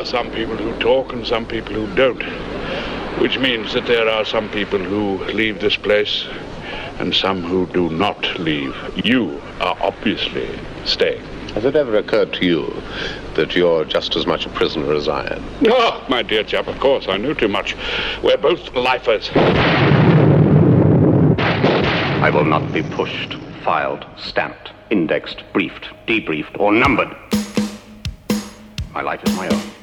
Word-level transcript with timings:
are 0.00 0.06
some 0.06 0.30
people 0.30 0.56
who 0.56 0.72
talk 0.78 1.12
and 1.12 1.26
some 1.26 1.44
people 1.44 1.74
who 1.74 1.94
don't, 1.94 2.22
which 3.20 3.38
means 3.38 3.74
that 3.74 3.84
there 3.84 4.08
are 4.08 4.24
some 4.24 4.48
people 4.48 4.78
who 4.78 5.18
leave 5.24 5.60
this 5.60 5.76
place 5.76 6.26
and 6.98 7.14
some 7.14 7.42
who 7.42 7.66
do 7.66 7.90
not 7.90 8.38
leave. 8.38 8.74
You 9.04 9.42
are 9.60 9.76
obviously 9.78 10.48
staying. 10.86 11.22
Has 11.52 11.66
it 11.66 11.76
ever 11.76 11.98
occurred 11.98 12.32
to 12.34 12.46
you 12.46 12.72
that 13.34 13.54
you're 13.54 13.84
just 13.84 14.16
as 14.16 14.26
much 14.26 14.46
a 14.46 14.48
prisoner 14.48 14.94
as 14.94 15.06
I 15.06 15.26
am? 15.34 15.44
Oh, 15.66 16.02
my 16.08 16.22
dear 16.22 16.44
chap, 16.44 16.66
of 16.66 16.80
course, 16.80 17.06
I 17.06 17.18
knew 17.18 17.34
too 17.34 17.48
much. 17.48 17.76
We're 18.22 18.38
both 18.38 18.74
lifers. 18.74 19.30
I 22.24 22.30
will 22.32 22.46
not 22.46 22.72
be 22.72 22.82
pushed, 22.82 23.34
filed, 23.64 24.06
stamped, 24.16 24.70
indexed, 24.88 25.42
briefed, 25.52 25.88
debriefed, 26.06 26.58
or 26.58 26.72
numbered. 26.72 27.14
My 28.94 29.02
life 29.02 29.20
is 29.24 29.36
my 29.36 29.46
own. 29.48 29.79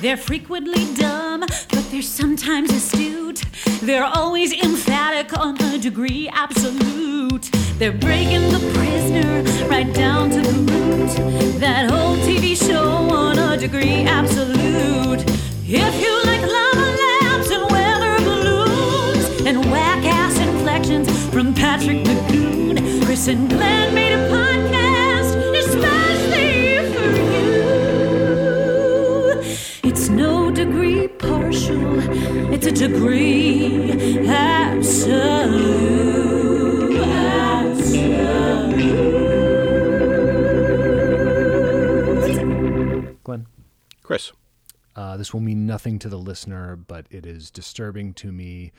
They're 0.00 0.16
frequently 0.18 0.94
dumb, 0.94 1.40
but 1.40 1.90
they're 1.90 2.02
sometimes 2.02 2.70
astute. 2.70 3.42
They're 3.80 4.04
always 4.04 4.52
emphatic 4.52 5.36
on 5.38 5.60
a 5.62 5.78
degree 5.78 6.28
absolute. 6.32 7.50
They're 7.78 7.92
breaking 7.92 8.42
the 8.52 8.58
prisoner 8.74 9.42
right 9.68 9.90
down 9.94 10.30
to 10.30 10.40
the 10.42 10.52
root. 10.52 11.60
That 11.60 11.90
whole 11.90 12.16
TV 12.16 12.56
show 12.56 12.86
on 12.86 13.38
a 13.38 13.56
degree 13.56 14.02
absolute. 14.02 15.22
If 15.64 16.00
you 16.02 16.12
like 16.24 16.42
lava 16.42 16.88
lamps 17.02 17.50
and 17.50 17.70
weather 17.70 18.18
balloons 18.18 19.46
and 19.46 19.64
whack 19.70 20.04
ass 20.04 20.38
inflections 20.38 21.08
from 21.32 21.54
Patrick 21.54 22.04
McGoohan, 22.04 23.04
Chris 23.06 23.28
and 23.28 23.48
Glen 23.48 23.94
made 23.94 24.12
a 24.12 24.28
podcast 24.28 24.45
degree 31.64 32.54
it's 32.54 32.66
a 32.66 32.72
degree 32.72 34.28
absolute. 34.28 35.46
absolute. 37.02 38.36
Glen. 43.24 43.46
Chris. 44.02 44.32
Uh, 44.94 45.16
this 45.16 45.32
will 45.34 45.40
mean 45.40 45.66
nothing 45.66 45.98
to 45.98 46.08
the 46.08 46.18
listener, 46.18 46.76
but 46.76 47.06
it 47.10 47.26
is 47.26 47.50
disturbing 47.50 48.14
to 48.14 48.32
me. 48.32 48.72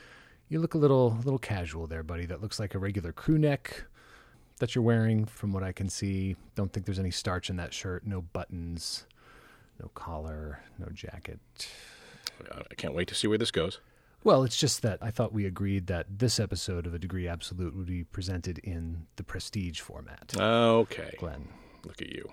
You 0.49 0.59
look 0.59 0.73
a 0.73 0.77
little, 0.77 1.17
a 1.19 1.23
little 1.23 1.37
casual 1.37 1.87
there, 1.87 2.03
buddy. 2.03 2.25
That 2.25 2.41
looks 2.41 2.59
like 2.59 2.73
a 2.73 2.79
regular 2.79 3.11
crew 3.11 3.37
neck 3.37 3.83
that 4.59 4.73
you're 4.73 4.83
wearing, 4.83 5.25
from 5.25 5.53
what 5.53 5.63
I 5.63 5.71
can 5.71 5.89
see. 5.89 6.35
Don't 6.55 6.73
think 6.73 6.85
there's 6.85 6.99
any 6.99 7.11
starch 7.11 7.49
in 7.49 7.57
that 7.57 7.73
shirt. 7.73 8.07
No 8.07 8.21
buttons, 8.21 9.05
no 9.79 9.89
collar, 9.93 10.63
no 10.79 10.87
jacket. 10.87 11.39
I 12.51 12.75
can't 12.75 12.93
wait 12.93 13.07
to 13.09 13.15
see 13.15 13.27
where 13.27 13.37
this 13.37 13.51
goes. 13.51 13.79
Well, 14.23 14.43
it's 14.43 14.57
just 14.57 14.81
that 14.81 14.99
I 15.01 15.11
thought 15.11 15.31
we 15.31 15.45
agreed 15.45 15.87
that 15.87 16.05
this 16.19 16.39
episode 16.39 16.85
of 16.85 16.93
A 16.93 16.99
Degree 16.99 17.27
Absolute 17.27 17.75
would 17.75 17.85
be 17.85 18.03
presented 18.03 18.57
in 18.59 19.07
the 19.15 19.23
prestige 19.23 19.79
format. 19.79 20.33
Okay. 20.37 21.15
Glen. 21.19 21.47
Look 21.85 22.01
at 22.01 22.09
you. 22.09 22.29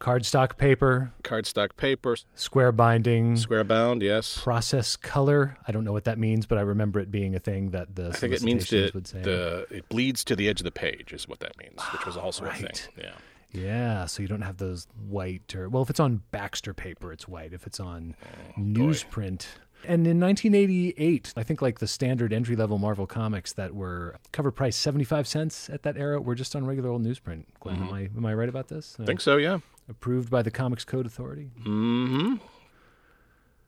Cardstock 0.00 0.56
paper. 0.56 1.12
Cardstock 1.22 1.76
paper. 1.76 2.16
Square 2.34 2.72
binding. 2.72 3.36
Square 3.36 3.64
bound, 3.64 4.02
yes. 4.02 4.40
Process 4.42 4.96
color. 4.96 5.58
I 5.68 5.72
don't 5.72 5.84
know 5.84 5.92
what 5.92 6.04
that 6.04 6.18
means, 6.18 6.46
but 6.46 6.56
I 6.56 6.62
remember 6.62 7.00
it 7.00 7.10
being 7.10 7.34
a 7.34 7.38
thing 7.38 7.70
that 7.72 7.94
the 7.94 8.08
I 8.08 8.12
think 8.12 8.32
it 8.32 8.42
means 8.42 8.66
to, 8.68 8.90
would 8.94 9.06
say. 9.06 9.20
the 9.20 9.66
it 9.70 9.88
bleeds 9.90 10.24
to 10.24 10.34
the 10.36 10.48
edge 10.48 10.60
of 10.60 10.64
the 10.64 10.70
page 10.70 11.12
is 11.12 11.28
what 11.28 11.40
that 11.40 11.56
means, 11.58 11.80
which 11.92 12.06
was 12.06 12.16
also 12.16 12.46
right. 12.46 12.54
a 12.54 12.66
thing. 12.66 12.92
Yeah. 12.96 13.12
Yeah, 13.52 14.06
so 14.06 14.22
you 14.22 14.28
don't 14.28 14.42
have 14.42 14.58
those 14.58 14.86
white 15.08 15.54
or 15.54 15.68
well, 15.68 15.82
if 15.82 15.90
it's 15.90 16.00
on 16.00 16.22
Baxter 16.30 16.72
paper, 16.72 17.12
it's 17.12 17.26
white. 17.26 17.52
If 17.52 17.66
it's 17.66 17.80
on 17.80 18.14
Oh, 18.22 18.60
newsprint, 18.60 19.46
and 19.84 20.06
in 20.06 20.20
1988, 20.20 21.32
I 21.36 21.42
think 21.42 21.62
like 21.62 21.78
the 21.78 21.86
standard 21.86 22.32
entry 22.32 22.54
level 22.54 22.78
Marvel 22.78 23.06
comics 23.06 23.52
that 23.54 23.74
were 23.74 24.16
cover 24.32 24.50
price 24.50 24.76
75 24.76 25.26
cents 25.26 25.70
at 25.70 25.82
that 25.82 25.96
era 25.96 26.20
were 26.20 26.34
just 26.34 26.54
on 26.54 26.66
regular 26.66 26.90
old 26.90 27.02
newsprint. 27.02 27.44
Glen, 27.60 27.76
am 27.82 27.92
I 27.92 28.00
am 28.16 28.26
I 28.26 28.34
right 28.34 28.48
about 28.48 28.68
this? 28.68 28.96
I 29.00 29.04
think 29.04 29.20
so, 29.20 29.36
yeah. 29.36 29.58
Approved 29.88 30.30
by 30.30 30.42
the 30.42 30.50
Comics 30.50 30.84
Code 30.84 31.06
Authority. 31.06 31.50
Mm-hmm. 31.60 32.36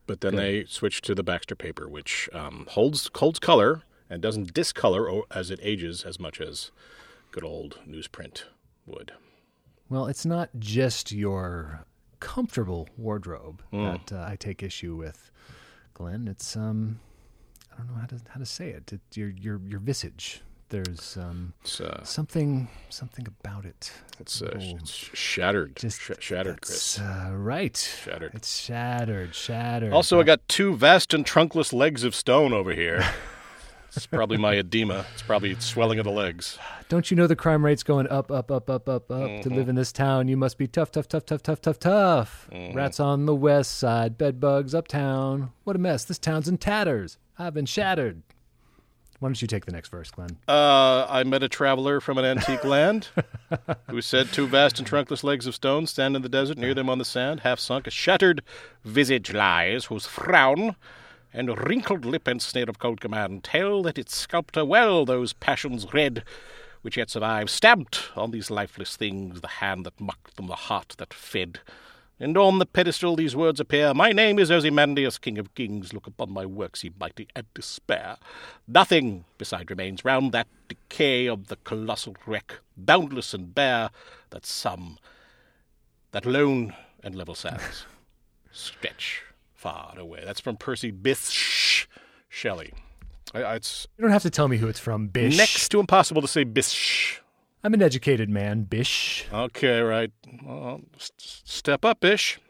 But 0.06 0.20
then 0.20 0.36
they 0.36 0.64
switched 0.66 1.04
to 1.06 1.14
the 1.14 1.22
Baxter 1.22 1.56
paper, 1.56 1.88
which 1.88 2.28
um, 2.32 2.66
holds 2.70 3.10
holds 3.16 3.38
color 3.38 3.82
and 4.10 4.20
doesn't 4.20 4.52
discolor 4.52 5.22
as 5.30 5.50
it 5.50 5.58
ages 5.62 6.04
as 6.04 6.20
much 6.20 6.40
as 6.40 6.70
good 7.30 7.44
old 7.44 7.78
newsprint 7.88 8.44
would. 8.84 9.12
Well, 9.92 10.06
it's 10.06 10.24
not 10.24 10.48
just 10.58 11.12
your 11.12 11.84
comfortable 12.18 12.88
wardrobe 12.96 13.62
Mm. 13.74 14.06
that 14.08 14.16
uh, 14.16 14.24
I 14.26 14.36
take 14.36 14.62
issue 14.62 14.96
with, 14.96 15.30
Glen. 15.92 16.28
It's 16.28 16.56
um, 16.56 16.98
I 17.70 17.76
don't 17.76 17.88
know 17.88 18.00
how 18.00 18.06
to 18.06 18.16
how 18.30 18.40
to 18.40 18.46
say 18.46 18.70
it. 18.70 18.90
it 18.90 19.02
your 19.14 19.28
your 19.28 19.60
your 19.66 19.80
visage. 19.80 20.40
There's 20.70 21.18
um, 21.18 21.52
uh, 21.78 22.02
something 22.04 22.68
something 22.88 23.26
about 23.28 23.66
it. 23.66 23.92
it's, 24.18 24.40
uh, 24.40 24.52
Oh, 24.54 24.76
it's 24.80 24.90
shattered, 25.12 25.76
just 25.76 26.00
Sh- 26.00 26.12
shattered, 26.20 26.62
Chris. 26.62 26.98
Uh, 26.98 27.32
right. 27.34 27.76
Shattered. 27.76 28.32
It's 28.34 28.58
shattered. 28.58 29.34
Shattered. 29.34 29.92
Also, 29.92 30.18
I 30.18 30.22
got 30.22 30.48
two 30.48 30.74
vast 30.74 31.12
and 31.12 31.26
trunkless 31.26 31.74
legs 31.74 32.02
of 32.02 32.14
stone 32.14 32.54
over 32.54 32.72
here. 32.72 33.04
it's 33.96 34.06
probably 34.06 34.36
my 34.38 34.54
edema. 34.54 35.04
It's 35.12 35.22
probably 35.22 35.54
swelling 35.56 35.98
of 35.98 36.04
the 36.04 36.10
legs. 36.12 36.58
Don't 36.88 37.10
you 37.10 37.16
know 37.16 37.26
the 37.26 37.36
crime 37.36 37.64
rate's 37.64 37.82
going 37.82 38.06
up, 38.08 38.30
up, 38.30 38.50
up, 38.50 38.68
up, 38.70 38.88
up, 38.88 38.88
up? 38.88 39.06
To 39.08 39.14
Mm-hmm. 39.14 39.54
live 39.54 39.68
in 39.68 39.74
this 39.74 39.92
town, 39.92 40.28
you 40.28 40.36
must 40.36 40.58
be 40.58 40.66
tough, 40.66 40.90
tough, 40.90 41.08
tough, 41.08 41.24
tough, 41.26 41.42
tough, 41.42 41.60
tough, 41.60 41.78
tough. 41.78 42.48
Mm-hmm. 42.52 42.76
Rats 42.76 43.00
on 43.00 43.26
the 43.26 43.34
west 43.34 43.78
side, 43.78 44.16
bed 44.18 44.40
bugs 44.40 44.74
uptown. 44.74 45.52
What 45.64 45.76
a 45.76 45.78
mess! 45.78 46.04
This 46.04 46.18
town's 46.18 46.48
in 46.48 46.58
tatters. 46.58 47.18
I've 47.38 47.54
been 47.54 47.66
shattered. 47.66 48.22
Why 49.18 49.28
don't 49.28 49.40
you 49.40 49.46
take 49.46 49.66
the 49.66 49.72
next 49.72 49.90
verse, 49.90 50.10
Glen? 50.10 50.36
Uh, 50.48 51.06
I 51.08 51.22
met 51.22 51.44
a 51.44 51.48
traveler 51.48 52.00
from 52.00 52.18
an 52.18 52.24
antique 52.24 52.64
land 52.64 53.08
who 53.88 54.00
said 54.00 54.32
two 54.32 54.48
vast 54.48 54.80
and 54.80 54.88
trunkless 54.88 55.22
legs 55.22 55.46
of 55.46 55.54
stone 55.54 55.86
stand 55.86 56.16
in 56.16 56.22
the 56.22 56.28
desert 56.28 56.58
near 56.58 56.74
them 56.74 56.88
on 56.90 56.98
the 56.98 57.04
sand, 57.04 57.40
half 57.40 57.60
sunk. 57.60 57.86
A 57.86 57.90
shattered 57.90 58.42
visage 58.84 59.32
lies, 59.32 59.84
whose 59.84 60.06
frown 60.06 60.74
and 61.32 61.58
wrinkled 61.66 62.04
lip 62.04 62.28
and 62.28 62.42
sneer 62.42 62.68
of 62.68 62.78
cold 62.78 63.00
command 63.00 63.44
tell 63.44 63.82
that 63.82 63.98
its 63.98 64.16
sculptor 64.16 64.64
well 64.64 65.04
those 65.04 65.32
passions 65.32 65.92
read 65.92 66.22
which 66.82 66.96
yet 66.96 67.10
survive, 67.10 67.48
stamped 67.48 68.10
on 68.16 68.32
these 68.32 68.50
lifeless 68.50 68.96
things 68.96 69.40
the 69.40 69.48
hand 69.48 69.86
that 69.86 70.00
mocked 70.00 70.36
them, 70.36 70.48
the 70.48 70.54
heart 70.54 70.94
that 70.98 71.14
fed. 71.14 71.60
And 72.20 72.36
on 72.36 72.58
the 72.58 72.66
pedestal 72.66 73.16
these 73.16 73.34
words 73.34 73.58
appear 73.58 73.94
My 73.94 74.12
name 74.12 74.38
is 74.38 74.50
Ozymandias, 74.50 75.18
King 75.18 75.38
of 75.38 75.54
Kings. 75.54 75.92
Look 75.92 76.06
upon 76.06 76.30
my 76.30 76.44
works, 76.44 76.84
ye 76.84 76.90
mighty, 76.98 77.28
and 77.34 77.46
despair. 77.54 78.16
Nothing 78.68 79.24
beside 79.38 79.70
remains 79.70 80.04
round 80.04 80.32
that 80.32 80.48
decay 80.68 81.26
of 81.26 81.48
the 81.48 81.56
colossal 81.56 82.16
wreck, 82.26 82.58
boundless 82.76 83.32
and 83.32 83.54
bare, 83.54 83.90
that 84.30 84.44
some, 84.44 84.98
that 86.10 86.26
lone 86.26 86.74
and 87.02 87.14
level 87.14 87.34
sands, 87.34 87.86
stretch 88.52 89.22
far 89.62 89.94
away. 89.96 90.22
That's 90.24 90.40
from 90.40 90.56
Percy 90.56 90.90
Bysshe 90.90 91.86
Shelley. 92.28 92.72
I, 93.32 93.54
it's 93.54 93.86
You 93.96 94.02
don't 94.02 94.10
have 94.10 94.22
to 94.22 94.30
tell 94.30 94.48
me 94.48 94.56
who 94.56 94.66
it's 94.66 94.80
from, 94.80 95.06
Bish. 95.06 95.36
next 95.36 95.68
to 95.68 95.78
impossible 95.78 96.20
to 96.20 96.26
say 96.28 96.42
Bish. 96.42 97.22
I'm 97.62 97.72
an 97.72 97.80
educated 97.80 98.28
man, 98.28 98.64
Bish. 98.64 99.24
Okay, 99.32 99.78
right. 99.80 100.10
Well, 100.44 100.80
s- 100.96 101.12
s- 101.20 101.42
step 101.44 101.84
up, 101.84 102.04
Ish. 102.04 102.40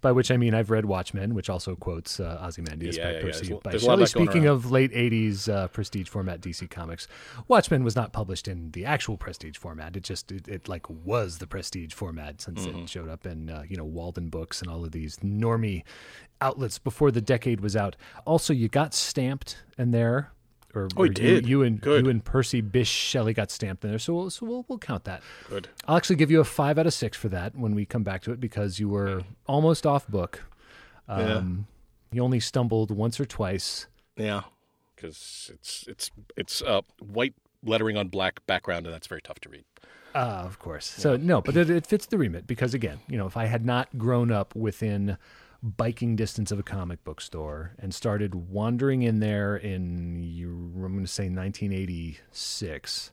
By 0.00 0.12
which 0.12 0.30
I 0.30 0.36
mean 0.36 0.54
I've 0.54 0.70
read 0.70 0.84
Watchmen, 0.84 1.34
which 1.34 1.50
also 1.50 1.74
quotes 1.74 2.20
uh, 2.20 2.38
Ozymandias 2.40 2.96
Yeah, 2.96 3.04
by 3.04 3.10
yeah, 3.10 3.16
yeah. 3.16 3.22
Percy 3.24 3.52
a- 3.52 3.56
by 3.56 3.70
there's 3.70 3.82
a 3.82 3.86
lot 3.88 4.00
of 4.00 4.08
Shelley. 4.08 4.26
Speaking 4.26 4.46
of 4.46 4.70
late 4.70 4.92
'80s 4.92 5.48
uh, 5.52 5.66
prestige 5.68 6.08
format 6.08 6.40
DC 6.40 6.70
Comics, 6.70 7.08
Watchmen 7.48 7.82
was 7.82 7.96
not 7.96 8.12
published 8.12 8.46
in 8.46 8.70
the 8.70 8.84
actual 8.84 9.16
prestige 9.16 9.56
format. 9.56 9.96
It 9.96 10.04
just 10.04 10.30
it, 10.30 10.46
it 10.46 10.68
like 10.68 10.88
was 10.88 11.38
the 11.38 11.46
prestige 11.48 11.92
format 11.94 12.40
since 12.40 12.64
Mm-hmm. 12.64 12.78
it 12.80 12.88
showed 12.88 13.08
up 13.08 13.26
in 13.26 13.50
uh, 13.50 13.64
you 13.68 13.76
know 13.76 13.84
Walden 13.84 14.28
Books 14.28 14.60
and 14.62 14.70
all 14.70 14.84
of 14.84 14.92
these 14.92 15.16
normie 15.16 15.82
outlets 16.40 16.78
before 16.78 17.10
the 17.10 17.20
decade 17.20 17.60
was 17.60 17.74
out. 17.74 17.96
Also, 18.24 18.52
you 18.52 18.68
got 18.68 18.94
stamped 18.94 19.58
in 19.78 19.90
there. 19.90 20.30
Or, 20.74 20.88
Oh, 20.96 21.02
or 21.02 21.08
did. 21.08 21.44
You, 21.46 21.58
you 21.58 21.62
and 21.64 21.80
Good. 21.80 22.04
you 22.04 22.10
and 22.10 22.24
Percy 22.24 22.62
Bysshe 22.62 22.86
Shelley 22.86 23.34
got 23.34 23.50
stamped 23.50 23.84
in 23.84 23.90
there, 23.90 23.98
so 23.98 24.14
we'll, 24.14 24.30
so 24.30 24.46
we'll, 24.46 24.64
we'll 24.68 24.78
count 24.78 25.04
that. 25.04 25.22
Good. 25.50 25.68
I'll 25.86 25.96
actually 25.96 26.16
give 26.16 26.30
you 26.30 26.40
a 26.40 26.44
five 26.44 26.78
out 26.78 26.86
of 26.86 26.94
six 26.94 27.16
for 27.16 27.28
that 27.28 27.54
when 27.56 27.74
we 27.74 27.84
come 27.84 28.02
back 28.02 28.22
to 28.22 28.32
it 28.32 28.40
because 28.40 28.78
you 28.80 28.88
were 28.88 29.22
almost 29.46 29.86
off 29.86 30.06
book. 30.08 30.44
Um, 31.08 31.66
You 32.10 32.22
only 32.22 32.40
stumbled 32.40 32.90
once 32.90 33.18
or 33.20 33.24
twice. 33.24 33.86
Yeah, 34.16 34.42
because 34.94 35.50
it's 35.54 35.84
it's 35.88 36.10
it's 36.36 36.62
uh, 36.62 36.82
white 37.00 37.34
lettering 37.64 37.96
on 37.96 38.08
black 38.08 38.44
background, 38.46 38.86
and 38.86 38.94
that's 38.94 39.06
very 39.06 39.22
tough 39.22 39.40
to 39.40 39.48
read. 39.48 39.64
Uh, 40.14 40.42
of 40.44 40.58
course. 40.58 40.84
So 40.86 41.16
no, 41.16 41.40
but 41.40 41.56
it, 41.56 41.70
it 41.70 41.86
fits 41.86 42.04
the 42.06 42.18
remit 42.18 42.46
because 42.46 42.74
again, 42.74 43.00
you 43.08 43.16
know, 43.16 43.26
if 43.26 43.36
I 43.36 43.46
had 43.46 43.64
not 43.64 43.88
grown 43.96 44.30
up 44.30 44.54
within 44.54 45.16
biking 45.62 46.16
distance 46.16 46.50
of 46.50 46.58
a 46.58 46.62
comic 46.62 47.04
book 47.04 47.20
store 47.20 47.72
and 47.78 47.94
started 47.94 48.34
wandering 48.34 49.02
in 49.02 49.20
there 49.20 49.56
in 49.56 50.22
you- 50.22 50.72
I'm 50.74 50.92
going 50.92 51.04
to 51.04 51.06
say 51.06 51.28
1986, 51.28 53.12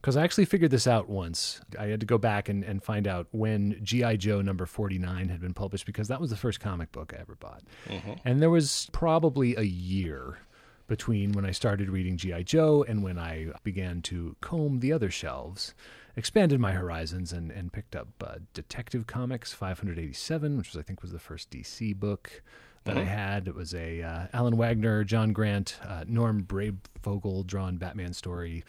because 0.00 0.16
I 0.16 0.22
actually 0.22 0.44
figured 0.44 0.70
this 0.70 0.86
out 0.86 1.08
once. 1.08 1.60
I 1.78 1.86
had 1.86 2.00
to 2.00 2.06
go 2.06 2.18
back 2.18 2.48
and, 2.48 2.62
and 2.62 2.82
find 2.82 3.08
out 3.08 3.26
when 3.32 3.80
G.I. 3.82 4.16
Joe 4.16 4.40
number 4.40 4.66
49 4.66 5.28
had 5.28 5.40
been 5.40 5.54
published 5.54 5.86
because 5.86 6.06
that 6.08 6.20
was 6.20 6.30
the 6.30 6.36
first 6.36 6.60
comic 6.60 6.92
book 6.92 7.12
I 7.16 7.20
ever 7.20 7.34
bought. 7.34 7.62
Mm-hmm. 7.88 8.12
And 8.24 8.40
there 8.40 8.50
was 8.50 8.88
probably 8.92 9.56
a 9.56 9.62
year 9.62 10.38
between 10.86 11.32
when 11.32 11.44
I 11.44 11.50
started 11.50 11.90
reading 11.90 12.16
G.I. 12.16 12.44
Joe 12.44 12.84
and 12.86 13.02
when 13.02 13.18
I 13.18 13.48
began 13.64 14.00
to 14.02 14.36
comb 14.40 14.78
the 14.78 14.92
other 14.92 15.10
shelves, 15.10 15.74
expanded 16.18 16.58
my 16.58 16.72
horizons, 16.72 17.32
and, 17.32 17.50
and 17.50 17.72
picked 17.72 17.94
up 17.94 18.08
uh, 18.20 18.34
Detective 18.52 19.06
Comics 19.06 19.52
587, 19.52 20.58
which 20.58 20.72
was, 20.72 20.76
I 20.76 20.82
think 20.82 21.00
was 21.00 21.12
the 21.12 21.18
first 21.18 21.50
DC 21.50 21.94
book 21.94 22.42
that 22.84 22.98
I 22.98 23.04
had. 23.04 23.46
It 23.46 23.54
was 23.54 23.72
a 23.72 24.02
uh, 24.02 24.26
Alan 24.32 24.56
Wagner, 24.56 25.04
John 25.04 25.32
Grant, 25.32 25.78
uh, 25.86 26.04
Norm 26.06 26.42
Breyfogle 26.42 27.46
drawn 27.46 27.76
Batman 27.76 28.12
story. 28.12 28.64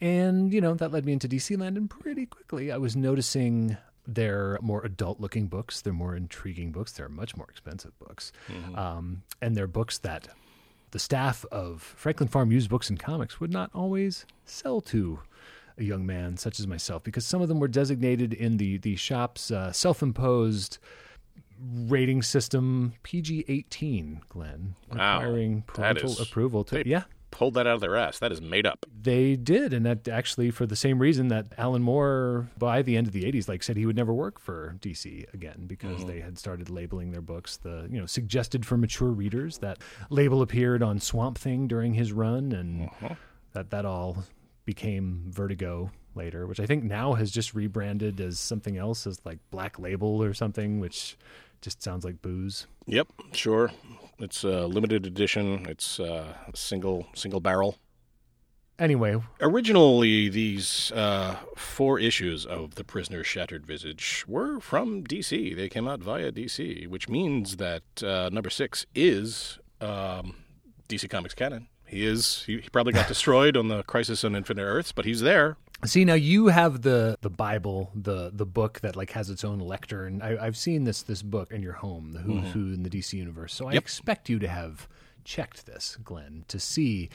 And, 0.00 0.52
you 0.52 0.60
know, 0.60 0.74
that 0.74 0.92
led 0.92 1.04
me 1.04 1.12
into 1.12 1.28
DC 1.28 1.58
land, 1.58 1.76
and 1.76 1.90
pretty 1.90 2.24
quickly 2.26 2.72
I 2.72 2.78
was 2.78 2.96
noticing 2.96 3.76
their 4.06 4.58
more 4.62 4.82
adult 4.84 5.20
looking 5.20 5.48
books, 5.48 5.82
their 5.82 5.92
more 5.92 6.16
intriguing 6.16 6.72
books, 6.72 6.92
they're 6.92 7.10
much 7.10 7.36
more 7.36 7.46
expensive 7.50 7.98
books. 7.98 8.32
Um, 8.78 9.22
and 9.42 9.54
they're 9.54 9.66
books 9.66 9.98
that 9.98 10.28
the 10.92 10.98
staff 10.98 11.44
of 11.52 11.82
Franklin 11.82 12.28
Farm 12.28 12.50
Used 12.50 12.70
Books 12.70 12.88
and 12.88 12.98
Comics 12.98 13.40
would 13.40 13.52
not 13.52 13.70
always 13.74 14.24
sell 14.46 14.80
to 14.82 15.20
a 15.78 15.84
young 15.84 16.04
man 16.06 16.36
such 16.36 16.58
as 16.60 16.66
myself 16.66 17.02
because 17.04 17.24
some 17.26 17.40
of 17.40 17.48
them 17.48 17.60
were 17.60 17.68
designated 17.68 18.32
in 18.34 18.56
the, 18.56 18.78
the 18.78 18.96
shop's 18.96 19.50
uh, 19.50 19.72
self 19.72 20.02
imposed 20.02 20.78
rating 21.60 22.22
system 22.22 22.92
PG 23.02 23.44
18, 23.48 24.22
Glen, 24.28 24.74
Wow. 24.94 25.18
requiring 25.20 25.62
parental 25.62 26.10
is- 26.10 26.20
approval 26.20 26.64
to. 26.64 26.76
they- 26.76 26.90
Yeah. 26.90 27.04
Pulled 27.30 27.54
that 27.54 27.66
out 27.66 27.74
of 27.74 27.80
their 27.82 27.94
ass. 27.94 28.18
That 28.20 28.32
is 28.32 28.40
made 28.40 28.66
up. 28.66 28.86
They 29.02 29.36
did, 29.36 29.74
and 29.74 29.84
that 29.84 30.08
actually 30.08 30.50
for 30.50 30.64
the 30.64 30.74
same 30.74 30.98
reason 30.98 31.28
that 31.28 31.46
Alan 31.58 31.82
Moore, 31.82 32.48
by 32.56 32.80
the 32.80 32.96
end 32.96 33.06
of 33.06 33.12
the 33.12 33.24
'80s, 33.24 33.48
like 33.50 33.62
said 33.62 33.76
he 33.76 33.84
would 33.84 33.96
never 33.96 34.14
work 34.14 34.40
for 34.40 34.76
DC 34.80 35.26
again 35.34 35.64
because 35.66 36.06
they 36.06 36.20
had 36.20 36.38
started 36.38 36.70
labeling 36.70 37.10
their 37.10 37.20
books 37.20 37.58
the 37.58 37.86
you 37.90 38.00
know 38.00 38.06
suggested 38.06 38.64
for 38.64 38.78
mature 38.78 39.10
readers. 39.10 39.58
That 39.58 39.76
label 40.08 40.40
appeared 40.40 40.82
on 40.82 41.00
Swamp 41.00 41.36
Thing 41.36 41.66
during 41.68 41.92
his 41.92 42.12
run, 42.14 42.50
and 42.52 42.88
that 43.52 43.68
that 43.68 43.84
all 43.84 44.24
became 44.68 45.22
Vertigo 45.30 45.90
later, 46.14 46.46
which 46.46 46.60
I 46.60 46.66
think 46.66 46.84
now 46.84 47.14
has 47.14 47.30
just 47.30 47.54
rebranded 47.54 48.20
as 48.20 48.38
something 48.38 48.76
else, 48.76 49.06
as 49.06 49.18
like 49.24 49.38
Black 49.50 49.78
Label 49.78 50.22
or 50.22 50.34
something, 50.34 50.78
which 50.78 51.16
just 51.62 51.82
sounds 51.82 52.04
like 52.04 52.20
booze. 52.20 52.66
Yep, 52.84 53.08
sure. 53.32 53.70
It's 54.18 54.44
a 54.44 54.66
limited 54.66 55.06
edition. 55.06 55.64
It's 55.66 55.98
uh, 55.98 56.34
single 56.54 57.06
single 57.14 57.40
barrel. 57.40 57.78
Anyway, 58.78 59.16
Originally, 59.40 60.28
these 60.28 60.92
uh, 60.92 61.36
four 61.56 61.98
issues 61.98 62.44
of 62.44 62.74
The 62.74 62.84
Prisoner's 62.84 63.26
Shattered 63.26 63.66
Visage 63.66 64.26
were 64.28 64.60
from 64.60 65.02
DC. 65.02 65.56
They 65.56 65.70
came 65.70 65.88
out 65.88 66.00
via 66.00 66.30
DC, 66.30 66.86
which 66.88 67.08
means 67.08 67.56
that 67.56 68.02
uh, 68.02 68.28
number 68.30 68.50
six 68.50 68.84
is 68.94 69.58
um, 69.80 70.36
DC 70.90 71.08
Comics 71.08 71.32
canon. 71.32 71.68
He 71.88 72.04
is. 72.04 72.44
He, 72.44 72.60
he 72.60 72.68
probably 72.68 72.92
got 72.92 73.08
destroyed 73.08 73.56
on 73.56 73.68
the 73.68 73.82
Crisis 73.84 74.24
on 74.24 74.36
Infinite 74.36 74.62
Earths, 74.62 74.92
but 74.92 75.04
he's 75.04 75.20
there. 75.20 75.56
See 75.84 76.04
now 76.04 76.14
you 76.14 76.48
have 76.48 76.82
the 76.82 77.16
the 77.20 77.30
Bible, 77.30 77.90
the 77.94 78.30
the 78.32 78.46
book 78.46 78.80
that 78.80 78.96
like 78.96 79.12
has 79.12 79.30
its 79.30 79.44
own 79.44 79.60
lectern. 79.60 80.20
I, 80.20 80.36
I've 80.36 80.56
seen 80.56 80.84
this 80.84 81.02
this 81.02 81.22
book 81.22 81.52
in 81.52 81.62
your 81.62 81.74
home, 81.74 82.12
the 82.12 82.18
Who's 82.18 82.36
mm-hmm. 82.36 82.50
Who 82.50 82.74
in 82.74 82.82
the 82.82 82.90
DC 82.90 83.12
universe. 83.12 83.54
So 83.54 83.68
I 83.68 83.74
expect 83.74 84.28
you 84.28 84.38
to 84.40 84.48
have 84.48 84.88
checked 85.24 85.66
this, 85.66 85.96
Glen, 86.02 86.44
to 86.48 86.58
see 86.58 87.10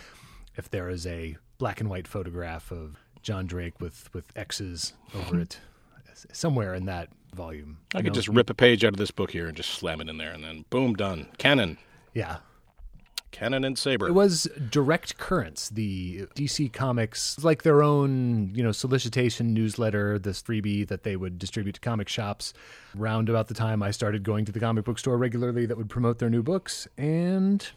if 0.55 0.69
there 0.69 0.89
is 0.89 1.05
a 1.05 1.35
black 1.57 1.81
and 1.81 1.89
white 1.89 2.07
photograph 2.07 2.71
of 2.71 2.97
John 3.21 3.47
Drake 3.47 3.81
with 3.81 4.09
with 4.13 4.31
X's 4.35 4.93
over 5.13 5.39
it 5.39 5.59
somewhere 6.31 6.73
in 6.73 6.85
that 6.85 7.09
volume. 7.33 7.79
I 7.93 7.97
could 7.97 8.07
know? 8.07 8.13
just 8.13 8.29
rip 8.29 8.49
a 8.49 8.53
page 8.53 8.85
out 8.85 8.93
of 8.93 8.97
this 8.97 9.11
book 9.11 9.31
here 9.31 9.47
and 9.47 9.57
just 9.57 9.71
slam 9.71 9.99
it 9.99 10.07
in 10.07 10.17
there, 10.17 10.31
and 10.31 10.43
then 10.43 10.63
boom, 10.69 10.93
done. 10.93 11.27
Canon, 11.37 11.77
yeah. 12.13 12.37
Canon, 13.33 13.65
and 13.65 13.77
saber. 13.77 14.07
It 14.07 14.13
was 14.13 14.47
Direct 14.69 15.17
Currents, 15.17 15.69
the 15.69 16.27
DC 16.35 16.71
Comics, 16.71 17.43
like 17.43 17.63
their 17.63 17.83
own, 17.83 18.51
you 18.55 18.63
know, 18.63 18.71
solicitation 18.71 19.53
newsletter, 19.53 20.17
this 20.17 20.41
freebie 20.41 20.87
that 20.87 21.03
they 21.03 21.17
would 21.17 21.37
distribute 21.37 21.73
to 21.73 21.81
comic 21.81 22.07
shops. 22.07 22.53
Round 22.95 23.27
about 23.27 23.49
the 23.49 23.53
time 23.53 23.83
I 23.83 23.91
started 23.91 24.23
going 24.23 24.45
to 24.45 24.53
the 24.53 24.59
comic 24.61 24.85
book 24.85 24.99
store 24.99 25.17
regularly, 25.17 25.65
that 25.65 25.75
would 25.75 25.89
promote 25.89 26.19
their 26.19 26.29
new 26.29 26.43
books, 26.43 26.87
and 26.97 27.69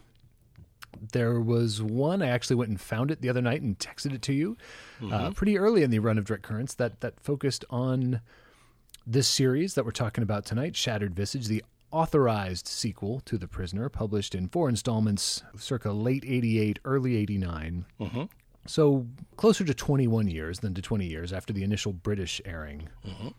there 1.11 1.39
was 1.39 1.81
one 1.81 2.21
I 2.21 2.27
actually 2.27 2.55
went 2.55 2.69
and 2.69 2.79
found 2.79 3.11
it 3.11 3.21
the 3.21 3.29
other 3.29 3.41
night 3.41 3.61
and 3.61 3.77
texted 3.77 4.13
it 4.13 4.21
to 4.23 4.33
you, 4.33 4.57
uh, 5.11 5.31
pretty 5.31 5.57
early 5.57 5.83
in 5.83 5.91
the 5.91 5.99
run 5.99 6.17
of 6.17 6.25
Direct 6.25 6.43
Currents 6.43 6.73
that 6.75 7.01
that 7.01 7.19
focused 7.19 7.65
on 7.69 8.21
this 9.05 9.27
series 9.27 9.73
that 9.75 9.85
we're 9.85 9.91
talking 9.91 10.21
about 10.21 10.45
tonight, 10.45 10.75
Shattered 10.75 11.15
Visage, 11.15 11.47
the 11.47 11.63
authorized 11.91 12.67
sequel 12.67 13.21
to 13.21 13.37
The 13.37 13.47
Prisoner, 13.47 13.89
published 13.89 14.35
in 14.35 14.49
four 14.49 14.69
installments 14.69 15.43
circa 15.57 15.91
late 15.91 16.23
88, 16.25 16.79
early 16.85 17.15
89. 17.17 17.85
Mm-hmm. 17.99 18.23
So 18.65 19.07
closer 19.37 19.63
to 19.63 19.73
21 19.73 20.27
years 20.27 20.59
than 20.59 20.73
to 20.73 20.81
20 20.81 21.05
years 21.05 21.31
after 21.31 21.53
the 21.53 21.63
initial 21.63 21.93
British 21.93 22.41
airing 22.45 22.89
mm-hmm. 23.05 23.29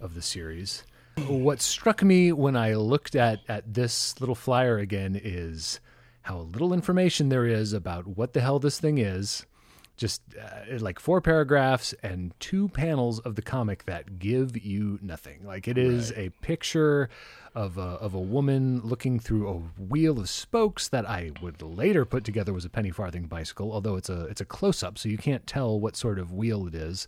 of 0.00 0.14
the 0.14 0.22
series. 0.22 0.84
What 1.26 1.60
struck 1.60 2.02
me 2.02 2.32
when 2.32 2.56
I 2.56 2.74
looked 2.74 3.16
at, 3.16 3.40
at 3.48 3.74
this 3.74 4.20
little 4.20 4.36
flyer 4.36 4.78
again 4.78 5.20
is 5.22 5.80
how 6.22 6.38
little 6.38 6.72
information 6.72 7.28
there 7.28 7.44
is 7.44 7.72
about 7.72 8.06
what 8.06 8.34
the 8.34 8.40
hell 8.40 8.60
this 8.60 8.78
thing 8.78 8.98
is 8.98 9.44
just 9.98 10.22
uh, 10.40 10.78
like 10.78 10.98
four 10.98 11.20
paragraphs 11.20 11.92
and 12.02 12.32
two 12.40 12.68
panels 12.68 13.18
of 13.20 13.34
the 13.34 13.42
comic 13.42 13.84
that 13.84 14.18
give 14.18 14.56
you 14.56 14.98
nothing. 15.02 15.44
Like 15.44 15.68
it 15.68 15.76
is 15.76 16.12
a 16.12 16.30
picture 16.40 17.10
of 17.54 17.76
a, 17.76 17.80
of 17.80 18.14
a 18.14 18.20
woman 18.20 18.80
looking 18.82 19.18
through 19.18 19.48
a 19.48 19.82
wheel 19.82 20.20
of 20.20 20.30
spokes 20.30 20.88
that 20.88 21.06
I 21.06 21.32
would 21.42 21.60
later 21.60 22.04
put 22.04 22.24
together 22.24 22.52
was 22.52 22.64
a 22.64 22.70
penny 22.70 22.90
farthing 22.90 23.26
bicycle, 23.26 23.72
although 23.72 23.96
it's 23.96 24.08
a 24.08 24.26
it's 24.26 24.40
a 24.40 24.46
close 24.46 24.82
up, 24.82 24.96
so 24.96 25.08
you 25.08 25.18
can't 25.18 25.46
tell 25.46 25.78
what 25.78 25.96
sort 25.96 26.18
of 26.18 26.32
wheel 26.32 26.66
it 26.66 26.74
is. 26.74 27.06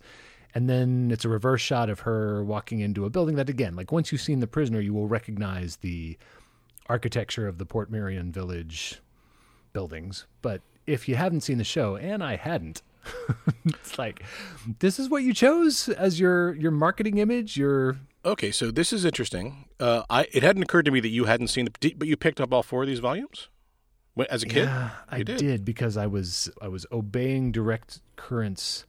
And 0.53 0.69
then 0.69 1.09
it's 1.11 1.23
a 1.23 1.29
reverse 1.29 1.61
shot 1.61 1.89
of 1.89 2.01
her 2.01 2.43
walking 2.43 2.81
into 2.81 3.05
a 3.05 3.09
building 3.09 3.35
that 3.37 3.49
again, 3.49 3.75
like 3.75 3.91
once 3.91 4.11
you've 4.11 4.21
seen 4.21 4.41
the 4.41 4.47
prisoner, 4.47 4.81
you 4.81 4.93
will 4.93 5.07
recognize 5.07 5.77
the 5.77 6.17
architecture 6.87 7.47
of 7.47 7.57
the 7.57 7.65
Portmeirion 7.65 8.33
Village 8.33 9.01
buildings. 9.71 10.25
But 10.41 10.61
if 10.91 11.07
you 11.07 11.15
haven't 11.15 11.41
seen 11.41 11.57
the 11.57 11.63
show, 11.63 11.95
and 11.95 12.23
I 12.23 12.35
hadn't, 12.35 12.81
it's 13.65 13.97
like 13.97 14.23
this 14.79 14.99
is 14.99 15.09
what 15.09 15.23
you 15.23 15.33
chose 15.33 15.89
as 15.89 16.19
your 16.19 16.53
your 16.55 16.71
marketing 16.71 17.17
image. 17.17 17.57
Your 17.57 17.97
Okay, 18.23 18.51
so 18.51 18.69
this 18.69 18.93
is 18.93 19.05
interesting. 19.05 19.65
Uh, 19.79 20.03
I 20.09 20.27
it 20.31 20.43
hadn't 20.43 20.63
occurred 20.63 20.85
to 20.85 20.91
me 20.91 20.99
that 20.99 21.09
you 21.09 21.25
hadn't 21.25 21.47
seen 21.47 21.65
the, 21.65 21.93
but 21.95 22.07
you 22.07 22.15
picked 22.15 22.39
up 22.39 22.53
all 22.53 22.63
four 22.63 22.83
of 22.83 22.87
these 22.87 22.99
volumes 22.99 23.49
as 24.29 24.43
a 24.43 24.45
kid. 24.45 24.65
yeah, 24.65 24.91
I 25.09 25.23
did. 25.23 25.37
did. 25.37 25.65
because 25.65 25.97
I 25.97 26.07
was 26.07 26.51
I 26.61 26.67
was 26.67 26.85
obeying 26.91 27.51
direct 27.51 28.01
currents 28.15 28.85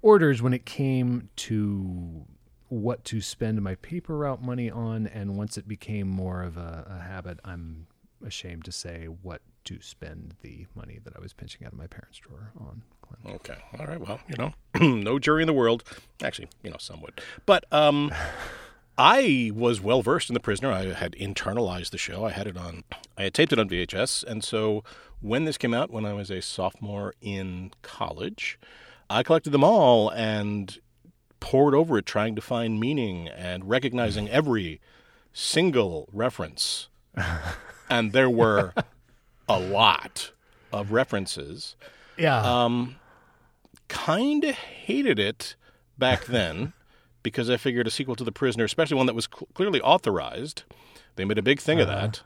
orders 0.00 0.42
when 0.42 0.52
it 0.52 0.66
came 0.66 1.28
to 1.36 2.24
what 2.68 3.04
to 3.04 3.20
spend 3.20 3.60
my 3.62 3.74
paper 3.76 4.16
route 4.16 4.42
money 4.42 4.70
on, 4.70 5.06
and 5.06 5.36
once 5.36 5.58
it 5.58 5.68
became 5.68 6.08
more 6.08 6.42
of 6.42 6.56
a, 6.56 6.86
a 6.88 7.02
habit, 7.02 7.38
I'm 7.44 7.86
ashamed 8.24 8.64
to 8.64 8.72
say 8.72 9.06
what 9.06 9.42
to 9.64 9.80
spend 9.80 10.34
the 10.42 10.66
money 10.74 10.98
that 11.04 11.14
I 11.16 11.20
was 11.20 11.32
pinching 11.32 11.66
out 11.66 11.72
of 11.72 11.78
my 11.78 11.86
parents' 11.86 12.18
drawer 12.18 12.52
on. 12.58 12.82
Okay, 13.26 13.56
all 13.78 13.86
right. 13.86 14.00
Well, 14.00 14.20
you 14.28 14.36
know, 14.36 14.54
no 14.80 15.18
jury 15.18 15.42
in 15.42 15.46
the 15.46 15.52
world. 15.52 15.84
Actually, 16.22 16.48
you 16.62 16.70
know, 16.70 16.78
some 16.78 17.00
would, 17.02 17.20
but 17.46 17.64
um, 17.70 18.12
I 18.98 19.50
was 19.54 19.80
well 19.80 20.02
versed 20.02 20.30
in 20.30 20.34
the 20.34 20.40
prisoner. 20.40 20.72
I 20.72 20.92
had 20.92 21.12
internalized 21.12 21.90
the 21.90 21.98
show. 21.98 22.24
I 22.24 22.30
had 22.30 22.46
it 22.46 22.56
on. 22.56 22.84
I 23.16 23.24
had 23.24 23.34
taped 23.34 23.52
it 23.52 23.58
on 23.58 23.68
VHS, 23.68 24.24
and 24.24 24.42
so 24.42 24.82
when 25.20 25.44
this 25.44 25.58
came 25.58 25.74
out, 25.74 25.90
when 25.90 26.04
I 26.04 26.12
was 26.12 26.30
a 26.30 26.42
sophomore 26.42 27.14
in 27.20 27.72
college, 27.82 28.58
I 29.08 29.22
collected 29.22 29.50
them 29.50 29.64
all 29.64 30.08
and 30.10 30.78
poured 31.38 31.74
over 31.74 31.98
it, 31.98 32.06
trying 32.06 32.34
to 32.34 32.40
find 32.40 32.80
meaning 32.80 33.28
and 33.28 33.68
recognizing 33.68 34.28
every 34.28 34.80
single 35.32 36.08
reference. 36.12 36.88
and 37.90 38.12
there 38.12 38.30
were 38.30 38.72
a 39.48 39.58
lot 39.58 40.30
of 40.72 40.92
references. 40.92 41.76
Yeah, 42.18 42.40
Um, 42.42 42.96
kind 43.88 44.44
of 44.44 44.54
hated 44.54 45.18
it 45.18 45.54
back 45.98 46.24
then 46.26 46.72
because 47.22 47.48
I 47.50 47.56
figured 47.56 47.86
a 47.86 47.90
sequel 47.90 48.16
to 48.16 48.24
The 48.24 48.32
Prisoner, 48.32 48.64
especially 48.64 48.96
one 48.96 49.06
that 49.06 49.14
was 49.14 49.28
cl- 49.32 49.48
clearly 49.54 49.80
authorized, 49.80 50.64
they 51.16 51.24
made 51.24 51.38
a 51.38 51.42
big 51.42 51.60
thing 51.60 51.80
of 51.80 51.86
that. 51.88 52.22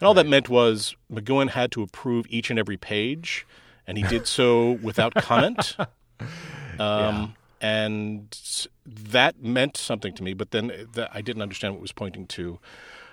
And 0.00 0.06
all 0.06 0.14
that 0.14 0.26
meant 0.26 0.48
was 0.48 0.96
McGoohan 1.12 1.50
had 1.50 1.70
to 1.72 1.82
approve 1.82 2.26
each 2.28 2.50
and 2.50 2.58
every 2.58 2.76
page, 2.76 3.46
and 3.86 3.96
he 3.96 4.02
did 4.04 4.26
so 4.26 4.72
without 4.82 5.14
comment. 5.14 5.76
Um, 6.78 7.34
And 7.60 8.36
that 8.84 9.40
meant 9.40 9.76
something 9.76 10.12
to 10.14 10.22
me, 10.24 10.34
but 10.34 10.50
then 10.50 10.88
th- 10.94 11.06
I 11.14 11.20
didn't 11.22 11.42
understand 11.42 11.74
what 11.74 11.78
it 11.78 11.82
was 11.82 11.92
pointing 11.92 12.26
to. 12.28 12.58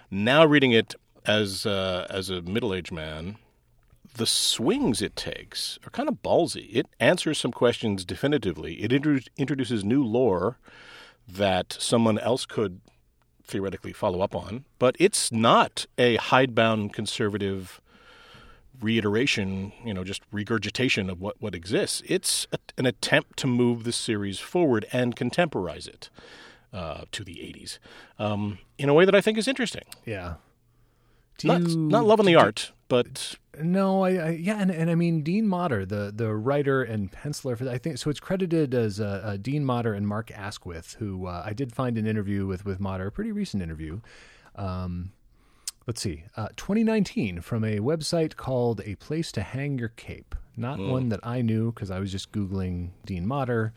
Now 0.10 0.44
reading 0.46 0.72
it 0.72 0.96
as 1.29 1.65
uh, 1.65 2.07
as 2.09 2.31
a 2.31 2.41
middle 2.41 2.74
aged 2.74 2.91
man, 2.91 3.38
the 4.15 4.25
swings 4.25 5.01
it 5.01 5.15
takes 5.15 5.77
are 5.86 5.91
kind 5.91 6.09
of 6.09 6.24
ballsy. 6.24 6.67
It 6.71 6.88
answers 7.00 7.38
some 7.38 7.51
questions 7.51 8.03
definitively. 8.03 8.81
It 8.81 8.91
intro- 8.91 9.19
introduces 9.38 9.83
new 9.83 10.03
lore 10.03 10.57
that 11.27 11.77
someone 11.79 12.17
else 12.17 12.48
could 12.48 12.81
theoretically 13.43 13.93
follow 13.93 14.21
up 14.21 14.36
on, 14.36 14.65
but 14.79 14.95
it's 15.00 15.31
not 15.31 15.86
a 15.98 16.15
hidebound 16.15 16.93
conservative 16.93 17.79
reiteration, 18.81 19.71
you 19.86 19.93
know, 19.93 20.03
just 20.03 20.24
regurgitation 20.31 21.09
of 21.09 21.21
what, 21.21 21.36
what 21.39 21.53
exists. 21.53 22.01
It's 22.05 22.48
a, 22.51 22.57
an 22.77 22.86
attempt 22.88 23.38
to 23.39 23.48
move 23.48 23.83
the 23.83 23.91
series 23.91 24.39
forward 24.39 24.86
and 24.91 25.15
contemporize 25.15 25.88
it 25.88 26.09
uh, 26.74 27.03
to 27.12 27.24
the 27.24 27.36
80s 27.36 27.77
um, 28.17 28.59
in 28.77 28.89
a 28.89 28.93
way 28.93 29.05
that 29.05 29.15
I 29.15 29.21
think 29.21 29.38
is 29.38 29.48
interesting. 29.48 29.83
Yeah. 30.05 30.36
Not, 31.48 31.62
you- 31.62 31.77
not 31.77 32.05
loving 32.05 32.25
the 32.25 32.36
art, 32.36 32.72
but 32.88 33.36
No, 33.62 34.03
I, 34.03 34.10
I 34.12 34.29
yeah, 34.31 34.62
and, 34.62 34.72
and 34.72 34.89
I 34.89 34.96
mean 34.96 35.22
Dean 35.22 35.48
Motter, 35.48 35.86
the 35.86 36.12
the 36.15 36.34
writer 36.34 36.81
and 36.84 37.12
penciler 37.12 37.58
for 37.58 37.65
that. 37.65 37.74
I 37.74 37.77
think 37.77 37.98
so. 37.98 38.10
It's 38.10 38.19
credited 38.19 38.74
as 38.74 39.00
uh, 39.00 39.22
uh, 39.24 39.38
Dean 39.38 39.63
Motter 39.65 39.93
and 39.93 40.08
Mark 40.08 40.31
Askwith, 40.31 40.96
who 41.00 41.27
uh, 41.27 41.43
I 41.46 41.53
did 41.53 41.74
find 41.74 41.98
an 41.98 42.08
interview 42.08 42.46
with 42.48 42.65
with 42.65 42.79
Motter, 42.79 43.08
a 43.08 43.12
pretty 43.12 43.31
recent 43.31 43.62
interview. 43.62 44.00
Um, 44.55 45.12
let's 45.88 46.01
see, 46.01 46.24
uh, 46.38 46.50
2019 46.58 47.41
from 47.41 47.63
a 47.63 47.77
website 47.79 48.36
called 48.36 48.81
A 48.86 48.96
Place 48.96 49.31
to 49.34 49.41
Hang 49.41 49.77
Your 49.77 49.89
Cape. 49.89 50.36
Not 50.58 50.77
one 50.79 51.08
that 51.10 51.22
I 51.24 51.41
knew 51.41 51.72
because 51.72 51.89
I 51.89 52.00
was 52.00 52.12
just 52.12 52.31
googling 52.34 52.89
Dean 53.05 53.25
Motter. 53.25 53.72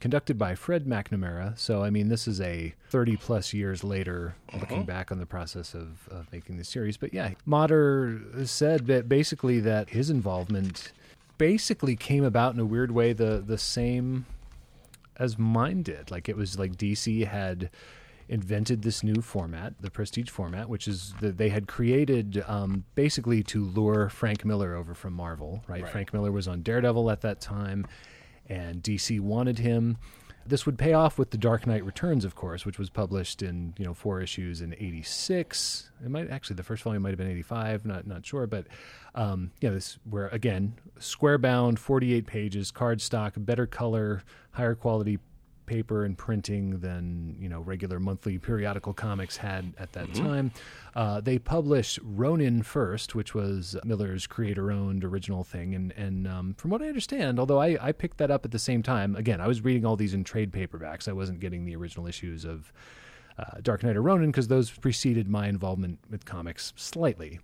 Conducted 0.00 0.38
by 0.38 0.54
Fred 0.54 0.84
McNamara. 0.84 1.58
So, 1.58 1.82
I 1.82 1.90
mean, 1.90 2.08
this 2.08 2.28
is 2.28 2.40
a 2.40 2.74
30 2.90 3.16
plus 3.16 3.52
years 3.52 3.82
later 3.84 4.34
looking 4.58 4.84
back 4.84 5.10
on 5.12 5.18
the 5.18 5.26
process 5.26 5.74
of, 5.74 6.08
of 6.10 6.30
making 6.32 6.56
the 6.56 6.64
series. 6.64 6.96
But 6.96 7.12
yeah, 7.12 7.32
Motter 7.44 8.20
said 8.44 8.86
that 8.86 9.08
basically 9.08 9.60
that 9.60 9.90
his 9.90 10.10
involvement 10.10 10.92
basically 11.36 11.96
came 11.96 12.24
about 12.24 12.54
in 12.54 12.60
a 12.60 12.64
weird 12.64 12.90
way 12.90 13.12
the, 13.12 13.42
the 13.44 13.58
same 13.58 14.26
as 15.16 15.38
mine 15.38 15.82
did. 15.82 16.10
Like 16.10 16.28
it 16.28 16.36
was 16.36 16.58
like 16.58 16.76
DC 16.76 17.26
had 17.26 17.70
invented 18.28 18.82
this 18.82 19.02
new 19.02 19.22
format, 19.22 19.74
the 19.80 19.90
Prestige 19.90 20.28
format, 20.28 20.68
which 20.68 20.86
is 20.86 21.14
that 21.20 21.38
they 21.38 21.48
had 21.48 21.66
created 21.66 22.44
um, 22.46 22.84
basically 22.94 23.42
to 23.42 23.64
lure 23.64 24.08
Frank 24.10 24.44
Miller 24.44 24.74
over 24.74 24.94
from 24.94 25.14
Marvel. 25.14 25.64
Right? 25.66 25.88
Frank 25.88 26.12
Miller 26.12 26.30
was 26.30 26.46
on 26.46 26.62
Daredevil 26.62 27.10
at 27.10 27.22
that 27.22 27.40
time, 27.40 27.86
and 28.48 28.82
DC 28.82 29.20
wanted 29.20 29.58
him. 29.58 29.98
This 30.46 30.64
would 30.64 30.78
pay 30.78 30.94
off 30.94 31.18
with 31.18 31.30
the 31.30 31.36
Dark 31.36 31.66
Knight 31.66 31.84
Returns, 31.84 32.24
of 32.24 32.34
course, 32.34 32.64
which 32.64 32.78
was 32.78 32.88
published 32.88 33.42
in 33.42 33.74
you 33.76 33.84
know 33.84 33.92
four 33.92 34.22
issues 34.22 34.62
in 34.62 34.72
'86. 34.72 35.90
It 36.02 36.10
might 36.10 36.30
actually 36.30 36.56
the 36.56 36.62
first 36.62 36.82
volume 36.82 37.02
might 37.02 37.10
have 37.10 37.18
been 37.18 37.30
'85, 37.30 37.84
not 37.84 38.06
not 38.06 38.24
sure, 38.24 38.46
but 38.46 38.66
um, 39.14 39.50
yeah, 39.60 39.70
this 39.70 39.98
where 40.08 40.28
again 40.28 40.74
square 40.98 41.36
bound, 41.36 41.78
48 41.78 42.26
pages, 42.26 42.72
cardstock, 42.72 43.32
better 43.36 43.66
color, 43.66 44.22
higher 44.52 44.74
quality 44.74 45.18
paper 45.68 46.04
and 46.04 46.16
printing 46.18 46.80
than 46.80 47.36
you 47.38 47.48
know 47.48 47.60
regular 47.60 48.00
monthly 48.00 48.38
periodical 48.38 48.92
comics 48.92 49.36
had 49.36 49.72
at 49.78 49.92
that 49.92 50.12
time. 50.14 50.50
Uh, 50.96 51.20
they 51.20 51.38
published 51.38 52.00
Ronin 52.02 52.62
first, 52.62 53.14
which 53.14 53.34
was 53.34 53.76
Miller's 53.84 54.26
creator-owned 54.26 55.04
original 55.04 55.44
thing, 55.44 55.74
and 55.74 55.92
and 55.92 56.26
um, 56.26 56.54
from 56.54 56.70
what 56.72 56.82
I 56.82 56.88
understand, 56.88 57.38
although 57.38 57.60
I, 57.60 57.78
I 57.80 57.92
picked 57.92 58.18
that 58.18 58.30
up 58.30 58.44
at 58.44 58.50
the 58.50 58.58
same 58.58 58.82
time, 58.82 59.14
again 59.14 59.40
I 59.40 59.46
was 59.46 59.62
reading 59.62 59.84
all 59.84 59.96
these 59.96 60.14
in 60.14 60.24
trade 60.24 60.50
paperbacks. 60.50 61.06
I 61.06 61.12
wasn't 61.12 61.38
getting 61.38 61.64
the 61.66 61.76
original 61.76 62.08
issues 62.08 62.44
of. 62.44 62.72
Uh, 63.40 63.60
Dark 63.62 63.84
Knight 63.84 63.96
or 63.96 64.02
Ronin 64.02 64.32
because 64.32 64.48
those 64.48 64.68
preceded 64.68 65.28
my 65.28 65.46
involvement 65.46 66.00
with 66.10 66.24
comics 66.24 66.72
slightly, 66.74 67.38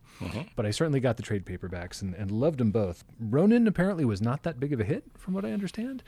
but 0.57 0.66
I 0.66 0.73
certainly 0.73 0.99
got 0.99 1.16
the 1.16 1.23
trade 1.23 1.45
paperbacks 1.47 2.02
and, 2.02 2.14
and 2.16 2.33
loved 2.33 2.59
them 2.59 2.73
both. 2.73 3.04
Ronin 3.21 3.69
apparently 3.69 4.04
was 4.04 4.21
not 4.21 4.43
that 4.43 4.59
big 4.59 4.73
of 4.73 4.81
a 4.81 4.85
hit, 4.85 5.04
from 5.16 5.35
what 5.35 5.45
I 5.45 5.52
understand 5.52 6.02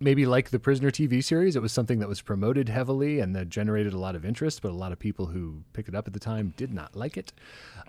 maybe 0.00 0.26
like 0.26 0.50
the 0.50 0.58
Prisoner 0.58 0.90
TV 0.90 1.22
series, 1.22 1.56
it 1.56 1.62
was 1.62 1.72
something 1.72 1.98
that 2.00 2.08
was 2.08 2.20
promoted 2.20 2.68
heavily 2.68 3.20
and 3.20 3.34
that 3.34 3.48
generated 3.48 3.92
a 3.92 3.98
lot 3.98 4.14
of 4.14 4.24
interest, 4.24 4.62
but 4.62 4.70
a 4.70 4.74
lot 4.74 4.92
of 4.92 4.98
people 4.98 5.26
who 5.26 5.62
picked 5.72 5.88
it 5.88 5.94
up 5.94 6.06
at 6.06 6.12
the 6.12 6.20
time 6.20 6.52
did 6.56 6.72
not 6.72 6.94
like 6.94 7.16
it. 7.16 7.32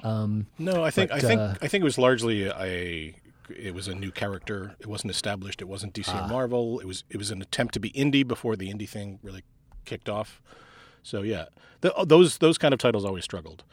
Um, 0.03 0.47
no, 0.57 0.83
I 0.83 0.91
think 0.91 1.09
But, 1.09 1.17
I 1.23 1.27
think 1.27 1.41
uh, 1.41 1.55
I 1.61 1.67
think 1.67 1.81
it 1.81 1.85
was 1.85 1.97
largely 1.97 2.47
a 2.47 3.15
it 3.49 3.73
was 3.73 3.87
a 3.87 3.95
new 3.95 4.11
character. 4.11 4.75
It 4.79 4.87
wasn't 4.87 5.11
established. 5.11 5.61
It 5.61 5.67
wasn't 5.67 5.93
DC 5.93 6.13
or 6.13 6.27
Marvel. 6.27 6.79
It 6.79 6.85
was 6.85 7.03
it 7.09 7.17
was 7.17 7.31
an 7.31 7.41
attempt 7.41 7.73
to 7.75 7.79
be 7.79 7.91
indie 7.91 8.27
before 8.27 8.55
the 8.55 8.71
indie 8.71 8.89
thing 8.89 9.19
really 9.21 9.43
kicked 9.85 10.09
off. 10.09 10.41
So 11.03 11.21
yeah, 11.21 11.45
the, 11.81 11.93
those 12.05 12.37
those 12.39 12.57
kind 12.57 12.73
of 12.73 12.79
titles 12.79 13.05
always 13.05 13.23
struggled. 13.23 13.63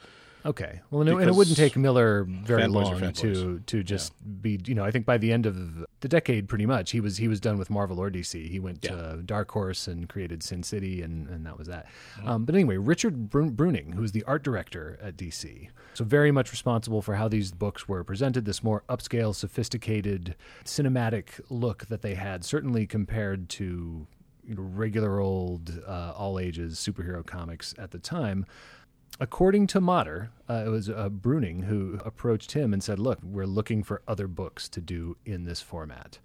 Okay, 0.44 0.80
well, 0.90 1.00
and 1.00 1.10
it, 1.10 1.16
and 1.16 1.28
it 1.28 1.34
wouldn't 1.34 1.56
take 1.56 1.76
Miller 1.76 2.24
very 2.24 2.66
long 2.66 3.12
to 3.12 3.60
to 3.66 3.82
just 3.82 4.12
be, 4.42 4.60
you 4.66 4.74
know, 4.74 4.84
I 4.84 4.90
think 4.90 5.06
by 5.06 5.18
the 5.18 5.32
end 5.32 5.46
of 5.46 5.86
the 6.00 6.08
decade, 6.08 6.48
pretty 6.48 6.66
much 6.66 6.90
he 6.90 7.00
was 7.00 7.16
he 7.16 7.28
was 7.28 7.40
done 7.40 7.58
with 7.58 7.70
Marvel 7.70 8.00
or 8.00 8.10
DC. 8.10 8.48
He 8.48 8.60
went 8.60 8.82
to 8.82 9.22
Dark 9.24 9.50
Horse 9.50 9.88
and 9.88 10.08
created 10.08 10.42
Sin 10.42 10.62
City, 10.62 11.02
and 11.02 11.28
and 11.28 11.46
that 11.46 11.58
was 11.58 11.66
that. 11.68 11.86
Mm-hmm. 12.18 12.28
Um, 12.28 12.44
but 12.44 12.54
anyway, 12.54 12.76
Richard 12.76 13.30
Brun- 13.30 13.52
Bruning, 13.52 13.94
who's 13.94 14.12
the 14.12 14.22
art 14.24 14.42
director 14.42 14.98
at 15.02 15.16
DC, 15.16 15.68
so 15.94 16.04
very 16.04 16.30
much 16.30 16.52
responsible 16.52 17.02
for 17.02 17.14
how 17.14 17.28
these 17.28 17.52
books 17.52 17.88
were 17.88 18.04
presented. 18.04 18.44
This 18.44 18.62
more 18.62 18.84
upscale, 18.88 19.34
sophisticated, 19.34 20.36
cinematic 20.64 21.40
look 21.48 21.86
that 21.86 22.02
they 22.02 22.14
had, 22.14 22.44
certainly 22.44 22.86
compared 22.86 23.48
to 23.50 24.06
you 24.46 24.54
know, 24.54 24.62
regular 24.62 25.20
old 25.20 25.82
uh, 25.86 26.12
all 26.16 26.38
ages 26.38 26.76
superhero 26.78 27.24
comics 27.24 27.74
at 27.78 27.90
the 27.90 27.98
time. 27.98 28.46
According 29.20 29.68
to 29.68 29.80
Motter, 29.80 30.30
uh, 30.48 30.64
it 30.66 30.70
was 30.70 30.90
uh, 30.90 31.08
Bruning 31.08 31.64
who 31.64 32.00
approached 32.04 32.52
him 32.52 32.72
and 32.72 32.82
said, 32.82 32.98
"Look, 32.98 33.20
we're 33.22 33.46
looking 33.46 33.84
for 33.84 34.02
other 34.08 34.26
books 34.26 34.68
to 34.70 34.80
do 34.80 35.16
in 35.24 35.44
this 35.44 35.60
format. 35.60 36.18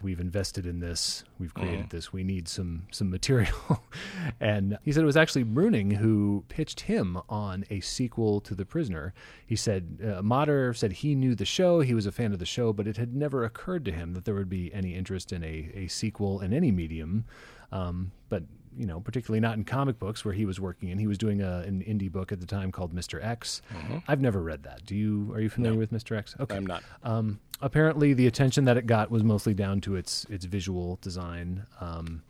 We've 0.00 0.20
invested 0.20 0.64
in 0.66 0.78
this. 0.78 1.24
We've 1.38 1.54
created 1.54 1.90
this. 1.90 2.12
We 2.12 2.22
need 2.22 2.46
some 2.46 2.86
some 2.92 3.10
material." 3.10 3.82
and 4.40 4.78
he 4.84 4.92
said 4.92 5.02
it 5.02 5.06
was 5.06 5.16
actually 5.16 5.44
Bruning 5.44 5.96
who 5.96 6.44
pitched 6.48 6.80
him 6.82 7.18
on 7.28 7.64
a 7.68 7.80
sequel 7.80 8.40
to 8.42 8.54
The 8.54 8.64
Prisoner. 8.64 9.12
He 9.44 9.56
said 9.56 9.98
uh, 10.04 10.22
Motter 10.22 10.72
said 10.72 10.92
he 10.92 11.16
knew 11.16 11.34
the 11.34 11.44
show, 11.44 11.80
he 11.80 11.94
was 11.94 12.06
a 12.06 12.12
fan 12.12 12.32
of 12.32 12.38
the 12.38 12.46
show, 12.46 12.72
but 12.72 12.86
it 12.86 12.96
had 12.96 13.16
never 13.16 13.44
occurred 13.44 13.84
to 13.86 13.92
him 13.92 14.14
that 14.14 14.24
there 14.24 14.34
would 14.34 14.48
be 14.48 14.72
any 14.72 14.94
interest 14.94 15.32
in 15.32 15.42
a, 15.42 15.70
a 15.74 15.88
sequel 15.88 16.40
in 16.40 16.52
any 16.52 16.70
medium. 16.70 17.24
Um, 17.72 18.12
but 18.28 18.44
you 18.76 18.86
know, 18.86 19.00
particularly 19.00 19.40
not 19.40 19.56
in 19.56 19.64
comic 19.64 19.98
books 19.98 20.24
where 20.24 20.34
he 20.34 20.44
was 20.44 20.60
working 20.60 20.88
in. 20.88 20.98
He 20.98 21.06
was 21.06 21.18
doing 21.18 21.40
a, 21.40 21.58
an 21.60 21.82
indie 21.82 22.10
book 22.10 22.32
at 22.32 22.40
the 22.40 22.46
time 22.46 22.72
called 22.72 22.94
Mr. 22.94 23.22
X. 23.24 23.62
have 24.06 24.20
never 24.20 24.42
read 24.42 24.62
that. 24.64 24.84
Do 24.84 24.94
you? 24.94 25.32
Are 25.32 25.40
you 25.40 25.48
familiar 25.48 25.78
with 25.78 25.92
Mr. 25.92 26.16
X? 26.16 26.34
Okay, 26.38 26.56
I'm 26.56 26.66
not. 26.66 26.82
Um, 27.02 27.40
apparently, 27.60 28.12
the 28.12 28.26
attention 28.26 28.64
that 28.66 28.76
it 28.76 28.86
got 28.86 29.10
was 29.10 29.24
mostly 29.24 29.54
down 29.54 29.80
to 29.82 29.96
its 29.96 30.24
its 30.30 30.44
visual 30.44 30.98
design. 31.00 31.66
Um, 31.80 32.22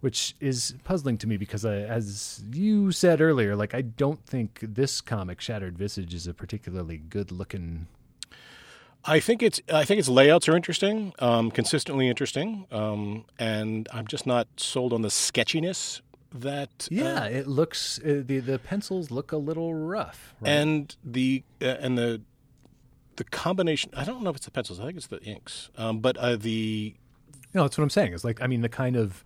which 0.00 0.34
is 0.40 0.74
puzzling 0.82 1.16
to 1.16 1.28
me 1.28 1.36
because, 1.36 1.64
I, 1.64 1.76
as 1.76 2.42
you 2.52 2.90
said 2.90 3.20
earlier, 3.20 3.54
like 3.54 3.72
I 3.72 3.82
don't 3.82 4.20
think 4.26 4.58
this 4.60 5.00
comic, 5.00 5.40
Shattered 5.40 5.78
Visage, 5.78 6.12
is 6.12 6.26
a 6.26 6.34
particularly 6.34 6.98
good-looking. 6.98 7.86
I 9.04 9.20
think 9.20 9.42
it's 9.42 9.60
I 9.72 9.84
think 9.84 9.98
its 9.98 10.08
layouts 10.08 10.48
are 10.48 10.56
interesting, 10.56 11.12
um, 11.18 11.50
consistently 11.50 12.08
interesting, 12.08 12.66
um, 12.70 13.24
and 13.38 13.88
I'm 13.92 14.06
just 14.06 14.26
not 14.26 14.46
sold 14.56 14.92
on 14.92 15.02
the 15.02 15.10
sketchiness 15.10 16.02
that 16.34 16.70
uh, 16.90 16.94
Yeah, 16.94 17.24
it 17.24 17.46
looks 17.48 17.98
uh, 17.98 18.22
the 18.24 18.38
the 18.38 18.58
pencils 18.58 19.10
look 19.10 19.32
a 19.32 19.36
little 19.36 19.74
rough. 19.74 20.34
Right? 20.40 20.50
and 20.50 20.96
the 21.04 21.42
uh, 21.60 21.66
and 21.80 21.98
the 21.98 22.22
the 23.16 23.24
combination. 23.24 23.90
I 23.96 24.04
don't 24.04 24.22
know 24.22 24.30
if 24.30 24.36
it's 24.36 24.44
the 24.44 24.50
pencils. 24.52 24.80
I 24.80 24.84
think 24.84 24.96
it's 24.96 25.08
the 25.08 25.20
inks, 25.22 25.70
um, 25.76 25.98
but 26.00 26.16
uh, 26.16 26.36
the 26.36 26.94
No, 27.54 27.62
that's 27.62 27.76
what 27.76 27.84
I'm 27.84 27.90
saying. 27.90 28.12
Is 28.12 28.24
like 28.24 28.40
I 28.40 28.46
mean 28.46 28.60
the 28.62 28.68
kind 28.68 28.96
of 28.96 29.24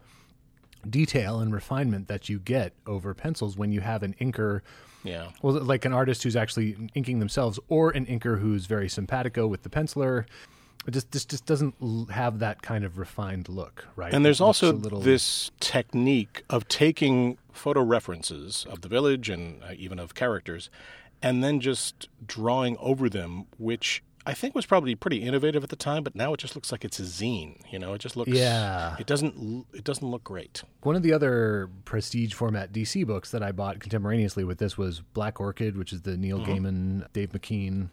detail 0.88 1.40
and 1.40 1.52
refinement 1.52 2.08
that 2.08 2.28
you 2.28 2.38
get 2.38 2.72
over 2.86 3.12
pencils 3.12 3.56
when 3.56 3.72
you 3.72 3.80
have 3.80 4.02
an 4.02 4.14
inker, 4.20 4.60
yeah 5.06 5.30
well, 5.42 5.54
like 5.54 5.84
an 5.84 5.92
artist 5.92 6.22
who's 6.22 6.36
actually 6.36 6.76
inking 6.94 7.18
themselves, 7.18 7.58
or 7.68 7.90
an 7.90 8.06
inker 8.06 8.40
who's 8.40 8.66
very 8.66 8.88
simpatico 8.88 9.46
with 9.46 9.62
the 9.62 9.68
penciler. 9.68 10.24
It 10.86 10.92
just 10.92 11.10
this 11.10 11.24
just 11.24 11.46
doesn't 11.46 11.74
have 12.10 12.38
that 12.38 12.62
kind 12.62 12.84
of 12.84 12.96
refined 12.96 13.48
look, 13.48 13.88
right? 13.96 14.12
And 14.12 14.24
there's 14.24 14.40
also 14.40 14.72
little, 14.72 15.00
this 15.00 15.50
technique 15.58 16.44
of 16.48 16.68
taking 16.68 17.38
photo 17.52 17.82
references 17.82 18.66
of 18.70 18.82
the 18.82 18.88
village 18.88 19.28
and 19.28 19.62
uh, 19.64 19.72
even 19.76 19.98
of 19.98 20.14
characters, 20.14 20.70
and 21.20 21.42
then 21.42 21.60
just 21.60 22.08
drawing 22.24 22.76
over 22.78 23.08
them, 23.08 23.46
which 23.58 24.02
I 24.26 24.34
think 24.34 24.56
was 24.56 24.66
probably 24.66 24.94
pretty 24.96 25.22
innovative 25.22 25.62
at 25.62 25.70
the 25.70 25.76
time. 25.76 26.02
But 26.02 26.14
now 26.14 26.34
it 26.34 26.38
just 26.38 26.54
looks 26.54 26.72
like 26.72 26.84
it's 26.84 26.98
a 26.98 27.04
zine. 27.04 27.60
You 27.72 27.78
know, 27.78 27.94
it 27.94 27.98
just 28.00 28.16
looks. 28.16 28.30
Yeah. 28.30 28.96
It 28.98 29.06
doesn't. 29.06 29.66
It 29.72 29.84
doesn't 29.84 30.06
look 30.06 30.24
great. 30.24 30.62
One 30.82 30.96
of 30.96 31.02
the 31.02 31.12
other 31.12 31.70
prestige 31.84 32.34
format 32.34 32.72
DC 32.72 33.06
books 33.06 33.30
that 33.30 33.42
I 33.42 33.52
bought 33.52 33.78
contemporaneously 33.78 34.44
with 34.44 34.58
this 34.58 34.76
was 34.76 35.00
Black 35.00 35.40
Orchid, 35.40 35.78
which 35.78 35.92
is 35.92 36.02
the 36.02 36.16
Neil 36.16 36.40
Gaiman, 36.40 37.06
Dave 37.12 37.30
McKean. 37.30 37.90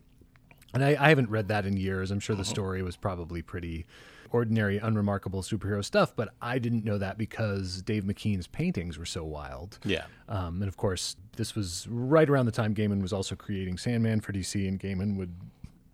And 0.73 0.83
I, 0.83 0.97
I 0.99 1.09
haven't 1.09 1.29
read 1.29 1.49
that 1.49 1.67
in 1.67 1.77
years. 1.77 2.09
I'm 2.09 2.19
sure 2.19 2.35
the 2.35 2.43
story 2.43 2.81
was 2.81 2.95
probably 2.95 3.43
pretty 3.43 3.85
ordinary, 4.33 4.79
unremarkable 4.79 5.43
superhero 5.43 5.85
stuff, 5.85 6.15
but 6.15 6.29
I 6.41 6.57
didn't 6.57 6.83
know 6.83 6.97
that 6.97 7.17
because 7.17 7.83
Dave 7.83 8.03
McKean's 8.03 8.47
paintings 8.47 8.97
were 8.97 9.05
so 9.05 9.23
wild. 9.23 9.77
Yeah. 9.85 10.05
Um, 10.27 10.61
and 10.61 10.67
of 10.67 10.75
course, 10.75 11.15
this 11.37 11.55
was 11.55 11.87
right 11.87 12.27
around 12.27 12.47
the 12.47 12.51
time 12.51 12.73
Gaiman 12.73 13.01
was 13.01 13.13
also 13.13 13.35
creating 13.35 13.77
Sandman 13.77 14.21
for 14.21 14.33
DC, 14.33 14.67
and 14.67 14.79
Gaiman 14.79 15.15
would 15.17 15.35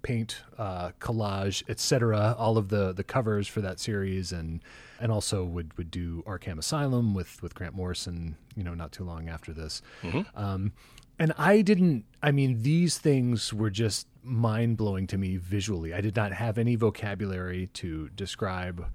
paint, 0.01 0.41
uh, 0.57 0.91
collage, 0.99 1.63
etc. 1.69 2.35
All 2.37 2.57
of 2.57 2.69
the 2.69 2.93
the 2.93 3.03
covers 3.03 3.47
for 3.47 3.61
that 3.61 3.79
series, 3.79 4.31
and 4.31 4.61
and 4.99 5.11
also 5.11 5.43
would 5.43 5.77
would 5.77 5.91
do 5.91 6.23
Arkham 6.25 6.57
Asylum 6.57 7.13
with 7.13 7.41
with 7.41 7.55
Grant 7.55 7.75
Morrison. 7.75 8.35
You 8.55 8.63
know, 8.63 8.73
not 8.73 8.91
too 8.91 9.03
long 9.03 9.29
after 9.29 9.53
this. 9.53 9.81
Um, 10.35 10.73
and 11.17 11.33
I 11.37 11.61
didn't. 11.61 12.05
I 12.23 12.31
mean, 12.31 12.63
these 12.63 12.97
things 12.97 13.53
were 13.53 13.69
just 13.69 14.07
mind 14.23 14.77
blowing 14.77 15.07
to 15.07 15.17
me 15.17 15.37
visually. 15.37 15.93
I 15.93 16.01
did 16.01 16.15
not 16.15 16.31
have 16.33 16.57
any 16.57 16.75
vocabulary 16.75 17.67
to 17.75 18.09
describe 18.09 18.85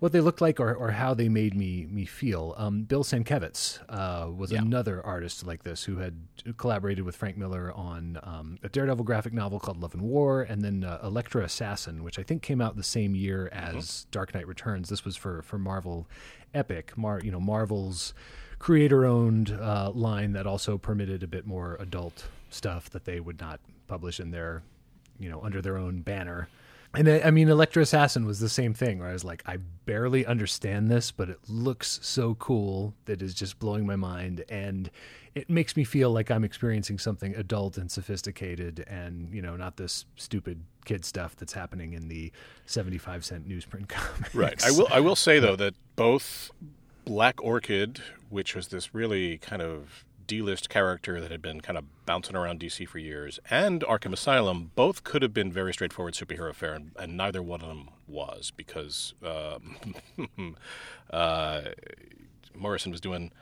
what 0.00 0.12
they 0.12 0.20
looked 0.20 0.40
like 0.40 0.58
or, 0.58 0.74
or 0.74 0.90
how 0.90 1.14
they 1.14 1.28
made 1.28 1.54
me 1.54 1.86
me 1.90 2.06
feel. 2.06 2.54
Um, 2.56 2.82
Bill 2.82 3.04
Sienkiewicz 3.04 3.78
uh, 3.88 4.30
was 4.32 4.50
another 4.50 5.04
artist 5.04 5.46
like 5.46 5.62
this 5.62 5.84
who 5.84 5.98
had 5.98 6.16
collaborated 6.56 7.04
with 7.04 7.14
Frank 7.14 7.36
Miller 7.36 7.70
on 7.72 8.18
um, 8.22 8.58
a 8.62 8.68
Daredevil 8.68 9.04
graphic 9.04 9.34
novel 9.34 9.60
called 9.60 9.80
Love 9.80 9.92
and 9.92 10.02
War, 10.02 10.42
and 10.42 10.62
then 10.62 10.84
uh, 10.84 10.98
Elektra 11.02 11.44
Assassin, 11.44 12.02
which 12.02 12.18
I 12.18 12.22
think 12.22 12.42
came 12.42 12.60
out 12.62 12.76
the 12.76 12.82
same 12.82 13.14
year 13.14 13.50
as 13.52 14.06
Dark 14.10 14.34
Knight 14.34 14.48
Returns. 14.48 14.88
This 14.88 15.04
was 15.04 15.16
for 15.16 15.42
for 15.42 15.58
Marvel 15.58 16.08
Epic, 16.54 16.96
Mar 16.96 17.20
you 17.22 17.30
know 17.30 17.40
Marvel's 17.40 18.14
creator-owned 18.58 19.50
uh, 19.50 19.90
line 19.94 20.32
that 20.32 20.46
also 20.46 20.76
permitted 20.76 21.22
a 21.22 21.26
bit 21.26 21.46
more 21.46 21.76
adult 21.80 22.26
stuff 22.50 22.90
that 22.90 23.06
they 23.06 23.18
would 23.18 23.40
not 23.40 23.58
publish 23.86 24.20
in 24.20 24.30
their 24.30 24.62
you 25.18 25.28
know 25.28 25.42
under 25.42 25.60
their 25.60 25.76
own 25.76 26.00
banner. 26.00 26.48
And 26.94 27.08
I, 27.08 27.20
I 27.20 27.30
mean, 27.30 27.48
Elektra 27.48 27.82
Assassin 27.82 28.24
was 28.24 28.40
the 28.40 28.48
same 28.48 28.74
thing, 28.74 28.98
where 28.98 29.08
I 29.08 29.12
was 29.12 29.24
like, 29.24 29.42
I 29.46 29.58
barely 29.86 30.26
understand 30.26 30.90
this, 30.90 31.10
but 31.10 31.28
it 31.28 31.38
looks 31.48 32.00
so 32.02 32.34
cool 32.34 32.94
that 33.04 33.22
is 33.22 33.32
just 33.34 33.58
blowing 33.58 33.86
my 33.86 33.96
mind, 33.96 34.44
and 34.48 34.90
it 35.34 35.48
makes 35.48 35.76
me 35.76 35.84
feel 35.84 36.10
like 36.10 36.30
I'm 36.30 36.42
experiencing 36.42 36.98
something 36.98 37.34
adult 37.36 37.78
and 37.78 37.90
sophisticated, 37.90 38.84
and 38.88 39.32
you 39.32 39.40
know, 39.40 39.54
not 39.56 39.76
this 39.76 40.04
stupid 40.16 40.64
kid 40.84 41.04
stuff 41.04 41.36
that's 41.36 41.52
happening 41.52 41.92
in 41.92 42.08
the 42.08 42.32
seventy-five 42.66 43.24
cent 43.24 43.48
newsprint 43.48 43.88
comics. 43.88 44.34
Right. 44.34 44.62
I 44.64 44.72
will. 44.72 44.88
I 44.90 45.00
will 45.00 45.16
say 45.16 45.38
though 45.38 45.56
that 45.56 45.74
both 45.94 46.50
Black 47.04 47.42
Orchid, 47.42 48.00
which 48.28 48.56
was 48.56 48.68
this 48.68 48.94
really 48.94 49.38
kind 49.38 49.62
of 49.62 50.04
D-list 50.30 50.68
character 50.68 51.20
that 51.20 51.32
had 51.32 51.42
been 51.42 51.60
kind 51.60 51.76
of 51.76 51.84
bouncing 52.06 52.36
around 52.36 52.60
DC 52.60 52.86
for 52.86 52.98
years, 53.00 53.40
and 53.50 53.80
Arkham 53.82 54.12
Asylum, 54.12 54.70
both 54.76 55.02
could 55.02 55.22
have 55.22 55.34
been 55.34 55.50
very 55.50 55.72
straightforward 55.72 56.14
superhero 56.14 56.54
fare, 56.54 56.72
and, 56.74 56.92
and 56.96 57.16
neither 57.16 57.42
one 57.42 57.60
of 57.60 57.66
them 57.66 57.88
was 58.06 58.52
because 58.56 59.14
um, 59.26 59.76
uh, 61.10 61.62
Morrison 62.54 62.92
was 62.92 63.00
doing 63.00 63.32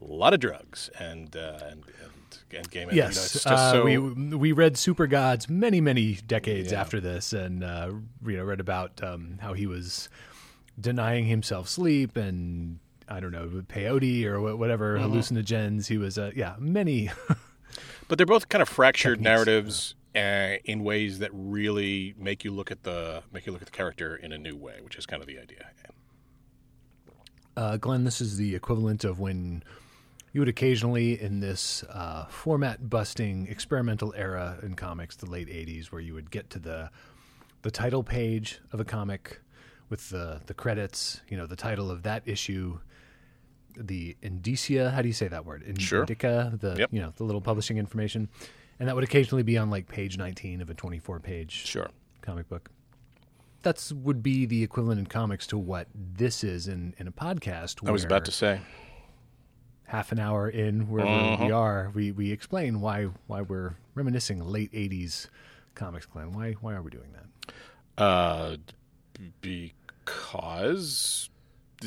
a 0.00 0.04
lot 0.04 0.32
of 0.32 0.38
drugs 0.38 0.90
and 1.00 1.36
uh, 1.36 1.58
and, 1.70 1.82
and 2.04 2.56
and 2.56 2.70
game. 2.70 2.88
and, 2.88 2.96
you 2.96 3.02
know, 3.02 3.06
Yes, 3.08 3.32
just 3.32 3.46
uh, 3.48 3.72
so 3.72 3.82
we 3.84 3.98
we 3.98 4.52
read 4.52 4.74
Supergods 4.74 5.48
many 5.50 5.80
many 5.80 6.14
decades 6.14 6.70
Yeah. 6.70 6.80
after 6.80 7.00
this, 7.00 7.32
and 7.32 7.64
uh, 7.64 7.90
you 8.24 8.36
know 8.36 8.44
read 8.44 8.60
about 8.60 9.02
um, 9.02 9.38
how 9.40 9.54
he 9.54 9.66
was 9.66 10.08
denying 10.80 11.24
himself 11.26 11.68
sleep 11.68 12.16
and 12.16 12.78
I 13.08 13.20
don't 13.20 13.32
know 13.32 13.48
peyote 13.68 14.24
or 14.26 14.56
whatever 14.56 14.98
Mm-hmm. 14.98 15.12
hallucinogens. 15.12 15.86
He 15.88 15.98
was 15.98 16.18
uh, 16.18 16.30
yeah 16.36 16.56
many 16.58 17.10
But 18.08 18.16
they're 18.18 18.26
both 18.26 18.48
kind 18.48 18.62
of 18.62 18.68
fractured 18.68 19.18
Techniques, 19.18 19.24
narratives 19.46 19.94
uh, 20.16 20.56
in 20.64 20.82
ways 20.82 21.18
that 21.18 21.30
really 21.32 22.14
make 22.18 22.42
you 22.44 22.50
look 22.50 22.70
at 22.70 22.82
the 22.84 23.22
make 23.32 23.44
you 23.46 23.52
look 23.52 23.60
at 23.62 23.66
the 23.66 23.76
character 23.76 24.16
in 24.16 24.32
a 24.32 24.38
new 24.38 24.56
way, 24.56 24.76
which 24.82 24.96
is 24.96 25.04
kind 25.06 25.20
of 25.22 25.28
the 25.28 25.38
idea. 25.38 25.66
uh, 27.56 27.76
Glen. 27.76 28.04
This 28.04 28.20
is 28.20 28.36
the 28.36 28.54
equivalent 28.54 29.04
of 29.04 29.20
when 29.20 29.62
you 30.32 30.40
would 30.40 30.48
occasionally 30.48 31.20
in 31.20 31.40
this 31.40 31.82
uh, 31.84 32.26
format 32.26 32.88
busting 32.88 33.46
experimental 33.48 34.14
era 34.16 34.58
in 34.62 34.74
comics, 34.74 35.16
the 35.16 35.26
late 35.30 35.48
'80s, 35.48 35.86
where 35.86 36.00
you 36.00 36.14
would 36.14 36.30
get 36.30 36.50
to 36.50 36.58
the 36.58 36.90
the 37.62 37.70
title 37.70 38.02
page 38.02 38.60
of 38.72 38.80
a 38.80 38.84
comic 38.84 39.40
with 39.90 40.08
the 40.10 40.40
the 40.46 40.54
credits, 40.54 41.20
you 41.28 41.36
know, 41.36 41.46
the 41.46 41.56
title 41.56 41.90
of 41.90 42.02
that 42.04 42.22
issue, 42.26 42.78
the 43.76 44.16
indicia. 44.22 44.90
How 44.90 45.02
do 45.02 45.08
you 45.08 45.14
say 45.14 45.28
that 45.28 45.44
word? 45.44 45.62
In- 45.62 45.76
Sure. 45.76 46.00
Indica, 46.00 46.56
the 46.58 46.76
Yep. 46.78 46.88
you 46.92 47.00
know 47.00 47.12
the 47.16 47.24
little 47.24 47.40
publishing 47.40 47.78
information, 47.78 48.28
and 48.78 48.88
that 48.88 48.94
would 48.94 49.04
occasionally 49.04 49.42
be 49.42 49.56
on 49.58 49.70
like 49.70 49.88
page 49.88 50.16
19 50.18 50.60
of 50.60 50.70
a 50.70 50.74
24 50.74 51.20
page 51.20 51.52
Sure. 51.52 51.88
comic 52.22 52.48
book. 52.48 52.70
That's 53.62 53.92
would 53.92 54.22
be 54.22 54.46
the 54.46 54.62
equivalent 54.62 55.00
in 55.00 55.06
comics 55.06 55.46
to 55.48 55.58
what 55.58 55.88
this 55.94 56.44
is 56.44 56.68
in 56.68 56.94
in 56.98 57.06
a 57.08 57.12
podcast. 57.12 57.86
I 57.86 57.90
was 57.90 58.04
about 58.04 58.24
to 58.26 58.32
say. 58.32 58.60
half 59.88 60.12
an 60.12 60.18
hour 60.18 60.46
in 60.48 60.88
wherever 60.90 61.10
Mm-hmm. 61.10 61.44
we 61.46 61.50
are, 61.50 61.90
we 61.94 62.12
we 62.12 62.30
explain 62.30 62.80
why 62.80 63.04
why 63.26 63.40
we're 63.42 63.74
reminiscing 63.94 64.40
late 64.44 64.70
80s 64.72 65.28
comics. 65.74 66.04
Glen, 66.06 66.32
why 66.32 66.52
why 66.60 66.74
are 66.74 66.82
we 66.82 66.90
doing 66.90 67.10
that? 67.14 67.26
Uh, 68.02 68.56
because. 69.40 71.30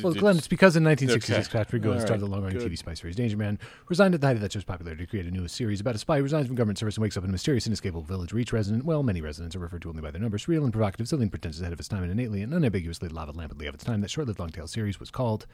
Well, 0.00 0.14
Glen, 0.14 0.38
it's 0.38 0.48
because 0.48 0.74
in 0.74 0.84
1966, 0.84 1.48
Okay. 1.48 1.58
Patrick 1.58 1.82
McGoohan 1.82 2.00
started 2.00 2.22
the 2.22 2.26
long-running. 2.26 2.58
TV 2.58 2.78
spy 2.78 2.94
series 2.94 3.14
Danger 3.14 3.36
Man, 3.36 3.58
resigned 3.88 4.14
at 4.14 4.20
the 4.22 4.26
height 4.26 4.36
of 4.36 4.42
that 4.42 4.52
show's 4.52 4.64
popularity 4.64 5.04
to 5.04 5.10
create 5.10 5.26
a 5.26 5.30
new 5.30 5.46
series 5.48 5.80
about 5.80 5.94
a 5.94 5.98
spy 5.98 6.16
who 6.16 6.22
resigns 6.22 6.46
from 6.46 6.56
government 6.56 6.78
service 6.78 6.96
and 6.96 7.02
wakes 7.02 7.16
up 7.18 7.24
in 7.24 7.28
a 7.28 7.32
mysterious, 7.32 7.66
inescapable 7.66 8.02
village 8.02 8.32
where 8.32 8.40
each 8.40 8.52
resident, 8.54 8.84
well, 8.86 9.02
many 9.02 9.20
residents 9.20 9.54
are 9.54 9.58
referred 9.58 9.82
to 9.82 9.90
only 9.90 10.00
by 10.00 10.10
their 10.10 10.20
numbers, 10.22 10.48
real 10.48 10.64
and 10.64 10.72
provocative, 10.72 11.08
silly 11.08 11.22
and 11.22 11.30
pretentious 11.30 11.60
ahead 11.60 11.74
of 11.74 11.78
its 11.78 11.88
time, 11.88 12.02
and 12.02 12.10
innately 12.10 12.42
and 12.42 12.54
unambiguously 12.54 13.08
lava 13.10 13.32
lampedly 13.32 13.66
of 13.68 13.74
its 13.74 13.84
time. 13.84 14.00
That 14.00 14.10
short-lived 14.10 14.38
long-tail 14.38 14.66
series 14.66 14.98
was 14.98 15.10
called 15.10 15.46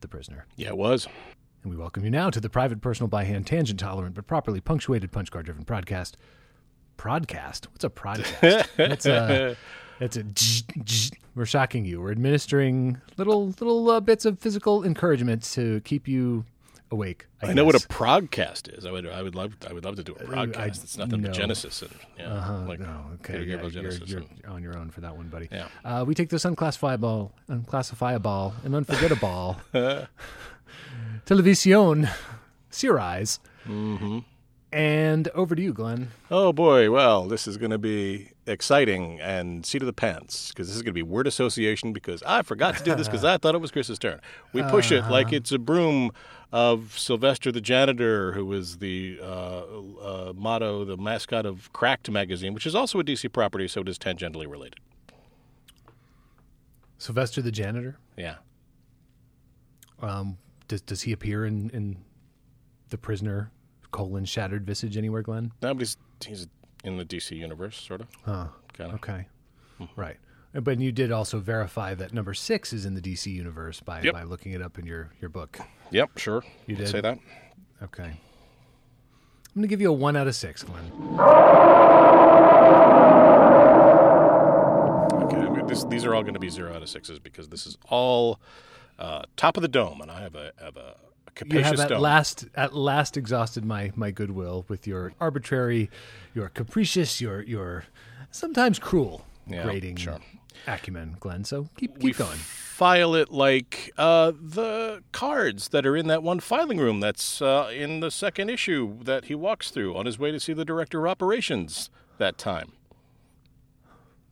The 0.00 0.08
Prisoner. 0.08 0.46
Yeah, 0.56 0.68
it 0.70 0.76
was. 0.76 1.06
And 1.62 1.70
we 1.72 1.78
welcome 1.78 2.04
you 2.04 2.10
now 2.10 2.30
to 2.30 2.40
the 2.40 2.50
private, 2.50 2.80
personal, 2.80 3.08
by 3.08 3.22
hand, 3.22 3.46
tangent 3.46 3.78
tolerant, 3.78 4.16
but 4.16 4.26
properly 4.26 4.60
punctuated 4.60 5.12
punch 5.12 5.30
card 5.30 5.46
driven 5.46 5.64
podcast. 5.64 6.14
Podcast? 6.98 7.66
What's 7.68 7.84
a 7.84 7.90
podcast? 7.90 8.68
It's 8.78 9.06
a. 9.06 9.52
Uh, 9.52 9.54
It's 10.00 10.16
a. 10.16 10.24
We're 11.34 11.46
shocking 11.46 11.84
you. 11.84 12.00
We're 12.00 12.12
administering 12.12 13.00
little 13.16 13.48
little 13.48 13.90
uh, 13.90 14.00
bits 14.00 14.24
of 14.24 14.38
physical 14.38 14.84
encouragement 14.84 15.42
to 15.54 15.80
keep 15.80 16.06
you 16.06 16.44
awake. 16.90 17.26
I, 17.42 17.48
I 17.48 17.52
know 17.52 17.64
what 17.64 17.74
a 17.74 17.86
progcast 17.88 18.76
is. 18.76 18.86
I 18.86 18.92
would. 18.92 19.06
I 19.06 19.22
would 19.22 19.34
love. 19.34 19.56
I 19.68 19.72
would 19.72 19.84
love 19.84 19.96
to 19.96 20.04
do 20.04 20.12
a 20.12 20.24
progcast. 20.24 20.56
I- 20.56 20.66
it's 20.66 20.96
nothing 20.98 21.20
no. 21.22 21.28
but 21.28 21.36
Genesis 21.36 21.82
and 21.82 21.90
yeah, 22.18 22.32
uh-huh, 22.32 22.58
like 22.66 22.80
no, 22.80 23.04
okay, 23.14 23.42
yeah, 23.44 23.62
you're, 23.66 23.90
you're 23.92 24.18
and- 24.20 24.42
on 24.48 24.62
your 24.62 24.76
own 24.78 24.90
for 24.90 25.00
that 25.00 25.16
one, 25.16 25.28
buddy. 25.28 25.48
Yeah. 25.50 25.66
Uh, 25.84 26.04
we 26.06 26.14
take 26.14 26.28
this 26.30 26.44
unclassifiable, 26.44 27.32
unclassifiable, 27.48 28.54
and 28.64 28.74
unforgettable 28.74 29.56
television 31.26 32.08
series. 32.70 33.40
Mm-hmm. 33.66 34.18
And 34.72 35.28
over 35.28 35.54
to 35.54 35.62
you, 35.62 35.72
Glen. 35.72 36.10
Oh 36.30 36.52
boy, 36.52 36.90
well, 36.90 37.26
this 37.26 37.46
is 37.46 37.56
going 37.56 37.70
to 37.70 37.78
be 37.78 38.30
exciting 38.46 39.20
and 39.20 39.64
seat 39.64 39.82
of 39.82 39.86
the 39.86 39.92
pants 39.92 40.48
because 40.48 40.68
this 40.68 40.76
is 40.76 40.82
going 40.82 40.90
to 40.90 40.92
be 40.92 41.02
word 41.02 41.26
association 41.26 41.92
because 41.92 42.22
I 42.24 42.42
forgot 42.42 42.76
to 42.76 42.84
do 42.84 42.94
this 42.94 43.08
because 43.08 43.24
I 43.24 43.38
thought 43.38 43.54
it 43.54 43.60
was 43.60 43.70
Chris's 43.70 43.98
turn. 43.98 44.20
We 44.52 44.62
push 44.70 44.92
it 44.92 45.02
like 45.08 45.32
it's 45.32 45.52
a 45.52 45.58
broom 45.58 46.12
of 46.52 46.96
Sylvester 46.98 47.50
the 47.50 47.60
janitor, 47.60 48.32
who 48.32 48.46
was 48.46 48.78
the 48.78 49.18
uh, 49.20 49.62
uh, 50.00 50.32
motto, 50.36 50.84
the 50.84 50.96
mascot 50.96 51.46
of 51.46 51.72
Cracked 51.72 52.10
magazine, 52.10 52.54
which 52.54 52.66
is 52.66 52.74
also 52.74 53.00
a 53.00 53.04
DC 53.04 53.32
property, 53.32 53.66
so 53.66 53.80
it 53.80 53.88
is 53.88 53.98
tangentially 53.98 54.48
related. 54.48 54.78
Sylvester 56.98 57.42
the 57.42 57.50
janitor. 57.50 57.98
Yeah. 58.16 58.36
Um, 60.00 60.38
does 60.68 60.80
does 60.82 61.02
he 61.02 61.12
appear 61.12 61.44
in 61.44 61.70
in 61.70 61.96
the 62.90 62.98
prisoner 62.98 63.50
colon 63.90 64.24
shattered 64.24 64.64
visage 64.64 64.96
anywhere, 64.96 65.22
Glen? 65.22 65.52
No, 65.62 65.74
but 65.74 65.80
he's, 65.80 65.96
he's 66.24 66.48
in 66.84 66.96
the 66.96 67.04
DC 67.04 67.36
universe, 67.36 67.76
sort 67.80 68.00
of. 68.02 68.08
Huh. 68.24 68.46
Okay. 68.78 69.26
Mm-hmm. 69.80 70.00
Right. 70.00 70.16
But 70.52 70.78
you 70.78 70.92
did 70.92 71.10
also 71.10 71.40
verify 71.40 71.94
that 71.94 72.12
number 72.12 72.32
six 72.34 72.72
is 72.72 72.84
in 72.86 72.94
the 72.94 73.00
DC 73.00 73.26
universe 73.32 73.80
by, 73.80 74.02
Yep. 74.02 74.12
by 74.12 74.22
looking 74.22 74.52
it 74.52 74.62
up 74.62 74.78
in 74.78 74.86
your, 74.86 75.10
your 75.20 75.28
book. 75.28 75.58
Yep, 75.90 76.18
sure. 76.18 76.44
You 76.66 76.76
did? 76.76 76.88
say 76.88 77.00
that. 77.00 77.18
Okay. 77.82 78.04
I'm 78.04 79.60
going 79.60 79.62
to 79.62 79.68
give 79.68 79.80
you 79.80 79.90
a 79.90 79.92
one 79.92 80.14
out 80.16 80.26
of 80.28 80.34
six, 80.36 80.62
Glen. 80.62 80.92
Okay, 85.22 85.36
I 85.36 85.48
mean, 85.50 85.66
this, 85.66 85.84
these 85.84 86.04
are 86.04 86.14
all 86.14 86.22
going 86.22 86.34
to 86.34 86.40
be 86.40 86.50
zero 86.50 86.74
out 86.74 86.82
of 86.82 86.88
sixes 86.88 87.18
because 87.18 87.48
this 87.48 87.66
is 87.66 87.76
all 87.88 88.40
uh, 88.98 89.22
top 89.36 89.56
of 89.56 89.62
the 89.62 89.68
dome, 89.68 90.00
and 90.00 90.10
I 90.10 90.20
have 90.20 90.34
a 90.34 90.52
have 90.62 90.76
a 90.76 90.96
You 91.46 91.62
have 91.62 91.80
at 91.80 91.88
dome. 91.88 92.00
last 92.00 92.46
at 92.54 92.74
last 92.74 93.16
exhausted 93.16 93.64
my, 93.64 93.92
my 93.96 94.10
goodwill 94.10 94.64
with 94.68 94.86
your 94.86 95.12
arbitrary, 95.20 95.90
your 96.34 96.48
capricious, 96.48 97.20
your 97.20 97.42
your 97.42 97.84
sometimes 98.30 98.78
cruel 98.78 99.24
Yeah, 99.46 99.62
grading 99.64 99.96
sure. 99.96 100.18
acumen, 100.66 101.16
Glen. 101.20 101.44
So 101.44 101.68
keep 101.76 101.94
keep 101.94 102.02
we 102.02 102.12
going. 102.12 102.38
file 102.38 103.14
it 103.14 103.30
like 103.30 103.92
uh, 103.98 104.32
the 104.40 105.02
cards 105.12 105.68
that 105.68 105.84
are 105.86 105.96
in 105.96 106.06
that 106.08 106.22
one 106.22 106.40
filing 106.40 106.78
room 106.78 107.00
that's 107.00 107.40
uh, 107.42 107.70
in 107.72 108.00
the 108.00 108.10
second 108.10 108.48
issue 108.50 109.02
that 109.04 109.24
he 109.26 109.34
walks 109.34 109.70
through 109.70 109.96
on 109.96 110.06
his 110.06 110.18
way 110.18 110.30
to 110.30 110.38
see 110.40 110.52
the 110.52 110.64
director 110.64 111.04
of 111.04 111.10
operations 111.10 111.90
that 112.18 112.38
time. 112.38 112.72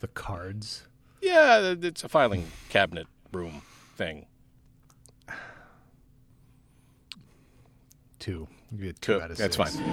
The 0.01 0.09
cards. 0.09 0.89
Yeah, 1.21 1.75
it's 1.81 2.03
a 2.03 2.09
filing 2.09 2.51
cabinet 2.69 3.07
room 3.33 3.63
thing. 3.97 4.27
Two. 8.23 8.47
You 8.71 8.85
get 8.85 9.01
two 9.03 9.15
Two. 9.15 9.21
out 9.21 9.33
of 9.33 9.37
That's 9.37 9.57
six. 9.57 9.77
fine. 9.77 9.93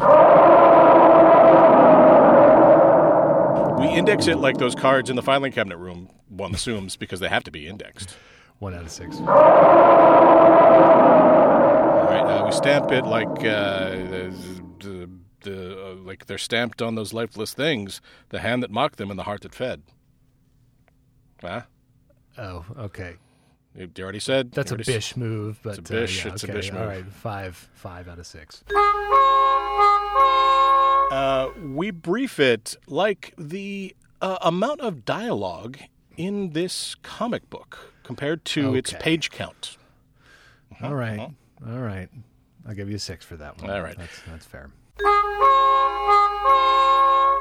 We 3.79 3.87
we 3.87 3.93
index 3.95 4.27
it 4.27 4.37
like 4.37 4.57
those 4.59 4.75
cards 4.75 5.09
in 5.09 5.15
the 5.15 5.23
filing 5.23 5.51
cabinet 5.51 5.77
room, 5.77 6.09
one 6.27 6.53
assumes, 6.53 6.95
because 6.95 7.19
they 7.19 7.27
have 7.29 7.43
to 7.45 7.51
be 7.51 7.65
indexed. 7.67 8.15
One 8.59 8.75
out 8.75 8.83
of 8.83 8.91
six. 8.91 9.17
All 9.17 9.25
right, 12.05 12.21
uh, 12.23 12.43
we 12.45 12.51
stamp 12.51 12.91
it 12.91 13.05
like 13.05 13.27
uh, 13.27 13.89
the, 13.89 14.33
the, 14.79 15.09
the 15.41 15.85
uh, 15.87 15.95
like 15.95 16.27
they're 16.27 16.37
stamped 16.37 16.83
on 16.83 16.93
those 16.95 17.13
lifeless 17.13 17.53
things. 17.53 17.99
The 18.29 18.39
hand 18.41 18.61
that 18.61 18.69
mocked 18.69 18.97
them 18.97 19.09
and 19.09 19.17
the 19.17 19.23
heart 19.23 19.41
that 19.41 19.55
fed. 19.55 19.81
Huh? 21.41 21.61
Oh, 22.37 22.65
okay. 22.77 23.15
You 23.79 23.89
already 24.03 24.19
said 24.19 24.51
That's 24.51 24.71
a 24.71 24.75
already 24.75 24.91
s- 24.91 24.95
bish 24.97 25.15
move, 25.15 25.57
but 25.63 25.77
a 25.77 25.81
bish, 25.81 26.25
Uh, 26.25 26.27
yeah, 26.29 26.33
it's 26.33 26.43
a 26.43 26.47
bish 26.47 26.71
move. 26.71 26.81
right, 26.85 27.05
five, 27.05 27.55
five 27.73 28.09
out 28.09 28.19
of 28.19 28.27
six. 28.27 28.61
Uh, 31.11 31.49
we 31.63 31.89
brief 31.89 32.39
it 32.41 32.75
like 32.87 33.33
the 33.37 33.95
uh, 34.21 34.37
amount 34.41 34.81
of 34.81 35.05
dialogue 35.05 35.77
in 36.17 36.51
this 36.51 36.95
comic 37.03 37.49
book 37.49 37.93
compared 38.03 38.43
to 38.45 38.75
its 38.75 38.93
page 38.99 39.31
count. 39.31 39.77
All 40.81 40.93
right, 40.95 41.19
all 41.19 41.79
right. 41.79 42.09
I'll 42.67 42.75
give 42.75 42.89
you 42.89 42.97
a 42.97 42.99
six 42.99 43.23
for 43.25 43.37
that 43.37 43.61
one. 43.61 43.71
All 43.71 43.81
right. 43.81 43.97
that's 43.97 44.21
that's 44.27 44.45
fair. 44.45 44.69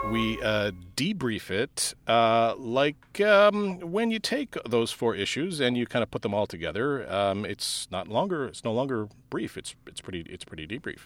We 0.06 0.40
uh, 0.42 0.70
debrief 0.96 1.50
it 1.50 1.94
uh, 2.06 2.54
like 2.56 3.20
um, 3.20 3.80
when 3.80 4.10
you 4.10 4.18
take 4.18 4.56
those 4.64 4.90
four 4.90 5.14
issues 5.14 5.60
and 5.60 5.76
you 5.76 5.86
kind 5.86 6.02
of 6.02 6.10
put 6.10 6.22
them 6.22 6.32
all 6.32 6.46
together. 6.46 7.10
Um, 7.12 7.44
it's 7.44 7.88
not 7.90 8.08
longer. 8.08 8.46
It's 8.46 8.64
no 8.64 8.72
longer 8.72 9.08
brief. 9.28 9.58
It's 9.58 9.74
it's 9.86 10.00
pretty. 10.00 10.20
It's 10.30 10.44
pretty 10.44 10.66
debrief. 10.66 11.00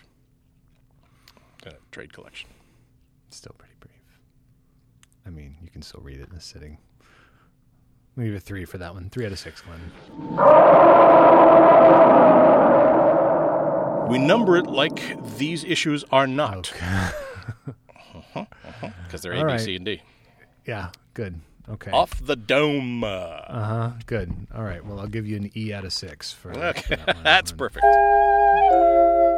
Uh, 1.66 1.72
trade 1.90 2.12
collection. 2.12 2.50
Still 3.30 3.54
pretty 3.58 3.74
brief. 3.80 3.92
I 5.26 5.30
mean, 5.30 5.56
you 5.62 5.70
can 5.70 5.82
still 5.82 6.00
read 6.02 6.20
it 6.20 6.28
in 6.30 6.36
a 6.36 6.40
sitting. 6.40 6.78
I'll 8.16 8.24
give 8.24 8.34
a 8.34 8.40
three 8.40 8.64
for 8.66 8.78
that 8.78 8.94
one. 8.94 9.08
Three 9.10 9.24
out 9.26 9.32
of 9.32 9.38
six, 9.38 9.62
Glen. 9.62 9.80
We 14.08 14.18
number 14.18 14.56
it 14.58 14.66
like 14.66 15.00
these 15.38 15.64
issues 15.64 16.04
are 16.12 16.26
not, 16.26 16.70
because 19.12 19.20
they're 19.22 19.32
A, 19.34 19.44
right. 19.44 19.60
C, 19.60 19.76
and 19.76 19.84
D. 19.84 20.00
Yeah, 20.66 20.88
good. 21.12 21.38
Okay. 21.68 21.90
Off 21.90 22.24
the 22.24 22.34
dome. 22.34 23.04
Uh, 23.04 23.08
Uh 23.08 23.64
huh. 23.64 23.90
Good. 24.06 24.32
All 24.54 24.64
right. 24.64 24.84
Well, 24.84 24.98
I'll 24.98 25.06
give 25.06 25.26
you 25.26 25.36
an 25.36 25.50
E 25.56 25.72
out 25.72 25.84
of 25.84 25.92
six 25.92 26.32
for, 26.32 26.50
okay, 26.56 26.80
for 26.88 26.96
that 26.96 27.14
one. 27.16 27.24
that's 27.24 27.52
perfect. 27.52 27.84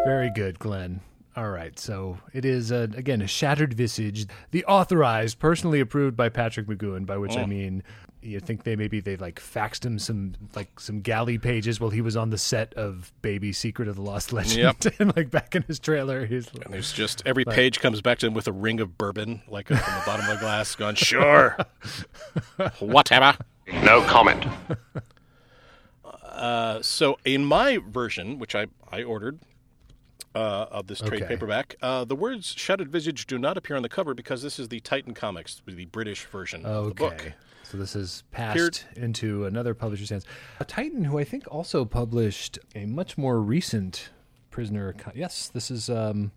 Very 0.06 0.30
good, 0.34 0.58
Glen. 0.58 1.00
All 1.36 1.50
right, 1.50 1.76
so 1.80 2.18
it 2.32 2.44
is 2.44 2.70
uh, 2.70 2.86
again 2.96 3.20
a 3.20 3.26
shattered 3.26 3.74
visage, 3.74 4.26
the 4.52 4.64
authorized, 4.66 5.40
personally 5.40 5.80
approved 5.80 6.16
by 6.16 6.28
Patrick 6.28 6.68
McGoohan. 6.68 7.04
By 7.06 7.16
which 7.16 7.36
I 7.36 7.44
mean, 7.44 7.82
you 8.24 8.40
think 8.40 8.64
they 8.64 8.74
maybe 8.74 9.00
they 9.00 9.16
like 9.16 9.40
faxed 9.40 9.84
him 9.84 9.98
some 9.98 10.34
like 10.54 10.80
some 10.80 11.00
galley 11.00 11.38
pages 11.38 11.78
while 11.80 11.90
he 11.90 12.00
was 12.00 12.16
on 12.16 12.30
the 12.30 12.38
set 12.38 12.72
of 12.74 13.12
Baby 13.22 13.52
Secret 13.52 13.86
of 13.88 13.96
the 13.96 14.02
Lost 14.02 14.32
Legend, 14.32 14.76
Yep. 14.82 14.94
and 15.00 15.16
like 15.16 15.30
back 15.30 15.54
in 15.54 15.62
his 15.62 15.78
trailer, 15.78 16.24
he's 16.26 16.48
And 16.64 16.72
there's 16.72 16.92
just 16.92 17.22
every 17.26 17.44
page 17.44 17.80
comes 17.80 18.00
back 18.00 18.18
to 18.20 18.26
him 18.26 18.34
with 18.34 18.48
a 18.48 18.52
ring 18.52 18.80
of 18.80 18.96
bourbon, 18.98 19.42
like 19.48 19.68
from 19.68 19.76
the 19.76 20.02
bottom 20.06 20.26
of 20.28 20.34
the 20.38 20.40
glass, 20.40 20.74
going, 20.74 20.94
sure, 20.96 21.56
whatever. 22.78 23.36
No 23.82 24.00
comment. 24.02 24.44
Uh, 26.04 26.82
so 26.82 27.18
in 27.24 27.44
my 27.44 27.78
version, 27.88 28.38
which 28.38 28.54
I, 28.54 28.66
I 28.90 29.02
ordered 29.02 29.38
uh, 30.34 30.66
of 30.70 30.86
this 30.88 31.00
trade 31.00 31.22
Okay. 31.22 31.26
paperback, 31.34 31.76
uh, 31.80 32.04
the 32.04 32.16
words 32.16 32.54
"shattered 32.56 32.90
visage" 32.90 33.26
do 33.26 33.38
not 33.38 33.56
appear 33.56 33.76
on 33.76 33.82
the 33.82 33.88
cover 33.88 34.14
because 34.14 34.42
this 34.42 34.58
is 34.58 34.68
the 34.68 34.80
Titan 34.80 35.14
Comics, 35.14 35.62
the 35.66 35.84
British 35.86 36.24
version 36.24 36.64
of 36.66 36.88
the 36.88 36.94
book. 36.94 37.32
So 37.64 37.78
this 37.78 37.96
is 37.96 38.22
passed 38.30 38.56
Appeared- 38.56 38.78
into 38.96 39.46
another 39.46 39.74
publisher's 39.74 40.10
hands. 40.10 40.26
A 40.60 40.64
Titan, 40.64 41.04
who 41.04 41.18
I 41.18 41.24
think 41.24 41.44
also 41.50 41.84
published 41.84 42.58
a 42.74 42.84
much 42.86 43.16
more 43.18 43.40
recent 43.40 44.10
prisoner. 44.50 44.92
co- 44.92 45.12
Yes, 45.14 45.48
this 45.48 45.70
is. 45.70 45.88
Um, 45.90 46.32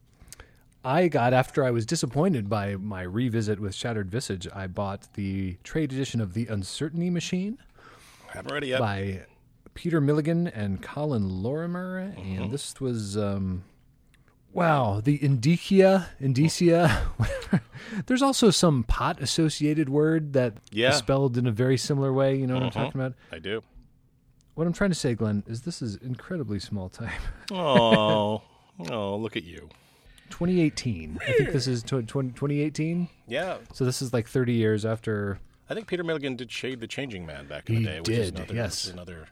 I 0.85 1.09
got 1.09 1.33
after 1.33 1.63
I 1.65 1.71
was 1.71 1.85
disappointed 1.85 2.49
by 2.49 2.75
my 2.77 3.01
revisit 3.01 3.59
with 3.59 3.75
Shattered 3.75 4.09
Visage. 4.09 4.47
I 4.53 4.67
bought 4.67 5.13
the 5.13 5.57
trade 5.63 5.91
edition 5.91 6.21
of 6.21 6.33
the 6.33 6.47
Uncertainty 6.47 7.09
Machine 7.09 7.57
Haven't 8.29 8.53
read 8.53 8.63
it 8.63 8.67
yet. 8.67 8.79
by 8.79 9.25
Peter 9.73 9.99
Milligan 9.99 10.47
and 10.47 10.81
Colin 10.81 11.27
Lorimer, 11.43 12.13
Mm-hmm. 12.17 12.41
and 12.43 12.51
this 12.51 12.79
was. 12.79 13.17
Um, 13.17 13.63
Wow, 14.53 15.01
the 15.03 15.23
indicia, 15.23 16.09
indicia, 16.19 16.87
oh. 16.89 17.13
whatever. 17.17 17.61
There's 18.07 18.21
also 18.21 18.49
some 18.49 18.83
pot 18.83 19.21
associated 19.21 19.89
word 19.89 20.33
that 20.33 20.55
Yeah. 20.71 20.89
is 20.89 20.97
spelled 20.97 21.37
in 21.37 21.45
a 21.47 21.51
very 21.51 21.77
similar 21.77 22.11
way. 22.11 22.35
You 22.35 22.47
know 22.47 22.55
what 22.55 22.63
I'm 22.63 22.69
mm-hmm. 22.69 22.79
talking 22.79 23.01
about? 23.01 23.13
I 23.31 23.39
do. 23.39 23.63
What 24.55 24.65
I'm 24.65 24.73
trying 24.73 24.89
to 24.89 24.95
say, 24.95 25.13
Glen, 25.13 25.43
is 25.45 25.61
this 25.61 25.81
is 25.81 25.95
incredibly 25.97 26.59
small 26.59 26.89
time. 26.89 27.21
Oh, 27.51 28.41
oh, 28.89 29.15
look 29.17 29.37
at 29.37 29.43
you. 29.43 29.69
2018. 30.31 31.19
I 31.21 31.31
think 31.31 31.51
this 31.51 31.67
is 31.67 31.83
2018. 31.83 33.07
Yeah, 33.27 33.57
So 33.73 33.85
this 33.85 34.01
is 34.01 34.11
like 34.13 34.27
30 34.27 34.53
years 34.53 34.85
after. 34.85 35.39
I 35.69 35.73
think 35.73 35.87
Peter 35.87 36.03
Milligan 36.03 36.35
did 36.35 36.51
Shade 36.51 36.79
the 36.79 36.87
Changing 36.87 37.25
Man 37.25 37.47
back 37.47 37.69
in 37.69 37.77
He 37.77 37.83
the 37.83 37.89
day, 37.89 37.99
which 37.99 38.09
is 38.09 38.31
did, 38.31 38.39
another, 38.39 38.53
yes. 38.55 38.85
is 38.85 38.91
another 38.91 39.27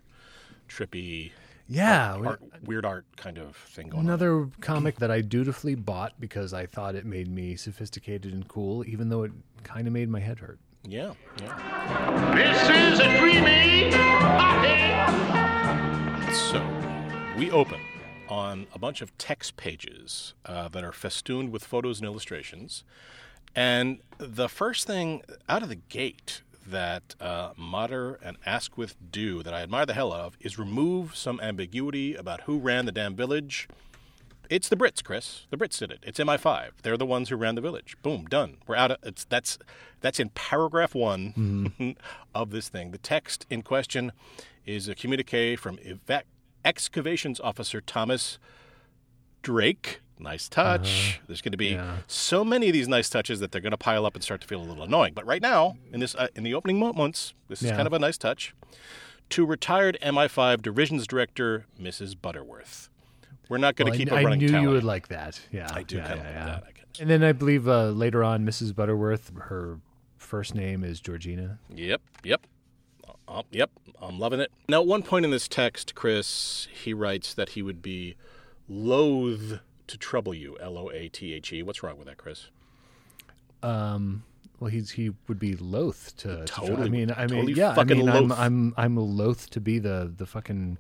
trippy 0.70 1.32
Yeah, 1.68 2.14
art, 2.24 2.42
weird 2.64 2.86
art 2.86 3.06
kind 3.18 3.38
of 3.40 3.56
thing 3.56 3.90
going 3.90 4.02
on. 4.02 4.06
another 4.06 4.50
comic 4.62 4.98
that 4.98 5.10
I 5.10 5.22
dutifully 5.22 5.74
bought 5.76 6.14
because 6.20 6.54
I 6.54 6.68
thought 6.68 6.94
it 6.96 7.06
made 7.06 7.28
me 7.28 7.56
sophisticated 7.56 8.34
and 8.34 8.48
cool, 8.48 8.86
even 8.88 9.10
though 9.10 9.24
it 9.24 9.32
kind 9.64 9.88
of 9.88 9.94
made 9.94 10.10
my 10.10 10.20
head 10.20 10.40
hurt. 10.40 10.60
Yeah, 10.88 11.14
yeah. 11.42 12.36
This 12.36 12.70
is 12.70 13.00
a 13.00 13.18
dreamy 13.18 13.92
party. 14.22 14.76
So, 16.36 16.64
we 17.38 17.50
open 17.50 17.82
on 18.30 18.68
a 18.74 18.80
bunch 18.80 19.02
of 19.02 19.18
text 19.18 19.58
pages 19.58 20.36
uh, 20.46 20.68
that 20.68 20.84
are 20.84 20.92
festooned 20.92 21.52
with 21.52 21.64
photos 21.64 22.00
and 22.00 22.06
illustrations. 22.06 22.84
And 23.56 24.00
the 24.18 24.50
first 24.50 24.86
thing 24.86 25.24
out 25.50 25.64
of 25.64 25.70
the 25.70 25.76
gate 25.76 26.42
that 26.68 27.16
uh, 27.20 27.52
Motter 27.56 28.16
and 28.24 28.38
Askwith 28.46 28.96
do 29.12 29.44
that 29.44 29.54
I 29.54 29.62
admire 29.62 29.86
the 29.86 29.94
hell 29.94 30.12
of 30.12 30.38
is 30.40 30.58
remove 30.58 31.16
some 31.16 31.40
ambiguity 31.42 32.16
about 32.16 32.42
who 32.42 32.58
ran 32.60 32.86
the 32.86 32.92
damn 32.92 33.16
village. 33.16 33.68
It's 34.50 34.70
the 34.70 34.76
Brits, 34.76 35.04
Chris. 35.04 35.48
The 35.50 35.58
Brits 35.58 35.80
did 35.80 35.92
it. 35.92 36.00
It's 36.04 36.20
MI5. 36.20 36.70
They're 36.84 36.98
the 36.98 37.06
ones 37.06 37.30
who 37.30 37.36
ran 37.36 37.56
the 37.56 37.62
village. 37.62 37.98
Boom, 38.04 38.26
done. 38.26 38.58
We're 38.68 38.76
out 38.76 38.92
of 38.92 38.98
it's 39.04 39.26
that's 39.26 39.58
that's 40.02 40.20
in 40.20 40.30
paragraph 40.30 40.94
one 40.94 41.96
of 42.36 42.52
this 42.52 42.70
thing. 42.70 42.92
The 42.92 42.98
text 43.00 43.46
in 43.50 43.64
question 43.64 44.12
is 44.66 44.88
a 44.88 44.94
communique 44.96 45.56
from 45.56 45.78
evac- 45.78 46.24
excavations 46.64 47.40
officer 47.40 47.82
Thomas 47.82 48.38
Drake. 49.42 50.02
Nice 50.18 50.48
touch. 50.48 51.20
There's 51.28 51.42
going 51.42 51.52
to 51.52 51.58
be 51.58 51.70
Yeah. 51.72 51.98
so 52.08 52.46
many 52.46 52.68
of 52.68 52.74
these 52.74 52.88
nice 52.88 53.10
touches 53.10 53.40
that 53.42 53.52
they're 53.52 53.62
going 53.62 53.72
to 53.72 53.78
pile 53.78 54.06
up 54.06 54.16
and 54.16 54.24
start 54.24 54.42
to 54.42 54.48
feel 54.48 54.62
a 54.62 54.64
little 54.64 54.84
annoying. 54.84 55.14
But 55.14 55.26
right 55.26 55.42
now, 55.42 55.78
in 55.92 56.00
this 56.00 56.16
uh, 56.16 56.28
in 56.36 56.44
the 56.44 56.54
opening 56.54 56.80
moments, 56.80 57.34
this 57.50 57.62
is 57.62 57.72
kind 57.72 57.86
of 57.88 57.94
a 57.94 58.00
nice 58.00 58.18
touch. 58.18 58.54
To 59.32 59.46
retired 59.46 59.98
MI5 60.02 60.62
divisions 60.62 61.06
director 61.08 61.66
Mrs. 61.82 62.16
Butterworth. 62.22 62.90
We're 63.50 63.58
not 63.58 63.76
going 63.76 63.92
to 63.92 63.94
I- 63.94 63.98
keep 63.98 64.12
I, 64.12 64.22
a 64.22 64.24
running 64.24 64.40
I 64.40 64.42
knew 64.42 64.48
tally. 64.50 64.64
you 64.64 64.70
would 64.70 64.84
like 64.84 65.08
that. 65.10 65.40
Yeah, 65.52 65.68
I 65.74 65.84
do 65.84 65.98
yeah, 65.98 66.08
kind 66.08 66.20
of 66.20 66.26
like 66.26 66.34
yeah. 66.36 66.46
that. 66.46 66.64
I 66.68 66.72
guess. 66.72 67.00
And 67.02 67.10
then 67.10 67.24
I 67.24 67.32
believe 67.34 67.68
uh, 67.68 67.90
later 67.90 68.24
on, 68.24 68.46
Mrs. 68.46 68.74
Butterworth, 68.74 69.32
her 69.38 69.80
first 70.18 70.56
name 70.56 70.84
is 70.84 71.02
Georgina. 71.02 71.60
Yep, 71.76 72.02
yep. 72.24 72.48
Uh, 73.28 73.42
yep, 73.52 73.72
I'm 74.02 74.18
loving 74.20 74.40
it. 74.40 74.52
Now, 74.70 74.82
at 74.82 74.88
one 74.88 75.02
point 75.04 75.26
in 75.26 75.32
this 75.32 75.48
text, 75.48 75.94
Chris, 75.96 76.68
he 76.72 76.94
writes 76.94 77.34
that 77.34 77.50
he 77.50 77.62
would 77.64 77.82
be 77.82 78.16
loath 78.70 79.60
to 79.88 79.98
trouble 79.98 80.34
you. 80.34 80.58
L 80.60 80.78
O 80.78 80.90
A 80.90 81.08
T 81.10 81.34
H 81.34 81.54
E. 81.54 81.64
What's 81.64 81.84
wrong 81.84 81.98
with 81.98 82.08
that, 82.08 82.18
Chris? 82.18 82.48
Um, 83.64 84.24
well, 84.60 84.70
he's 84.70 84.92
he 84.92 85.12
would 85.28 85.40
be 85.40 85.56
loath 85.56 86.16
to. 86.18 86.38
to 86.38 86.46
Totally- 86.46 86.84
I 86.84 86.90
mean, 86.90 87.12
I 87.12 87.22
mean, 87.22 87.30
totally 87.30 87.54
yeah. 87.54 87.76
I 87.78 87.84
mean, 87.84 88.08
I'm, 88.10 88.28
loath. 88.30 88.40
I'm 88.40 88.74
I'm 88.78 88.96
loath 88.96 89.50
to 89.52 89.62
be 89.62 89.80
the 89.80 90.12
the 90.16 90.26
fucking. 90.26 90.78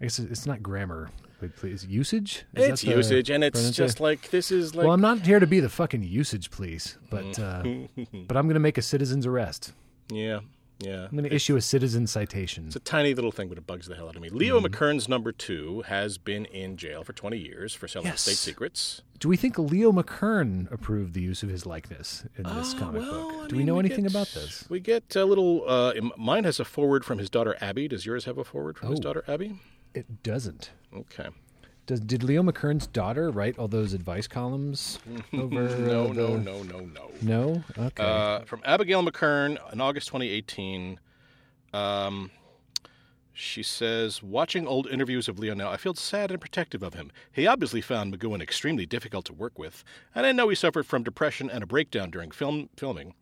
I 0.00 0.04
guess 0.04 0.18
it's 0.18 0.46
not 0.46 0.62
grammar. 0.62 1.10
But 1.40 1.56
please, 1.56 1.84
usage. 1.84 2.44
Is 2.54 2.68
it's 2.68 2.84
usage, 2.84 3.30
and 3.30 3.42
it's 3.42 3.70
just 3.70 4.00
like 4.00 4.30
this 4.30 4.50
is 4.50 4.74
like. 4.74 4.84
well, 4.84 4.94
I'm 4.94 5.00
not 5.00 5.20
here 5.20 5.40
to 5.40 5.46
be 5.46 5.60
the 5.60 5.68
fucking 5.68 6.02
usage, 6.02 6.50
please. 6.50 6.96
But 7.10 7.38
uh, 7.38 7.62
but 8.26 8.36
I'm 8.36 8.46
going 8.46 8.54
to 8.54 8.60
make 8.60 8.78
a 8.78 8.82
citizen's 8.82 9.26
arrest. 9.26 9.72
yeah, 10.10 10.40
yeah. 10.84 11.04
I'm 11.04 11.10
going 11.16 11.24
to 11.28 11.34
issue 11.34 11.56
a 11.56 11.60
citizen 11.60 12.06
citation. 12.06 12.66
It's 12.66 12.76
a 12.76 12.80
tiny 12.80 13.14
little 13.14 13.32
thing, 13.32 13.48
but 13.48 13.58
it 13.58 13.66
bugs 13.66 13.86
the 13.86 13.94
hell 13.94 14.08
out 14.08 14.16
of 14.16 14.22
me. 14.22 14.28
Leo 14.28 14.60
Mm-hmm. 14.60 14.66
McKern's 14.74 15.08
number 15.08 15.32
two 15.32 15.82
has 15.86 16.18
been 16.18 16.44
in 16.46 16.76
jail 16.76 17.02
for 17.04 17.12
20 17.12 17.36
years 17.38 17.74
for 17.74 17.88
selling 17.88 18.06
Yes. 18.08 18.20
state 18.22 18.36
secrets. 18.36 19.02
Do 19.18 19.28
we 19.28 19.36
think 19.36 19.58
Leo 19.58 19.90
McKern 19.92 20.70
approved 20.72 21.14
the 21.14 21.20
use 21.22 21.42
of 21.42 21.48
his 21.48 21.64
likeness 21.66 22.24
in 22.36 22.44
this 22.44 22.74
comic 22.74 23.02
Ah, 23.04 23.10
Well, 23.10 23.30
book? 23.30 23.44
I 23.44 23.46
Do 23.48 23.54
we 23.56 23.58
mean, 23.58 23.66
know 23.66 23.78
anything 23.78 24.04
get- 24.04 24.12
about 24.12 24.28
this? 24.28 24.64
We 24.68 24.80
get 24.80 25.16
a 25.16 25.24
little. 25.24 25.64
Uh, 25.68 25.94
mine 26.16 26.44
has 26.44 26.60
a 26.60 26.64
forward 26.64 27.04
from 27.04 27.18
his 27.18 27.30
daughter 27.30 27.56
Abby. 27.60 27.88
Does 27.88 28.04
yours 28.04 28.24
have 28.26 28.38
a 28.38 28.44
forward 28.44 28.76
from 28.78 28.90
his 28.90 29.00
Oh. 29.00 29.02
daughter 29.02 29.24
Abby? 29.26 29.60
It 29.94 30.22
doesn't. 30.22 30.70
Okay. 30.94 31.28
Does, 31.86 32.00
did 32.00 32.22
Leo 32.22 32.42
McKern's 32.42 32.86
daughter 32.86 33.30
write 33.30 33.58
all 33.58 33.68
those 33.68 33.92
advice 33.92 34.26
columns 34.26 34.98
over? 35.32 35.68
no, 35.78 36.06
uh, 36.06 36.12
no, 36.12 36.36
no, 36.36 36.62
no, 36.62 36.80
no. 36.80 37.10
No. 37.20 37.64
Okay. 37.78 38.02
Uh, 38.02 38.40
from 38.40 38.62
Abigail 38.64 39.02
McKern 39.02 39.58
in 39.72 39.80
August 39.80 40.08
2018. 40.08 40.98
Um, 41.74 42.30
she 43.34 43.64
says, 43.64 44.22
watching 44.22 44.66
old 44.66 44.86
interviews 44.86 45.28
of 45.28 45.40
Leo 45.40 45.54
now, 45.54 45.70
I 45.70 45.76
feel 45.76 45.94
sad 45.94 46.30
and 46.30 46.40
protective 46.40 46.82
of 46.84 46.94
him. 46.94 47.10
He 47.32 47.46
obviously 47.48 47.80
found 47.80 48.14
McGoohan 48.14 48.40
extremely 48.40 48.86
difficult 48.86 49.24
to 49.26 49.32
work 49.32 49.58
with, 49.58 49.82
and 50.14 50.24
I 50.24 50.30
know 50.32 50.48
he 50.48 50.54
suffered 50.54 50.86
from 50.86 51.02
depression 51.02 51.50
and 51.50 51.62
a 51.62 51.66
breakdown 51.66 52.10
during 52.10 52.30
film 52.30 52.70
filming. 52.76 53.14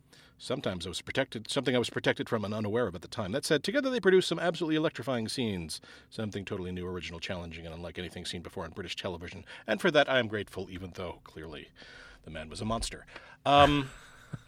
Sometimes 0.43 0.87
I 0.87 0.89
was 0.89 1.01
protected, 1.01 1.49
something 1.49 1.77
I 1.77 1.79
was 1.79 1.89
protected 1.89 2.29
from 2.29 2.45
and 2.45 2.53
unaware 2.53 2.89
of 2.89 2.97
at 2.97 3.03
the 3.03 3.07
time. 3.07 3.31
That 3.31 3.45
said, 3.45 3.63
together 3.63 3.91
they 3.91 4.01
produced 4.01 4.27
some 4.27 4.41
absolutely 4.41 4.75
electrifying 4.75 5.29
scenes, 5.29 5.81
something 6.11 6.45
totally 6.45 6.73
new, 6.73 6.85
original, 6.85 7.21
challenging, 7.21 7.65
and 7.65 7.73
unlike 7.73 7.97
anything 7.97 8.25
seen 8.25 8.43
before 8.43 8.65
on 8.65 8.73
British 8.73 8.97
television. 8.97 9.45
And 9.69 9.81
for 9.81 9.93
that, 9.93 10.11
I 10.11 10.19
am 10.19 10.27
grateful, 10.27 10.67
even 10.69 10.95
though 10.97 11.21
clearly 11.23 11.69
the 12.25 12.33
man 12.33 12.49
was 12.49 12.61
a 12.61 12.65
monster. 12.65 13.07
Um, 13.47 13.89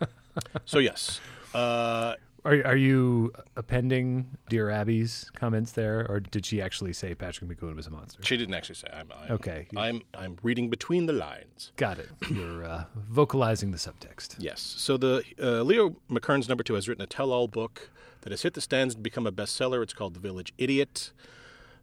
so 0.65 0.81
yes, 0.81 1.21
uh, 1.55 2.15
are 2.45 2.63
are 2.67 2.77
you 2.77 3.33
appending 3.57 4.37
Dear 4.49 4.71
Abby's 4.71 5.31
comments 5.35 5.73
there, 5.73 6.07
or 6.09 6.21
did 6.21 6.45
she 6.47 6.61
actually 6.61 6.93
say 6.93 7.15
Patrick 7.15 7.51
McGoohan 7.51 7.77
was 7.77 7.87
a 7.87 7.91
monster? 7.91 8.23
she 8.23 8.37
didn't 8.37 8.55
actually 8.55 8.75
say. 8.77 8.89
I'm, 8.93 9.11
I'm, 9.13 9.33
Okay. 9.33 9.67
I'm 9.77 10.03
I'm 10.15 10.37
reading 10.43 10.69
between 10.71 11.07
the 11.07 11.13
lines. 11.13 11.73
Got 11.77 11.99
it. 11.99 12.09
You're 12.31 12.65
uh, 12.65 12.85
vocalizing 12.95 13.71
the 13.71 13.79
subtext. 13.79 14.37
Yes. 14.39 14.61
So 14.61 14.97
the 14.97 15.23
uh, 15.43 15.63
Leo 15.63 15.97
McKern's 16.11 16.49
number 16.49 16.63
two 16.65 16.75
has 16.75 16.89
written 16.89 17.03
a 17.03 17.07
tell-all 17.07 17.49
book 17.49 17.91
that 18.23 18.31
has 18.31 18.43
hit 18.43 18.55
the 18.55 18.61
stands 18.61 18.95
and 18.95 19.03
become 19.03 19.27
a 19.27 19.33
bestseller. 19.33 19.83
It's 19.83 19.93
called 19.93 20.15
The 20.15 20.21
Village 20.21 20.53
Idiot. 20.59 21.13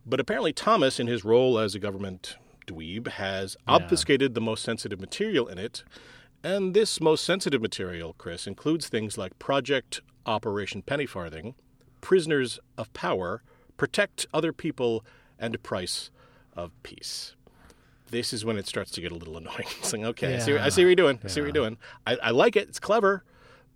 But 0.06 0.20
apparently 0.20 0.54
Thomas, 0.54 1.00
in 1.00 1.08
his 1.08 1.24
role 1.24 1.60
as 1.60 1.76
a 1.76 1.80
government 1.80 2.36
dweeb, 2.66 3.08
has 3.08 3.56
obfuscated 3.68 4.34
the 4.34 4.42
most 4.42 4.64
sensitive 4.64 5.00
material 5.00 5.48
in 5.48 5.58
it. 5.60 5.84
And 6.44 6.74
this 6.74 7.00
most 7.00 7.24
sensitive 7.24 7.62
material, 7.62 8.16
Chris, 8.18 8.48
includes 8.48 8.90
things 8.90 9.16
like 9.16 9.38
Project 9.38 10.02
Operation 10.26 10.82
Pennyfarthing, 10.82 11.56
Prisoners 12.02 12.60
of 12.78 12.92
Power, 12.94 13.44
Protect 13.78 14.26
Other 14.34 14.54
People, 14.54 15.04
and 15.40 15.62
Price 15.64 16.10
of 16.56 16.72
Peace. 16.84 17.36
This 18.10 18.34
is 18.34 18.44
when 18.44 18.58
it 18.58 18.68
starts 18.68 18.92
to 18.92 19.02
get 19.02 19.12
a 19.12 19.16
little 19.16 19.38
annoying. 19.38 19.66
It's 19.80 19.94
like, 19.94 20.04
okay, 20.04 20.36
I, 20.36 20.40
see, 20.40 20.58
I 20.58 20.70
see 20.70 20.84
what 20.84 20.90
you're 20.90 20.96
doing. 20.96 21.20
I 21.24 21.28
see 21.28 21.42
what 21.42 21.46
you're 21.46 21.54
doing. 21.54 21.78
I, 22.06 22.18
I 22.18 22.32
like 22.32 22.56
it. 22.56 22.68
It's 22.68 22.80
clever, 22.80 23.24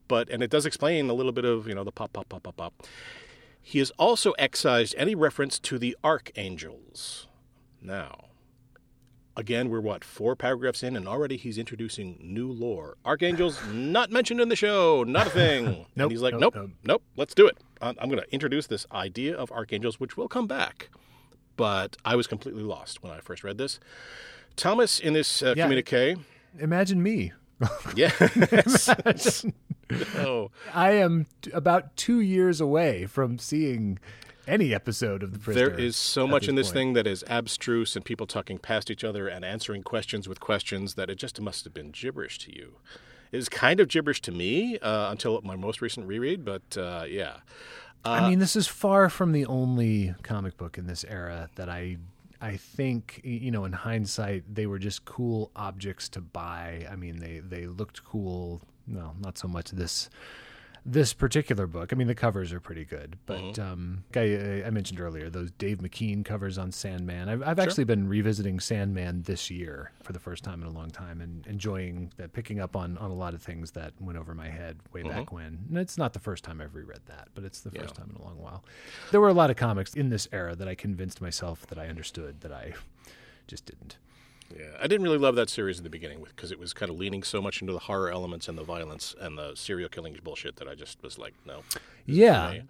but 0.07 0.29
and 0.29 0.43
it 0.43 0.49
does 0.49 0.65
explain 0.65 1.09
a 1.09 1.13
little 1.13 1.31
bit 1.31 1.45
of 1.45 1.67
you 1.67 1.75
know 1.75 1.83
the 1.83 1.91
pop, 1.91 2.13
pop, 2.13 2.29
pop, 2.29 2.43
pop, 2.43 2.57
pop. 2.57 2.73
He 3.61 3.79
has 3.79 3.89
also 3.91 4.33
excised 4.33 4.93
any 4.97 5.15
reference 5.15 5.57
to 5.59 5.79
the 5.79 5.97
archangels. 6.03 7.27
Now, 7.81 8.25
again, 9.37 9.69
we're 9.69 9.81
what 9.81 10.03
four 10.03 10.35
paragraphs 10.35 10.83
in, 10.83 10.95
and 10.95 11.07
already 11.07 11.37
he's 11.37 11.57
introducing 11.57 12.17
new 12.21 12.51
lore. 12.51 12.97
Archangels 13.05 13.59
not 13.71 14.11
mentioned 14.11 14.39
in 14.41 14.49
the 14.49 14.55
show, 14.55 15.03
not 15.03 15.27
a 15.27 15.29
thing. 15.29 15.65
Nope, 15.95 16.05
and 16.05 16.11
he's 16.11 16.21
like, 16.21 16.33
nope, 16.33 16.55
nope, 16.55 16.63
nope. 16.69 16.71
nope, 16.83 17.03
let's 17.15 17.33
do 17.33 17.47
it. 17.47 17.57
I'm 17.81 17.95
I'm 17.99 18.09
going 18.09 18.21
to 18.21 18.33
introduce 18.33 18.67
this 18.67 18.85
idea 18.91 19.35
of 19.35 19.51
archangels, 19.51 19.99
which 19.99 20.17
will 20.17 20.27
come 20.27 20.47
back. 20.47 20.89
But 21.57 21.95
I 22.03 22.15
was 22.17 22.27
completely 22.27 22.63
lost 22.63 23.01
when 23.01 23.13
I 23.13 23.19
first 23.21 23.43
read 23.43 23.57
this. 23.57 23.79
Thomas, 24.57 24.99
in 24.99 25.13
this 25.13 25.41
uh, 25.41 25.53
Yeah. 25.55 25.63
communique, 25.63 26.15
Imagine 26.59 27.01
me. 27.03 27.31
yeah, 27.95 28.11
oh, 30.17 30.51
I 30.73 30.91
am 30.91 31.25
t- 31.41 31.51
about 31.51 31.95
two 31.95 32.19
years 32.19 32.59
away 32.59 33.05
from 33.05 33.37
seeing 33.39 33.99
any 34.47 34.73
episode 34.73 35.23
of 35.23 35.33
the 35.33 35.39
Prisoner. 35.39 35.69
There 35.69 35.79
is 35.79 35.95
so 35.95 36.27
much 36.27 36.47
in 36.47 36.55
this 36.55 36.67
point. 36.67 36.73
thing 36.75 36.93
that 36.93 37.07
is 37.07 37.23
abstruse 37.27 37.95
and 37.95 38.03
people 38.03 38.27
talking 38.27 38.57
past 38.57 38.89
each 38.89 39.03
other 39.03 39.27
and 39.27 39.43
answering 39.43 39.83
questions 39.83 40.27
with 40.27 40.39
questions 40.39 40.95
that 40.95 41.09
it 41.09 41.15
just 41.15 41.39
must 41.39 41.63
have 41.63 41.73
been 41.73 41.91
gibberish 41.91 42.37
to 42.39 42.55
you. 42.55 42.75
It 43.31 43.37
was 43.37 43.49
kind 43.49 43.79
of 43.79 43.87
gibberish 43.87 44.21
to 44.21 44.31
me 44.31 44.79
uh, 44.79 45.11
until 45.11 45.41
my 45.41 45.55
most 45.55 45.81
recent 45.81 46.07
reread, 46.07 46.45
but 46.45 46.77
uh, 46.77 47.05
yeah. 47.07 47.37
I 48.03 48.29
mean, 48.29 48.39
this 48.39 48.55
is 48.55 48.67
far 48.67 49.09
from 49.09 49.31
the 49.31 49.47
only 49.47 50.13
comic 50.21 50.57
book 50.57 50.77
in 50.77 50.85
this 50.85 51.03
era 51.05 51.49
that 51.55 51.69
I 51.69 51.97
I 52.39 52.57
think 52.57 53.21
you 53.23 53.49
know 53.49 53.65
in 53.65 53.73
hindsight 53.73 54.43
they 54.53 54.67
were 54.67 54.77
just 54.77 55.05
cool 55.05 55.51
objects 55.55 56.07
to 56.09 56.21
buy. 56.21 56.87
I 56.89 56.95
mean, 56.95 57.19
they 57.19 57.39
they 57.39 57.65
looked 57.65 58.03
cool. 58.03 58.61
No, 58.85 59.13
not 59.19 59.39
so 59.39 59.47
much 59.47 59.71
this 59.71 60.09
this 60.87 61.13
particular 61.13 61.65
book. 61.65 61.91
I 61.91 61.95
mean, 61.95 62.07
the 62.07 62.13
covers 62.15 62.53
are 62.53 62.59
pretty 62.59 62.85
good, 62.85 63.17
but 63.25 63.57
um, 63.57 64.03
I, 64.15 64.63
I 64.65 64.69
mentioned 64.69 64.99
earlier 64.99 65.31
those 65.31 65.49
Dave 65.51 65.79
McKean 65.79 66.23
covers 66.23 66.59
on 66.59 66.71
Sandman. 66.71 67.27
I've, 67.27 67.41
I've 67.41 67.59
actually 67.59 67.85
been 67.85 68.07
revisiting 68.07 68.59
Sandman 68.59 69.23
this 69.23 69.49
year 69.49 69.91
for 70.03 70.13
the 70.13 70.19
first 70.19 70.43
time 70.43 70.61
in 70.61 70.67
a 70.67 70.71
long 70.71 70.91
time 70.91 71.21
and 71.21 71.45
enjoying 71.47 72.11
that, 72.17 72.33
picking 72.33 72.59
up 72.59 72.75
on, 72.75 72.99
on 72.99 73.09
a 73.09 73.15
lot 73.15 73.33
of 73.33 73.41
things 73.41 73.71
that 73.71 73.93
went 73.99 74.17
over 74.19 74.35
my 74.35 74.47
head 74.47 74.77
way 74.93 75.01
back 75.01 75.31
when. 75.31 75.65
And 75.69 75.77
it's 75.79 75.97
not 75.97 76.13
the 76.13 76.19
first 76.19 76.43
time 76.43 76.61
I've 76.61 76.75
reread 76.75 77.01
that, 77.07 77.29
but 77.33 77.43
it's 77.43 77.61
the 77.61 77.71
first 77.71 77.95
time 77.95 78.11
in 78.15 78.21
a 78.21 78.23
long 78.23 78.37
while. 78.39 78.63
There 79.11 79.19
were 79.19 79.29
a 79.29 79.33
lot 79.33 79.49
of 79.49 79.55
comics 79.55 79.95
in 79.95 80.09
this 80.09 80.27
era 80.31 80.55
that 80.55 80.67
I 80.67 80.75
convinced 80.75 81.19
myself 81.19 81.65
that 81.67 81.79
I 81.79 81.87
understood 81.87 82.41
that 82.41 82.51
I 82.51 82.73
just 83.47 83.65
didn't. 83.65 83.97
Yeah, 84.53 84.65
I 84.79 84.87
didn't 84.87 85.03
really 85.03 85.17
love 85.17 85.35
that 85.35 85.49
series 85.49 85.77
in 85.77 85.83
the 85.83 85.89
beginning 85.89 86.23
because 86.23 86.51
it 86.51 86.59
was 86.59 86.73
kind 86.73 86.91
of 86.91 86.97
leaning 86.97 87.23
so 87.23 87.41
much 87.41 87.61
into 87.61 87.73
the 87.73 87.79
horror 87.79 88.11
elements 88.11 88.47
and 88.47 88.57
the 88.57 88.63
violence 88.63 89.15
and 89.19 89.37
the 89.37 89.55
serial 89.55 89.89
killing 89.89 90.17
bullshit 90.23 90.57
that 90.57 90.67
I 90.67 90.75
just 90.75 91.01
was 91.01 91.17
like, 91.17 91.33
no. 91.45 91.63
Yeah. 92.05 92.61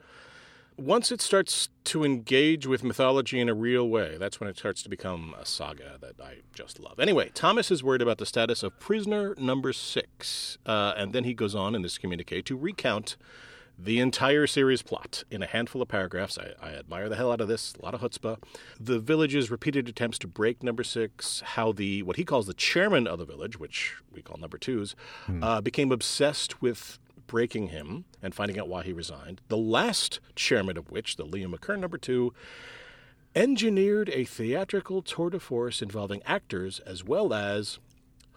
Once 0.77 1.11
it 1.11 1.21
starts 1.21 1.69
to 1.85 2.03
engage 2.03 2.67
with 2.67 2.83
mythology 2.83 3.39
in 3.39 3.47
a 3.47 3.53
real 3.53 3.87
way, 3.87 4.17
that's 4.17 4.41
when 4.41 4.49
it 4.49 4.57
starts 4.57 4.83
to 4.83 4.89
become 4.89 5.33
a 5.39 5.45
saga 5.45 5.97
that 6.01 6.19
I 6.21 6.39
just 6.53 6.79
love. 6.79 6.99
Anyway, 6.99 7.31
Thomas 7.33 7.71
is 7.71 7.81
worried 7.81 8.01
about 8.01 8.17
the 8.17 8.25
status 8.25 8.61
of 8.61 8.77
prisoner 8.77 9.35
number 9.37 9.71
six, 9.71 10.57
uh, 10.65 10.93
and 10.97 11.13
then 11.13 11.23
he 11.23 11.33
goes 11.33 11.55
on 11.55 11.75
in 11.75 11.81
this 11.81 11.97
communique 11.97 12.41
to 12.41 12.57
recount 12.57 13.15
the 13.77 13.99
entire 13.99 14.47
series 14.47 14.81
plot 14.81 15.23
in 15.29 15.43
a 15.43 15.45
handful 15.45 15.81
of 15.81 15.87
paragraphs. 15.87 16.37
I, 16.37 16.53
I 16.61 16.73
admire 16.73 17.09
the 17.09 17.15
hell 17.15 17.31
out 17.31 17.41
of 17.41 17.47
this. 17.47 17.73
A 17.79 17.83
lot 17.83 17.93
of 17.93 18.01
chutzpah. 18.01 18.41
The 18.79 18.99
village's 18.99 19.51
repeated 19.51 19.89
attempts 19.89 20.17
to 20.19 20.27
break 20.27 20.63
number 20.63 20.83
six. 20.83 21.41
How 21.41 21.71
the 21.71 22.03
what 22.03 22.15
he 22.15 22.23
calls 22.23 22.47
the 22.47 22.53
chairman 22.53 23.07
of 23.07 23.19
the 23.19 23.25
village, 23.25 23.59
which 23.59 23.95
we 24.11 24.21
call 24.21 24.37
number 24.37 24.57
twos, 24.57 24.95
uh, 25.41 25.61
became 25.61 25.91
obsessed 25.91 26.61
with 26.61 26.99
breaking 27.27 27.67
him 27.67 28.05
and 28.21 28.35
finding 28.35 28.59
out 28.59 28.67
why 28.67 28.83
he 28.83 28.93
resigned. 28.93 29.41
The 29.47 29.57
last 29.57 30.19
chairman 30.35 30.77
of 30.77 30.91
which, 30.91 31.15
the 31.15 31.25
Liam 31.25 31.53
McKern 31.53 31.79
number 31.79 31.97
two, 31.97 32.33
engineered 33.35 34.09
a 34.09 34.23
theatrical 34.23 35.01
tour 35.01 35.29
de 35.29 35.39
force 35.39 35.81
involving 35.81 36.21
actors 36.25 36.79
as 36.79 37.03
well 37.03 37.33
as 37.33 37.79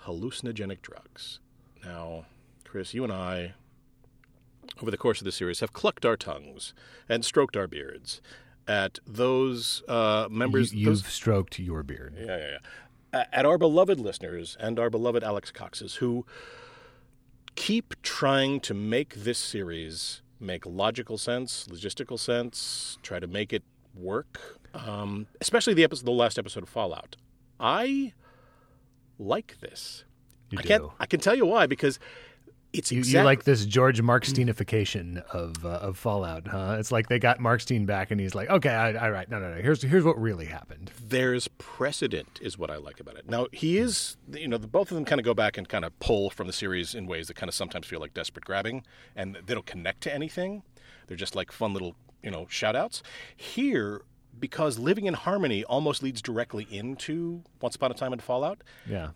hallucinogenic 0.05 0.83
drugs. 0.83 1.39
Now, 1.85 2.25
Chris, 2.65 2.95
you 2.95 3.05
and 3.05 3.13
I 3.13 3.55
over 4.81 4.91
the 4.91 4.97
course 4.97 5.21
of 5.21 5.25
the 5.25 5.33
series, 5.33 5.61
have 5.61 5.73
clucked 5.73 6.05
our 6.07 6.17
tongues 6.17 6.75
and 7.09 7.25
stroked 7.25 7.57
our 7.57 7.67
beards 7.67 8.21
at 8.67 8.99
those 9.07 9.83
uh, 9.89 10.29
members. 10.31 10.75
You, 10.75 10.87
those- 10.87 11.03
have 11.03 11.11
stroked 11.13 11.59
your 11.59 11.83
beard. 11.83 12.15
yeah, 12.19 12.27
yeah, 12.37 12.51
yeah. 13.13 13.25
At 13.33 13.47
our 13.47 13.57
beloved 13.57 13.99
listeners 13.99 14.57
and 14.61 14.79
our 14.79 14.91
beloved 14.91 15.25
Alex 15.25 15.51
Coxes, 15.51 15.95
who 15.97 16.27
keep 17.55 17.95
trying 18.03 18.61
to 18.61 18.75
make 18.75 19.15
this 19.15 19.39
series 19.39 20.21
make 20.39 20.65
logical 20.67 21.17
sense, 21.19 21.67
logistical 21.71 22.19
sense, 22.19 22.99
try 23.03 23.19
to 23.19 23.27
make 23.27 23.53
it 23.53 23.63
work. 23.95 24.59
Um, 24.75 25.27
especially 25.41 25.73
the 25.75 25.85
episode, 25.85 26.05
the 26.05 26.11
last 26.13 26.39
episode 26.39 26.63
of 26.63 26.69
Fallout. 26.69 27.17
I 27.59 28.13
like 29.19 29.57
this. 29.61 30.05
You 30.51 30.59
I 30.59 30.63
do. 30.63 30.69
can't. 30.69 30.83
I 31.01 31.07
can 31.07 31.21
tell 31.21 31.35
you 31.35 31.47
why 31.47 31.67
because 31.67 31.99
it's 32.79 32.93
You, 32.93 32.99
exact- 33.01 33.21
you 33.23 33.25
like 33.25 33.45
this 33.45 33.65
George 33.67 34.01
Marksteinification 34.01 35.23
of 35.33 35.65
uh, 35.65 35.69
of 35.69 35.99
Fallout, 35.99 36.47
huh? 36.47 36.77
It's 36.79 36.91
like 36.93 37.09
they 37.09 37.19
got 37.19 37.39
Markstein 37.39 37.85
back, 37.87 38.11
and 38.11 38.21
he's 38.21 38.35
like, 38.35 38.49
"Okay, 38.49 38.71
I, 38.71 38.95
all 38.95 39.11
right, 39.11 39.29
no, 39.29 39.39
no, 39.39 39.55
no. 39.55 39.61
Here's 39.61 39.83
here's 39.83 40.05
what 40.05 40.21
really 40.21 40.47
happened." 40.47 40.91
there's 41.09 41.49
precedent 41.57 42.39
is 42.43 42.59
what 42.59 42.71
I 42.71 42.77
like 42.77 43.01
about 43.01 43.17
it. 43.17 43.29
Now 43.29 43.47
he 43.53 43.79
is, 43.79 44.17
you 44.33 44.47
know, 44.47 44.59
the, 44.59 44.67
both 44.67 44.91
of 44.91 44.95
them 44.95 45.05
kind 45.07 45.19
of 45.19 45.25
go 45.25 45.33
back 45.35 45.57
and 45.57 45.67
kind 45.69 45.85
of 45.85 45.99
pull 46.01 46.29
from 46.31 46.47
the 46.47 46.53
series 46.53 46.95
in 46.95 47.07
ways 47.07 47.29
that 47.29 47.35
kind 47.35 47.49
of 47.49 47.55
sometimes 47.55 47.87
feel 47.87 47.99
like 48.01 48.13
desperate 48.15 48.45
grabbing, 48.45 48.85
and 49.17 49.37
they 49.47 49.55
don't 49.55 49.67
connect 49.67 50.03
to 50.03 50.15
anything. 50.15 50.63
They're 51.07 51.17
just 51.17 51.35
like 51.35 51.51
fun 51.51 51.73
little, 51.73 51.97
you 52.23 52.31
know, 52.31 52.47
shout 52.51 52.77
outs. 52.77 53.03
Here, 53.35 54.03
because 54.39 54.79
living 54.79 55.07
in 55.07 55.15
harmony 55.15 55.65
almost 55.65 56.03
leads 56.03 56.21
directly 56.21 56.67
into 56.71 57.43
Once 57.63 57.75
Upon 57.77 57.91
a 57.91 57.95
Time 57.95 58.13
in 58.13 58.19
Fallout, 58.19 58.63
Yeah, 58.87 59.11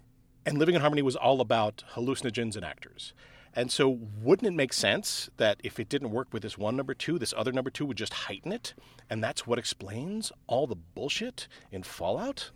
and 0.47 0.59
Living 0.59 0.75
in 0.75 0.81
Harmony 0.81 1.03
was 1.03 1.15
all 1.15 1.41
about 1.43 1.85
hallucinogens 1.93 2.57
and 2.57 2.65
actors. 2.65 3.13
And 3.55 3.71
so, 3.71 3.89
wouldn't 4.23 4.47
it 4.47 4.57
make 4.57 4.73
sense 4.73 5.29
that 5.37 5.61
if 5.63 5.79
it 5.79 5.89
didn't 5.89 6.11
work 6.11 6.29
with 6.33 6.43
this 6.43 6.57
one 6.57 6.77
number 6.77 6.95
two, 6.95 7.19
this 7.19 7.35
other 7.37 7.53
number 7.53 7.71
two 7.71 7.85
would 7.85 7.99
just 7.99 8.15
heighten 8.15 8.51
it? 8.53 8.75
And 9.11 9.23
that's 9.23 9.47
what 9.47 9.59
explains 9.59 10.33
all 10.47 10.67
the 10.67 10.77
bullshit 10.77 11.49
in 11.71 11.83
Fallout? 11.83 12.51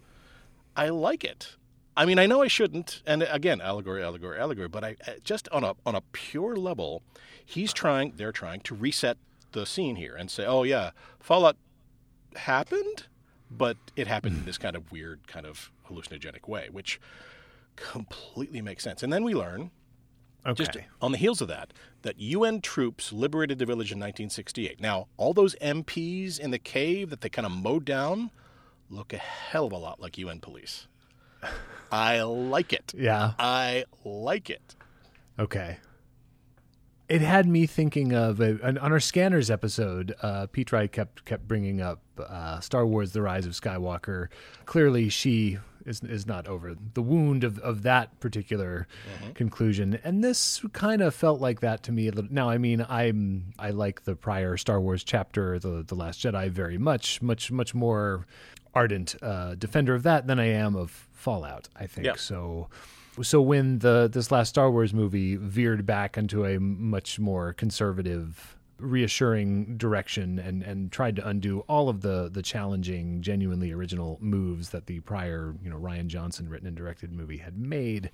I 0.75 0.89
like 0.89 1.23
it. 1.23 1.57
I 1.97 2.05
mean, 2.05 2.19
I 2.19 2.27
know 2.27 2.43
I 2.43 2.49
shouldn't, 2.49 3.03
and 3.07 3.23
again, 3.23 3.61
allegory, 3.61 4.03
allegory, 4.03 4.39
allegory. 4.39 4.69
But 4.69 4.85
I 4.85 4.97
uh, 5.07 5.13
just 5.25 5.49
on 5.49 5.65
a 5.65 5.75
on 5.85 5.95
a 5.95 6.03
pure 6.13 6.57
level, 6.57 7.03
he's 7.45 7.73
trying. 7.73 8.13
They're 8.17 8.33
trying 8.33 8.61
to 8.61 8.75
reset 8.75 9.17
the 9.53 9.65
scene 9.65 9.97
here 9.97 10.15
and 10.15 10.31
say, 10.31 10.45
"Oh 10.45 10.63
yeah, 10.63 10.91
Fallout 11.21 11.57
happened, 12.37 13.07
but 13.51 13.77
it 13.97 14.07
happened 14.07 14.39
in 14.39 14.45
this 14.45 14.59
kind 14.59 14.77
of 14.77 14.93
weird, 14.93 15.27
kind 15.27 15.47
of 15.47 15.71
hallucinogenic 15.89 16.49
way, 16.49 16.69
which 16.71 17.01
completely 17.77 18.61
makes 18.61 18.83
sense. 18.83 19.03
And 19.03 19.13
then 19.13 19.25
we 19.25 19.35
learn, 19.35 19.71
Okay. 20.47 20.65
just 20.65 20.79
on 21.01 21.13
the 21.13 21.19
heels 21.19 21.41
of 21.41 21.49
that, 21.49 21.73
that 22.03 22.21
UN 22.21 22.61
troops 22.61 23.13
liberated 23.13 23.59
the 23.59 23.67
village 23.67 23.91
in 23.91 23.99
1968. 23.99 24.81
Now, 24.81 25.09
all 25.17 25.33
those 25.33 25.55
MPs 25.57 26.39
in 26.39 26.51
the 26.51 26.59
cave 26.59 27.11
that 27.11 27.21
they 27.21 27.29
kind 27.29 27.47
of 27.47 27.53
mowed 27.53 27.85
down 27.85 28.31
look 28.89 29.13
a 29.13 29.19
hell 29.19 29.67
of 29.67 29.73
a 29.73 29.77
lot 29.77 30.01
like 30.01 30.17
UN 30.19 30.41
police. 30.41 30.87
I 31.93 32.23
like 32.23 32.73
it. 32.73 32.93
yeah. 32.97 33.33
I 33.39 33.85
like 34.05 34.51
it. 34.51 34.75
Okay. 35.39 35.79
It 37.09 37.21
had 37.21 37.47
me 37.47 37.67
thinking 37.67 38.13
of 38.13 38.41
a, 38.41 38.59
an, 38.63 38.79
on 38.79 38.91
our 38.91 38.99
scanners 38.99 39.49
episode. 39.51 40.15
Uh, 40.23 40.47
Pete 40.51 40.73
Wright 40.73 40.91
kept 40.91 41.25
kept 41.25 41.47
bringing 41.47 41.81
up 41.81 42.01
uh, 42.19 42.59
Star 42.59 42.85
Wars: 42.85 43.13
The 43.13 43.23
Rise 43.23 43.47
of 43.47 43.53
Skywalker. 43.53 44.27
Clearly, 44.65 45.09
she 45.09 45.59
is 45.87 46.03
is 46.03 46.27
not 46.27 46.47
over 46.47 46.77
the 46.95 47.03
wound 47.03 47.45
of, 47.45 47.59
of 47.61 47.83
that 47.83 48.19
particular 48.21 48.87
conclusion, 49.35 49.99
and 50.05 50.23
this 50.23 50.63
kind 50.73 51.01
of 51.03 51.15
felt 51.15 51.41
like 51.41 51.61
that 51.61 51.83
to 51.85 51.93
me 51.93 52.09
a 52.09 52.13
little. 52.13 52.33
Now, 52.33 52.49
I 52.51 52.59
mean, 52.59 52.85
I'm 52.89 53.53
I 53.59 53.71
like 53.71 54.05
the 54.05 54.17
prior 54.17 54.57
Star 54.57 54.81
Wars 54.81 55.05
chapter, 55.05 55.59
the 55.59 55.83
the 55.87 55.95
Last 55.95 56.21
Jedi, 56.23 56.51
very 56.51 56.79
much, 56.79 57.23
much 57.23 57.51
much 57.53 57.75
more 57.75 58.27
ardent 58.75 59.17
uh, 59.23 59.55
defender 59.55 59.95
of 59.95 60.03
that 60.03 60.27
than 60.27 60.39
I 60.39 60.47
am 60.49 60.77
of 60.77 61.09
Fallout. 61.13 61.69
I 61.77 61.87
think 61.87 62.07
Yeah. 62.07 62.15
so. 62.17 62.69
So 63.23 63.41
when 63.41 63.79
the 63.79 64.11
this 64.13 64.31
last 64.31 64.51
Star 64.51 64.71
Wars 64.71 64.93
movie 64.93 65.37
veered 65.37 65.87
back 65.87 66.19
into 66.19 66.45
a 66.45 66.61
much 66.61 67.19
more 67.19 67.55
conservative, 67.55 68.56
reassuring 68.79 69.77
direction 69.77 70.39
and 70.39 70.63
and 70.63 70.93
tried 70.93 71.17
to 71.17 71.27
undo 71.27 71.61
all 71.61 71.89
of 71.89 72.03
the 72.03 72.29
the 72.33 72.43
challenging, 72.43 73.23
genuinely 73.23 73.73
original 73.73 74.19
moves 74.21 74.71
that 74.71 74.87
the 74.87 75.01
prior, 75.01 75.55
you 75.63 75.71
know, 75.71 75.79
Rian 75.79 76.07
Johnson 76.07 76.49
written 76.49 76.69
and 76.69 76.77
directed 76.77 77.13
movie 77.13 77.39
had 77.39 77.57
made, 77.57 78.11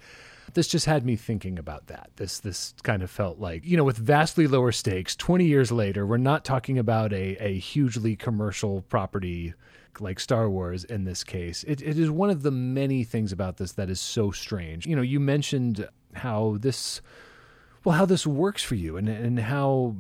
this 0.54 0.68
just 0.68 0.86
had 0.86 1.04
me 1.04 1.16
thinking 1.16 1.58
about 1.58 1.86
that. 1.88 2.10
This 2.16 2.38
this 2.38 2.74
kind 2.82 3.02
of 3.02 3.10
felt 3.10 3.38
like, 3.38 3.64
you 3.64 3.76
know, 3.76 3.84
with 3.84 3.98
vastly 3.98 4.46
lower 4.46 4.72
stakes, 4.72 5.16
20 5.16 5.44
years 5.44 5.72
later, 5.72 6.06
we're 6.06 6.16
not 6.16 6.44
talking 6.44 6.78
about 6.78 7.12
a 7.12 7.36
a 7.36 7.58
hugely 7.58 8.16
commercial 8.16 8.82
property 8.82 9.54
like 10.00 10.18
Star 10.18 10.48
Wars 10.48 10.84
in 10.84 11.04
this 11.04 11.24
case. 11.24 11.64
It, 11.64 11.82
it 11.82 11.98
is 11.98 12.10
one 12.10 12.30
of 12.30 12.42
the 12.42 12.50
many 12.50 13.04
things 13.04 13.32
about 13.32 13.56
this 13.56 13.72
that 13.72 13.90
is 13.90 14.00
so 14.00 14.30
strange. 14.30 14.86
You 14.86 14.96
know, 14.96 15.02
you 15.02 15.20
mentioned 15.20 15.88
how 16.14 16.56
this, 16.60 17.00
well, 17.84 17.96
how 17.96 18.06
this 18.06 18.26
works 18.26 18.62
for 18.62 18.74
you 18.74 18.96
and, 18.96 19.08
and 19.08 19.38
how 19.38 19.96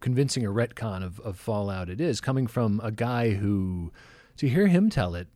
convincing 0.00 0.44
a 0.44 0.50
retcon 0.50 1.02
of, 1.04 1.20
of 1.20 1.38
Fallout 1.38 1.88
it 1.88 2.00
is, 2.00 2.20
coming 2.20 2.46
from 2.46 2.80
a 2.82 2.90
guy 2.90 3.30
who, 3.30 3.92
to 4.36 4.48
hear 4.48 4.66
him 4.66 4.90
tell 4.90 5.14
it, 5.14 5.28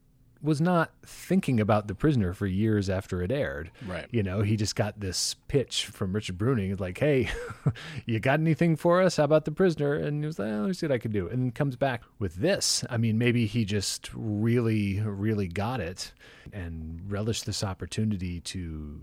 was 0.42 0.60
not 0.60 0.90
thinking 1.04 1.60
about 1.60 1.86
the 1.86 1.94
prisoner 1.94 2.32
for 2.32 2.46
years 2.46 2.88
after 2.88 3.22
it 3.22 3.30
aired. 3.30 3.70
Right. 3.86 4.06
You 4.10 4.22
know, 4.22 4.40
he 4.40 4.56
just 4.56 4.74
got 4.74 4.98
this 4.98 5.34
pitch 5.48 5.86
from 5.86 6.14
Richard 6.14 6.38
Bruning, 6.38 6.78
like, 6.80 6.98
"Hey, 6.98 7.28
you 8.06 8.20
got 8.20 8.40
anything 8.40 8.76
for 8.76 9.02
us? 9.02 9.16
How 9.16 9.24
about 9.24 9.44
the 9.44 9.52
prisoner?" 9.52 9.94
And 9.94 10.22
he 10.22 10.26
was 10.26 10.38
like, 10.38 10.48
oh, 10.48 10.60
"Let 10.60 10.68
me 10.68 10.72
see 10.72 10.86
what 10.86 10.94
I 10.94 10.98
can 10.98 11.12
do." 11.12 11.28
And 11.28 11.54
comes 11.54 11.76
back 11.76 12.02
with 12.18 12.36
this. 12.36 12.84
I 12.88 12.96
mean, 12.96 13.18
maybe 13.18 13.46
he 13.46 13.64
just 13.64 14.10
really, 14.14 15.00
really 15.00 15.48
got 15.48 15.80
it 15.80 16.12
and 16.52 17.00
relished 17.08 17.44
this 17.44 17.62
opportunity 17.62 18.40
to 18.40 19.00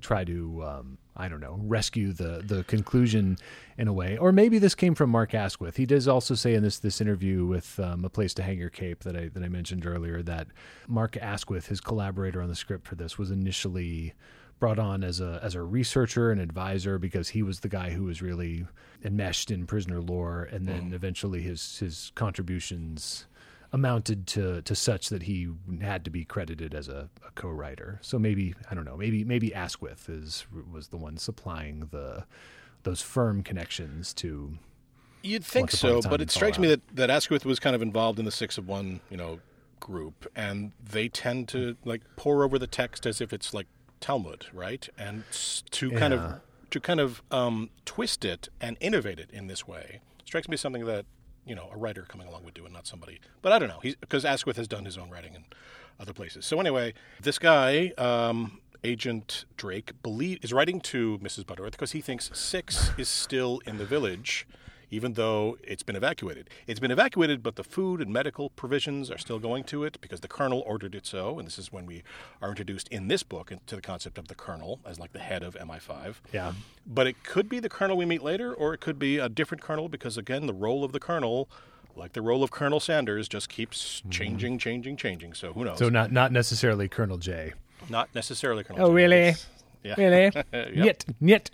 try 0.00 0.24
to 0.24 0.64
um, 0.64 0.98
I 1.18 1.28
don't 1.28 1.40
know 1.40 1.58
rescue 1.62 2.12
the 2.12 2.42
the 2.46 2.62
conclusion 2.64 3.38
in 3.76 3.88
a 3.88 3.92
way, 3.92 4.16
or 4.16 4.30
maybe 4.30 4.58
this 4.58 4.74
came 4.74 4.94
from 4.94 5.10
Mark 5.10 5.34
Askwith. 5.34 5.76
He 5.76 5.84
does 5.84 6.06
also 6.06 6.34
say 6.34 6.54
in 6.54 6.62
this 6.62 6.78
this 6.78 7.00
interview 7.00 7.44
with 7.44 7.78
um, 7.80 8.04
a 8.04 8.08
place 8.08 8.32
to 8.34 8.42
hang 8.42 8.58
your 8.58 8.70
cape 8.70 9.00
that 9.00 9.16
I 9.16 9.28
that 9.28 9.42
I 9.42 9.48
mentioned 9.48 9.84
earlier 9.84 10.22
that 10.22 10.46
Mark 10.86 11.16
Askwith, 11.16 11.66
his 11.66 11.80
collaborator 11.80 12.40
on 12.40 12.48
the 12.48 12.54
script 12.54 12.86
for 12.86 12.94
this, 12.94 13.18
was 13.18 13.30
initially 13.30 14.14
brought 14.60 14.78
on 14.78 15.04
as 15.04 15.20
a 15.20 15.40
as 15.42 15.54
a 15.54 15.62
researcher 15.62 16.30
and 16.30 16.40
advisor 16.40 16.98
because 16.98 17.30
he 17.30 17.42
was 17.42 17.60
the 17.60 17.68
guy 17.68 17.90
who 17.90 18.04
was 18.04 18.22
really 18.22 18.66
enmeshed 19.04 19.50
in 19.50 19.66
prisoner 19.66 20.00
lore, 20.00 20.48
and 20.50 20.66
then 20.66 20.92
eventually 20.92 21.42
his 21.42 21.78
his 21.78 22.12
contributions 22.14 23.26
amounted 23.72 24.26
to 24.26 24.62
to 24.62 24.74
such 24.74 25.08
that 25.10 25.24
he 25.24 25.48
had 25.80 26.04
to 26.04 26.10
be 26.10 26.24
credited 26.24 26.74
as 26.74 26.88
a, 26.88 27.08
a 27.26 27.30
co-writer. 27.34 27.98
So 28.02 28.18
maybe 28.18 28.54
I 28.70 28.74
don't 28.74 28.84
know. 28.84 28.96
Maybe 28.96 29.24
maybe 29.24 29.54
Askwith 29.54 30.08
is 30.08 30.46
was 30.70 30.88
the 30.88 30.96
one 30.96 31.16
supplying 31.18 31.88
the 31.90 32.24
those 32.84 33.02
firm 33.02 33.42
connections 33.42 34.14
to. 34.14 34.58
You'd 35.22 35.44
think 35.44 35.70
Once 35.72 35.74
upon 35.74 35.98
a 35.98 36.02
so, 36.02 36.08
but 36.08 36.20
it 36.20 36.30
strikes 36.30 36.58
me 36.58 36.68
that, 36.68 36.80
that 36.94 37.10
Askwith 37.10 37.44
was 37.44 37.58
kind 37.58 37.74
of 37.74 37.82
involved 37.82 38.18
in 38.20 38.24
the 38.24 38.30
six 38.30 38.56
of 38.56 38.68
one, 38.68 39.00
you 39.10 39.16
know, 39.16 39.40
group, 39.80 40.30
and 40.36 40.72
they 40.80 41.08
tend 41.08 41.48
to 41.48 41.76
like 41.84 42.02
pour 42.16 42.44
over 42.44 42.58
the 42.58 42.68
text 42.68 43.04
as 43.04 43.20
if 43.20 43.32
it's 43.32 43.52
like 43.52 43.66
Talmud, 44.00 44.46
right? 44.52 44.88
And 44.96 45.24
to 45.72 45.90
kind 45.92 46.14
Yeah. 46.14 46.34
of 46.34 46.40
to 46.70 46.80
kind 46.80 47.00
of 47.00 47.22
um, 47.30 47.70
twist 47.84 48.24
it 48.24 48.48
and 48.60 48.76
innovate 48.80 49.18
it 49.18 49.30
in 49.32 49.46
this 49.48 49.66
way 49.66 50.00
strikes 50.24 50.48
me 50.48 50.54
as 50.54 50.60
something 50.60 50.84
that 50.84 51.06
you 51.48 51.54
know 51.54 51.68
a 51.72 51.76
writer 51.76 52.04
coming 52.08 52.28
along 52.28 52.44
would 52.44 52.54
do, 52.54 52.64
and 52.64 52.72
not 52.72 52.86
somebody. 52.86 53.20
But 53.42 53.52
I 53.52 53.58
don't 53.58 53.68
know, 53.68 53.80
because 54.00 54.24
Askwith 54.24 54.56
has 54.56 54.68
done 54.68 54.84
his 54.84 54.98
own 54.98 55.10
writing 55.10 55.34
in 55.34 55.44
other 55.98 56.12
places. 56.12 56.46
So 56.46 56.60
anyway, 56.60 56.94
this 57.20 57.38
guy. 57.38 57.92
Um, 57.98 58.60
Agent 58.84 59.44
Drake 59.56 59.92
believe 60.04 60.38
is 60.42 60.52
writing 60.52 60.80
to 60.82 61.18
Mrs. 61.18 61.44
Butterworth 61.44 61.72
because 61.72 61.90
he 61.92 62.00
thinks 62.00 62.30
Six 62.32 62.92
is 62.96 63.08
still 63.08 63.60
in 63.66 63.78
the 63.78 63.84
village, 63.84 64.46
even 64.90 65.14
though 65.14 65.58
it's 65.62 65.82
been 65.82 65.96
evacuated. 65.96 66.48
It's 66.66 66.80
been 66.80 66.90
evacuated, 66.90 67.42
but 67.42 67.56
the 67.56 67.64
food 67.64 68.00
and 68.00 68.12
medical 68.12 68.50
provisions 68.50 69.10
are 69.10 69.18
still 69.18 69.38
going 69.38 69.64
to 69.64 69.84
it 69.84 69.98
because 70.00 70.20
the 70.20 70.28
colonel 70.28 70.62
ordered 70.66 70.94
it 70.94 71.06
so. 71.06 71.38
And 71.38 71.46
this 71.46 71.58
is 71.58 71.72
when 71.72 71.86
we 71.86 72.02
are 72.40 72.48
introduced 72.48 72.88
in 72.88 73.08
this 73.08 73.22
book 73.22 73.52
to 73.66 73.76
the 73.76 73.82
concept 73.82 74.18
of 74.18 74.28
the 74.28 74.34
colonel 74.34 74.80
as 74.86 74.98
like 74.98 75.12
the 75.12 75.18
head 75.18 75.42
of 75.42 75.54
MI5. 75.54 76.16
Yeah. 76.32 76.52
But 76.86 77.06
it 77.06 77.22
could 77.22 77.48
be 77.48 77.60
the 77.60 77.68
colonel 77.68 77.96
we 77.96 78.06
meet 78.06 78.22
later, 78.22 78.52
or 78.52 78.74
it 78.74 78.80
could 78.80 78.98
be 78.98 79.18
a 79.18 79.28
different 79.28 79.62
colonel 79.62 79.88
because, 79.88 80.16
again, 80.16 80.46
the 80.46 80.54
role 80.54 80.84
of 80.84 80.92
the 80.92 81.00
colonel, 81.00 81.48
like 81.94 82.12
the 82.12 82.22
role 82.22 82.42
of 82.42 82.50
Colonel 82.50 82.80
Sanders, 82.80 83.28
just 83.28 83.48
keeps 83.48 84.02
changing, 84.10 84.58
changing, 84.58 84.96
changing. 84.96 85.34
So 85.34 85.52
who 85.52 85.64
knows? 85.64 85.74
Mm-hmm. 85.74 85.84
So 85.84 85.88
not 85.90 86.12
not 86.12 86.32
necessarily 86.32 86.88
Colonel 86.88 87.18
J. 87.18 87.52
Not 87.90 88.08
necessarily 88.14 88.64
Colonel. 88.64 88.86
Oh 88.86 88.92
really? 88.92 89.34
Yeah. 89.82 89.94
Really? 89.98 90.30
Nyet, 90.52 91.04
nyet. 91.22 91.50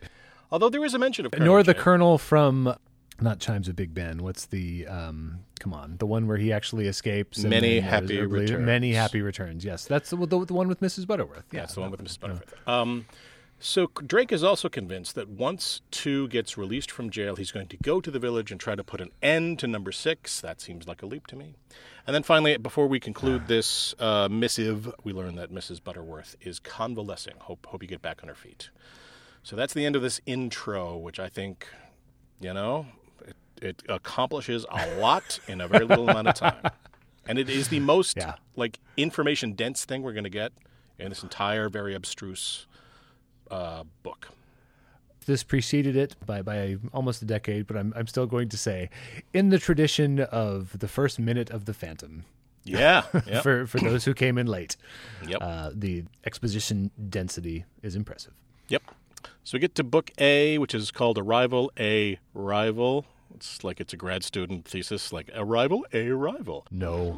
Although 0.50 0.68
there 0.68 0.84
is 0.84 0.94
a 0.94 0.98
mention 0.98 1.26
of 1.26 1.32
Colonel 1.32 1.46
Nor 1.46 1.62
the 1.62 1.74
Colonel 1.74 2.18
from 2.18 2.76
not 3.20 3.38
Chimes 3.38 3.68
of 3.68 3.76
Big 3.76 3.94
Ben. 3.94 4.22
What's 4.22 4.46
the 4.46 4.86
um? 4.86 5.40
Come 5.60 5.72
on, 5.72 5.96
the 5.98 6.06
one 6.06 6.26
where 6.26 6.36
he 6.36 6.52
actually 6.52 6.86
escapes. 6.88 7.38
and 7.38 7.50
Many 7.50 7.80
Happy 7.80 8.20
Returns. 8.20 8.66
Many 8.66 8.92
happy 8.92 9.22
returns. 9.22 9.64
Yes, 9.64 9.86
that's 9.86 10.10
the, 10.10 10.16
the, 10.16 10.44
the 10.44 10.52
one 10.54 10.68
with 10.68 10.80
Mrs. 10.80 11.06
Butterworth. 11.06 11.44
Yeah, 11.52 11.60
That's 11.60 11.74
the 11.74 11.80
one 11.80 11.90
with 11.90 12.04
Mrs. 12.04 12.20
Butterworth. 12.20 12.54
Um, 12.68 13.06
so 13.60 13.86
Drake 14.06 14.30
is 14.30 14.44
also 14.44 14.68
convinced 14.68 15.14
that 15.14 15.28
once 15.28 15.80
Two 15.90 16.28
gets 16.28 16.58
released 16.58 16.90
from 16.90 17.08
jail, 17.08 17.36
he's 17.36 17.50
going 17.50 17.68
to 17.68 17.78
go 17.78 18.00
to 18.00 18.10
the 18.10 18.18
village 18.18 18.50
and 18.50 18.60
try 18.60 18.74
to 18.74 18.84
put 18.84 19.00
an 19.00 19.10
end 19.22 19.58
to 19.60 19.66
number 19.66 19.90
six. 19.90 20.40
That 20.42 20.60
seems 20.60 20.86
like 20.86 21.02
a 21.02 21.06
leap 21.06 21.26
to 21.28 21.36
me. 21.36 21.54
And 22.06 22.14
then 22.14 22.24
finally, 22.24 22.58
before 22.58 22.86
we 22.88 23.00
conclude 23.00 23.46
this 23.46 23.94
uh, 23.98 24.28
missive, 24.30 24.92
we 25.02 25.14
learn 25.14 25.36
that 25.36 25.50
Mrs. 25.50 25.82
Butterworth 25.82 26.36
is 26.42 26.58
convalescing. 26.58 27.34
Hope, 27.38 27.64
hope 27.66 27.82
you 27.82 27.88
get 27.88 28.02
back 28.02 28.22
on 28.22 28.28
her 28.28 28.34
feet. 28.34 28.68
So 29.42 29.56
that's 29.56 29.72
the 29.72 29.86
end 29.86 29.96
of 29.96 30.02
this 30.02 30.20
intro, 30.26 30.96
which 30.98 31.18
I 31.18 31.30
think, 31.30 31.66
you 32.40 32.52
know, 32.52 32.86
it, 33.62 33.82
accomplishes 33.88 34.64
a 34.70 34.96
lot 34.98 35.38
in 35.48 35.60
a 35.60 35.68
very 35.68 35.84
little 35.84 36.08
amount 36.08 36.28
of 36.28 36.34
time. 36.34 36.62
And 37.26 37.38
it 37.38 37.48
is 37.48 37.68
the 37.68 37.80
most 37.80 38.18
Yeah. 38.18 38.34
like 38.54 38.78
information 38.98 39.54
dense 39.54 39.86
thing 39.86 40.02
we're 40.02 40.12
going 40.12 40.24
to 40.24 40.30
get 40.30 40.52
in 40.98 41.08
this 41.08 41.22
entire 41.22 41.70
very 41.70 41.94
abstruse 41.94 42.66
uh, 43.50 43.84
book. 44.02 44.28
This 45.24 45.42
preceded 45.42 45.96
it 45.96 46.16
by, 46.26 46.42
by 46.42 46.76
almost 46.92 47.22
a 47.22 47.24
decade, 47.24 47.66
but 47.66 47.78
I'm 47.78 47.94
I'm 47.96 48.06
still 48.06 48.26
going 48.26 48.50
to 48.50 48.58
say, 48.58 48.90
in 49.32 49.48
the 49.48 49.58
tradition 49.58 50.20
of 50.20 50.78
the 50.78 50.86
first 50.86 51.18
minute 51.18 51.48
of 51.48 51.64
the 51.64 51.72
Phantom. 51.72 52.24
Yeah, 52.62 53.04
yeah. 53.26 53.40
For 53.46 53.66
for 53.66 53.78
those 53.80 54.04
who 54.04 54.12
came 54.12 54.36
in 54.36 54.46
late, 54.46 54.76
Yep. 55.26 55.38
uh, 55.40 55.70
the 55.74 56.04
exposition 56.26 56.90
density 57.08 57.64
is 57.82 57.96
impressive. 57.96 58.34
Yep. 58.68 58.82
So 59.44 59.54
we 59.56 59.60
get 59.60 59.74
to 59.76 59.82
book 59.84 60.10
A, 60.18 60.58
which 60.58 60.74
is 60.74 60.90
called 60.90 61.16
Arrival, 61.18 61.72
A 61.78 62.18
Rival. 62.34 63.06
It's 63.34 63.64
like 63.64 63.80
it's 63.80 63.92
a 63.92 63.96
grad 63.96 64.22
student 64.22 64.64
thesis, 64.64 65.12
like 65.12 65.28
Arrival, 65.34 65.84
A 65.92 66.10
Rival. 66.10 66.66
No, 66.70 67.10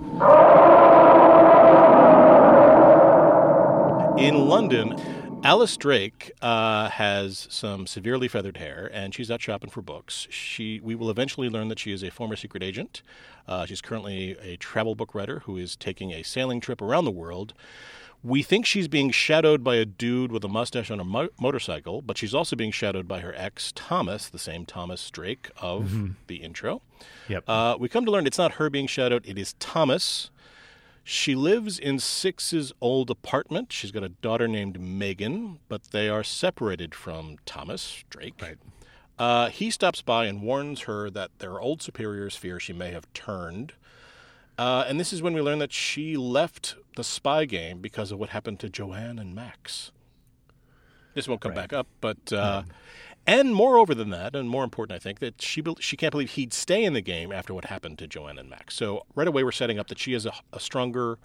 In 4.18 4.48
London, 4.48 4.98
Alice 5.44 5.76
Drake 5.76 6.32
uh, 6.40 6.88
has 6.88 7.46
some 7.50 7.86
severely 7.86 8.28
feathered 8.28 8.56
hair, 8.56 8.90
and 8.94 9.14
she's 9.14 9.30
out 9.30 9.42
shopping 9.42 9.68
for 9.68 9.82
books. 9.82 10.26
She, 10.30 10.80
we 10.82 10.94
will 10.94 11.10
eventually 11.10 11.50
learn 11.50 11.68
that 11.68 11.78
she 11.78 11.92
is 11.92 12.02
a 12.02 12.10
former 12.10 12.34
secret 12.34 12.62
agent. 12.62 13.02
Uh, 13.46 13.66
she's 13.66 13.82
currently 13.82 14.36
a 14.40 14.56
travel 14.56 14.94
book 14.94 15.14
writer 15.14 15.40
who 15.40 15.58
is 15.58 15.76
taking 15.76 16.12
a 16.12 16.22
sailing 16.22 16.60
trip 16.60 16.80
around 16.80 17.04
the 17.04 17.10
world. 17.10 17.52
We 18.22 18.42
think 18.42 18.66
she's 18.66 18.88
being 18.88 19.10
shadowed 19.12 19.62
by 19.62 19.76
a 19.76 19.84
dude 19.84 20.32
with 20.32 20.42
a 20.44 20.48
mustache 20.48 20.90
on 20.90 20.98
a 20.98 21.04
mo- 21.04 21.28
motorcycle, 21.40 22.02
but 22.02 22.18
she's 22.18 22.34
also 22.34 22.56
being 22.56 22.72
shadowed 22.72 23.06
by 23.06 23.20
her 23.20 23.32
ex, 23.36 23.72
Thomas, 23.76 24.28
the 24.28 24.38
same 24.38 24.66
Thomas 24.66 25.08
Drake 25.10 25.50
of 25.58 26.10
the 26.26 26.36
intro. 26.36 26.82
Yep. 27.28 27.44
Uh, 27.46 27.76
we 27.78 27.88
come 27.88 28.04
to 28.04 28.10
learn 28.10 28.26
it's 28.26 28.38
not 28.38 28.52
her 28.52 28.68
being 28.68 28.86
shadowed, 28.88 29.24
it 29.26 29.38
is 29.38 29.54
Thomas 29.60 30.30
She 31.04 31.36
lives 31.36 31.78
in 31.78 32.00
Six's 32.00 32.72
old 32.80 33.10
apartment. 33.10 33.72
She's 33.72 33.92
got 33.92 34.02
a 34.02 34.08
daughter 34.08 34.48
named 34.48 34.80
Megan, 34.80 35.60
but 35.68 35.92
they 35.92 36.08
are 36.08 36.24
separated 36.24 36.96
from 36.96 37.36
Thomas 37.46 38.02
Drake. 38.10 38.34
Right. 38.42 38.58
Uh, 39.16 39.48
he 39.48 39.70
stops 39.70 40.02
by 40.02 40.26
and 40.26 40.42
warns 40.42 40.80
her 40.82 41.08
that 41.10 41.30
their 41.38 41.60
old 41.60 41.80
superiors 41.80 42.34
fear 42.34 42.58
she 42.58 42.72
may 42.72 42.90
have 42.90 43.06
turned. 43.14 43.72
Uh, 44.58 44.84
and 44.88 44.98
this 44.98 45.12
is 45.12 45.20
when 45.22 45.34
we 45.34 45.40
learn 45.40 45.58
that 45.58 45.72
she 45.72 46.16
left 46.16 46.76
the 46.96 47.04
spy 47.04 47.44
game 47.44 47.80
because 47.80 48.10
of 48.10 48.18
what 48.18 48.30
happened 48.30 48.58
to 48.60 48.68
Joanne 48.68 49.18
and 49.18 49.34
Max. 49.34 49.92
This 51.14 51.28
won't 51.28 51.40
come 51.40 51.52
back 51.54 51.72
up, 51.72 51.86
but 52.00 52.32
uh, 52.32 52.62
and 53.26 53.54
moreover 53.54 53.94
than 53.94 54.10
that, 54.10 54.36
and 54.36 54.48
more 54.48 54.64
important, 54.64 54.94
I 54.96 54.98
think 54.98 55.18
that 55.20 55.42
she 55.42 55.60
bel- 55.60 55.78
she 55.80 55.96
can't 55.96 56.10
believe 56.10 56.32
he'd 56.32 56.52
stay 56.52 56.84
in 56.84 56.92
the 56.92 57.00
game 57.00 57.32
after 57.32 57.52
what 57.54 57.66
happened 57.66 57.98
to 57.98 58.06
Joanne 58.06 58.38
and 58.38 58.48
Max. 58.48 58.74
So 58.74 59.04
right 59.14 59.26
away, 59.26 59.42
we're 59.42 59.52
setting 59.52 59.78
up 59.78 59.88
that 59.88 59.98
she 59.98 60.12
has 60.12 60.26
a, 60.26 60.32
a 60.52 60.60
stronger 60.60 61.18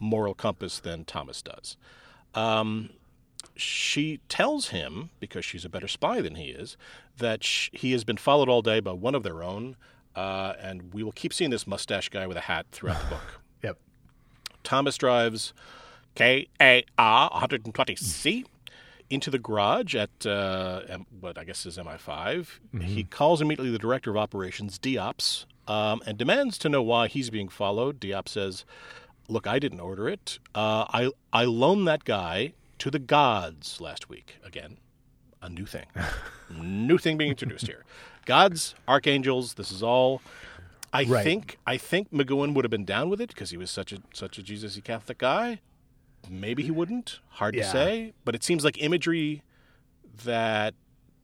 moral 0.00 0.34
compass 0.34 0.78
than 0.80 1.04
Thomas 1.04 1.40
does. 1.42 1.76
Um, 2.34 2.90
she 3.56 4.20
tells 4.28 4.68
him, 4.68 5.10
because 5.20 5.44
she's 5.44 5.64
a 5.64 5.68
better 5.68 5.88
spy 5.88 6.20
than 6.20 6.34
he 6.34 6.50
is, 6.50 6.76
that 7.16 7.42
sh- 7.42 7.70
he 7.72 7.92
has 7.92 8.04
been 8.04 8.16
followed 8.16 8.48
all 8.48 8.62
day 8.62 8.80
by 8.80 8.92
one 8.92 9.14
of 9.14 9.22
their 9.22 9.42
own, 9.42 9.76
uh, 10.18 10.54
and 10.60 10.92
we 10.92 11.02
will 11.02 11.12
keep 11.12 11.32
seeing 11.32 11.50
this 11.50 11.66
mustache 11.66 12.08
guy 12.08 12.26
with 12.26 12.36
a 12.36 12.40
hat 12.50 12.66
throughout 12.72 13.00
the 13.02 13.06
book. 13.14 13.40
Yep. 13.62 13.78
Thomas 14.64 14.96
drives 14.96 15.52
KAR 16.16 16.42
120C 16.98 18.44
into 19.10 19.30
the 19.30 19.38
garage 19.38 19.94
at 19.94 20.26
uh, 20.26 20.82
M- 20.88 21.06
what 21.20 21.38
I 21.38 21.44
guess 21.44 21.64
is 21.64 21.78
MI5. 21.78 22.48
He 22.82 23.04
calls 23.04 23.40
immediately 23.40 23.70
the 23.70 23.78
director 23.78 24.10
of 24.10 24.16
operations, 24.16 24.78
Diops, 24.78 25.46
um, 25.66 26.02
and 26.06 26.18
demands 26.18 26.58
to 26.58 26.68
know 26.68 26.82
why 26.82 27.08
he's 27.08 27.30
being 27.30 27.48
followed. 27.48 28.00
Diop 28.00 28.28
says, 28.28 28.64
"Look, 29.28 29.46
I 29.46 29.58
didn't 29.58 29.80
order 29.80 30.08
it. 30.08 30.38
Uh, 30.54 30.84
I 30.92 31.10
I 31.32 31.44
loaned 31.44 31.86
that 31.88 32.04
guy 32.04 32.52
to 32.78 32.90
the 32.90 32.98
gods 32.98 33.80
last 33.80 34.08
week. 34.08 34.36
Again, 34.44 34.76
a 35.40 35.48
new 35.48 35.66
thing, 35.66 35.86
new 36.60 36.98
thing 36.98 37.16
being 37.16 37.30
introduced 37.30 37.66
here. 37.66 37.84
Gods, 38.28 38.74
archangels. 38.86 39.54
This 39.54 39.72
is 39.72 39.82
all." 39.82 40.20
I 40.92 41.04
Right. 41.04 41.24
think 41.24 41.58
I 41.66 41.76
think 41.76 42.12
McGoohan 42.12 42.54
would 42.54 42.64
have 42.64 42.70
been 42.70 42.84
down 42.84 43.10
with 43.10 43.20
it 43.20 43.28
because 43.28 43.50
he 43.50 43.56
was 43.56 43.70
such 43.70 43.92
a 43.92 43.98
such 44.14 44.38
a 44.38 44.42
Jesus-y 44.42 44.80
Catholic 44.82 45.18
guy. 45.18 45.60
Maybe 46.30 46.62
he 46.62 46.70
wouldn't. 46.70 47.20
Hard 47.30 47.54
to 47.54 47.64
say. 47.64 48.12
But 48.24 48.34
it 48.34 48.44
seems 48.44 48.64
like 48.64 48.80
imagery 48.82 49.42
that 50.24 50.74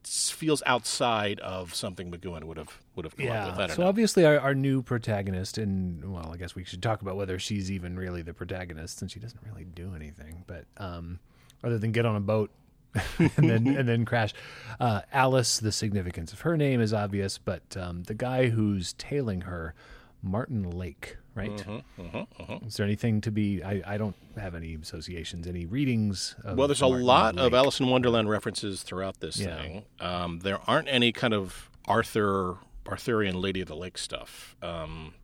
feels 0.04 0.62
outside 0.66 1.40
of 1.40 1.74
something 1.74 2.10
McGoohan 2.10 2.44
would 2.44 2.56
have 2.58 2.78
would 2.94 3.04
have 3.04 3.16
come 3.16 3.26
up 3.28 3.56
with. 3.58 3.70
So 3.72 3.82
know. 3.82 3.88
obviously, 3.88 4.24
our, 4.26 4.38
our 4.38 4.54
new 4.54 4.82
protagonist, 4.82 5.58
and 5.58 6.12
well, 6.12 6.30
I 6.32 6.36
guess 6.36 6.54
we 6.54 6.64
should 6.64 6.82
talk 6.82 7.02
about 7.02 7.16
whether 7.16 7.38
she's 7.38 7.70
even 7.70 7.96
really 7.98 8.22
the 8.22 8.34
protagonist, 8.34 8.98
since 8.98 9.12
she 9.12 9.20
doesn't 9.20 9.40
really 9.44 9.64
do 9.64 9.94
anything, 9.94 10.44
but 10.46 10.66
um, 10.76 11.20
other 11.62 11.78
than 11.78 11.92
get 11.92 12.04
on 12.06 12.16
a 12.16 12.20
boat 12.20 12.50
and 13.18 13.50
then 13.50 13.66
and 13.66 13.88
then 13.88 14.04
crash. 14.04 14.32
Uh, 14.80 15.02
Alice, 15.12 15.58
the 15.58 15.72
significance 15.72 16.32
of 16.32 16.40
her 16.42 16.56
name 16.56 16.80
is 16.80 16.92
obvious, 16.92 17.38
but 17.38 17.76
um, 17.76 18.02
the 18.04 18.14
guy 18.14 18.48
who's 18.48 18.92
tailing 18.94 19.42
her, 19.42 19.74
Martin 20.22 20.68
Lake, 20.70 21.16
right? 21.34 21.50
Mm-hmm, 21.98 22.66
Is 22.66 22.76
there 22.76 22.84
anything 22.86 23.20
to 23.22 23.30
be? 23.30 23.62
I, 23.62 23.82
I 23.86 23.98
don't 23.98 24.16
have 24.38 24.54
any 24.54 24.74
associations, 24.74 25.46
any 25.46 25.66
readings. 25.66 26.34
Well, 26.44 26.66
there's 26.68 26.82
a 26.82 26.88
Martin 26.88 27.06
lot 27.06 27.38
of 27.38 27.54
Alice 27.54 27.80
in 27.80 27.88
Wonderland 27.88 28.28
references 28.30 28.82
throughout 28.82 29.20
this 29.20 29.38
Yeah. 29.38 29.56
thing. 29.60 29.84
Um, 30.00 30.40
there 30.40 30.58
aren't 30.66 30.88
any 30.88 31.12
kind 31.12 31.34
of 31.34 31.70
Arthur 31.86 32.56
Arthurian 32.86 33.40
Lady 33.40 33.60
of 33.60 33.68
the 33.68 33.76
Lake 33.76 33.96
stuff. 33.98 34.56
Um, 34.62 35.14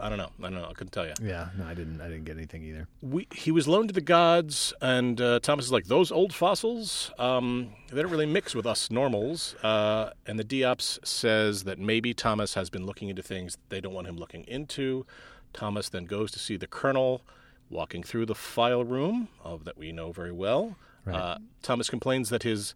I 0.00 0.08
don't 0.08 0.18
know. 0.18 0.30
I 0.40 0.42
don't 0.50 0.54
know. 0.54 0.68
I 0.68 0.72
couldn't 0.72 0.92
tell 0.92 1.06
you. 1.06 1.14
Yeah, 1.22 1.48
no, 1.56 1.66
I 1.66 1.74
didn't. 1.74 2.00
I 2.00 2.08
didn't 2.08 2.24
get 2.24 2.36
anything 2.36 2.62
either. 2.64 2.88
we, 3.00 3.26
he 3.32 3.50
was 3.52 3.68
loaned 3.68 3.88
to 3.90 3.92
the 3.94 4.00
gods, 4.00 4.72
and 4.80 5.20
uh, 5.20 5.38
Thomas 5.40 5.66
is 5.66 5.72
like, 5.72 5.84
those 5.86 6.10
old 6.10 6.34
fossils, 6.34 7.12
um, 7.18 7.70
they 7.92 8.02
don't 8.02 8.10
really 8.10 8.26
mix 8.26 8.54
with 8.54 8.66
us 8.66 8.90
normals. 8.90 9.54
Uh, 9.62 10.10
and 10.26 10.38
the 10.38 10.44
Diops 10.44 10.98
says 11.06 11.64
that 11.64 11.78
maybe 11.78 12.12
Thomas 12.14 12.54
has 12.54 12.70
been 12.70 12.86
looking 12.86 13.08
into 13.08 13.22
things 13.22 13.56
they 13.68 13.80
don't 13.80 13.94
want 13.94 14.06
him 14.08 14.16
looking 14.16 14.44
into. 14.48 15.06
Thomas 15.52 15.88
then 15.88 16.04
goes 16.06 16.32
to 16.32 16.38
see 16.38 16.56
the 16.56 16.66
colonel 16.66 17.22
walking 17.70 18.02
through 18.02 18.26
the 18.26 18.34
file 18.34 18.84
room 18.84 19.28
of 19.42 19.64
that 19.64 19.78
we 19.78 19.92
know 19.92 20.10
very 20.12 20.32
well. 20.32 20.76
Uh, 21.06 21.38
Thomas 21.62 21.88
complains 21.90 22.30
that 22.30 22.42
his 22.42 22.74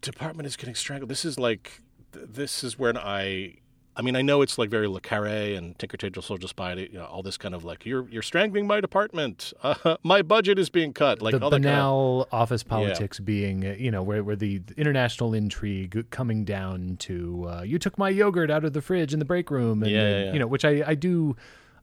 department 0.00 0.46
is 0.46 0.56
getting 0.56 0.74
strangled. 0.74 1.10
This 1.10 1.24
is 1.24 1.38
like, 1.38 1.82
th- 2.12 2.26
this 2.32 2.64
is 2.64 2.78
when 2.78 2.96
I. 2.96 3.56
I 3.94 4.00
mean, 4.00 4.16
I 4.16 4.22
know 4.22 4.40
it's 4.40 4.56
like 4.56 4.70
very 4.70 4.88
Le 4.88 5.00
Carre 5.00 5.54
and 5.54 5.78
Tinker 5.78 5.98
Tailor 5.98 6.22
Soldier 6.22 6.48
Spy, 6.48 6.72
you 6.74 6.94
know, 6.94 7.04
all 7.04 7.22
this 7.22 7.36
kind 7.36 7.54
of 7.54 7.62
like 7.64 7.84
you're 7.84 8.08
you're 8.08 8.22
strangling 8.22 8.66
my 8.66 8.80
department, 8.80 9.52
uh, 9.62 9.96
my 10.02 10.22
budget 10.22 10.58
is 10.58 10.70
being 10.70 10.92
cut, 10.94 11.20
like 11.20 11.32
the 11.32 11.42
all 11.42 11.50
that 11.50 11.62
kind 11.62 11.66
of, 11.76 12.26
office 12.32 12.62
politics 12.62 13.20
being, 13.20 13.66
uh, 13.66 13.74
you 13.78 13.90
know, 13.90 14.02
where, 14.02 14.24
where 14.24 14.36
the 14.36 14.62
international 14.78 15.34
intrigue 15.34 16.06
coming 16.10 16.44
down 16.44 16.96
to 17.00 17.46
uh, 17.48 17.62
you 17.62 17.78
took 17.78 17.98
my 17.98 18.08
yogurt 18.08 18.50
out 18.50 18.64
of 18.64 18.72
the 18.72 18.80
fridge 18.80 19.12
in 19.12 19.18
the 19.18 19.26
break 19.26 19.50
room, 19.50 19.82
and 19.82 19.92
Yeah, 19.92 20.08
yeah, 20.08 20.24
yeah. 20.24 20.32
you 20.32 20.38
know, 20.38 20.46
which 20.46 20.64
I, 20.64 20.82
I 20.86 20.94
do, 20.94 21.36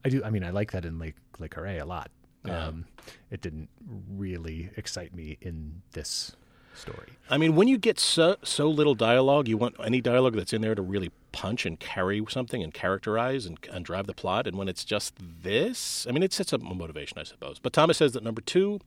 I 0.04 0.10
do. 0.10 0.24
I 0.24 0.32
mean, 0.32 0.44
I 0.44 0.50
like 0.50 0.72
that 0.72 0.86
in 0.86 0.98
Lake 0.98 1.16
Le 1.38 1.48
Carre 1.48 1.78
a 1.80 1.86
lot. 1.86 2.10
Um, 2.46 2.86
it 3.30 3.42
didn't 3.42 3.70
really 4.10 4.72
excite 4.78 5.14
me 5.14 5.38
in 5.42 5.82
this 5.92 6.36
story. 6.80 7.10
I 7.30 7.38
mean, 7.38 7.56
when 7.56 7.68
you 7.68 7.78
get 7.78 8.00
so 8.00 8.38
so 8.44 8.70
little 8.70 8.96
dialogue, 8.96 9.48
you 9.48 9.58
want 9.58 9.76
any 9.84 10.02
dialogue 10.02 10.36
that's 10.36 10.54
in 10.54 10.62
there 10.62 10.76
to 10.76 10.82
really 10.82 11.12
punch 11.32 11.66
and 11.66 11.80
carry 11.80 12.24
something 12.30 12.64
and 12.64 12.74
characterize 12.74 13.46
and, 13.46 13.58
and 13.72 13.86
drive 13.86 14.08
the 14.08 14.14
plot. 14.14 14.48
And 14.48 14.58
when 14.58 14.68
it's 14.68 14.84
just 14.84 15.14
this, 15.44 16.08
I 16.08 16.12
mean, 16.12 16.24
it 16.24 16.34
sets 16.34 16.54
up 16.54 16.62
a 16.62 16.74
motivation, 16.74 17.20
I 17.20 17.24
suppose. 17.24 17.60
But 17.60 17.74
Thomas 17.74 17.98
says 17.98 18.14
that 18.14 18.24
number 18.24 18.42
two 18.42 18.80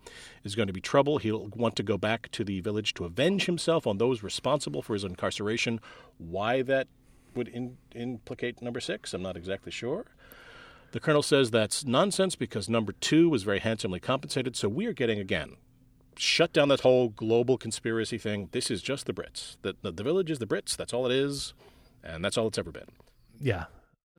is 0.43 0.55
going 0.55 0.67
to 0.67 0.73
be 0.73 0.81
trouble. 0.81 1.19
He'll 1.19 1.49
want 1.55 1.77
to 1.77 1.83
go 1.83 1.97
back 1.97 2.31
to 2.33 2.45
the 2.45 2.61
village 2.61 2.95
to 2.95 3.05
avenge 3.05 3.47
himself 3.47 3.87
on 3.87 3.99
those 3.99 4.23
responsible 4.23 4.83
for 4.83 4.95
his 4.95 5.05
incarceration. 5.05 5.81
Why 6.19 6.63
that 6.63 6.89
would 7.35 7.49
in, 7.49 7.77
implicate 7.95 8.61
number 8.61 8.81
six, 8.81 9.15
I'm 9.15 9.23
not 9.23 9.37
exactly 9.37 9.73
sure. 9.73 10.07
The 10.93 11.01
colonel 11.01 11.23
says 11.23 11.51
that's 11.51 11.87
nonsense 11.87 12.37
because 12.37 12.69
number 12.69 12.93
two 12.93 13.31
was 13.31 13.45
very 13.45 13.61
handsomely 13.61 13.99
compensated. 13.99 14.57
So 14.57 14.69
we 14.69 14.85
are 14.87 14.93
getting 14.93 15.19
again 15.19 15.57
shut 16.17 16.53
down 16.53 16.69
that 16.69 16.81
whole 16.81 17.09
global 17.11 17.57
conspiracy 17.59 18.19
thing. 18.19 18.49
This 18.53 18.71
is 18.71 18.83
just 18.83 19.07
the 19.07 19.13
Brits. 19.13 19.57
The, 19.63 19.77
the, 19.83 19.91
the 19.93 20.03
village 20.03 20.31
is 20.31 20.39
the 20.39 20.47
Brits. 20.47 20.77
That's 20.77 20.93
all 20.93 21.07
it 21.07 21.13
is, 21.13 21.55
and 22.03 22.25
that's 22.25 22.37
all 22.39 22.47
it's 22.49 22.59
ever 22.59 22.71
been. 22.71 22.89
Yeah. 23.41 23.65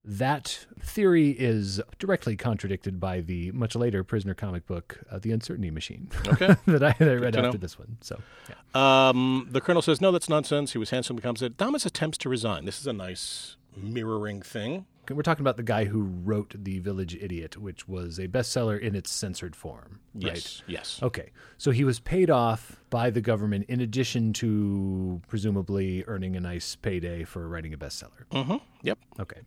That 0.05 0.65
theory 0.81 1.29
is 1.29 1.79
directly 1.97 2.35
contradicted 2.35 2.99
by 2.99 3.21
the 3.21 3.51
much 3.53 3.73
later 3.73 4.03
prisoner 4.03 4.33
comic 4.33 4.67
book, 4.67 4.99
uh, 5.09 5.17
The 5.19 5.31
Uncertainty 5.31 5.71
Machine, 5.71 6.09
Okay. 6.27 6.55
that 6.67 6.83
I, 6.83 6.91
that 6.99 7.07
I 7.09 7.13
read 7.13 7.33
to 7.33 7.41
know. 7.41 7.47
after 7.47 7.57
this 7.57 7.79
one. 7.79 7.97
So, 8.01 8.19
yeah. 8.49 9.07
Um, 9.09 9.47
the 9.49 9.61
colonel 9.61 9.81
says, 9.81 10.01
no, 10.01 10.11
that's 10.11 10.27
nonsense. 10.27 10.73
He 10.73 10.77
was 10.77 10.89
handsomely 10.89 11.21
compensated. 11.21 11.57
Thomas 11.57 11.85
attempts 11.85 12.17
to 12.19 12.27
resign. 12.29 12.65
This 12.65 12.81
is 12.81 12.87
a 12.87 12.91
nice 12.91 13.55
mirroring 13.77 14.41
thing. 14.41 14.87
We're 15.09 15.21
talking 15.21 15.43
about 15.43 15.57
the 15.57 15.63
guy 15.63 15.85
who 15.85 16.01
wrote 16.01 16.53
The 16.57 16.79
Village 16.79 17.15
Idiot, 17.15 17.57
which 17.57 17.87
was 17.87 18.19
a 18.19 18.27
bestseller 18.27 18.79
in 18.79 18.95
its 18.95 19.11
censored 19.11 19.55
form. 19.55 19.99
Right? 20.15 20.35
Yes. 20.35 20.63
Yes. 20.65 20.99
Okay. 21.03 21.31
So 21.57 21.71
he 21.71 21.83
was 21.83 21.99
paid 21.99 22.29
off 22.29 22.79
by 22.89 23.09
the 23.09 23.19
government 23.19 23.65
in 23.67 23.81
addition 23.81 24.31
to 24.33 25.21
presumably 25.27 26.05
earning 26.07 26.35
a 26.37 26.39
nice 26.39 26.75
payday 26.77 27.25
for 27.25 27.49
writing 27.49 27.73
a 27.73 27.77
bestseller. 27.77 28.25
Mm-hmm. 28.31 28.57
Yep. 28.83 28.99
Okay. 29.19 29.41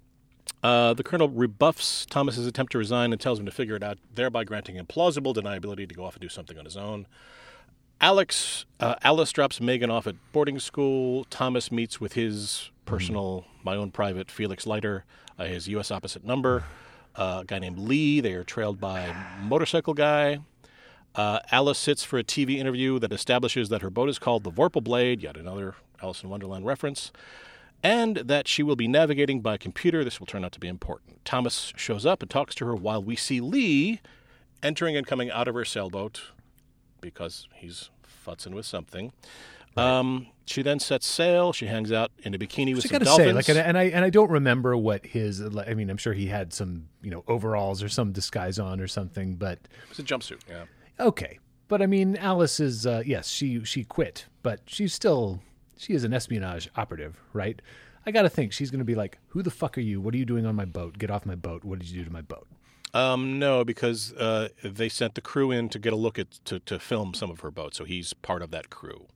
Uh, 0.62 0.94
the 0.94 1.02
colonel 1.02 1.28
rebuffs 1.28 2.06
Thomas's 2.06 2.46
attempt 2.46 2.72
to 2.72 2.78
resign 2.78 3.12
and 3.12 3.20
tells 3.20 3.38
him 3.38 3.46
to 3.46 3.52
figure 3.52 3.76
it 3.76 3.82
out, 3.82 3.98
thereby 4.14 4.44
granting 4.44 4.76
him 4.76 4.86
plausible 4.86 5.32
deniability 5.32 5.88
to 5.88 5.94
go 5.94 6.04
off 6.04 6.14
and 6.14 6.22
do 6.22 6.28
something 6.28 6.58
on 6.58 6.64
his 6.64 6.76
own. 6.76 7.06
Alex, 8.00 8.66
uh, 8.78 8.96
Alice 9.02 9.32
drops 9.32 9.60
Megan 9.60 9.90
off 9.90 10.06
at 10.06 10.16
boarding 10.32 10.58
school. 10.58 11.24
Thomas 11.30 11.72
meets 11.72 11.98
with 12.00 12.12
his 12.12 12.70
personal, 12.84 13.46
my 13.64 13.74
own 13.74 13.90
private 13.90 14.30
Felix 14.30 14.66
Leiter, 14.66 15.04
his 15.44 15.68
U.S. 15.68 15.90
opposite 15.90 16.24
number. 16.24 16.64
Uh, 17.14 17.38
a 17.42 17.44
guy 17.44 17.58
named 17.58 17.78
Lee. 17.78 18.20
They 18.20 18.34
are 18.34 18.44
trailed 18.44 18.80
by 18.80 19.14
motorcycle 19.42 19.94
guy. 19.94 20.40
Uh, 21.14 21.40
Alice 21.50 21.78
sits 21.78 22.04
for 22.04 22.18
a 22.18 22.24
TV 22.24 22.56
interview 22.58 22.98
that 22.98 23.12
establishes 23.12 23.70
that 23.70 23.80
her 23.80 23.88
boat 23.88 24.08
is 24.08 24.18
called 24.18 24.44
the 24.44 24.50
Vorpal 24.50 24.84
Blade, 24.84 25.22
yet 25.22 25.36
another 25.36 25.74
Alice 26.02 26.22
in 26.22 26.28
Wonderland 26.28 26.66
reference, 26.66 27.10
and 27.82 28.16
that 28.16 28.46
she 28.46 28.62
will 28.62 28.76
be 28.76 28.86
navigating 28.86 29.40
by 29.40 29.56
computer. 29.56 30.04
This 30.04 30.20
will 30.20 30.26
turn 30.26 30.44
out 30.44 30.52
to 30.52 30.60
be 30.60 30.68
important. 30.68 31.24
Thomas 31.24 31.72
shows 31.76 32.04
up 32.04 32.20
and 32.20 32.30
talks 32.30 32.54
to 32.56 32.66
her 32.66 32.74
while 32.74 33.02
we 33.02 33.16
see 33.16 33.40
Lee 33.40 34.00
entering 34.62 34.94
and 34.96 35.06
coming 35.06 35.30
out 35.30 35.48
of 35.48 35.54
her 35.54 35.64
sailboat 35.64 36.20
because 37.00 37.48
he's 37.54 37.90
futzing 38.26 38.52
with 38.52 38.66
something. 38.66 39.12
Um, 39.76 40.28
she 40.46 40.62
then 40.62 40.78
sets 40.78 41.06
sail. 41.06 41.52
She 41.52 41.66
hangs 41.66 41.92
out 41.92 42.12
in 42.22 42.34
a 42.34 42.38
bikini 42.38 42.74
with 42.74 42.86
I 42.86 42.88
some 42.88 43.02
dolphins. 43.02 43.28
say, 43.28 43.32
like, 43.32 43.48
and, 43.48 43.58
and 43.58 43.76
I 43.76 43.84
and 43.84 44.04
I 44.04 44.10
don't 44.10 44.30
remember 44.30 44.76
what 44.76 45.04
his. 45.04 45.42
I 45.42 45.74
mean, 45.74 45.90
I'm 45.90 45.96
sure 45.96 46.12
he 46.12 46.26
had 46.26 46.52
some, 46.52 46.88
you 47.02 47.10
know, 47.10 47.24
overalls 47.26 47.82
or 47.82 47.88
some 47.88 48.12
disguise 48.12 48.58
on 48.58 48.80
or 48.80 48.86
something. 48.86 49.34
But 49.34 49.58
it's 49.90 49.98
a 49.98 50.04
jumpsuit. 50.04 50.40
Yeah. 50.48 50.64
okay. 51.00 51.38
But 51.68 51.82
I 51.82 51.86
mean, 51.86 52.16
Alice 52.16 52.60
is 52.60 52.86
uh, 52.86 53.02
yes, 53.04 53.28
she 53.28 53.64
she 53.64 53.82
quit, 53.84 54.26
but 54.42 54.60
she's 54.66 54.94
still 54.94 55.42
she 55.76 55.94
is 55.94 56.04
an 56.04 56.14
espionage 56.14 56.70
operative, 56.76 57.20
right? 57.32 57.60
I 58.06 58.12
got 58.12 58.22
to 58.22 58.28
think 58.28 58.52
she's 58.52 58.70
going 58.70 58.78
to 58.78 58.84
be 58.84 58.94
like, 58.94 59.18
"Who 59.28 59.42
the 59.42 59.50
fuck 59.50 59.76
are 59.76 59.82
you? 59.82 60.00
What 60.00 60.14
are 60.14 60.16
you 60.16 60.24
doing 60.24 60.46
on 60.46 60.54
my 60.54 60.64
boat? 60.64 60.96
Get 60.96 61.10
off 61.10 61.26
my 61.26 61.34
boat! 61.34 61.64
What 61.64 61.80
did 61.80 61.90
you 61.90 61.98
do 61.98 62.04
to 62.04 62.12
my 62.12 62.22
boat?" 62.22 62.46
Um, 62.94 63.38
no, 63.38 63.64
because 63.64 64.12
uh, 64.14 64.48
they 64.62 64.88
sent 64.88 65.16
the 65.16 65.20
crew 65.20 65.50
in 65.50 65.68
to 65.70 65.78
get 65.78 65.92
a 65.92 65.96
look 65.96 66.18
at 66.18 66.30
to, 66.46 66.60
to 66.60 66.78
film 66.78 67.14
some 67.14 67.30
of 67.30 67.40
her 67.40 67.50
boat, 67.50 67.74
so 67.74 67.84
he's 67.84 68.12
part 68.14 68.42
of 68.42 68.52
that 68.52 68.70
crew. 68.70 69.06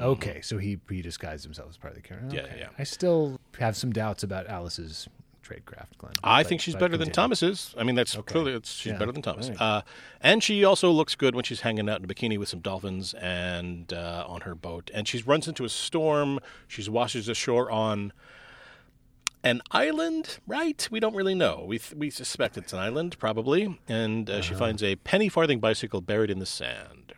Okay, 0.00 0.40
so 0.40 0.58
he 0.58 0.78
he 0.88 1.02
disguised 1.02 1.44
himself 1.44 1.68
as 1.70 1.76
part 1.76 1.96
of 1.96 2.02
the 2.02 2.06
character. 2.06 2.34
Yeah, 2.36 2.42
Okay. 2.42 2.56
yeah. 2.60 2.68
I 2.78 2.84
still 2.84 3.40
have 3.58 3.76
some 3.76 3.92
doubts 3.92 4.22
about 4.22 4.46
Alice's 4.46 5.08
tradecraft, 5.44 5.98
Glen. 5.98 6.12
I 6.22 6.42
but- 6.42 6.48
think 6.48 6.60
she's 6.60 6.74
better 6.74 6.96
than 6.96 7.08
continue. 7.08 7.12
Thomas's. 7.14 7.74
I 7.76 7.82
mean, 7.82 7.96
that's 7.96 8.14
clearly 8.16 8.52
it's, 8.52 8.72
she's 8.72 8.92
Yeah. 8.92 8.98
better 8.98 9.10
than 9.10 9.22
Thomas. 9.22 9.48
Right. 9.48 9.60
Uh, 9.60 9.82
and 10.20 10.40
she 10.42 10.62
also 10.64 10.90
looks 10.92 11.16
good 11.16 11.34
when 11.34 11.42
she's 11.44 11.62
hanging 11.62 11.88
out 11.88 11.98
in 11.98 12.04
a 12.04 12.08
bikini 12.08 12.38
with 12.38 12.48
some 12.48 12.60
dolphins 12.60 13.12
and 13.14 13.92
uh, 13.92 14.24
on 14.28 14.42
her 14.42 14.54
boat. 14.54 14.90
And 14.94 15.08
she 15.08 15.20
runs 15.22 15.48
into 15.48 15.64
a 15.64 15.68
storm. 15.68 16.38
She 16.68 16.88
washes 16.88 17.28
ashore 17.28 17.68
on 17.72 18.12
an 19.42 19.60
island, 19.72 20.38
right? 20.46 20.86
We 20.92 21.00
don't 21.00 21.16
really 21.16 21.34
know. 21.34 21.64
We 21.66 21.78
th- 21.80 21.94
we 21.94 22.10
suspect 22.10 22.56
it's 22.56 22.72
an 22.72 22.78
island, 22.78 23.18
probably. 23.18 23.80
And 23.88 24.30
uh, 24.30 24.34
Uh-huh. 24.34 24.42
she 24.42 24.54
finds 24.54 24.82
a 24.84 24.94
penny 24.96 25.28
farthing 25.28 25.58
bicycle 25.58 26.00
buried 26.00 26.30
in 26.30 26.38
the 26.38 26.46
sand. 26.46 27.14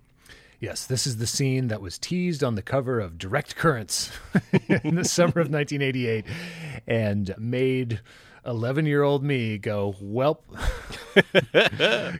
Yes, 0.61 0.87
this 0.87 1.07
is 1.07 1.17
the 1.19 1.27
scene 1.27 1.69
that 1.69 1.81
was 1.81 1.99
teased 1.99 2.43
on 2.43 2.55
the 2.55 2.63
cover 2.63 3.01
of 3.01 3.19
Direct 3.19 3.57
Currents 3.57 4.11
in 4.83 4.95
the 4.95 5.05
summer 5.05 5.41
of 5.41 5.51
1988 5.51 6.25
and 6.87 7.35
made 7.39 8.01
11 8.47 8.87
year 8.87 9.03
old 9.03 9.23
me 9.23 9.59
go, 9.59 9.95
Welp, 10.03 10.41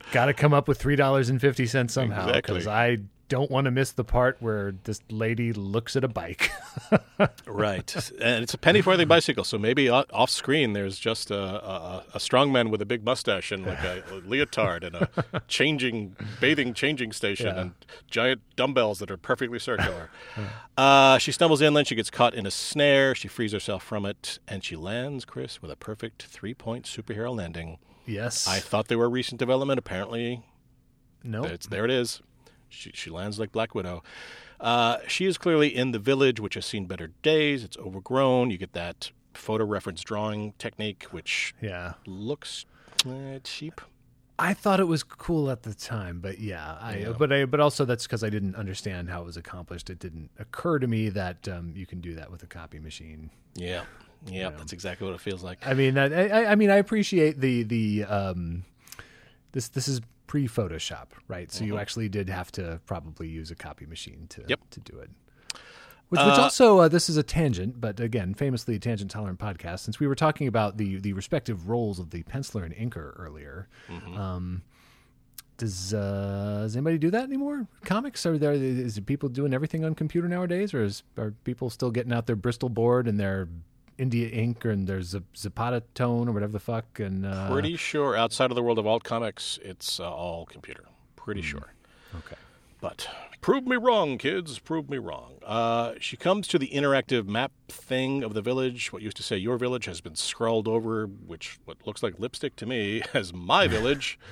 got 0.13 0.27
to 0.27 0.35
come 0.35 0.53
up 0.53 0.69
with 0.69 0.81
$3.50 0.83 1.91
somehow 1.91 2.33
because 2.33 2.57
Exactly. 2.59 2.73
I 2.73 2.99
don't 3.35 3.51
want 3.51 3.65
to 3.65 3.73
miss 3.73 3.91
the 3.91 4.05
part 4.05 4.37
where 4.39 4.75
this 4.85 5.01
lady 5.11 5.53
looks 5.53 5.97
at 5.97 6.05
a 6.05 6.09
bike. 6.09 6.51
Right, 7.47 7.95
and 8.21 8.43
it's 8.43 8.55
a 8.55 8.59
penny 8.59 8.81
farthing 8.83 9.07
bicycle, 9.07 9.45
so 9.45 9.57
maybe 9.59 9.89
off 9.89 10.31
screen 10.31 10.73
there's 10.73 10.99
just 10.99 11.31
a, 11.31 11.39
a, 11.39 12.05
a 12.15 12.21
strong 12.21 12.51
man 12.51 12.71
with 12.71 12.83
a 12.83 12.85
big 12.85 13.05
mustache 13.05 13.53
and 13.53 13.65
like 13.65 13.79
a, 13.85 14.03
a 14.11 14.15
leotard 14.27 14.83
and 14.83 14.97
a 14.97 15.09
changing 15.47 16.17
bathing 16.41 16.75
changing 16.75 17.13
station 17.13 17.47
Yeah. 17.47 17.61
and 17.61 17.73
giant 18.11 18.41
dumbbells 18.57 18.99
that 18.99 19.11
are 19.13 19.17
perfectly 19.17 19.59
circular. 19.61 20.11
uh, 20.77 21.19
she 21.19 21.31
stumbles 21.31 21.61
in, 21.63 21.75
then 21.75 21.85
she 21.85 21.95
gets 21.95 22.11
caught 22.11 22.35
in 22.35 22.47
a 22.47 22.51
snare. 22.51 23.15
She 23.15 23.29
frees 23.29 23.53
herself 23.53 23.85
from 23.85 24.05
it, 24.05 24.41
and 24.49 24.65
she 24.65 24.75
lands, 24.75 25.25
Chris, 25.25 25.63
with 25.63 25.71
a 25.71 25.77
perfect 25.77 26.25
three 26.25 26.55
point 26.55 26.85
superhero 26.87 27.35
landing. 27.37 27.79
yes. 28.07 28.49
I 28.49 28.59
thought 28.59 28.89
they 28.89 28.97
were 28.97 29.09
recent 29.09 29.39
development. 29.39 29.79
Apparently, 29.79 30.43
no. 31.23 31.45
it's 31.45 31.69
there. 31.69 31.85
It 31.85 31.91
is. 31.93 32.21
She 32.75 32.91
she 32.95 33.11
lands 33.11 33.39
like 33.39 33.53
Black 33.53 33.75
Widow. 33.75 34.03
Uh, 34.61 34.99
she 35.09 35.27
is 35.27 35.37
clearly 35.39 35.75
in 35.75 35.91
the 35.93 35.99
village, 35.99 36.41
which 36.41 36.55
has 36.55 36.65
seen 36.67 36.87
better 36.87 37.09
days. 37.23 37.65
It's 37.65 37.77
overgrown. 37.79 38.51
You 38.51 38.59
get 38.59 38.73
that 38.73 39.11
photo 39.35 39.65
reference 39.65 40.01
drawing 40.03 40.53
technique, 40.59 41.05
which 41.11 41.55
Yeah. 41.61 41.95
looks 42.07 42.65
uh, 43.07 43.39
cheap. 43.43 43.81
I 44.39 44.53
thought 44.55 44.81
it 44.81 44.89
was 44.89 45.03
cool 45.05 45.49
at 45.51 45.63
the 45.63 45.75
time, 45.75 46.21
but 46.21 46.39
yeah, 46.41 46.77
I 46.81 47.15
but 47.17 47.33
I 47.33 47.45
but 47.45 47.61
also 47.61 47.85
that's 47.85 48.05
because 48.05 48.25
I 48.25 48.31
didn't 48.31 48.57
understand 48.57 49.09
how 49.11 49.23
it 49.23 49.25
was 49.27 49.37
accomplished. 49.37 49.91
It 49.91 49.99
didn't 50.01 50.31
occur 50.39 50.79
to 50.81 50.87
me 50.89 51.09
that 51.11 51.47
um, 51.49 51.73
you 51.77 51.87
can 51.87 52.01
do 52.01 52.15
that 52.17 52.31
with 52.33 52.43
a 52.43 52.47
copy 52.49 52.81
machine. 52.81 53.31
Yeah, 53.55 53.85
yeah, 54.27 54.51
that's 54.51 54.73
exactly 54.73 55.07
what 55.07 55.15
it 55.15 55.21
feels 55.21 55.45
like. 55.45 55.65
I 55.65 55.75
mean, 55.75 55.97
I, 55.99 56.07
I- 56.29 56.51
I 56.53 56.55
mean, 56.57 56.71
I 56.71 56.77
appreciate 56.77 57.39
the 57.41 57.63
the 57.63 58.05
um, 58.05 58.65
this 59.53 59.69
this 59.69 59.87
is 59.87 60.01
pre 60.27 60.49
Photoshop, 60.49 61.09
right? 61.29 61.51
So 61.53 61.65
you 61.65 61.79
actually 61.79 62.09
did 62.09 62.29
have 62.29 62.51
to 62.53 62.81
probably 62.87 63.29
use 63.29 63.51
a 63.51 63.55
copy 63.55 63.87
machine 63.87 64.27
to 64.31 64.45
Yep. 64.49 64.61
to 64.71 64.81
do 64.81 64.99
it. 64.99 65.11
Which, 66.11 66.21
which 66.21 66.39
also 66.39 66.79
uh, 66.81 66.89
this 66.89 67.09
is 67.09 67.17
a 67.17 67.23
tangent, 67.23 67.81
but 67.81 67.99
again, 67.99 68.35
famously 68.35 68.77
a 68.77 68.79
tangent 68.79 69.11
tolerant 69.11 69.39
podcast. 69.39 69.81
Since 69.81 69.99
we 69.99 70.07
were 70.07 70.15
talking 70.15 70.47
about 70.47 70.77
the 70.77 70.99
the 70.99 71.13
respective 71.15 71.69
roles 71.69 71.99
of 71.99 72.11
the 72.11 72.23
penciler 72.25 72.63
and 72.65 72.75
inker 72.75 73.19
earlier, 73.19 73.69
um, 74.15 74.63
does 75.57 75.95
uh, 75.95 76.61
does 76.63 76.77
anybody 76.77 76.99
do 76.99 77.11
that 77.11 77.25
anymore? 77.25 77.67
Comics 77.85 78.27
are 78.27 78.37
there? 78.39 78.53
Is 78.53 79.01
people 79.01 79.29
doing 79.29 79.55
everything 79.55 79.85
on 79.85 79.95
computer 79.95 80.29
nowadays, 80.29 80.75
or 80.75 80.85
is 80.85 81.03
are 81.17 81.33
people 81.45 81.71
still 81.71 81.91
getting 81.91 82.13
out 82.13 82.27
their 82.27 82.37
Bristol 82.37 82.69
board 82.69 83.09
and 83.09 83.19
their 83.19 83.49
India 83.99 84.29
ink 84.29 84.65
and 84.65 84.87
there's 84.87 85.15
a 85.15 85.23
Zapata 85.37 85.83
tone 85.95 86.29
or 86.29 86.33
whatever 86.33 86.53
the 86.53 86.61
fuck? 86.61 86.99
And 86.99 87.25
uh, 87.27 87.51
Pretty 87.51 87.77
sure 87.77 88.17
outside 88.17 88.51
of 88.51 88.55
the 88.55 88.63
world 88.63 88.79
of 88.79 88.87
alt 88.87 89.05
comics, 89.05 89.59
it's 89.63 90.01
uh, 90.01 90.11
all 90.11 90.47
computer. 90.47 90.85
Pretty 91.17 91.43
sure. 91.43 91.73
okay. 92.17 92.37
But 92.81 93.09
prove 93.41 93.67
me 93.67 93.77
wrong, 93.77 94.19
kids. 94.19 94.59
Prove 94.59 94.91
me 94.91 94.99
wrong. 94.99 95.37
Uh, 95.45 95.95
she 96.01 96.19
comes 96.19 96.47
to 96.49 96.59
the 96.59 96.69
interactive 96.69 97.27
map 97.27 97.53
thing 97.69 98.23
of 98.23 98.35
the 98.35 98.43
village. 98.43 98.93
What 98.93 99.01
used 99.01 99.17
to 99.17 99.23
say 99.23 99.39
your 99.39 99.57
village 99.57 99.87
has 99.87 100.03
been 100.03 100.17
scrawled 100.17 100.69
over, 100.69 101.07
which 101.07 101.59
what 101.65 101.79
looks 101.87 102.03
like 102.03 102.19
lipstick 102.19 102.57
to 102.57 102.67
me, 102.67 103.03
as 103.15 103.33
my 103.33 103.67
village. 103.69 104.19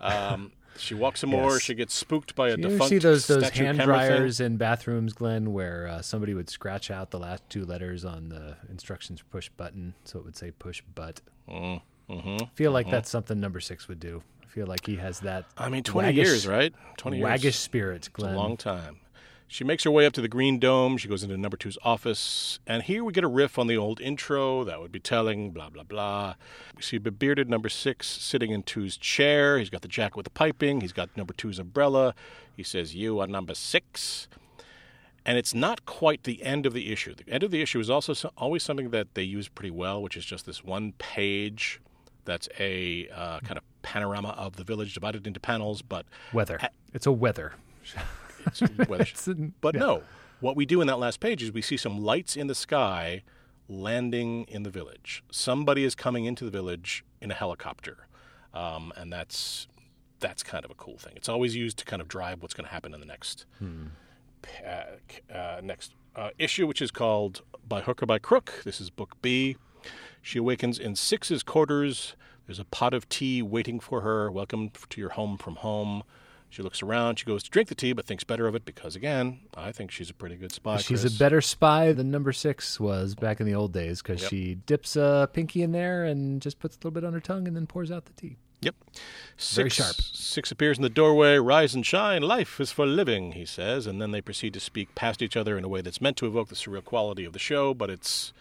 Um, 0.00 0.52
she 0.76 0.94
walks 0.94 1.20
some 1.20 1.30
more. 1.30 1.58
She 1.60 1.74
gets 1.74 1.94
spooked 1.94 2.34
by 2.34 2.48
a 2.48 2.56
You 2.56 2.64
ever 2.64 2.68
defunct 2.74 2.88
see 2.90 2.98
those 2.98 3.26
those 3.26 3.48
hand 3.50 3.78
camera 3.78 3.78
thing. 3.78 3.86
dryers 3.86 4.40
in 4.40 4.56
bathrooms, 4.56 5.12
Glen, 5.12 5.52
where 5.52 5.86
uh, 5.88 6.02
somebody 6.02 6.34
would 6.34 6.48
scratch 6.50 6.90
out 6.90 7.10
the 7.10 7.18
last 7.18 7.42
two 7.48 7.64
letters 7.64 8.04
on 8.04 8.28
the 8.28 8.56
instructions 8.70 9.22
push 9.30 9.48
button, 9.50 9.94
so 10.04 10.18
it 10.18 10.24
would 10.24 10.36
say 10.36 10.50
push 10.52 10.82
butt. 10.94 11.20
Mm, 11.48 11.80
mm-hmm, 12.10 12.44
feel 12.54 12.72
like 12.72 12.90
that's 12.90 13.10
something 13.10 13.38
number 13.40 13.60
six 13.60 13.88
would 13.88 14.00
do. 14.00 14.22
I 14.42 14.46
feel 14.46 14.66
like 14.66 14.86
he 14.86 14.96
has 14.96 15.20
that. 15.20 15.44
I 15.58 15.68
mean, 15.68 15.82
20 15.82 16.08
waggish- 16.12 16.14
years, 16.16 16.46
right? 16.46 16.72
20 16.96 17.16
years. 17.18 17.24
Waggish 17.24 17.56
spirit, 17.56 17.96
It's 17.96 18.08
Glen. 18.08 18.34
a 18.34 18.36
long 18.36 18.56
time. 18.56 18.98
She 19.46 19.62
makes 19.62 19.84
her 19.84 19.90
way 19.90 20.06
up 20.06 20.12
to 20.14 20.20
the 20.20 20.28
Green 20.28 20.58
Dome. 20.58 20.96
She 20.96 21.06
goes 21.06 21.22
into 21.22 21.36
number 21.36 21.56
two's 21.56 21.78
office. 21.84 22.58
And 22.66 22.82
here 22.82 23.04
we 23.04 23.12
get 23.12 23.24
a 23.24 23.28
riff 23.28 23.58
on 23.58 23.66
the 23.66 23.76
old 23.76 24.00
intro. 24.00 24.64
That 24.64 24.80
would 24.80 24.90
be 24.90 24.98
telling, 25.00 25.50
blah, 25.52 25.70
blah, 25.70 25.84
blah. 25.84 26.34
We 26.74 26.82
see 26.82 26.98
bearded 26.98 27.48
number 27.48 27.68
six 27.68 28.06
sitting 28.08 28.50
in 28.50 28.62
two's 28.62 28.96
chair. 28.96 29.58
He's 29.58 29.70
got 29.70 29.82
the 29.82 29.88
jacket 29.88 30.16
with 30.16 30.24
the 30.24 30.30
piping. 30.30 30.80
He's 30.80 30.92
got 30.92 31.16
number 31.16 31.34
two's 31.34 31.58
umbrella. 31.58 32.14
He 32.56 32.62
says, 32.62 32.94
You 32.94 33.20
are 33.20 33.26
number 33.26 33.54
six. 33.54 34.28
And 35.26 35.38
it's 35.38 35.54
not 35.54 35.86
quite 35.86 36.24
the 36.24 36.42
end 36.42 36.66
of 36.66 36.74
the 36.74 36.92
issue. 36.92 37.14
The 37.14 37.28
end 37.32 37.42
of 37.42 37.50
the 37.50 37.62
issue 37.62 37.80
is 37.80 37.88
also 37.88 38.12
so- 38.12 38.32
always 38.36 38.62
something 38.62 38.90
that 38.90 39.14
they 39.14 39.22
use 39.22 39.48
pretty 39.48 39.70
well, 39.70 40.02
which 40.02 40.16
is 40.16 40.24
just 40.24 40.46
this 40.46 40.62
one 40.64 40.92
page 40.98 41.80
that's 42.24 42.48
a 42.58 43.08
uh, 43.08 43.40
kind 43.40 43.56
of 43.56 43.64
panorama 43.82 44.30
of 44.30 44.56
the 44.56 44.64
village 44.64 44.94
divided 44.94 45.26
into 45.26 45.40
panels, 45.40 45.82
but 45.82 46.06
Weather. 46.32 46.58
It's 46.92 47.06
a 47.06 47.12
weather. 47.12 47.52
it's 48.46 48.60
weather. 48.88 49.04
It's 49.10 49.28
But 49.60 49.74
yeah. 49.74 49.80
no, 49.80 50.02
what 50.40 50.56
we 50.56 50.66
do 50.66 50.80
in 50.80 50.86
that 50.86 50.98
last 50.98 51.20
page 51.20 51.42
is 51.42 51.52
we 51.52 51.62
see 51.62 51.76
some 51.76 51.98
lights 51.98 52.36
in 52.36 52.46
the 52.46 52.54
sky 52.54 53.22
landing 53.68 54.44
in 54.44 54.62
the 54.62 54.70
village. 54.70 55.22
Somebody 55.30 55.84
is 55.84 55.94
coming 55.94 56.24
into 56.24 56.44
the 56.44 56.50
village 56.50 57.04
in 57.20 57.30
a 57.30 57.34
helicopter, 57.34 58.06
um, 58.52 58.92
and 58.96 59.12
that's 59.12 59.66
that's 60.20 60.42
kind 60.42 60.64
of 60.64 60.70
a 60.70 60.74
cool 60.74 60.98
thing. 60.98 61.12
It's 61.16 61.28
always 61.28 61.54
used 61.56 61.78
to 61.78 61.84
kind 61.84 62.00
of 62.00 62.08
drive 62.08 62.42
what's 62.42 62.54
going 62.54 62.66
to 62.66 62.72
happen 62.72 62.94
in 62.94 63.00
the 63.00 63.06
next 63.06 63.46
uh, 64.66 65.34
uh, 65.34 65.60
next 65.62 65.92
uh, 66.16 66.30
issue, 66.38 66.66
which 66.66 66.82
is 66.82 66.90
called 66.90 67.42
"By 67.66 67.80
Hook 67.80 68.02
or 68.02 68.06
by 68.06 68.18
Crook." 68.18 68.62
This 68.64 68.80
is 68.80 68.90
Book 68.90 69.16
B. 69.22 69.56
She 70.22 70.38
awakens 70.38 70.78
in 70.78 70.96
Six's 70.96 71.42
quarters. 71.42 72.16
There's 72.46 72.58
a 72.58 72.64
pot 72.64 72.92
of 72.94 73.08
tea 73.08 73.42
waiting 73.42 73.80
for 73.80 74.02
her. 74.02 74.30
Welcome 74.30 74.70
to 74.90 75.00
your 75.00 75.10
home 75.10 75.38
from 75.38 75.56
home. 75.56 76.02
She 76.54 76.62
looks 76.62 76.84
around. 76.84 77.18
She 77.18 77.24
goes 77.24 77.42
to 77.42 77.50
drink 77.50 77.68
the 77.68 77.74
tea, 77.74 77.92
but 77.92 78.06
thinks 78.06 78.22
better 78.22 78.46
of 78.46 78.54
it 78.54 78.64
because, 78.64 78.94
again, 78.94 79.40
I 79.56 79.72
think 79.72 79.90
she's 79.90 80.08
a 80.08 80.14
pretty 80.14 80.36
good 80.36 80.52
spy. 80.52 80.76
She's 80.76 81.00
Chris. 81.00 81.16
a 81.16 81.18
better 81.18 81.40
spy 81.40 81.90
than 81.92 82.12
number 82.12 82.32
six 82.32 82.78
was 82.78 83.16
back 83.16 83.40
in 83.40 83.46
the 83.46 83.56
old 83.56 83.72
days 83.72 84.00
because 84.02 84.22
Yep. 84.22 84.30
she 84.30 84.54
dips 84.54 84.94
a 84.94 85.28
pinky 85.32 85.62
in 85.62 85.72
there 85.72 86.04
and 86.04 86.40
just 86.40 86.60
puts 86.60 86.76
a 86.76 86.78
little 86.78 86.92
bit 86.92 87.02
on 87.02 87.12
her 87.12 87.18
tongue 87.18 87.48
and 87.48 87.56
then 87.56 87.66
pours 87.66 87.90
out 87.90 88.04
the 88.04 88.12
tea. 88.12 88.36
Yep. 88.60 88.76
Six, 89.36 89.56
Very 89.56 89.68
sharp. 89.70 89.96
Six 89.96 90.52
appears 90.52 90.78
in 90.78 90.82
the 90.84 90.88
doorway. 90.88 91.38
Rise 91.38 91.74
and 91.74 91.84
shine. 91.84 92.22
Life 92.22 92.60
is 92.60 92.70
for 92.70 92.86
living, 92.86 93.32
he 93.32 93.44
says. 93.44 93.88
And 93.88 94.00
then 94.00 94.12
they 94.12 94.20
proceed 94.20 94.54
to 94.54 94.60
speak 94.60 94.94
past 94.94 95.22
each 95.22 95.36
other 95.36 95.58
in 95.58 95.64
a 95.64 95.68
way 95.68 95.80
that's 95.80 96.00
meant 96.00 96.16
to 96.18 96.26
evoke 96.26 96.50
the 96.50 96.54
surreal 96.54 96.84
quality 96.84 97.24
of 97.24 97.32
the 97.32 97.40
show, 97.40 97.74
but 97.74 97.90
it's, 97.90 98.32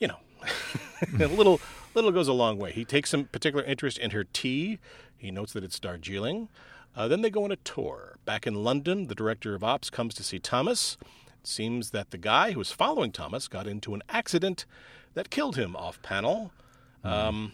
you 0.00 0.08
know, 0.08 0.16
a 1.20 1.26
little, 1.28 1.60
little 1.94 2.10
goes 2.10 2.26
a 2.26 2.32
long 2.32 2.58
way. 2.58 2.72
He 2.72 2.84
takes 2.84 3.10
some 3.10 3.26
particular 3.26 3.64
interest 3.64 3.98
in 3.98 4.10
her 4.10 4.24
tea. 4.24 4.78
He 5.16 5.30
notes 5.30 5.52
that 5.52 5.62
it's 5.62 5.78
Darjeeling. 5.78 6.48
Uh, 6.96 7.08
then 7.08 7.22
they 7.22 7.30
go 7.30 7.44
on 7.44 7.52
a 7.52 7.56
tour. 7.56 8.16
Back 8.24 8.46
in 8.46 8.64
London, 8.64 9.06
the 9.06 9.14
director 9.14 9.54
of 9.54 9.62
ops 9.62 9.90
comes 9.90 10.14
to 10.14 10.22
see 10.22 10.38
Thomas. 10.38 10.96
It 11.26 11.46
seems 11.46 11.90
that 11.90 12.10
the 12.10 12.18
guy 12.18 12.52
who 12.52 12.58
was 12.58 12.72
following 12.72 13.12
Thomas 13.12 13.48
got 13.48 13.66
into 13.66 13.94
an 13.94 14.02
accident 14.08 14.66
that 15.14 15.30
killed 15.30 15.56
him 15.56 15.74
off 15.76 16.02
panel. 16.02 16.52
Um, 17.02 17.52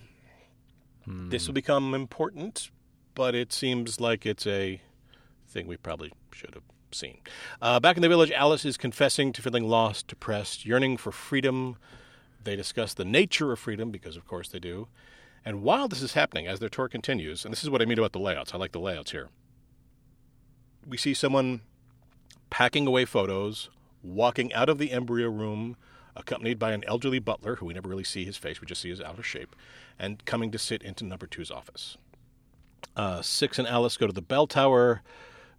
This 1.07 1.47
will 1.47 1.55
become 1.55 1.95
important, 1.95 2.71
but 3.15 3.35
it 3.35 3.53
seems 3.53 4.01
like 4.01 4.27
it's 4.27 4.47
a 4.47 4.81
thing 5.49 5.69
we 5.69 5.77
probably 5.77 6.13
should 6.33 6.55
have 6.55 6.65
seen. 6.91 7.19
Uh, 7.63 7.79
back 7.79 7.97
in 7.97 8.03
the 8.03 8.09
village, 8.09 8.33
Alice 8.33 8.65
is 8.65 8.77
confessing 8.77 9.33
to 9.33 9.43
feeling 9.43 9.69
lost, 9.69 10.09
depressed, 10.09 10.67
yearning 10.67 10.97
for 10.97 11.13
freedom. 11.13 11.77
They 12.43 12.57
discuss 12.57 12.93
the 12.93 13.05
nature 13.05 13.53
of 13.53 13.61
freedom, 13.61 13.93
because 13.93 14.17
of 14.17 14.27
course 14.27 14.49
they 14.49 14.59
do. 14.59 14.89
And 15.47 15.63
while 15.63 15.87
this 15.87 16.03
is 16.03 16.15
happening, 16.15 16.49
as 16.49 16.59
their 16.59 16.69
tour 16.69 16.89
continues, 16.89 17.45
and 17.45 17.53
this 17.53 17.63
is 17.63 17.71
what 17.71 17.81
I 17.81 17.85
mean 17.85 18.01
about 18.01 18.13
the 18.13 18.19
layouts, 18.19 18.53
I 18.53 18.59
like 18.59 18.73
the 18.73 18.81
layouts 18.81 19.13
here. 19.13 19.29
We 20.85 20.97
see 20.97 21.15
someone 21.15 21.61
packing 22.51 22.89
away 22.89 23.05
photos, 23.05 23.71
walking 24.03 24.53
out 24.53 24.69
of 24.69 24.79
the 24.79 24.91
embryo 24.91 25.31
room, 25.31 25.77
accompanied 26.17 26.59
by 26.59 26.73
an 26.73 26.83
elderly 26.89 27.21
butler 27.21 27.57
who 27.57 27.67
we 27.67 27.75
never 27.75 27.89
really 27.89 28.03
see 28.03 28.25
his 28.25 28.37
face, 28.37 28.61
we 28.61 28.67
just 28.67 28.81
see 28.81 28.91
his 28.91 29.01
outer 29.01 29.23
shape, 29.23 29.55
and 30.01 30.25
coming 30.25 30.51
to 30.51 30.59
sit 30.59 30.83
into 30.83 31.05
number 31.05 31.29
two's 31.29 31.53
office. 31.53 31.97
Uh, 32.97 33.23
Six 33.23 33.57
and 33.57 33.69
Alice 33.69 33.97
go 33.97 34.09
to 34.09 34.13
the 34.13 34.21
bell 34.21 34.49
tower. 34.49 35.03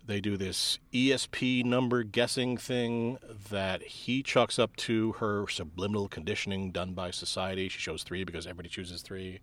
They 0.05 0.19
do 0.19 0.35
this 0.35 0.79
ESP 0.93 1.63
number 1.63 2.03
guessing 2.03 2.57
thing 2.57 3.19
that 3.49 3.83
he 3.83 4.21
chalks 4.21 4.59
up 4.59 4.75
to 4.77 5.13
her 5.13 5.47
subliminal 5.47 6.09
conditioning 6.09 6.71
done 6.71 6.93
by 6.93 7.11
society. 7.11 7.69
She 7.69 7.79
shows 7.79 8.03
three 8.03 8.25
because 8.25 8.45
everybody 8.45 8.69
chooses 8.69 9.01
three. 9.01 9.39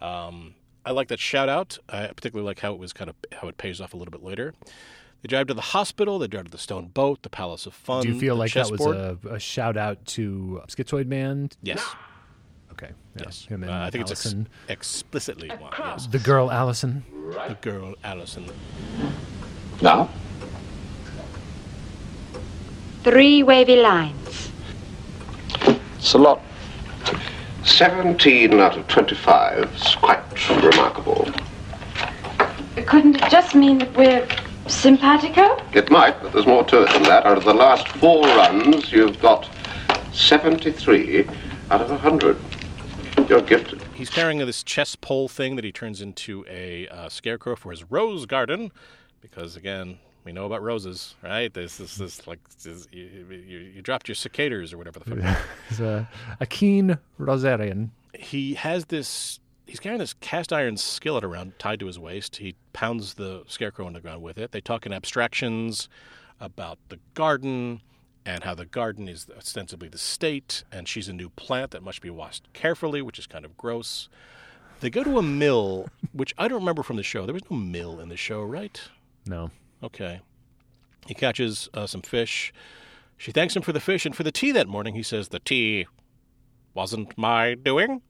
Um, 0.00 0.54
I 0.84 0.92
like 0.92 1.08
that 1.08 1.18
shout 1.20 1.48
out. 1.48 1.78
I 1.88 2.06
particularly 2.08 2.46
like 2.46 2.60
how 2.60 2.72
it 2.72 2.78
was 2.78 2.92
kind 2.92 3.10
of 3.10 3.16
how 3.32 3.48
it 3.48 3.58
pays 3.58 3.80
off 3.80 3.92
a 3.94 3.96
little 3.96 4.12
bit 4.12 4.22
later. 4.22 4.54
They 5.22 5.26
drive 5.28 5.48
to 5.48 5.54
the 5.54 5.60
hospital. 5.60 6.18
They 6.18 6.26
drive 6.28 6.46
to 6.46 6.50
the 6.50 6.56
stone 6.58 6.86
boat, 6.88 7.22
the 7.22 7.28
Palace 7.28 7.66
of 7.66 7.74
Fun. 7.74 8.02
Do 8.02 8.08
you 8.08 8.18
feel 8.18 8.34
the 8.36 8.40
like 8.40 8.52
that 8.54 8.70
was 8.70 8.80
a, 8.86 9.18
a 9.28 9.38
shout 9.38 9.76
out 9.76 10.04
to 10.16 10.62
Schizoid 10.68 11.06
Man? 11.06 11.50
yes? 11.62 11.84
Okay. 12.72 12.88
Yeah. 13.16 13.22
Yes, 13.26 13.44
Him 13.44 13.62
and 13.64 13.70
Uh, 13.70 13.82
I 13.86 13.90
think 13.90 14.08
it's 14.08 14.12
ex- 14.26 14.34
explicitly 14.68 15.50
one. 15.50 15.72
Yes, 15.78 16.06
the 16.06 16.18
girl 16.20 16.50
Allison. 16.50 17.04
the 17.48 17.56
girl 17.60 17.94
Allison. 18.02 18.46
Now? 19.82 20.08
Three 23.02 23.42
wavy 23.42 23.76
lines. 23.76 24.50
It's 25.98 26.14
a 26.14 26.18
lot. 26.18 26.40
17 27.70 28.60
out 28.60 28.76
of 28.76 28.86
25 28.88 29.74
is 29.74 29.94
quite 29.96 30.20
remarkable. 30.62 31.30
Couldn't 32.86 33.16
it 33.16 33.30
just 33.30 33.54
mean 33.54 33.78
that 33.78 33.96
we're 33.96 34.26
simpatico? 34.66 35.56
It 35.72 35.90
might, 35.90 36.20
but 36.20 36.32
there's 36.32 36.46
more 36.46 36.64
to 36.64 36.82
it 36.82 36.90
than 36.92 37.04
that. 37.04 37.24
Out 37.24 37.38
of 37.38 37.44
the 37.44 37.54
last 37.54 37.88
four 37.88 38.22
runs, 38.26 38.92
you've 38.92 39.20
got 39.20 39.48
73 40.12 41.26
out 41.70 41.80
of 41.80 41.90
100. 41.90 42.36
You're 43.28 43.40
gifted. 43.40 43.80
He's 43.94 44.10
carrying 44.10 44.38
this 44.38 44.62
chess 44.62 44.96
pole 44.96 45.28
thing 45.28 45.56
that 45.56 45.64
he 45.64 45.72
turns 45.72 46.00
into 46.00 46.44
a 46.48 46.88
uh, 46.88 47.08
scarecrow 47.08 47.54
for 47.54 47.70
his 47.70 47.84
rose 47.90 48.26
garden, 48.26 48.72
because 49.20 49.56
again, 49.56 49.98
we 50.24 50.32
know 50.32 50.44
about 50.46 50.62
roses, 50.62 51.14
right? 51.22 51.52
This 51.52 51.80
is 51.80 51.96
this, 51.96 52.26
like 52.26 52.40
this, 52.62 52.86
you, 52.92 53.26
you, 53.30 53.58
you 53.58 53.82
dropped 53.82 54.08
your 54.08 54.14
cicadas 54.14 54.72
or 54.72 54.78
whatever 54.78 55.00
the 55.00 55.16
fuck. 55.16 55.38
He's 55.68 55.80
a, 55.80 56.08
a 56.40 56.46
keen 56.46 56.98
Rosarian. 57.18 57.90
he 58.14 58.54
has 58.54 58.86
this. 58.86 59.40
He's 59.66 59.78
carrying 59.78 60.00
this 60.00 60.14
cast 60.14 60.52
iron 60.52 60.76
skillet 60.76 61.22
around, 61.22 61.52
tied 61.60 61.78
to 61.80 61.86
his 61.86 61.98
waist. 61.98 62.36
He 62.36 62.56
pounds 62.72 63.14
the 63.14 63.44
scarecrow 63.46 63.86
on 63.86 63.92
the 63.92 64.00
ground 64.00 64.20
with 64.20 64.36
it. 64.36 64.50
They 64.50 64.60
talk 64.60 64.84
in 64.84 64.92
abstractions 64.92 65.88
about 66.40 66.78
the 66.88 66.98
garden 67.14 67.80
and 68.26 68.42
how 68.42 68.54
the 68.54 68.66
garden 68.66 69.08
is 69.08 69.26
ostensibly 69.36 69.88
the 69.88 69.96
state, 69.98 70.64
and 70.72 70.88
she's 70.88 71.08
a 71.08 71.12
new 71.12 71.28
plant 71.30 71.70
that 71.70 71.82
must 71.84 72.00
be 72.02 72.10
washed 72.10 72.52
carefully, 72.52 73.00
which 73.00 73.18
is 73.18 73.26
kind 73.28 73.44
of 73.44 73.56
gross. 73.56 74.08
They 74.80 74.90
go 74.90 75.04
to 75.04 75.18
a 75.18 75.22
mill, 75.22 75.88
which 76.12 76.34
I 76.36 76.48
don't 76.48 76.60
remember 76.60 76.82
from 76.82 76.96
the 76.96 77.02
show. 77.02 77.24
There 77.24 77.32
was 77.34 77.48
no 77.50 77.56
mill 77.56 78.00
in 78.00 78.08
the 78.08 78.16
show, 78.16 78.42
right? 78.42 78.80
No. 79.26 79.50
Okay. 79.82 80.20
He 81.06 81.14
catches 81.14 81.68
uh, 81.74 81.86
some 81.86 82.02
fish. 82.02 82.52
She 83.16 83.32
thanks 83.32 83.54
him 83.56 83.62
for 83.62 83.72
the 83.72 83.80
fish 83.80 84.06
and 84.06 84.14
for 84.14 84.22
the 84.22 84.32
tea 84.32 84.52
that 84.52 84.68
morning. 84.68 84.94
He 84.94 85.02
says, 85.02 85.28
The 85.28 85.40
tea 85.40 85.86
wasn't 86.74 87.16
my 87.18 87.54
doing. 87.54 88.02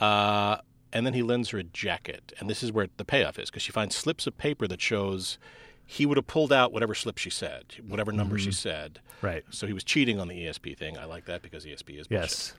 Uh, 0.00 0.58
and 0.92 1.06
then 1.06 1.14
he 1.14 1.22
lends 1.22 1.50
her 1.50 1.58
a 1.58 1.64
jacket. 1.64 2.32
And 2.38 2.48
this 2.48 2.62
is 2.62 2.72
where 2.72 2.88
the 2.96 3.04
payoff 3.04 3.38
is 3.38 3.50
because 3.50 3.62
she 3.62 3.72
finds 3.72 3.96
slips 3.96 4.26
of 4.26 4.36
paper 4.38 4.66
that 4.66 4.80
shows 4.80 5.38
he 5.84 6.06
would 6.06 6.16
have 6.16 6.26
pulled 6.26 6.52
out 6.52 6.72
whatever 6.72 6.94
slip 6.94 7.18
she 7.18 7.30
said, 7.30 7.64
whatever 7.86 8.12
number 8.12 8.38
she 8.38 8.52
said. 8.52 9.00
Right. 9.22 9.44
So 9.50 9.66
he 9.66 9.72
was 9.72 9.84
cheating 9.84 10.20
on 10.20 10.28
the 10.28 10.34
ESP 10.34 10.76
thing. 10.76 10.98
I 10.98 11.04
like 11.04 11.24
that 11.26 11.42
because 11.42 11.64
ESP 11.64 11.98
is 12.00 12.06
bullshit. 12.06 12.10
Yes. 12.10 12.54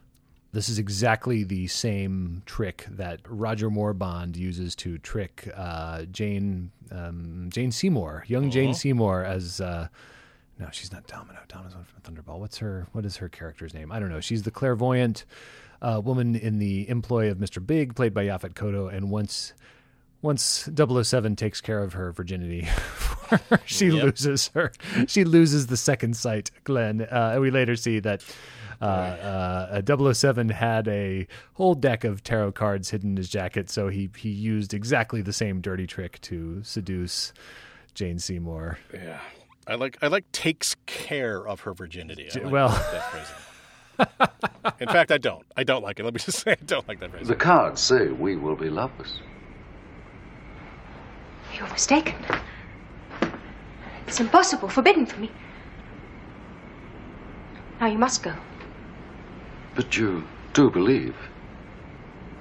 This 0.52 0.68
is 0.68 0.80
exactly 0.80 1.44
the 1.44 1.68
same 1.68 2.42
trick 2.46 2.88
that 2.90 3.20
Roger 3.28 3.70
Moore 3.70 3.94
Bond 3.94 4.36
uses 4.36 4.76
to 4.78 4.98
trick 4.98 5.48
uh, 5.56 6.04
Jane 6.12 6.72
um, 6.92 7.50
Jane 7.52 7.72
Seymour, 7.72 8.26
young 8.28 8.50
Jane 8.50 8.74
Seymour, 8.74 9.24
as 9.24 9.62
uh, 9.62 9.88
no, 10.60 10.68
she's 10.72 10.92
not 10.92 11.06
Domino. 11.08 11.40
Domino's 11.48 11.76
one 11.76 11.86
from 11.86 12.02
Thunderball. 12.02 12.40
What's 12.40 12.58
her? 12.58 12.88
What 12.94 13.06
is 13.06 13.18
her 13.18 13.30
character's 13.30 13.74
name? 13.74 13.92
I 13.92 14.00
don't 14.00 14.10
know. 14.10 14.20
She's 14.20 14.44
the 14.44 14.52
clairvoyant 14.52 15.26
uh, 15.82 16.02
woman 16.04 16.36
in 16.36 16.60
the 16.60 16.90
employ 16.90 17.30
of 17.30 17.38
Mr. 17.38 17.66
Big, 17.66 17.96
played 17.96 18.14
by 18.14 18.26
Yaphet 18.26 18.56
Kotto, 18.56 18.92
and 18.92 19.10
once 19.10 19.54
once 20.22 20.68
007 20.76 21.36
takes 21.38 21.62
care 21.62 21.82
of 21.82 21.94
her 21.94 22.12
virginity, 22.12 22.68
she 23.66 23.90
loses 23.90 24.50
her. 24.50 24.72
She 25.08 25.24
loses 25.24 25.68
the 25.68 25.78
second 25.78 26.18
sight, 26.18 26.52
Glen. 26.66 27.02
Uh, 27.02 27.32
and 27.34 27.42
we 27.42 27.52
later 27.52 27.78
see 27.78 28.00
that 28.00 28.22
uh, 28.82 28.86
uh, 28.86 30.14
007 30.14 30.50
had 30.50 30.88
a 30.88 31.28
whole 31.54 31.74
deck 31.74 32.04
of 32.04 32.24
tarot 32.24 32.54
cards 32.54 32.90
hidden 32.90 33.12
in 33.12 33.18
his 33.18 33.30
jacket, 33.30 33.70
so 33.70 33.90
he, 33.90 34.10
he 34.16 34.30
used 34.30 34.74
exactly 34.74 35.22
the 35.22 35.34
same 35.34 35.62
dirty 35.62 35.86
trick 35.88 36.20
to 36.22 36.64
seduce 36.64 37.34
Jane 37.94 38.20
Seymour. 38.20 38.78
Yeah. 38.94 39.20
I 39.68 39.76
like 39.76 39.98
I 40.02 40.08
like 40.08 40.32
takes 40.32 40.76
care 40.88 41.48
of 41.48 41.60
her 41.62 41.74
virginity. 41.74 42.28
I 42.34 42.40
like 42.40 42.52
well- 42.52 42.70
that 42.70 43.12
phrasing. 43.12 43.36
In 44.80 44.88
fact, 44.88 45.12
I 45.12 45.18
don't. 45.18 45.46
I 45.58 45.64
don't 45.64 45.84
like 45.84 46.00
it. 46.00 46.06
Let 46.06 46.14
me 46.14 46.20
just 46.26 46.40
say 46.40 46.52
I 46.54 46.66
don't 46.66 46.88
like 46.88 47.00
that 47.02 47.12
phrasing. 47.12 47.28
The 47.28 47.36
cards 47.36 47.82
say 47.82 48.08
we 48.08 48.36
will 48.36 48.56
be 48.56 48.70
lovers. 48.70 49.20
You're 51.54 51.68
mistaken. 51.70 52.16
It's 54.08 54.20
impossible, 54.20 54.70
forbidden 54.70 55.06
for 55.06 55.20
me. 55.20 55.30
Now 57.80 57.88
you 57.88 57.98
must 57.98 58.24
go. 58.24 58.34
But 59.80 59.96
you 59.96 60.28
do 60.52 60.70
believe. 60.70 61.16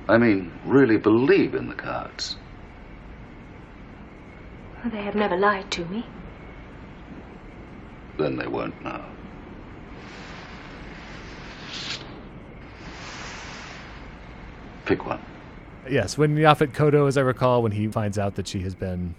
I 0.09 0.19
mean, 0.19 0.51
really 0.65 0.97
believe 0.97 1.55
in 1.55 1.69
the 1.69 1.75
cards. 1.77 2.35
They 4.85 5.03
have 5.03 5.15
never 5.15 5.37
lied 5.37 5.71
to 5.71 5.85
me. 5.85 6.05
Then 8.19 8.35
they 8.35 8.49
won't 8.49 8.75
now. 8.83 9.05
Pick 14.85 15.07
one. 15.07 15.21
Yes, 15.89 16.19
when 16.19 16.35
Yaphet 16.35 16.73
Kotto, 16.73 17.07
as 17.07 17.17
I 17.17 17.21
recall, 17.21 17.63
when 17.63 17.71
he 17.71 17.87
finds 17.87 18.19
out 18.19 18.35
that 18.35 18.49
she 18.49 18.63
has 18.63 18.75
been 18.75 19.15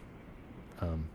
um, 0.82 1.06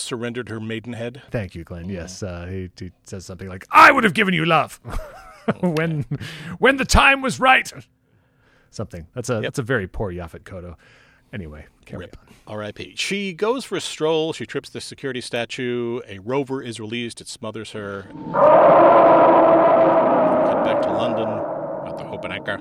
Surrendered 0.00 0.48
her 0.48 0.60
maidenhead. 0.60 1.22
Thank 1.30 1.54
you, 1.54 1.64
Glen. 1.64 1.88
Yes, 1.88 2.22
uh, 2.22 2.46
he, 2.46 2.70
he 2.78 2.92
says 3.04 3.24
something 3.24 3.48
like, 3.48 3.66
"I 3.70 3.92
would 3.92 4.04
have 4.04 4.14
given 4.14 4.34
you 4.34 4.44
love 4.46 4.80
when 5.60 6.04
when 6.58 6.76
the 6.76 6.84
time 6.84 7.22
was 7.22 7.40
right." 7.40 7.70
Something. 8.70 9.06
That's 9.14 9.28
a 9.28 9.40
that's 9.40 9.58
a 9.58 9.62
very 9.62 9.86
poor 9.86 10.12
Yaphet 10.12 10.44
Kotto. 10.44 10.76
Anyway, 11.32 11.66
carry 11.84 12.06
Rip. 12.06 12.16
on. 12.18 12.26
R.I.P. 12.56 12.94
She 12.96 13.32
goes 13.32 13.64
for 13.64 13.76
a 13.76 13.80
stroll. 13.80 14.32
She 14.32 14.46
trips 14.46 14.70
the 14.70 14.80
security 14.80 15.20
statue. 15.20 16.00
A 16.08 16.18
rover 16.18 16.60
is 16.62 16.80
released. 16.80 17.20
It 17.20 17.28
smothers 17.28 17.70
her. 17.72 18.06
Cut 18.12 18.32
back 20.64 20.82
to 20.82 20.90
London 20.90 21.28
at 21.86 21.98
the 21.98 22.04
Hope 22.04 22.24
and 22.24 22.32
Anchor. 22.32 22.58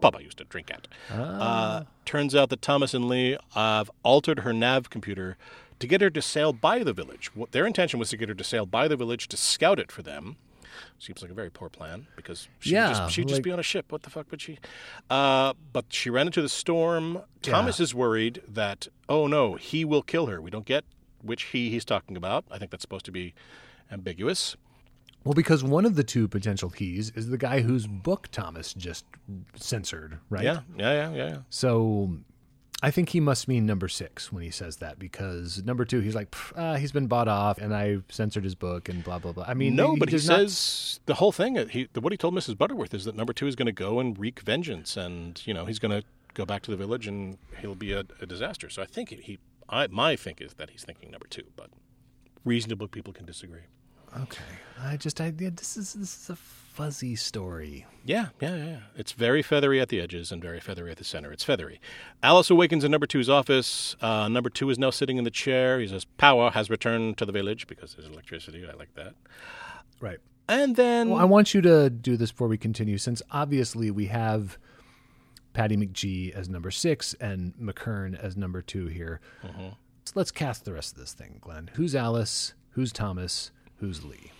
Pub 0.00 0.16
I 0.16 0.20
used 0.20 0.38
to 0.38 0.44
drink 0.44 0.70
at. 0.72 0.88
Uh, 1.16 1.84
turns 2.04 2.34
out 2.34 2.48
that 2.50 2.62
Thomas 2.62 2.94
and 2.94 3.06
Lee 3.08 3.36
have 3.54 3.90
altered 4.02 4.40
her 4.40 4.52
nav 4.52 4.90
computer 4.90 5.36
to 5.80 5.86
get 5.86 6.00
her 6.00 6.10
to 6.10 6.22
sail 6.22 6.52
by 6.52 6.84
the 6.84 6.92
village. 6.92 7.34
What 7.34 7.52
their 7.52 7.66
intention 7.66 7.98
was 7.98 8.10
to 8.10 8.16
get 8.16 8.28
her 8.28 8.34
to 8.34 8.44
sail 8.44 8.66
by 8.66 8.86
the 8.86 8.96
village 8.96 9.28
to 9.28 9.36
scout 9.36 9.80
it 9.80 9.90
for 9.90 10.02
them. 10.02 10.36
Seems 10.98 11.20
like 11.20 11.30
a 11.30 11.34
very 11.34 11.50
poor 11.50 11.68
plan 11.68 12.06
because 12.14 12.48
she'd, 12.60 12.72
Yeah, 12.72 12.90
just, 12.90 13.12
she'd 13.12 13.28
just 13.28 13.42
be 13.42 13.50
on 13.50 13.58
a 13.58 13.62
ship. 13.62 13.90
What 13.90 14.02
the 14.02 14.10
fuck 14.10 14.30
would 14.30 14.40
she? 14.40 14.58
Uh, 15.08 15.54
but 15.72 15.86
she 15.88 16.10
ran 16.10 16.26
into 16.26 16.42
the 16.42 16.48
storm. 16.48 17.22
Thomas 17.42 17.80
is 17.80 17.94
worried 17.94 18.42
that, 18.46 18.86
oh 19.08 19.26
no, 19.26 19.54
he 19.54 19.84
will 19.84 20.02
kill 20.02 20.26
her. 20.26 20.40
We 20.40 20.50
don't 20.50 20.66
get 20.66 20.84
which 21.22 21.44
he 21.44 21.70
he's 21.70 21.84
talking 21.84 22.16
about. 22.16 22.44
I 22.50 22.58
think 22.58 22.70
that's 22.70 22.82
supposed 22.82 23.04
to 23.06 23.12
be 23.12 23.34
ambiguous. 23.90 24.56
Well, 25.24 25.34
because 25.34 25.62
one 25.62 25.84
of 25.84 25.96
the 25.96 26.04
two 26.04 26.28
potential 26.28 26.70
he's 26.70 27.10
is 27.10 27.28
the 27.28 27.36
guy 27.36 27.60
whose 27.60 27.86
book 27.86 28.28
Thomas 28.30 28.72
just 28.72 29.04
censored, 29.54 30.18
right? 30.30 30.44
Yeah, 30.44 30.60
yeah, 30.78 30.92
yeah, 30.92 31.10
yeah. 31.10 31.28
yeah. 31.28 31.36
So 31.50 32.16
I 32.82 32.90
think 32.90 33.10
he 33.10 33.20
must 33.20 33.46
mean 33.46 33.66
number 33.66 33.88
six 33.88 34.32
when 34.32 34.42
he 34.42 34.50
says 34.50 34.76
that 34.78 34.98
because 34.98 35.62
number 35.64 35.84
two, 35.84 36.00
he's 36.00 36.14
like, 36.14 36.34
uh, 36.56 36.76
he's 36.76 36.92
been 36.92 37.08
bought 37.08 37.28
off 37.28 37.58
and 37.58 37.74
I 37.74 37.98
censored 38.08 38.42
his 38.44 38.54
book 38.54 38.88
and 38.88 39.04
blah, 39.04 39.18
blah, 39.18 39.32
blah. 39.32 39.44
I 39.46 39.52
mean, 39.54 39.76
no, 39.76 39.96
but 39.96 40.08
he 40.08 40.16
not- 40.16 40.22
says 40.22 41.00
the 41.06 41.14
whole 41.14 41.30
thing. 41.32 41.58
uh, 41.58 41.66
He 41.66 41.88
what 41.98 42.12
he 42.12 42.16
told 42.16 42.34
Mrs. 42.34 42.56
Butterworth 42.56 42.94
is 42.94 43.04
that 43.04 43.14
number 43.14 43.32
two 43.34 43.46
is 43.46 43.54
going 43.54 43.66
to 43.66 43.72
go 43.72 44.00
and 44.00 44.18
wreak 44.18 44.40
vengeance, 44.40 44.96
and 44.96 45.40
you 45.46 45.52
know 45.52 45.66
he's 45.66 45.78
going 45.78 45.92
to 46.00 46.06
go 46.34 46.46
back 46.46 46.62
to 46.62 46.70
the 46.70 46.76
village 46.76 47.06
and 47.06 47.36
he'll 47.60 47.74
be 47.74 47.92
a, 47.92 48.04
a 48.20 48.26
disaster. 48.26 48.70
So 48.70 48.80
I 48.82 48.86
think 48.86 49.10
he, 49.10 49.38
I 49.68 49.86
my 49.88 50.16
think 50.16 50.40
is 50.40 50.54
that 50.54 50.70
he's 50.70 50.84
thinking 50.84 51.10
number 51.10 51.26
two, 51.28 51.44
but 51.56 51.68
reasonable 52.44 52.88
people 52.88 53.12
can 53.12 53.26
disagree. 53.26 53.62
Okay. 54.16 54.42
I 54.82 54.96
just 54.96 55.20
I 55.20 55.32
yeah, 55.38 55.50
this 55.54 55.76
is 55.76 55.92
this 55.94 56.16
is 56.22 56.30
a 56.30 56.36
fuzzy 56.36 57.14
story. 57.16 57.86
Yeah, 58.04 58.28
yeah, 58.40 58.56
yeah. 58.56 58.78
It's 58.96 59.12
very 59.12 59.42
feathery 59.42 59.80
at 59.80 59.88
the 59.90 60.00
edges 60.00 60.32
and 60.32 60.40
very 60.40 60.58
feathery 60.60 60.90
at 60.90 60.96
the 60.96 61.04
center. 61.04 61.30
It's 61.32 61.44
feathery. 61.44 61.80
Alice 62.22 62.48
awakens 62.50 62.82
in 62.84 62.90
number 62.90 63.06
two's 63.06 63.28
office. 63.28 63.94
Uh, 64.00 64.28
number 64.28 64.48
two 64.48 64.70
is 64.70 64.78
now 64.78 64.90
sitting 64.90 65.18
in 65.18 65.24
the 65.24 65.30
chair. 65.30 65.78
He 65.80 65.86
says, 65.88 66.04
Power 66.04 66.50
has 66.52 66.70
returned 66.70 67.18
to 67.18 67.26
the 67.26 67.32
village 67.32 67.66
because 67.66 67.94
there's 67.94 68.08
electricity. 68.08 68.66
I 68.66 68.74
like 68.74 68.94
that. 68.94 69.14
Right. 70.00 70.18
And 70.48 70.76
then. 70.76 71.10
Well, 71.10 71.18
I 71.20 71.24
want 71.24 71.52
you 71.52 71.60
to 71.60 71.90
do 71.90 72.16
this 72.16 72.30
before 72.32 72.48
we 72.48 72.56
continue, 72.56 72.96
since 72.96 73.20
obviously 73.30 73.90
we 73.90 74.06
have 74.06 74.56
Patty 75.52 75.76
McGee 75.76 76.32
as 76.32 76.48
number 76.48 76.70
six 76.70 77.14
and 77.20 77.54
McKern 77.56 78.18
as 78.18 78.36
number 78.36 78.62
two 78.62 78.86
here. 78.86 79.20
Mhm. 79.44 79.76
So 80.06 80.12
let's 80.14 80.30
cast 80.30 80.64
the 80.64 80.72
rest 80.72 80.94
of 80.94 80.98
this 80.98 81.12
thing, 81.12 81.38
Glen. 81.40 81.70
Who's 81.74 81.94
Alice? 81.94 82.54
Who's 82.70 82.92
Thomas? 82.92 83.50
Who's 83.80 84.04
Lee? 84.04 84.30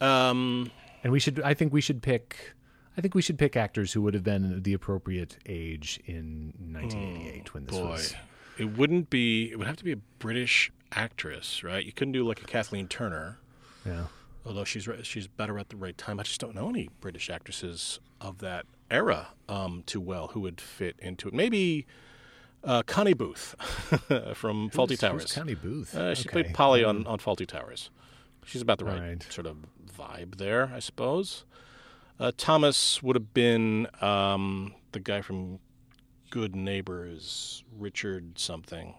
Um, 0.00 0.70
and 1.02 1.12
we 1.12 1.20
should. 1.20 1.40
I 1.40 1.54
think 1.54 1.72
we 1.72 1.80
should 1.80 2.02
pick. 2.02 2.54
I 2.96 3.00
think 3.00 3.14
we 3.14 3.22
should 3.22 3.38
pick 3.38 3.56
actors 3.56 3.92
who 3.92 4.02
would 4.02 4.14
have 4.14 4.24
been 4.24 4.62
the 4.62 4.72
appropriate 4.74 5.36
age 5.46 6.00
in 6.06 6.52
1988 6.72 7.54
when 7.54 7.64
this 7.66 7.76
boy. 7.76 7.84
was. 7.88 8.14
It 8.58 8.76
wouldn't 8.76 9.08
be. 9.08 9.50
It 9.52 9.56
would 9.58 9.66
have 9.68 9.76
to 9.76 9.84
be 9.84 9.92
a 9.92 9.96
British 10.18 10.72
actress, 10.92 11.62
right? 11.62 11.84
You 11.84 11.92
couldn't 11.92 12.12
do 12.12 12.26
like 12.26 12.42
a 12.42 12.44
Kathleen 12.44 12.88
Turner. 12.88 13.38
Yeah. 13.86 14.06
Although 14.44 14.64
she's 14.64 14.88
she's 15.02 15.26
better 15.28 15.58
at 15.58 15.68
the 15.68 15.76
right 15.76 15.96
time. 15.96 16.18
I 16.18 16.22
just 16.24 16.40
don't 16.40 16.54
know 16.54 16.68
any 16.68 16.88
British 17.00 17.30
actresses 17.30 18.00
of 18.20 18.38
that 18.38 18.66
era 18.90 19.28
um, 19.48 19.82
too 19.86 20.00
well 20.00 20.28
who 20.28 20.40
would 20.40 20.60
fit 20.60 20.96
into 20.98 21.28
it. 21.28 21.34
Maybe 21.34 21.86
uh, 22.64 22.82
Connie 22.86 23.12
Booth 23.14 23.54
from 24.34 24.70
Fawlty 24.70 24.98
Towers. 24.98 25.22
who's 25.24 25.32
Connie 25.32 25.54
Booth? 25.54 25.94
Uh, 25.94 26.14
she 26.14 26.22
Okay. 26.28 26.42
played 26.42 26.54
Polly 26.54 26.82
on, 26.82 27.06
on 27.06 27.18
Fawlty 27.18 27.46
Towers. 27.46 27.90
She's 28.44 28.62
about 28.62 28.78
the 28.78 28.84
right, 28.86 29.00
Right. 29.00 29.22
sort 29.30 29.46
of 29.46 29.56
vibe 29.98 30.36
there, 30.36 30.70
I 30.74 30.78
suppose. 30.78 31.44
Uh, 32.18 32.32
Thomas 32.36 33.02
would 33.02 33.14
have 33.16 33.32
been 33.34 33.86
um, 34.00 34.74
the 34.92 35.00
guy 35.00 35.20
from 35.20 35.58
Good 36.30 36.56
Neighbors, 36.56 37.62
Richard 37.78 38.38
something. 38.38 38.94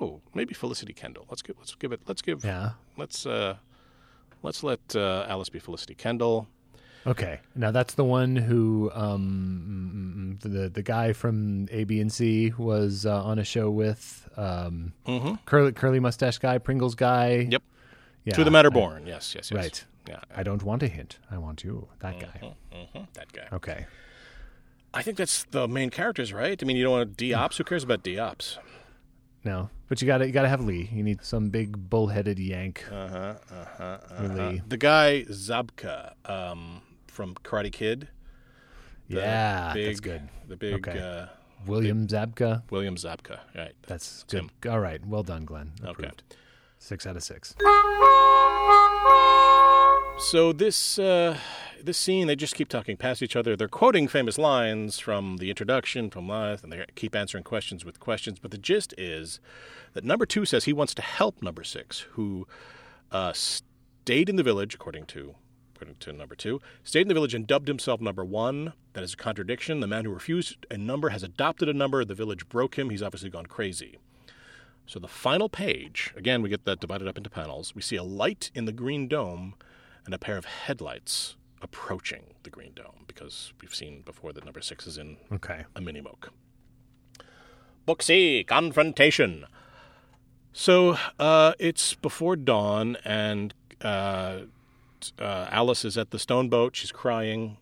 Oh, 0.00 0.20
maybe 0.34 0.54
Felicity 0.54 0.92
Kendal. 0.94 1.26
Let's 1.28 1.42
give 1.42 1.56
let's 1.58 1.74
give 1.74 1.92
it 1.92 2.00
let's 2.06 2.22
give 2.22 2.44
Yeah. 2.44 2.70
let's 2.96 3.26
uh 3.26 3.56
let's 4.42 4.62
let 4.64 4.80
uh, 4.96 5.26
Alice 5.28 5.48
be 5.50 5.58
Felicity 5.58 5.94
Kendal. 5.94 6.46
Okay, 7.06 7.40
now 7.56 7.72
that's 7.72 7.94
the 7.94 8.04
one 8.04 8.36
who 8.36 8.90
um, 8.94 10.38
the 10.40 10.68
the 10.68 10.82
guy 10.82 11.12
from 11.12 11.66
A, 11.70 11.84
B, 11.84 12.00
and 12.00 12.12
C 12.12 12.52
was 12.56 13.04
uh, 13.06 13.22
on 13.24 13.38
a 13.38 13.44
show 13.44 13.70
with 13.70 14.28
um, 14.36 14.92
Mhm. 15.06 15.38
curly 15.44 15.72
curly 15.72 16.00
mustache 16.00 16.38
guy, 16.38 16.58
Pringles 16.58 16.94
guy. 16.94 17.48
Yep. 17.50 17.62
Yeah, 18.24 18.34
To 18.34 18.44
the 18.44 18.50
Manor 18.50 18.70
Born. 18.70 19.06
Yes, 19.06 19.34
yes, 19.34 19.50
yes. 19.50 19.52
Right. 19.52 19.84
Yeah. 20.08 20.20
I 20.36 20.42
don't 20.42 20.62
want 20.62 20.82
a 20.82 20.88
hint. 20.88 21.18
I 21.30 21.38
want 21.38 21.64
you. 21.64 21.88
That 22.00 22.18
guy. 22.20 22.54
Mhm, 22.72 23.06
That 23.14 23.32
guy. 23.32 23.48
Okay. 23.52 23.86
I 24.94 25.02
think 25.02 25.16
that's 25.16 25.44
the 25.44 25.66
main 25.66 25.90
characters, 25.90 26.32
right? 26.32 26.60
I 26.62 26.66
mean, 26.66 26.76
you 26.76 26.82
don't 26.84 26.92
want 26.92 27.16
Diops. 27.16 27.56
Who 27.56 27.64
cares 27.64 27.82
about 27.82 28.02
Diops? 28.04 28.58
No, 29.44 29.70
but 29.88 30.00
you 30.00 30.06
got 30.06 30.18
to 30.18 30.26
you 30.26 30.32
got 30.32 30.42
to 30.42 30.48
have 30.48 30.60
Lee. 30.60 30.88
You 30.92 31.02
need 31.02 31.24
some 31.24 31.48
big 31.48 31.88
bullheaded 31.90 32.38
yank. 32.38 32.84
Uh 32.92 33.08
huh. 33.08 33.34
Uh 33.50 33.64
huh. 33.78 33.98
for 34.16 34.28
Lee. 34.28 34.62
The 34.68 34.76
guy 34.76 35.24
Zabka 35.28 36.12
um, 36.26 36.82
from 37.08 37.34
Karate 37.42 37.72
Kid. 37.72 38.08
Yeah, 39.08 39.72
big, 39.74 39.86
that's 39.86 40.00
good. 40.00 40.28
The 40.48 40.56
big 40.56 40.86
Okay. 40.88 40.98
uh, 40.98 41.26
William 41.66 42.06
Zabka. 42.06 42.62
William 42.70 42.94
Zabka. 42.96 43.40
Right. 43.54 43.74
That's 43.86 44.24
good. 44.24 44.50
All 44.68 44.80
right. 44.80 45.04
Well 45.04 45.22
done, 45.22 45.44
Glen. 45.44 45.72
Okay. 45.84 46.10
Six 46.82 47.06
out 47.06 47.14
of 47.14 47.22
six. 47.22 47.54
So 50.18 50.52
this 50.52 50.98
uh, 50.98 51.38
this 51.80 51.96
scene, 51.96 52.26
they 52.26 52.34
just 52.34 52.56
keep 52.56 52.68
talking 52.68 52.96
past 52.96 53.22
each 53.22 53.36
other. 53.36 53.54
They're 53.54 53.68
quoting 53.68 54.08
famous 54.08 54.36
lines 54.36 54.98
from 54.98 55.36
the 55.36 55.48
introduction, 55.48 56.10
from 56.10 56.26
life, 56.26 56.64
and 56.64 56.72
they 56.72 56.84
keep 56.96 57.14
answering 57.14 57.44
questions 57.44 57.84
with 57.84 58.00
questions. 58.00 58.40
But 58.40 58.50
the 58.50 58.58
gist 58.58 58.94
is 58.98 59.38
that 59.92 60.02
number 60.02 60.26
two 60.26 60.44
says 60.44 60.64
he 60.64 60.72
wants 60.72 60.92
to 60.94 61.02
help 61.02 61.40
number 61.40 61.62
six, 61.62 62.00
who 62.10 62.48
uh, 63.12 63.32
stayed 63.32 64.28
in 64.28 64.34
the 64.34 64.42
village, 64.42 64.74
according 64.74 65.06
to 65.06 65.36
according 65.76 65.94
to 66.00 66.12
number 66.12 66.34
two, 66.34 66.60
stayed 66.82 67.02
in 67.02 67.08
the 67.08 67.14
village 67.14 67.32
and 67.32 67.46
dubbed 67.46 67.68
himself 67.68 68.00
number 68.00 68.24
one. 68.24 68.72
That 68.94 69.04
is 69.04 69.14
a 69.14 69.16
contradiction. 69.16 69.78
The 69.78 69.86
man 69.86 70.04
who 70.04 70.12
refused 70.12 70.66
a 70.68 70.78
number 70.78 71.10
has 71.10 71.22
adopted 71.22 71.68
a 71.68 71.74
number. 71.74 72.04
The 72.04 72.16
village 72.16 72.48
broke 72.48 72.76
him. 72.76 72.90
He's 72.90 73.04
obviously 73.04 73.30
gone 73.30 73.46
crazy. 73.46 73.98
So 74.86 74.98
the 74.98 75.08
final 75.08 75.48
page, 75.48 76.12
again, 76.16 76.42
we 76.42 76.48
get 76.48 76.64
that 76.64 76.80
divided 76.80 77.08
up 77.08 77.16
into 77.16 77.30
panels. 77.30 77.74
We 77.74 77.82
see 77.82 77.96
a 77.96 78.02
light 78.02 78.50
in 78.54 78.64
the 78.66 78.72
green 78.72 79.08
dome 79.08 79.54
and 80.04 80.14
a 80.14 80.18
pair 80.18 80.36
of 80.36 80.44
headlights 80.44 81.36
approaching 81.62 82.34
the 82.42 82.50
green 82.50 82.72
dome 82.74 83.04
because 83.06 83.52
we've 83.60 83.74
seen 83.74 84.02
before 84.02 84.32
that 84.32 84.44
number 84.44 84.60
six 84.60 84.86
is 84.86 84.98
in 84.98 85.16
Okay. 85.32 85.64
a 85.76 85.80
mini 85.80 86.00
moke. 86.00 86.30
Book 87.86 88.02
C, 88.02 88.44
confrontation. 88.46 89.44
So 90.52 90.96
uh, 91.18 91.54
it's 91.58 91.94
before 91.94 92.36
dawn, 92.36 92.96
and 93.04 93.54
uh, 93.80 94.40
uh, 95.18 95.46
Alice 95.50 95.84
is 95.84 95.96
at 95.96 96.10
the 96.10 96.18
stone 96.18 96.48
boat. 96.48 96.76
She's 96.76 96.92
crying. 96.92 97.56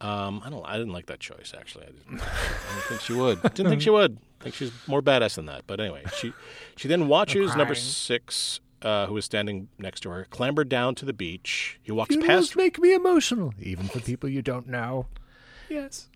Um, 0.00 0.40
I 0.44 0.50
don't. 0.50 0.64
I 0.64 0.76
didn't 0.78 0.92
like 0.92 1.06
that 1.06 1.20
choice. 1.20 1.52
Actually, 1.58 1.86
I 1.86 1.90
didn't, 1.90 2.20
I 2.22 2.68
didn't 2.74 2.84
think 2.88 3.00
she 3.00 3.12
would. 3.14 3.42
Didn't 3.42 3.68
think 3.68 3.82
she 3.82 3.90
would. 3.90 4.18
I 4.46 4.50
think 4.50 4.54
she's 4.54 4.72
more 4.86 5.02
badass 5.02 5.34
than 5.34 5.46
that. 5.46 5.62
But 5.66 5.80
anyway, 5.80 6.04
she 6.16 6.32
she 6.76 6.86
then 6.86 7.08
watches 7.08 7.56
number 7.56 7.74
six, 7.74 8.60
uh, 8.80 9.06
who 9.06 9.16
is 9.16 9.24
standing 9.24 9.68
next 9.76 10.00
to 10.00 10.10
her, 10.10 10.26
clamber 10.30 10.62
down 10.62 10.94
to 10.96 11.04
the 11.04 11.12
beach. 11.12 11.80
He 11.82 11.90
walks 11.90 12.14
You 12.14 12.20
past 12.20 12.48
just 12.48 12.56
make 12.56 12.78
me 12.78 12.94
emotional, 12.94 13.52
even 13.60 13.88
for 13.88 13.98
people 13.98 14.28
you 14.28 14.42
don't 14.42 14.68
know. 14.68 15.06
Yes. 15.68 16.10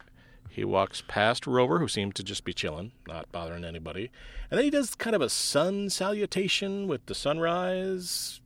He 0.49 0.65
walks 0.65 1.03
past 1.09 1.45
Rover, 1.45 1.81
who 1.81 1.89
seemed 1.89 2.15
to 2.17 2.23
just 2.23 2.45
be 2.45 2.53
chilling, 2.53 2.93
not 3.09 3.31
bothering 3.33 3.65
anybody. 3.65 4.11
And 4.49 4.59
then 4.59 4.65
he 4.65 4.71
does 4.71 4.95
kind 4.95 5.17
of 5.17 5.23
a 5.23 5.29
sun 5.29 5.91
salutation 5.91 6.87
with 6.87 7.07
the 7.07 7.15
sunrise. 7.17 8.41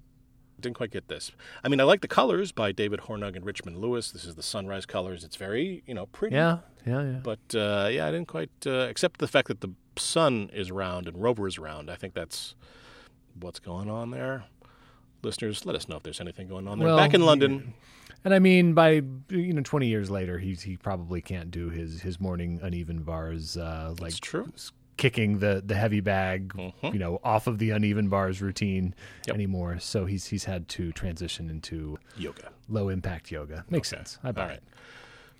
Didn't 0.60 0.76
quite 0.76 0.92
get 0.92 1.08
this. 1.08 1.30
I 1.62 1.68
mean, 1.68 1.80
I 1.80 1.84
like 1.84 2.00
the 2.00 2.08
colors 2.08 2.52
by 2.52 2.72
David 2.72 3.00
Hornung 3.00 3.36
and 3.36 3.44
Richmond 3.44 3.78
Lewis. 3.78 4.10
This 4.10 4.24
is 4.24 4.34
the 4.34 4.42
sunrise 4.42 4.86
colors. 4.86 5.24
It's 5.24 5.36
very, 5.36 5.82
you 5.86 5.92
know, 5.92 6.06
pretty. 6.06 6.36
Yeah. 6.36 6.58
Yeah. 6.86 7.02
Yeah. 7.02 7.20
But 7.22 7.54
uh, 7.54 7.88
yeah, 7.90 8.06
I 8.06 8.10
didn't 8.10 8.28
quite, 8.28 8.50
uh, 8.66 8.86
except 8.90 9.20
the 9.20 9.28
fact 9.28 9.48
that 9.48 9.60
the 9.60 9.70
sun 9.96 10.50
is 10.52 10.70
round 10.70 11.06
and 11.08 11.20
Rover 11.22 11.46
is 11.48 11.58
round. 11.58 11.90
I 11.90 11.96
think 11.96 12.14
that's 12.14 12.54
what's 13.38 13.58
going 13.60 13.88
on 13.90 14.10
there. 14.10 14.44
Listeners, 15.22 15.64
let 15.64 15.74
us 15.74 15.88
know 15.88 15.96
if 15.96 16.02
there's 16.02 16.20
anything 16.20 16.48
going 16.48 16.68
on 16.68 16.78
there. 16.78 16.88
Well, 16.88 16.96
Back 16.98 17.14
in 17.14 17.22
London, 17.24 17.72
And 18.24 18.34
I 18.34 18.38
mean, 18.38 18.74
by 18.74 19.02
you 19.30 19.52
know, 19.54 19.62
twenty 19.62 19.86
years 19.88 20.10
later, 20.10 20.38
he's 20.38 20.62
he 20.62 20.76
probably 20.76 21.20
can't 21.22 21.50
do 21.50 21.70
his 21.70 22.02
his 22.02 22.20
morning 22.20 22.60
uneven 22.62 23.02
bars 23.02 23.56
uh, 23.56 23.94
like 24.00 24.14
true. 24.20 24.50
kicking 24.98 25.38
the 25.38 25.62
the 25.64 25.74
heavy 25.74 26.00
bag, 26.00 26.48
Mhm. 26.54 26.92
you 26.92 26.98
know, 26.98 27.20
off 27.24 27.46
of 27.46 27.58
the 27.58 27.70
uneven 27.70 28.08
bars 28.08 28.42
routine 28.42 28.94
Yep. 29.26 29.34
anymore. 29.34 29.78
So 29.78 30.04
he's 30.04 30.26
he's 30.26 30.44
had 30.44 30.68
to 30.70 30.92
transition 30.92 31.48
into 31.48 31.98
yoga. 32.18 32.50
low 32.68 32.88
impact 32.90 33.30
yoga. 33.30 33.64
Makes 33.70 33.90
Okay. 33.92 34.00
sense. 34.00 34.18
I 34.22 34.32
buy 34.32 34.42
All 34.42 34.48
right. 34.48 34.56
it. 34.58 34.62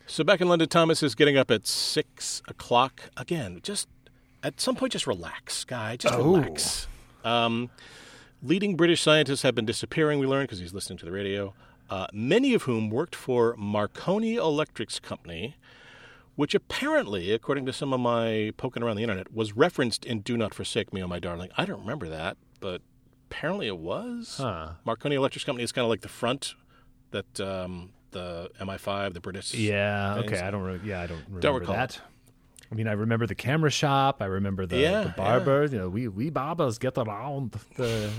So 0.06 0.22
back 0.22 0.40
in 0.40 0.48
London, 0.48 0.68
Thomas 0.68 1.02
is 1.02 1.14
getting 1.14 1.36
up 1.36 1.50
at 1.50 1.66
six 1.66 2.42
o'clock 2.46 3.02
again. 3.16 3.60
Just 3.62 3.88
at 4.42 4.60
some 4.60 4.76
point, 4.76 4.92
just 4.92 5.06
relax, 5.06 5.64
guy. 5.64 5.96
Just 5.96 6.14
Oh. 6.14 6.34
relax. 6.36 6.86
Um, 7.24 7.70
leading 8.42 8.76
British 8.76 9.00
scientists 9.00 9.42
have 9.42 9.54
been 9.54 9.64
disappearing. 9.64 10.18
We 10.18 10.26
learned 10.26 10.48
because 10.48 10.58
he's 10.58 10.74
listening 10.74 10.98
to 10.98 11.04
the 11.06 11.12
radio. 11.12 11.54
Uh, 11.88 12.06
many 12.12 12.54
of 12.54 12.62
whom 12.64 12.90
worked 12.90 13.14
for 13.14 13.54
Marconi 13.56 14.36
Electrics 14.36 15.00
Company, 15.00 15.56
which 16.34 16.54
apparently, 16.54 17.32
according 17.32 17.64
to 17.66 17.72
some 17.72 17.92
of 17.94 18.00
my 18.00 18.52
poking 18.56 18.82
around 18.82 18.96
the 18.96 19.02
internet, 19.02 19.32
was 19.32 19.54
referenced 19.56 20.04
in 20.04 20.20
"Do 20.20 20.36
Not 20.36 20.52
Forsake 20.54 20.92
Me, 20.92 21.02
Oh 21.02 21.06
My 21.08 21.18
Darling." 21.18 21.50
I 21.56 21.64
don't 21.64 21.80
remember 21.80 22.08
that, 22.10 22.36
but 22.60 22.82
apparently 23.30 23.66
it 23.68 23.78
was. 23.78 24.36
Huh. 24.38 24.72
Marconi 24.84 25.16
Electrics 25.16 25.44
Company 25.44 25.64
is 25.64 25.72
kind 25.72 25.84
of 25.84 25.88
like 25.90 26.02
the 26.02 26.08
front 26.08 26.54
that 27.10 27.40
um, 27.40 27.92
the 28.14 28.50
MI5, 28.60 29.12
the 29.12 29.20
British. 29.20 29.52
Yeah. 29.52 30.14
things. 30.14 30.32
Okay. 30.32 30.40
I 30.40 30.50
don't. 30.50 30.62
Re- 30.62 30.80
yeah. 30.82 31.02
I 31.02 31.06
don't 31.06 31.18
remember 31.26 31.40
Don't 31.40 31.60
recall. 31.60 31.74
that. 31.74 32.00
I 32.72 32.74
mean, 32.74 32.88
I 32.88 32.92
remember 32.92 33.26
the 33.26 33.34
camera 33.34 33.70
shop. 33.70 34.22
I 34.22 34.24
remember 34.24 34.64
the, 34.66 34.78
Yeah, 34.78 35.02
the 35.04 35.08
barber. 35.10 35.66
You 35.66 35.78
know, 35.78 35.88
we 35.90 36.08
we 36.08 36.30
barbers 36.30 36.78
get 36.78 36.96
around. 36.96 37.52
The, 37.76 38.10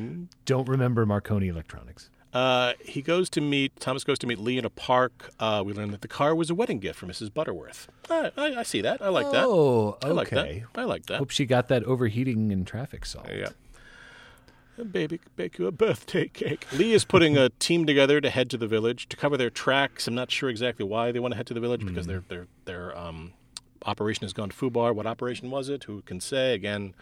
I 0.00 0.22
don't 0.46 0.66
remember 0.68 1.04
Marconi 1.04 1.48
Electronics. 1.48 2.08
Uh, 2.32 2.72
he 2.84 3.00
goes 3.00 3.30
to 3.30 3.40
meet 3.40 3.78
Thomas 3.80 4.02
goes 4.04 4.18
to 4.18 4.26
meet 4.26 4.38
Lee 4.38 4.58
in 4.58 4.64
a 4.64 4.70
park. 4.70 5.30
Uh, 5.38 5.62
we 5.64 5.72
learn 5.72 5.90
that 5.92 6.00
the 6.02 6.08
car 6.08 6.34
was 6.34 6.50
a 6.50 6.54
wedding 6.54 6.80
gift 6.80 6.98
for 6.98 7.06
Mrs. 7.06 7.32
Butterworth. 7.32 7.88
I, 8.10 8.30
I, 8.36 8.46
I 8.56 8.62
see 8.62 8.80
that. 8.82 9.00
I 9.00 9.08
like 9.08 9.30
that. 9.30 9.44
Oh, 9.46 9.96
I 10.02 10.08
like 10.08 10.30
that. 10.30 10.46
okay. 10.46 10.64
I 10.74 10.84
like 10.84 11.06
that. 11.06 11.18
Hope 11.18 11.30
she 11.30 11.46
got 11.46 11.68
that 11.68 11.84
overheating 11.84 12.50
in 12.50 12.64
traffic 12.64 13.06
solved. 13.06 13.30
Yeah. 13.30 13.50
Baby, 14.92 15.20
bake 15.36 15.58
you 15.58 15.66
a 15.66 15.72
birthday 15.72 16.28
cake. 16.28 16.66
Lee 16.72 16.92
is 16.92 17.04
putting 17.04 17.36
a 17.36 17.48
team 17.58 17.86
together 17.86 18.20
to 18.20 18.28
head 18.30 18.50
to 18.50 18.56
the 18.56 18.66
village 18.66 19.08
to 19.08 19.16
cover 19.16 19.36
their 19.36 19.50
tracks. 19.50 20.06
I'm 20.06 20.14
not 20.14 20.30
sure 20.30 20.48
exactly 20.48 20.84
why 20.84 21.12
they 21.12 21.18
want 21.20 21.32
to 21.32 21.36
head 21.36 21.46
to 21.48 21.54
the 21.54 21.60
village 21.60 21.84
because 21.86 22.06
their 22.06 22.22
their 22.28 22.46
their 22.66 22.96
um, 22.96 23.32
operation 23.84 24.24
has 24.24 24.32
gone 24.32 24.50
to 24.50 24.56
Fubar. 24.56 24.94
What 24.94 25.06
operation 25.06 25.50
was 25.50 25.68
it? 25.68 25.84
Who 25.84 26.02
can 26.02 26.20
say? 26.20 26.54
Again, 26.54 26.94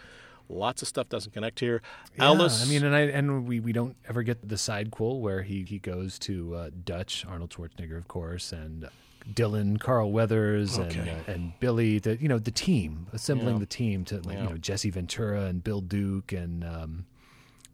Lots 0.51 0.83
of 0.83 0.89
stuff 0.89 1.09
doesn't 1.09 1.33
connect 1.33 1.59
here. 1.61 1.81
Yeah, 2.19 2.25
Alice, 2.27 2.67
I 2.67 2.69
mean, 2.71 2.85
and 2.85 2.95
I 2.95 3.01
and 3.01 3.49
we, 3.49 3.61
we 3.61 3.73
don't 3.73 3.97
ever 4.07 4.23
get 4.23 4.47
the 4.47 4.59
side 4.59 4.91
quel 4.91 5.19
where 5.19 5.41
he 5.43 5.63
he 5.63 5.79
goes 5.79 6.19
to 6.21 6.55
uh, 6.55 6.71
Dutch 6.85 7.25
Arnold 7.27 7.49
Schwarzenegger, 7.49 7.97
of 7.97 8.09
course, 8.09 8.53
and 8.53 8.91
Dillon, 9.35 9.79
Carl 9.79 10.13
Weathers, 10.13 10.77
and 10.77 10.95
uh, 10.99 11.33
and 11.33 11.53
Billy. 11.61 11.99
The 11.99 12.19
you 12.19 12.29
know 12.29 12.39
the 12.39 12.51
team 12.51 13.07
assembling 13.15 13.55
Yeah. 13.55 13.61
the 13.61 13.67
team 13.67 14.05
to 14.05 14.17
like 14.17 14.37
Yeah. 14.37 14.43
you 14.43 14.51
know 14.51 14.57
Jesse 14.59 14.91
Ventura 14.91 15.45
and 15.47 15.65
Bill 15.65 15.81
Duke 15.81 16.31
and 16.33 16.63
um, 16.63 17.07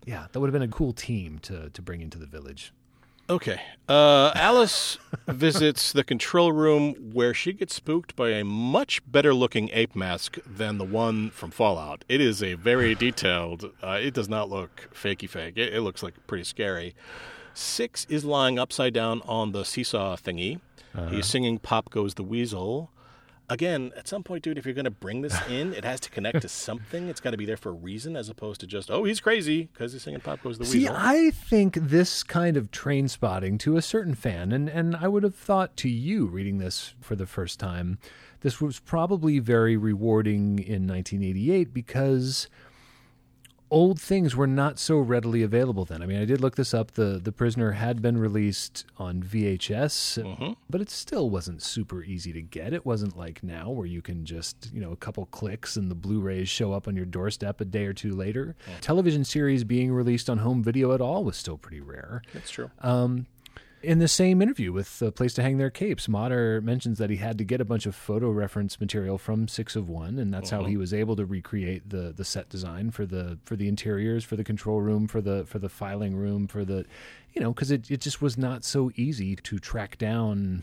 yeah, 0.06 0.26
that 0.32 0.40
would 0.40 0.48
have 0.48 0.52
been 0.52 0.68
a 0.68 0.72
cool 0.72 0.92
team 0.92 1.38
to 1.40 1.70
to 1.70 1.82
bring 1.82 2.00
into 2.00 2.18
the 2.18 2.26
village. 2.26 2.72
Okay. 3.30 3.60
Uh, 3.88 4.32
Alice 4.34 4.98
visits 5.28 5.92
the 5.92 6.02
control 6.02 6.50
room 6.50 6.94
where 7.12 7.32
she 7.32 7.52
gets 7.52 7.72
spooked 7.76 8.16
by 8.16 8.30
a 8.30 8.44
much 8.44 9.00
better 9.06 9.32
looking 9.32 9.70
ape 9.72 9.94
mask 9.94 10.38
than 10.44 10.78
the 10.78 10.84
one 10.84 11.30
from 11.30 11.52
Fallout. 11.52 12.04
It 12.08 12.20
is 12.20 12.42
a 12.42 12.54
very 12.54 12.94
detailed, 13.06 13.70
uh, 13.84 13.98
it 14.02 14.14
does 14.14 14.28
not 14.28 14.50
look 14.50 14.90
fakey 14.92 15.28
fake. 15.28 15.56
It, 15.56 15.72
it 15.72 15.82
looks 15.82 16.02
like 16.02 16.14
pretty 16.26 16.42
scary. 16.42 16.96
Six 17.54 18.04
is 18.08 18.24
lying 18.24 18.58
upside 18.58 18.94
down 18.94 19.22
on 19.26 19.52
the 19.52 19.64
seesaw 19.64 20.16
thingy. 20.16 20.60
He's 21.08 21.26
singing 21.26 21.60
Pop 21.60 21.90
Goes 21.90 22.14
the 22.14 22.24
Weasel. 22.24 22.90
Again, 23.50 23.92
at 23.96 24.06
some 24.06 24.22
point, 24.22 24.44
dude, 24.44 24.56
if 24.56 24.64
you're 24.64 24.74
going 24.74 24.84
to 24.84 24.90
bring 24.90 25.22
this 25.22 25.36
in, 25.48 25.74
it 25.74 25.84
has 25.84 26.00
to 26.00 26.10
connect 26.10 26.42
to 26.42 26.48
something. 26.48 27.08
It's 27.08 27.20
got 27.20 27.32
to 27.32 27.36
be 27.36 27.44
there 27.44 27.56
for 27.56 27.70
a 27.70 27.72
reason 27.72 28.16
as 28.16 28.28
opposed 28.28 28.60
to 28.60 28.66
just, 28.66 28.90
oh, 28.90 29.04
he's 29.04 29.20
crazy 29.20 29.68
because 29.72 29.92
he's 29.92 30.02
singing 30.02 30.20
Pop 30.20 30.42
Goes 30.42 30.56
the 30.56 30.64
See, 30.64 30.80
Weasel. 30.80 30.96
I 30.96 31.30
think 31.30 31.74
this 31.74 32.22
kind 32.22 32.56
of 32.56 32.70
train 32.70 33.08
spotting 33.08 33.58
to 33.58 33.76
a 33.76 33.82
certain 33.82 34.14
fan, 34.14 34.52
and, 34.52 34.68
and 34.68 34.94
I 34.96 35.08
would 35.08 35.24
have 35.24 35.34
thought 35.34 35.76
to 35.78 35.88
you 35.88 36.26
reading 36.26 36.58
this 36.58 36.94
for 37.00 37.16
the 37.16 37.26
first 37.26 37.58
time, 37.58 37.98
this 38.40 38.60
was 38.60 38.78
probably 38.78 39.38
very 39.38 39.76
rewarding 39.76 40.58
in 40.58 40.86
1988 40.86 41.74
because 41.74 42.48
old 43.70 44.00
things 44.00 44.34
were 44.34 44.46
not 44.46 44.78
so 44.78 44.98
readily 44.98 45.42
available 45.42 45.84
then. 45.84 46.02
I 46.02 46.06
mean, 46.06 46.20
I 46.20 46.24
did 46.24 46.40
look 46.40 46.56
this 46.56 46.74
up. 46.74 46.92
The 46.92 47.20
The 47.22 47.32
Prisoner 47.32 47.72
had 47.72 48.02
been 48.02 48.18
released 48.18 48.84
on 48.98 49.22
VHS, 49.22 50.18
but 50.68 50.80
it 50.80 50.90
still 50.90 51.30
wasn't 51.30 51.62
super 51.62 52.02
easy 52.02 52.32
to 52.32 52.42
get. 52.42 52.72
It 52.72 52.84
wasn't 52.84 53.16
like 53.16 53.42
now 53.42 53.70
where 53.70 53.86
you 53.86 54.02
can 54.02 54.24
just, 54.24 54.70
you 54.72 54.80
know, 54.80 54.92
a 54.92 54.96
couple 54.96 55.26
clicks 55.26 55.76
and 55.76 55.90
the 55.90 55.94
Blu-rays 55.94 56.48
show 56.48 56.72
up 56.72 56.88
on 56.88 56.96
your 56.96 57.06
doorstep 57.06 57.60
a 57.60 57.64
day 57.64 57.86
or 57.86 57.92
two 57.92 58.14
later. 58.14 58.56
Television 58.80 59.24
series 59.24 59.64
being 59.64 59.92
released 59.92 60.28
on 60.28 60.38
home 60.38 60.62
video 60.62 60.92
at 60.92 61.00
all 61.00 61.24
was 61.24 61.36
still 61.36 61.58
pretty 61.58 61.80
rare. 61.80 62.22
That's 62.32 62.50
true. 62.50 62.70
Um, 62.80 63.26
in 63.82 63.98
the 63.98 64.08
same 64.08 64.42
interview 64.42 64.72
with 64.72 64.98
the 64.98 65.10
place 65.10 65.34
to 65.34 65.42
hang 65.42 65.58
their 65.58 65.70
capes, 65.70 66.08
Motter 66.08 66.60
mentions 66.60 66.98
that 66.98 67.10
he 67.10 67.16
had 67.16 67.38
to 67.38 67.44
get 67.44 67.60
a 67.60 67.64
bunch 67.64 67.86
of 67.86 67.94
photo 67.94 68.30
reference 68.30 68.80
material 68.80 69.18
from 69.18 69.48
Six 69.48 69.76
of 69.76 69.88
One, 69.88 70.18
and 70.18 70.32
that's 70.32 70.50
how 70.50 70.64
he 70.64 70.74
uh-huh. 70.74 70.80
was 70.80 70.94
able 70.94 71.16
to 71.16 71.24
recreate 71.24 71.88
the 71.88 72.12
the 72.14 72.24
set 72.24 72.48
design 72.48 72.90
for 72.90 73.06
the 73.06 73.38
for 73.44 73.56
the 73.56 73.68
interiors, 73.68 74.24
for 74.24 74.36
the 74.36 74.44
control 74.44 74.80
room, 74.80 75.06
for 75.06 75.20
the 75.20 75.44
for 75.46 75.58
the 75.58 75.68
filing 75.68 76.16
room, 76.16 76.46
for 76.46 76.64
the, 76.64 76.84
you 77.32 77.40
know, 77.40 77.52
because 77.52 77.70
it 77.70 77.90
it 77.90 78.00
just 78.00 78.20
was 78.20 78.36
not 78.36 78.64
so 78.64 78.90
easy 78.96 79.36
to 79.36 79.58
track 79.58 79.98
down 79.98 80.62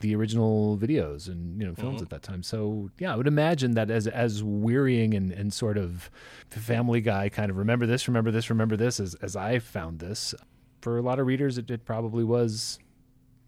the 0.00 0.14
original 0.14 0.78
videos 0.78 1.26
and 1.26 1.60
you 1.60 1.66
know 1.66 1.74
films 1.74 1.96
uh-huh. 1.96 2.04
at 2.04 2.10
that 2.10 2.22
time. 2.22 2.42
So 2.42 2.90
yeah, 2.98 3.12
I 3.12 3.16
would 3.16 3.26
imagine 3.26 3.72
that 3.74 3.90
as 3.90 4.06
as 4.06 4.42
wearying 4.42 5.14
and, 5.14 5.32
and 5.32 5.52
sort 5.52 5.78
of 5.78 6.10
Family 6.50 7.00
Guy 7.00 7.28
kind 7.28 7.50
of 7.50 7.56
remember 7.56 7.86
this, 7.86 8.08
remember 8.08 8.30
this, 8.30 8.50
remember 8.50 8.76
this 8.76 9.00
as 9.00 9.14
as 9.16 9.36
I 9.36 9.58
found 9.58 10.00
this. 10.00 10.34
For 10.80 10.96
a 10.98 11.02
lot 11.02 11.18
of 11.18 11.26
readers, 11.26 11.58
it, 11.58 11.70
it 11.70 11.84
probably 11.84 12.24
was 12.24 12.78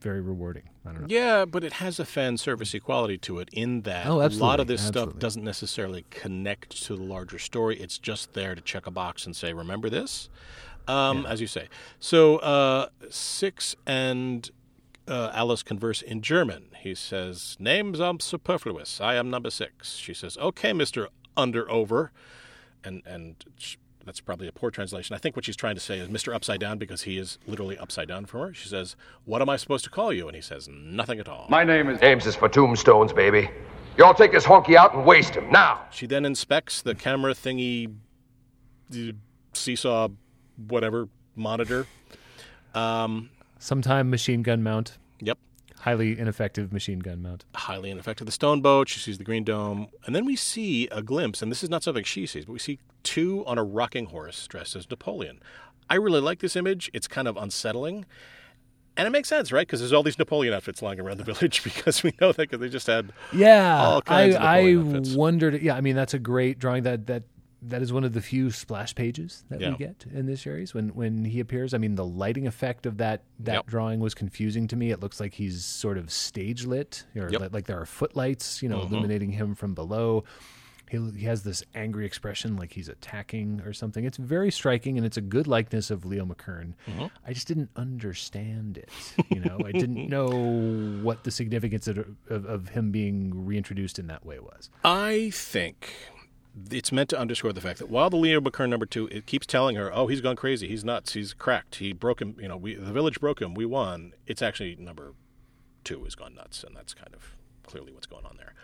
very 0.00 0.20
rewarding. 0.20 0.64
I 0.84 0.92
don't 0.92 1.02
know. 1.02 1.06
Yeah, 1.08 1.44
but 1.44 1.62
it 1.62 1.74
has 1.74 2.00
a 2.00 2.04
fan 2.04 2.38
service 2.38 2.74
quality 2.82 3.18
to 3.18 3.38
it 3.38 3.50
in 3.52 3.82
that 3.82 4.06
Oh, 4.06 4.20
a 4.22 4.28
lot 4.28 4.60
of 4.60 4.66
this 4.66 4.84
stuff 4.84 5.18
doesn't 5.18 5.44
necessarily 5.44 6.06
connect 6.10 6.82
to 6.84 6.96
the 6.96 7.02
larger 7.02 7.38
story. 7.38 7.78
It's 7.78 7.98
just 7.98 8.32
there 8.32 8.54
to 8.54 8.60
check 8.62 8.86
a 8.86 8.90
box 8.90 9.26
and 9.26 9.36
say, 9.36 9.52
"Remember 9.52 9.90
this," 9.90 10.30
um, 10.88 11.26
as 11.26 11.40
you 11.40 11.46
say. 11.46 11.68
So 11.98 12.38
uh, 12.38 12.88
six 13.10 13.76
and 13.86 14.50
uh, 15.06 15.30
Alice 15.34 15.62
converse 15.62 16.00
in 16.00 16.22
German. 16.22 16.68
He 16.78 16.94
says, 16.94 17.56
"Names 17.60 18.00
are 18.00 18.14
superfluous. 18.20 19.00
I 19.00 19.16
am 19.16 19.28
number 19.28 19.50
six. 19.50 19.96
She 19.96 20.14
says, 20.14 20.38
"Okay, 20.38 20.72
Mister 20.72 21.08
Underover," 21.36 22.08
and 22.82 23.02
and. 23.04 23.44
Sh- 24.01 24.05
that's 24.05 24.20
probably 24.20 24.48
a 24.48 24.53
poor 24.53 24.70
translation. 24.70 25.14
I 25.14 25.18
think 25.18 25.36
what 25.36 25.44
she's 25.44 25.57
trying 25.57 25.74
to 25.74 25.80
say 25.80 25.98
is 25.98 26.09
Mr. 26.09 26.34
Upside 26.34 26.61
Down 26.61 26.78
because 26.78 27.03
he 27.03 27.18
is 27.18 27.38
literally 27.46 27.78
upside 27.78 28.09
down 28.09 28.24
from 28.26 28.40
her. 28.40 28.55
She 28.55 28.68
says, 28.68 28.96
What 29.24 29.42
am 29.42 29.48
I 29.48 29.57
supposed 29.57 29.84
to 29.84 29.90
call 29.90 30.12
you? 30.12 30.26
And 30.26 30.34
he 30.34 30.42
says, 30.42 30.68
Nothing 30.70 31.18
at 31.20 31.28
all. 31.28 31.46
My 31.48 31.64
name 31.64 31.88
is. 31.88 32.01
James 32.01 32.26
is 32.26 32.36
for 32.36 32.48
tombstones, 32.48 33.12
baby. 33.12 33.51
Y'all 33.98 34.14
take 34.14 34.32
this 34.32 34.44
honky 34.44 34.76
out 34.76 34.94
and 34.94 35.05
waste 35.05 35.34
him 35.34 35.51
now. 35.51 35.80
She 35.90 36.07
then 36.07 36.24
inspects 36.24 36.82
the 36.82 36.94
camera 36.94 37.34
thingy, 37.34 37.94
the 38.88 39.14
seesaw, 39.53 40.09
whatever 40.68 41.09
monitor. 41.36 41.86
Um, 42.74 43.30
Sometime 43.59 44.09
machine 44.11 44.42
gun 44.42 44.62
mount. 44.62 44.96
Yep. 45.20 45.38
Highly 45.80 46.18
ineffective 46.18 46.72
machine 46.72 46.98
gun 46.98 47.22
mount. 47.22 47.44
highly 47.54 47.90
ineffective. 47.90 48.26
The 48.26 48.32
stone 48.32 48.60
boat. 48.60 48.88
She 48.88 48.98
sees 49.00 49.18
the 49.18 49.24
green 49.24 49.44
dome, 49.44 49.88
and 50.06 50.14
then 50.14 50.24
we 50.24 50.36
see 50.36 50.88
a 50.88 51.02
glimpse. 51.02 51.40
And 51.42 51.50
this 51.50 51.62
is 51.62 51.70
not 51.70 51.82
something 51.82 52.04
she 52.04 52.26
sees, 52.26 52.44
but 52.44 52.52
we 52.52 52.58
see 52.58 52.78
two 53.02 53.44
on 53.46 53.56
a 53.58 53.64
rocking 53.64 54.06
horse 54.06 54.46
dressed 54.46 54.76
as 54.76 54.88
Napoleon. 54.90 55.40
I 55.88 55.94
really 55.96 56.20
like 56.20 56.40
this 56.40 56.54
image. 56.54 56.90
It's 56.92 57.08
kind 57.08 57.26
of 57.26 57.36
unsettling. 57.36 58.04
And 58.96 59.06
it 59.06 59.10
makes 59.10 59.28
sense, 59.28 59.50
right? 59.52 59.66
Because 59.66 59.80
there's 59.80 59.92
all 59.92 60.02
these 60.02 60.18
Napoleon 60.18 60.52
outfits 60.52 60.82
lying 60.82 61.00
around 61.00 61.18
the 61.18 61.24
village 61.32 61.64
because 61.64 62.02
we 62.02 62.12
know 62.20 62.32
that 62.32 62.50
because 62.50 62.60
they 62.60 62.68
just 62.68 62.86
had 62.86 63.12
Yeah, 63.32 63.82
all 63.82 64.02
kinds 64.02 64.36
I 64.36 64.58
I 64.72 65.16
wondered. 65.16 65.62
Yeah, 65.62 65.76
I 65.76 65.80
mean 65.80 65.96
that's 65.96 66.12
a 66.12 66.18
great 66.18 66.58
drawing. 66.58 66.82
That 66.82 67.06
that 67.06 67.22
that 67.62 67.82
is 67.82 67.92
one 67.92 68.04
of 68.04 68.12
the 68.14 68.20
few 68.22 68.50
splash 68.50 68.94
pages 68.94 69.44
that 69.50 69.61
Yeah. 69.61 69.70
we 69.70 69.76
get 69.76 70.06
in 70.12 70.26
this 70.26 70.40
series 70.42 70.72
when 70.74 70.88
when 70.90 71.24
he 71.24 71.40
appears. 71.40 71.74
I 71.74 71.78
mean 71.78 71.94
the 71.94 72.04
lighting 72.04 72.46
effect 72.46 72.86
of 72.86 72.96
that 72.98 73.22
that 73.40 73.54
Yep. 73.54 73.66
drawing 73.66 74.00
was 74.00 74.14
confusing 74.14 74.66
to 74.68 74.76
me. 74.76 74.90
It 74.90 75.00
looks 75.00 75.20
like 75.20 75.34
he's 75.34 75.64
sort 75.64 75.98
of 75.98 76.11
stage 76.11 76.64
lit, 76.66 77.04
or 77.16 77.28
Yep. 77.30 77.52
like, 77.52 77.66
there 77.66 77.80
are 77.80 77.86
footlights, 77.86 78.62
you 78.62 78.68
know, 78.68 78.78
Mhm. 78.80 78.90
illuminating 78.90 79.30
him 79.32 79.54
from 79.54 79.74
below. 79.74 80.24
He, 80.90 80.98
he 81.12 81.24
has 81.26 81.44
this 81.44 81.62
angry 81.72 82.04
expression 82.04 82.56
like 82.56 82.72
he's 82.72 82.88
attacking 82.88 83.61
or 83.61 83.72
something. 83.72 84.04
It's 84.04 84.16
very 84.16 84.50
striking 84.50 84.96
and 84.96 85.06
it's 85.06 85.16
a 85.16 85.20
good 85.20 85.46
likeness 85.46 85.88
of 85.88 86.04
Leo 86.04 86.24
McKern. 86.26 86.72
Mhm. 86.88 87.11
I 87.24 87.32
just 87.32 87.46
didn't 87.46 87.70
understand 87.76 88.76
it. 88.76 88.88
You 89.30 89.38
know, 89.40 89.61
I 89.64 89.70
didn't 89.70 90.08
know 90.11 91.00
what 91.02 91.22
the 91.22 91.30
significance 91.30 91.86
of, 91.86 91.98
of, 92.28 92.44
of 92.44 92.70
him 92.70 92.90
being 92.90 93.46
reintroduced 93.46 94.00
in 94.00 94.08
that 94.08 94.26
way 94.26 94.40
was. 94.40 94.68
I 94.84 95.30
think 95.32 95.92
it's 96.70 96.92
meant 96.92 97.09
to 97.11 97.18
underscore 97.18 97.53
the 97.53 97.61
fact 97.61 97.78
that 97.78 97.88
while 97.88 98.11
the 98.11 98.16
Leo 98.16 98.40
McKern 98.40 98.68
number 98.68 98.86
two, 98.86 99.07
it 99.09 99.26
keeps 99.26 99.46
telling 99.46 99.76
her, 99.76 99.94
"Oh, 99.94 100.07
he's 100.07 100.20
gone 100.20 100.36
crazy. 100.36 100.68
He's 100.68 100.84
nuts. 100.84 101.12
He's 101.12 101.32
cracked. 101.32 101.76
He 101.76 101.92
broke 101.92 102.20
him. 102.20 102.36
You 102.40 102.48
know, 102.48 102.57
we 102.57 102.74
the 102.74 102.92
village 102.92 103.20
broke 103.20 103.40
him. 103.40 103.55
We 103.55 103.66
won." 103.66 104.12
It's 104.26 104.42
actually 104.42 104.76
number 104.76 105.14
two 105.84 106.05
has 106.05 106.14
gone 106.14 106.34
nuts, 106.34 106.64
and 106.64 106.76
that's 106.76 106.94
kind 106.94 107.14
of 107.14 107.36
clearly 107.64 107.92
what's 107.92 108.07
going 108.07 108.24
on 108.26 108.36
there. 108.36 108.55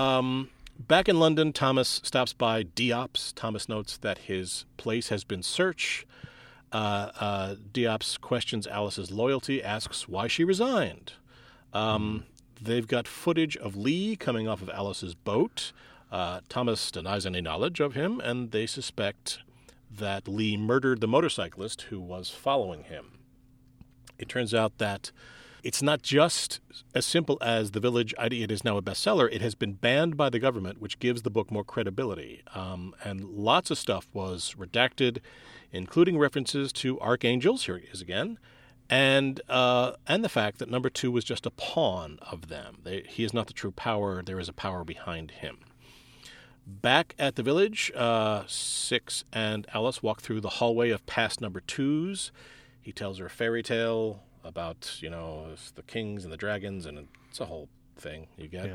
Um, 0.00 0.50
back 0.78 1.08
in 1.08 1.18
London, 1.18 1.52
Thomas 1.52 2.00
stops 2.04 2.32
by 2.32 2.64
Diops. 2.64 3.32
Thomas 3.34 3.68
notes 3.68 3.96
that 3.98 4.18
his 4.18 4.66
place 4.76 5.08
has 5.08 5.24
been 5.24 5.42
searched. 5.42 6.06
Uh, 6.72 7.10
uh, 7.18 7.54
Diops 7.72 8.20
questions 8.20 8.66
Alice's 8.66 9.10
loyalty, 9.10 9.62
asks 9.62 10.08
why 10.08 10.28
she 10.28 10.44
resigned. 10.44 11.14
Um, 11.72 12.24
they've 12.60 12.86
got 12.86 13.08
footage 13.08 13.56
of 13.56 13.76
Lee 13.76 14.16
coming 14.16 14.46
off 14.46 14.62
of 14.62 14.70
Alice's 14.70 15.14
boat. 15.14 15.72
Uh, 16.10 16.40
Thomas 16.48 16.90
denies 16.90 17.24
any 17.24 17.40
knowledge 17.40 17.80
of 17.80 17.94
him, 17.94 18.20
and 18.20 18.50
they 18.50 18.66
suspect 18.66 19.40
that 19.90 20.28
Lee 20.28 20.56
murdered 20.56 21.00
the 21.00 21.08
motorcyclist 21.08 21.82
who 21.82 22.00
was 22.00 22.30
following 22.30 22.84
him. 22.84 23.18
It 24.18 24.28
turns 24.28 24.52
out 24.52 24.78
that 24.78 25.12
it's 25.62 25.82
not 25.82 26.02
just 26.02 26.60
as 26.94 27.04
simple 27.04 27.38
as 27.40 27.72
the 27.72 27.80
village 27.80 28.14
idea. 28.18 28.44
It 28.44 28.50
is 28.50 28.64
now 28.64 28.76
a 28.76 28.82
bestseller. 28.82 29.28
It 29.30 29.42
has 29.42 29.54
been 29.54 29.74
banned 29.74 30.16
by 30.16 30.30
the 30.30 30.38
government, 30.38 30.80
which 30.80 30.98
gives 30.98 31.22
the 31.22 31.30
book 31.30 31.50
more 31.50 31.64
credibility. 31.64 32.42
Um, 32.54 32.94
and 33.04 33.24
lots 33.24 33.70
of 33.70 33.78
stuff 33.78 34.08
was 34.12 34.54
redacted, 34.58 35.18
including 35.72 36.18
references 36.18 36.72
to 36.74 37.00
archangels. 37.00 37.66
Here 37.66 37.76
it 37.76 37.84
is 37.92 38.00
again. 38.00 38.38
And 38.88 39.40
uh, 39.48 39.92
and 40.08 40.24
the 40.24 40.28
fact 40.28 40.58
that 40.58 40.70
number 40.70 40.90
two 40.90 41.12
was 41.12 41.24
just 41.24 41.46
a 41.46 41.50
pawn 41.50 42.18
of 42.22 42.48
them. 42.48 42.78
They, 42.82 43.04
he 43.06 43.22
is 43.22 43.32
not 43.32 43.46
the 43.46 43.52
true 43.52 43.70
power. 43.70 44.22
There 44.22 44.40
is 44.40 44.48
a 44.48 44.52
power 44.52 44.82
behind 44.82 45.30
him. 45.30 45.58
Back 46.70 47.16
at 47.18 47.34
the 47.34 47.42
village, 47.42 47.90
uh, 47.96 48.44
Six 48.46 49.24
and 49.32 49.66
Alice 49.74 50.04
walk 50.04 50.20
through 50.20 50.40
the 50.40 50.48
hallway 50.48 50.90
of 50.90 51.04
past 51.04 51.40
number 51.40 51.60
twos. 51.60 52.30
He 52.80 52.92
tells 52.92 53.18
her 53.18 53.26
a 53.26 53.30
fairy 53.30 53.62
tale 53.62 54.22
about, 54.44 54.98
you 55.00 55.10
know, 55.10 55.48
the 55.74 55.82
kings 55.82 56.22
and 56.22 56.32
the 56.32 56.36
dragons, 56.36 56.86
and 56.86 57.08
it's 57.28 57.40
a 57.40 57.46
whole 57.46 57.68
thing 57.96 58.28
you 58.36 58.46
get. 58.46 58.70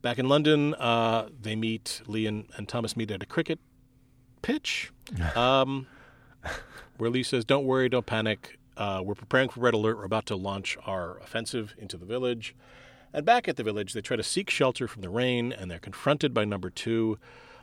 Back 0.00 0.18
in 0.18 0.28
London, 0.28 0.74
uh, 0.74 1.28
they 1.40 1.54
meet, 1.56 2.00
Lee 2.06 2.26
and, 2.26 2.46
and 2.56 2.66
Thomas 2.66 2.96
meet 2.96 3.10
at 3.10 3.22
a 3.22 3.26
cricket 3.26 3.58
pitch, 4.40 4.90
um, 5.36 5.86
where 6.96 7.10
Lee 7.10 7.22
says, 7.22 7.44
Don't 7.44 7.66
worry, 7.66 7.90
don't 7.90 8.06
panic. 8.06 8.58
Uh, 8.78 9.02
we're 9.04 9.14
preparing 9.14 9.50
for 9.50 9.60
Red 9.60 9.74
Alert. 9.74 9.98
We're 9.98 10.04
about 10.04 10.24
to 10.26 10.36
launch 10.36 10.78
our 10.86 11.18
offensive 11.18 11.74
into 11.76 11.98
the 11.98 12.06
village. 12.06 12.54
And 13.12 13.24
back 13.26 13.48
at 13.48 13.56
the 13.56 13.62
village, 13.64 13.92
they 13.92 14.00
try 14.00 14.16
to 14.16 14.22
seek 14.22 14.50
shelter 14.50 14.86
from 14.86 15.02
the 15.02 15.08
rain, 15.10 15.52
and 15.52 15.70
they're 15.70 15.78
confronted 15.78 16.32
by 16.32 16.44
number 16.44 16.70
two. 16.70 17.18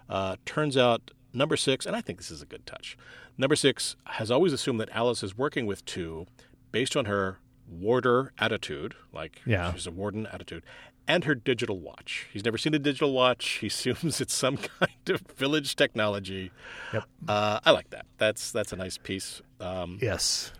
Uh, 0.09 0.35
turns 0.45 0.75
out 0.77 1.11
number 1.33 1.55
six, 1.57 1.85
and 1.85 1.95
I 1.95 2.01
think 2.01 2.17
this 2.19 2.31
is 2.31 2.41
a 2.41 2.45
good 2.45 2.65
touch. 2.65 2.97
Number 3.37 3.55
six 3.55 3.95
has 4.05 4.29
always 4.31 4.51
assumed 4.53 4.79
that 4.79 4.89
Alice 4.91 5.23
is 5.23 5.37
working 5.37 5.65
with 5.65 5.85
two 5.85 6.25
based 6.71 6.95
on 6.97 7.05
her 7.05 7.39
warder 7.69 8.31
attitude, 8.39 8.95
like 9.13 9.41
Yeah. 9.45 9.73
she's 9.73 9.87
a 9.87 9.91
warden 9.91 10.25
attitude, 10.27 10.63
and 11.07 11.23
her 11.25 11.35
digital 11.35 11.79
watch. 11.79 12.27
He's 12.33 12.43
never 12.45 12.57
seen 12.57 12.73
a 12.73 12.79
digital 12.79 13.13
watch. 13.13 13.45
He 13.61 13.67
assumes 13.67 14.19
it's 14.21 14.33
some 14.33 14.57
kind 14.57 14.91
of 15.09 15.21
village 15.37 15.75
technology. 15.75 16.51
Yep. 16.93 17.03
Uh, 17.27 17.59
I 17.65 17.71
like 17.71 17.89
that. 17.91 18.05
That's 18.17 18.51
that's 18.51 18.73
a 18.73 18.75
nice 18.75 18.97
piece. 18.97 19.41
Um, 19.59 19.99
Yes. 20.01 20.51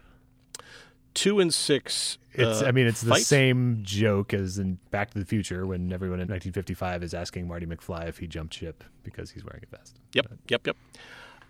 Two 1.18 1.40
and 1.40 1.54
six. 1.54 2.20
It's. 2.34 2.62
uh, 2.62 2.66
I 2.68 2.72
mean, 2.72 2.86
it's 2.86 3.02
the 3.02 3.16
same 3.16 3.80
joke 3.82 4.34
as 4.34 4.60
in 4.60 4.78
Back 4.92 5.12
to 5.12 5.20
the 5.20 5.26
Future 5.26 5.66
when 5.66 5.92
everyone 5.92 6.20
in 6.20 6.28
1955 6.28 7.04
is 7.04 7.14
asking 7.14 7.48
Marty 7.48 7.66
McFly 7.66 8.08
if 8.08 8.20
he 8.20 8.28
jumped 8.28 8.54
ship 8.54 8.84
because 9.04 9.32
he's 9.32 9.44
wearing 9.44 9.64
a 9.64 9.76
vest. 9.76 10.00
Yep, 10.14 10.28
yep, 10.48 10.68
yep. 10.68 10.78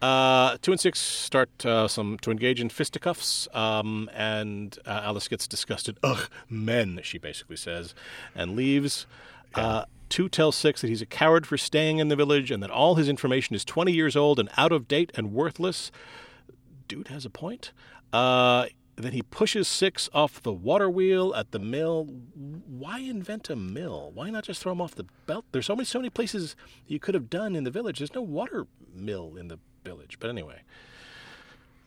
Uh, 0.01 0.57
two 0.61 0.71
and 0.71 0.79
six 0.79 0.99
start 0.99 1.65
uh, 1.65 1.87
some 1.87 2.17
to 2.19 2.31
engage 2.31 2.61
in 2.61 2.69
fisticuffs, 2.69 3.47
um, 3.53 4.09
and 4.13 4.79
uh, 4.85 5.01
Alice 5.03 5.27
gets 5.27 5.47
disgusted. 5.47 5.97
Ugh, 6.01 6.29
men, 6.49 7.01
she 7.03 7.17
basically 7.17 7.57
says, 7.57 7.93
and 8.33 8.55
leaves. 8.55 9.05
Uh, 9.53 9.85
two 10.07 10.29
tells 10.29 10.55
six 10.55 10.81
that 10.81 10.87
he's 10.87 11.01
a 11.01 11.05
coward 11.05 11.45
for 11.45 11.57
staying 11.57 11.97
in 11.97 12.07
the 12.07 12.15
village 12.15 12.51
and 12.51 12.61
that 12.63 12.69
all 12.69 12.95
his 12.95 13.09
information 13.09 13.55
is 13.55 13.65
20 13.65 13.91
years 13.91 14.15
old 14.15 14.39
and 14.39 14.49
out 14.55 14.71
of 14.71 14.87
date 14.87 15.11
and 15.15 15.33
worthless. 15.33 15.91
Dude 16.87 17.07
has 17.09 17.25
a 17.25 17.29
point. 17.29 17.71
Then 18.97 19.11
he 19.11 19.21
pushes 19.21 19.67
six 19.67 20.09
off 20.11 20.41
the 20.41 20.51
water 20.51 20.89
wheel 20.89 21.33
at 21.35 21.51
the 21.51 21.59
mill. 21.59 22.05
Why 22.35 22.99
invent 22.99 23.47
a 23.47 23.55
mill? 23.55 24.11
Why 24.13 24.31
not 24.31 24.43
just 24.43 24.61
throw 24.61 24.71
him 24.71 24.81
off 24.81 24.95
the 24.95 25.05
belt? 25.27 25.45
There's 25.51 25.67
so 25.67 25.75
many, 25.75 25.85
so 25.85 25.99
many 25.99 26.09
places 26.09 26.55
you 26.87 26.99
could 26.99 27.13
have 27.13 27.29
done 27.29 27.55
in 27.55 27.63
the 27.63 27.69
village. 27.69 27.99
There's 27.99 28.15
no 28.15 28.23
water 28.23 28.65
mill 28.91 29.35
in 29.37 29.49
the 29.49 29.59
village. 29.85 30.17
But 30.19 30.31
anyway, 30.31 30.63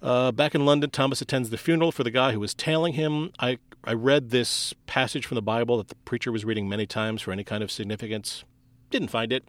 uh, 0.00 0.30
back 0.30 0.54
in 0.54 0.64
London, 0.64 0.90
Thomas 0.90 1.20
attends 1.20 1.50
the 1.50 1.58
funeral 1.58 1.90
for 1.90 2.04
the 2.04 2.12
guy 2.12 2.30
who 2.30 2.38
was 2.38 2.54
tailing 2.54 2.92
him. 2.92 3.32
I 3.40 3.58
I 3.82 3.92
read 3.94 4.30
this 4.30 4.72
passage 4.86 5.26
from 5.26 5.34
the 5.34 5.42
Bible 5.42 5.78
that 5.78 5.88
the 5.88 5.96
preacher 6.04 6.30
was 6.30 6.44
reading 6.44 6.68
many 6.68 6.86
times 6.86 7.22
for 7.22 7.32
any 7.32 7.42
kind 7.42 7.64
of 7.64 7.72
significance. 7.72 8.44
Didn't 8.90 9.08
find 9.08 9.32
it. 9.32 9.44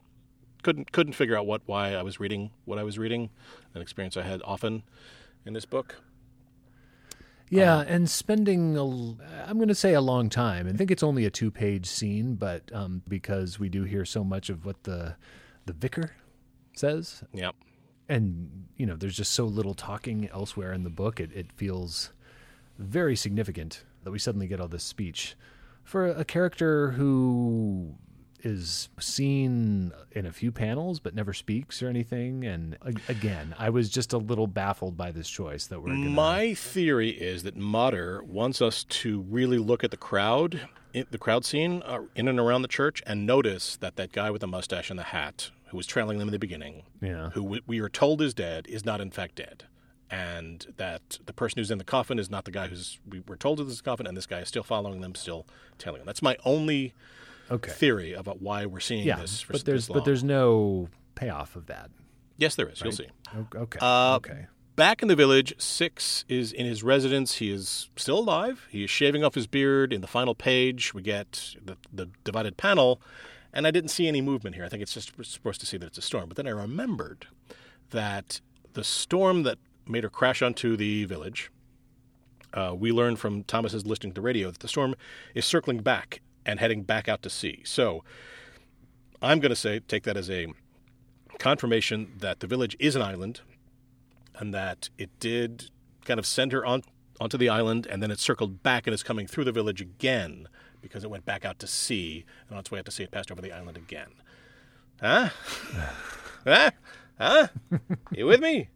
Couldn't 0.64 0.92
couldn't 0.92 1.14
figure 1.14 1.38
out 1.38 1.46
what 1.46 1.62
why 1.68 1.94
I 1.94 2.02
was 2.02 2.20
reading 2.20 2.50
what 2.66 2.80
I 2.80 2.84
was 2.84 2.98
reading. 2.98 3.30
An 3.76 3.84
experience 3.84 4.18
I 4.18 4.24
had 4.24 4.42
often 4.46 4.82
in 5.46 5.54
this 5.54 5.66
book. 5.66 6.02
Yeah, 7.52 7.76
Uh-huh. 7.76 7.86
and 7.88 8.10
spending 8.10 8.76
a, 8.78 8.84
I'm 9.48 9.58
going 9.58 9.68
to 9.68 9.76
say 9.76 9.94
a 9.94 10.02
long 10.02 10.30
time. 10.30 10.68
I 10.68 10.72
think 10.72 10.90
it's 10.90 11.04
only 11.04 11.26
a 11.26 11.30
two-page 11.30 11.86
scene, 11.86 12.36
but 12.36 12.74
um, 12.74 13.02
because 13.08 13.60
we 13.60 13.68
do 13.70 13.84
hear 13.84 14.06
so 14.06 14.24
much 14.24 14.50
of 14.50 14.66
what 14.66 14.84
the 14.84 15.16
the 15.66 15.74
vicar 15.74 16.12
says, 16.76 17.24
Yep. 17.34 17.54
and 18.10 18.68
you 18.78 18.86
know, 18.88 18.96
there's 18.96 19.16
just 19.18 19.34
so 19.34 19.46
little 19.46 19.74
talking 19.76 20.28
elsewhere 20.34 20.74
in 20.74 20.84
the 20.84 20.90
book. 20.90 21.20
It 21.20 21.32
it 21.34 21.52
feels 21.52 22.12
very 22.80 23.16
significant 23.16 23.84
that 24.04 24.12
we 24.12 24.18
suddenly 24.18 24.48
get 24.48 24.60
all 24.60 24.68
this 24.70 24.84
speech 24.84 25.36
for 25.84 26.08
a 26.08 26.24
character 26.26 26.92
who 26.92 27.96
is 28.44 28.90
seen 29.00 29.92
in 30.12 30.26
a 30.26 30.32
few 30.32 30.52
panels 30.52 31.00
but 31.00 31.14
never 31.16 31.34
speaks 31.34 31.82
or 31.82 31.88
anything. 31.88 32.44
And 32.46 32.78
again, 33.08 33.56
I 33.58 33.70
was 33.70 33.90
just 33.90 34.14
a 34.14 34.18
little 34.18 34.48
baffled 34.48 34.98
by 34.98 35.12
this 35.12 35.30
choice 35.30 35.68
that 35.68 35.80
we're 35.82 35.90
gonna. 35.90 36.10
My 36.10 36.54
theory 36.54 37.10
is 37.10 37.44
that 37.44 37.56
Motter 37.56 38.24
wants 38.24 38.62
us 38.62 38.84
to 38.86 39.22
really 39.30 39.58
look 39.58 39.84
at 39.84 39.92
the 39.92 39.98
crowd, 39.98 40.62
the 40.94 41.18
crowd 41.18 41.46
scene 41.46 41.82
uh, 41.86 42.02
in 42.16 42.28
and 42.28 42.40
around 42.40 42.62
the 42.64 42.68
church, 42.68 43.02
and 43.06 43.26
notice 43.26 43.78
that 43.78 43.96
that 43.96 44.12
guy 44.12 44.30
with 44.32 44.42
the 44.42 44.48
mustache 44.48 44.90
and 44.90 45.00
the 45.00 45.04
hat, 45.04 45.52
who 45.68 45.78
was 45.78 45.88
trailing 45.88 46.18
them 46.18 46.28
in 46.28 46.32
the 46.34 46.40
beginning, 46.40 46.84
Yeah. 47.02 47.30
who 47.32 47.44
we, 47.44 47.62
we 47.68 47.80
are 47.80 47.90
told 47.90 48.22
is 48.22 48.34
dead, 48.34 48.66
is 48.68 48.84
not 48.86 49.00
in 49.00 49.10
fact 49.12 49.36
dead, 49.36 49.64
and 50.10 50.66
that 50.78 51.20
the 51.26 51.32
person 51.34 51.60
who's 51.60 51.72
in 51.72 51.78
the 51.78 51.84
coffin 51.86 52.20
is 52.20 52.30
not 52.30 52.44
the 52.46 52.52
guy 52.52 52.68
who's 52.68 53.00
we 53.08 53.22
were 53.28 53.38
told 53.38 53.60
is 53.62 53.68
in 53.70 53.76
the 53.76 53.82
coffin, 53.84 54.06
and 54.08 54.18
this 54.18 54.26
guy 54.26 54.40
is 54.40 54.48
still 54.50 54.64
following 54.64 55.00
them, 55.02 55.16
still 55.16 55.46
tailing 55.78 56.00
them. 56.00 56.06
That's 56.06 56.22
my 56.22 56.36
only 56.44 56.94
Okay. 57.52 57.72
theory 57.72 58.14
about 58.14 58.42
why 58.42 58.66
we're 58.66 58.80
seeing 58.80 59.06
yeah, 59.06 59.18
this. 59.18 59.42
For 59.42 59.54
but 59.54 59.66
there's 59.66 59.88
but 59.88 60.06
there's 60.06 60.24
no 60.24 60.90
payoff 61.16 61.56
of 61.56 61.68
that. 61.68 61.92
yes, 62.38 62.56
there 62.56 62.70
is. 62.70 62.82
You'll 62.82 62.94
see. 62.94 63.08
Okay. 63.56 63.80
Uh, 63.82 64.16
okay. 64.16 64.48
Back 64.76 65.02
in 65.02 65.10
the 65.10 65.16
village, 65.16 65.54
Six 65.58 66.24
is 66.30 66.54
in 66.54 66.66
his 66.66 66.82
residence. 66.82 67.36
He 67.36 67.52
is 67.52 67.90
still 67.98 68.20
alive. 68.20 68.68
He 68.70 68.84
is 68.86 68.90
shaving 68.90 69.24
off 69.24 69.36
his 69.36 69.46
beard. 69.46 69.92
In 69.92 70.02
the 70.02 70.08
final 70.08 70.34
page, 70.34 70.94
we 70.94 71.02
get 71.02 71.56
the, 71.64 71.78
the 71.92 72.10
divided 72.24 72.56
panel, 72.56 73.02
and 73.54 73.68
I 73.68 73.72
didn't 73.72 73.90
see 73.90 74.08
any 74.08 74.22
movement 74.22 74.56
here. 74.56 74.64
I 74.64 74.70
think 74.70 74.82
it's 74.82 74.94
just 74.94 75.14
supposed 75.24 75.60
to 75.60 75.66
see 75.66 75.78
that 75.78 75.88
it's 75.88 75.98
a 75.98 76.02
storm. 76.02 76.30
But 76.30 76.38
then 76.38 76.48
I 76.48 76.52
remembered 76.52 77.28
that 77.90 78.40
the 78.74 78.84
storm 78.84 79.44
that 79.44 79.60
made 79.86 80.04
her 80.04 80.10
crash 80.10 80.42
onto 80.42 80.78
the 80.78 81.04
village, 81.04 81.52
uh, 82.54 82.74
we 82.76 82.94
learned 82.94 83.20
from 83.20 83.44
Thomas's 83.44 83.86
listening 83.86 84.14
to 84.14 84.22
the 84.22 84.26
radio 84.26 84.50
that 84.52 84.62
the 84.62 84.70
storm 84.70 84.96
is 85.36 85.46
circling 85.46 85.80
back 85.80 86.22
and 86.46 86.60
heading 86.60 86.84
back 86.84 87.08
out 87.08 87.22
to 87.24 87.30
sea. 87.30 87.62
So 87.66 88.04
I'm 89.22 89.40
going 89.40 89.50
to 89.52 89.56
say, 89.56 89.80
take 89.80 90.04
that 90.04 90.18
as 90.18 90.30
a 90.30 90.48
confirmation 91.40 92.14
that 92.20 92.40
the 92.40 92.48
village 92.48 92.76
is 92.80 92.96
an 92.96 93.02
island 93.02 93.42
and 94.36 94.54
that 94.54 94.90
it 94.98 95.10
did 95.20 95.70
kind 96.06 96.20
of 96.20 96.26
send 96.26 96.52
her 96.52 96.66
on 96.66 96.84
onto 97.20 97.38
the 97.38 97.50
island 97.50 97.86
and 97.86 98.02
then 98.02 98.10
it 98.10 98.20
circled 98.20 98.64
back 98.64 98.88
and 98.88 98.94
is 98.96 99.04
coming 99.04 99.28
through 99.28 99.44
the 99.44 99.52
village 99.52 99.80
again 99.80 100.48
because 100.82 101.04
it 101.04 101.10
went 101.12 101.24
back 101.24 101.46
out 101.46 101.60
to 101.60 101.68
sea 101.68 102.26
and 102.48 102.56
on 102.56 102.60
its 102.60 102.72
way 102.72 102.80
out 102.80 102.86
to 102.86 102.92
sea 102.92 103.04
it 103.04 103.12
passed 103.12 103.32
over 103.32 103.42
the 103.42 103.52
island 103.52 103.78
again. 103.78 104.10
Huh? 105.00 105.30
huh? 106.46 106.72
Huh? 107.20 107.48
You 108.12 108.26
with 108.26 108.42
me? 108.42 108.70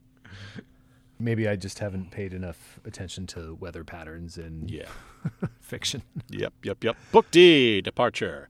Maybe 1.20 1.48
I 1.48 1.56
just 1.56 1.80
haven't 1.80 2.12
paid 2.12 2.34
enough 2.34 2.80
attention 2.86 3.26
to 3.28 3.56
weather 3.56 3.84
patterns 3.84 4.38
and 4.38 4.70
Yeah. 4.70 4.90
fiction. 5.62 6.04
Yep, 6.30 6.54
yep, 6.64 6.84
yep. 6.84 6.96
Book 7.12 7.30
D, 7.32 7.82
departure. 7.82 8.50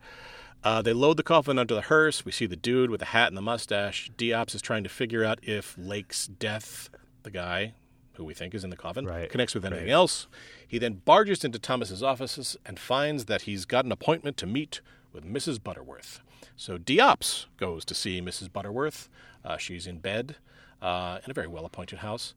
Uh, 0.64 0.82
they 0.82 0.94
load 0.94 1.18
the 1.18 1.24
coffin 1.24 1.60
onto 1.60 1.76
the 1.76 1.82
hearse. 1.82 2.26
We 2.26 2.32
see 2.32 2.48
the 2.48 2.56
dude 2.56 2.90
with 2.90 3.00
the 3.00 3.06
hat 3.08 3.28
and 3.28 3.38
the 3.38 3.42
mustache. 3.42 4.12
Diops 4.18 4.56
is 4.56 4.62
trying 4.62 4.84
to 4.84 4.90
figure 4.90 5.24
out 5.24 5.40
if 5.44 5.76
Lake's 5.78 6.26
death, 6.28 6.90
the 7.24 7.30
guy 7.32 7.74
who 8.14 8.24
we 8.24 8.34
think 8.34 8.56
is 8.56 8.64
in 8.64 8.70
the 8.70 8.78
coffin, 8.78 9.06
Right, 9.06 9.30
connects 9.30 9.54
with 9.54 9.66
anything 9.66 9.86
right. 9.86 9.92
else. 9.92 10.28
He 10.68 10.78
then 10.80 11.02
barges 11.06 11.44
into 11.44 11.60
Thomas's 11.60 12.02
offices 12.02 12.58
and 12.66 12.80
finds 12.80 13.26
that 13.26 13.44
he's 13.44 13.66
got 13.66 13.86
an 13.86 13.92
appointment 13.92 14.38
to 14.38 14.46
meet 14.48 14.82
with 15.14 15.24
Mrs. 15.26 15.62
Butterworth. 15.62 16.22
So 16.56 16.78
Diops 16.78 17.46
goes 17.58 17.84
to 17.86 17.94
see 17.94 18.22
Mrs. 18.22 18.52
Butterworth. 18.52 19.10
Uh, 19.44 19.58
she's 19.58 19.86
in 19.86 20.00
bed 20.00 20.38
uh, 20.82 21.20
in 21.26 21.30
a 21.32 21.34
very 21.34 21.48
well-appointed 21.48 22.00
house. 22.00 22.34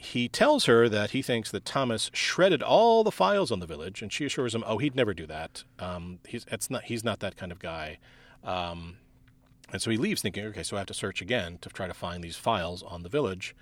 He 0.00 0.28
tells 0.28 0.66
her 0.66 0.88
that 0.88 1.10
he 1.10 1.22
thinks 1.22 1.50
that 1.50 1.64
Thomas 1.64 2.10
shredded 2.14 2.62
all 2.62 3.02
the 3.02 3.10
files 3.10 3.50
on 3.50 3.60
the 3.60 3.66
village, 3.66 4.00
and 4.00 4.12
she 4.12 4.24
assures 4.24 4.54
him, 4.54 4.62
"Oh, 4.66 4.78
he'd 4.78 4.94
never 4.94 5.12
do 5.12 5.26
that. 5.26 5.64
Um, 5.78 6.20
he's 6.26 6.46
not 6.70 6.84
he's 6.84 7.04
not 7.04 7.20
that 7.20 7.36
kind 7.36 7.50
of 7.52 7.58
guy." 7.58 7.98
Um, 8.44 8.98
and 9.72 9.82
so 9.82 9.90
he 9.90 9.96
leaves, 9.96 10.22
thinking, 10.22 10.44
"Okay, 10.46 10.62
so 10.62 10.76
I 10.76 10.80
have 10.80 10.86
to 10.86 10.94
search 10.94 11.20
again 11.20 11.58
to 11.62 11.68
try 11.68 11.86
to 11.86 11.94
find 11.94 12.22
these 12.22 12.36
files 12.36 12.82
on 12.82 13.02
the 13.02 13.08
village." 13.08 13.54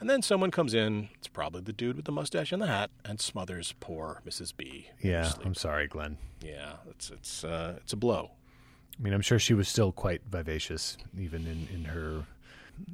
And 0.00 0.08
then 0.08 0.22
someone 0.22 0.52
comes 0.52 0.74
in. 0.74 1.08
It's 1.14 1.26
probably 1.26 1.60
the 1.62 1.72
dude 1.72 1.96
with 1.96 2.04
the 2.04 2.12
mustache 2.12 2.52
and 2.52 2.62
the 2.62 2.68
hat, 2.68 2.90
and 3.04 3.20
smothers 3.20 3.74
poor 3.80 4.22
Mrs. 4.26 4.56
B. 4.56 4.88
Yeah, 5.00 5.32
I'm 5.44 5.54
sorry, 5.54 5.88
Glen. 5.88 6.18
yeah, 6.40 6.74
it's 6.90 7.10
it's 7.10 7.44
uh, 7.44 7.78
it's 7.78 7.92
a 7.92 7.96
blow. 7.96 8.30
I 8.98 9.02
mean, 9.02 9.12
I'm 9.12 9.20
sure 9.22 9.38
she 9.38 9.54
was 9.54 9.68
still 9.68 9.92
quite 9.92 10.22
vivacious, 10.28 10.98
even 11.18 11.46
in, 11.46 11.68
in 11.72 11.84
her 11.86 12.24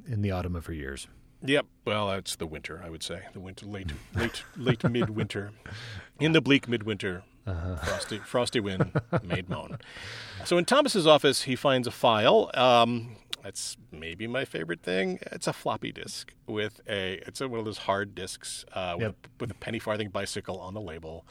in 0.06 0.22
the 0.22 0.30
autumn 0.30 0.54
of 0.56 0.66
her 0.66 0.72
years. 0.72 1.08
Yep. 1.44 1.66
Well, 1.84 2.10
it's 2.12 2.36
the 2.36 2.46
winter, 2.46 2.82
I 2.84 2.88
would 2.90 3.02
say. 3.02 3.22
The 3.34 3.40
winter, 3.40 3.66
late, 3.66 3.92
late, 4.14 4.42
late 4.56 4.82
midwinter. 4.88 5.50
In 6.18 6.32
the 6.32 6.40
bleak 6.40 6.66
midwinter, 6.68 7.22
frosty, 7.84 8.18
frosty 8.18 8.60
wind 8.60 8.92
made 9.22 9.48
moan. 9.50 9.78
So 10.46 10.56
in 10.56 10.64
Thomas's 10.64 11.06
office, 11.06 11.42
he 11.42 11.54
finds 11.56 11.86
a 11.86 11.90
file. 11.90 12.50
Um, 12.54 13.16
it's 13.44 13.76
maybe 13.92 14.26
my 14.26 14.46
favorite 14.46 14.80
thing. 14.82 15.18
It's 15.32 15.46
a 15.46 15.52
floppy 15.52 15.92
disk 15.92 16.32
with 16.46 16.80
a. 16.88 17.20
It's 17.26 17.42
a, 17.42 17.48
one 17.48 17.58
of 17.58 17.66
those 17.66 17.78
hard 17.78 18.14
disks 18.14 18.64
uh, 18.72 18.94
with, 18.96 19.02
Yep. 19.02 19.14
a, 19.24 19.28
with 19.40 19.50
a 19.50 19.54
penny 19.54 19.78
farthing 19.78 20.08
bicycle 20.08 20.58
on 20.60 20.72
the 20.72 20.80
label. 20.80 21.26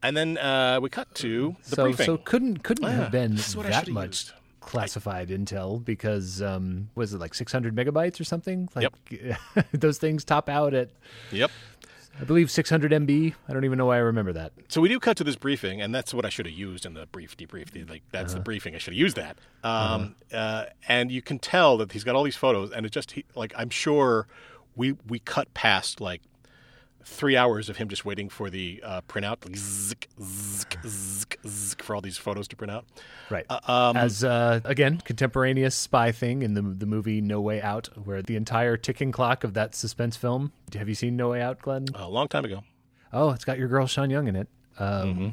And 0.00 0.16
then 0.16 0.38
uh, 0.38 0.78
we 0.80 0.90
cut 0.90 1.12
to 1.16 1.56
the 1.70 1.76
so 1.76 1.82
briefing. 1.84 2.06
so 2.06 2.16
couldn't 2.18 2.62
couldn't 2.62 2.84
Ah, 2.84 2.90
have 2.90 3.10
been 3.10 3.36
what 3.54 3.66
I 3.66 3.70
that 3.70 3.88
much 3.88 4.06
used. 4.08 4.32
Classified 4.64 5.28
intel 5.28 5.84
because 5.84 6.40
um, 6.42 6.88
was 6.94 7.14
it 7.14 7.18
like 7.20 7.34
600 7.34 7.74
megabytes 7.74 8.20
or 8.20 8.24
something? 8.24 8.68
Like 8.74 8.92
those 9.72 9.98
things 9.98 10.24
top 10.24 10.48
out 10.48 10.74
at 10.74 10.90
Yep. 11.30 11.50
I 12.20 12.22
believe 12.24 12.48
600 12.48 12.92
MB. 12.92 13.34
I 13.48 13.52
don't 13.52 13.64
even 13.64 13.76
know 13.76 13.86
why 13.86 13.96
I 13.96 14.00
remember 14.00 14.32
that. 14.34 14.52
So 14.68 14.80
we 14.80 14.88
do 14.88 15.00
cut 15.00 15.16
to 15.16 15.24
this 15.24 15.34
briefing, 15.34 15.80
and 15.82 15.92
that's 15.92 16.14
what 16.14 16.24
I 16.24 16.28
should 16.28 16.46
have 16.46 16.54
used 16.54 16.86
in 16.86 16.94
the 16.94 17.06
brief 17.06 17.36
debrief. 17.36 17.70
The- 17.72 17.84
Like 17.84 18.02
that's 18.12 18.34
the 18.34 18.40
briefing. 18.40 18.76
I 18.76 18.78
should 18.78 18.92
have 18.92 18.98
used 19.00 19.16
that. 19.16 19.36
Um, 19.64 20.14
uh, 20.32 20.66
and 20.86 21.10
you 21.10 21.22
can 21.22 21.40
tell 21.40 21.76
that 21.78 21.90
he's 21.90 22.04
got 22.04 22.14
all 22.14 22.22
these 22.22 22.36
photos, 22.36 22.70
and 22.70 22.86
it 22.86 22.92
just 22.92 23.10
he, 23.12 23.24
like 23.34 23.52
I'm 23.56 23.70
sure 23.70 24.28
we 24.76 24.92
we 25.08 25.18
cut 25.18 25.52
past 25.54 26.00
like 26.00 26.22
three 27.04 27.36
hours 27.36 27.68
of 27.68 27.76
him 27.76 27.88
just 27.88 28.04
waiting 28.04 28.28
for 28.28 28.50
the 28.50 28.80
uh, 28.84 29.00
printout, 29.08 29.38
like 31.20 31.38
for 31.82 31.94
all 31.94 32.00
these 32.00 32.16
photos 32.18 32.48
to 32.48 32.56
print 32.56 32.70
out. 32.70 32.84
Right. 33.30 33.46
Uh, 33.48 33.60
um, 33.70 33.96
As 33.96 34.24
uh, 34.24 34.60
again, 34.64 35.00
contemporaneous 35.04 35.74
spy 35.74 36.12
thing 36.12 36.42
in 36.42 36.54
the 36.54 36.62
the 36.62 36.86
movie 36.86 37.20
No 37.20 37.40
Way 37.40 37.60
Out, 37.62 37.88
where 38.04 38.22
the 38.22 38.36
entire 38.36 38.76
ticking 38.76 39.12
clock 39.12 39.44
of 39.44 39.54
that 39.54 39.74
suspense 39.74 40.16
film. 40.16 40.52
Have 40.74 40.88
you 40.88 40.94
seen 40.94 41.16
No 41.16 41.30
Way 41.30 41.42
Out, 41.42 41.60
Glen? 41.62 41.86
a 41.94 42.08
long 42.08 42.28
time 42.28 42.44
ago. 42.44 42.62
Oh, 43.12 43.30
it's 43.30 43.44
got 43.44 43.58
your 43.58 43.68
girl 43.68 43.86
Sean 43.86 44.10
Young 44.10 44.28
in 44.28 44.36
it. 44.36 44.48
Um, 44.78 45.14
Mm-hmm. 45.14 45.28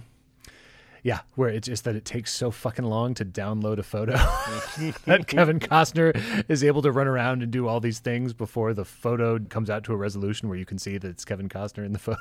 Yeah, 1.04 1.22
where 1.36 1.50
it's 1.50 1.68
just 1.68 1.84
that 1.86 1.96
it 1.96 2.06
takes 2.06 2.32
so 2.32 2.52
fucking 2.52 2.86
long 2.86 3.16
to 3.16 3.26
download 3.26 3.80
a 3.80 3.84
photo 3.84 4.12
that 5.06 5.26
Kevin 5.28 5.60
Costner 5.60 6.20
is 6.48 6.64
able 6.64 6.84
to 6.84 6.92
run 6.92 7.08
around 7.08 7.42
and 7.42 7.52
do 7.52 7.68
all 7.68 7.80
these 7.80 8.00
things 8.00 8.34
before 8.34 8.74
the 8.74 8.86
photo 8.86 9.40
comes 9.40 9.70
out 9.70 9.84
to 9.86 9.94
a 9.94 9.96
resolution 9.96 10.48
where 10.48 10.58
you 10.58 10.66
can 10.66 10.78
see 10.78 10.98
that 10.98 11.08
it's 11.08 11.26
Kevin 11.26 11.50
Costner 11.50 11.86
in 11.86 11.94
the 11.94 12.00
photo. 12.00 12.18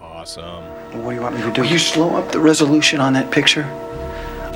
Awesome. 0.00 0.64
What 1.04 1.10
do 1.10 1.16
you 1.16 1.22
want 1.22 1.36
me 1.36 1.42
to 1.42 1.52
do? 1.52 1.62
Will 1.62 1.68
you 1.68 1.78
slow 1.78 2.16
up 2.16 2.32
the 2.32 2.40
resolution 2.40 3.00
on 3.00 3.12
that 3.12 3.30
picture? 3.30 3.64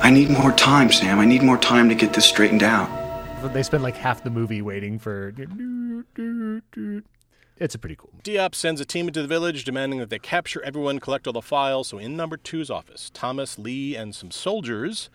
I 0.02 0.10
need 0.10 0.30
more 0.30 0.52
time, 0.52 0.90
Sam. 0.90 1.20
I 1.20 1.26
need 1.26 1.42
more 1.42 1.58
time 1.58 1.88
to 1.90 1.94
get 1.94 2.12
this 2.14 2.24
straightened 2.24 2.62
out. 2.62 2.88
They 3.52 3.62
spend 3.62 3.82
like 3.82 3.96
half 3.96 4.24
the 4.24 4.30
movie 4.30 4.62
waiting 4.62 4.98
for. 4.98 5.32
It's 7.60 7.74
a 7.74 7.78
pretty 7.78 7.94
cool. 7.96 8.10
Diop 8.24 8.54
sends 8.54 8.80
a 8.80 8.86
team 8.86 9.06
into 9.06 9.20
the 9.20 9.28
village 9.28 9.64
demanding 9.64 9.98
that 9.98 10.08
they 10.08 10.18
capture 10.18 10.62
everyone, 10.62 10.98
collect 10.98 11.26
all 11.26 11.34
the 11.34 11.42
files. 11.42 11.88
So, 11.88 11.98
in 11.98 12.16
number 12.16 12.38
two's 12.38 12.70
office, 12.70 13.10
Thomas, 13.12 13.58
Lee, 13.58 13.94
and 13.94 14.14
some 14.14 14.30
soldiers 14.30 15.10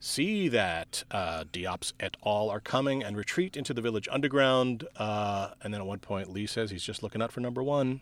see 0.00 0.48
that 0.48 1.04
uh, 1.12 1.44
Diops 1.52 1.92
et 2.00 2.16
al. 2.26 2.50
are 2.50 2.58
coming 2.60 3.04
and 3.04 3.16
retreat 3.16 3.56
into 3.56 3.72
the 3.72 3.80
village 3.80 4.08
underground. 4.10 4.88
Uh, 4.96 5.50
and 5.62 5.72
then 5.72 5.80
at 5.80 5.86
one 5.86 6.00
point, 6.00 6.28
Lee 6.32 6.46
says 6.48 6.72
he's 6.72 6.82
just 6.82 7.02
looking 7.04 7.22
out 7.22 7.30
for 7.30 7.38
number 7.40 7.62
one. 7.62 8.00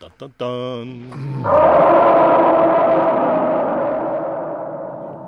Dun 0.00 0.10
dun 0.16 0.34
dun. 0.38 1.10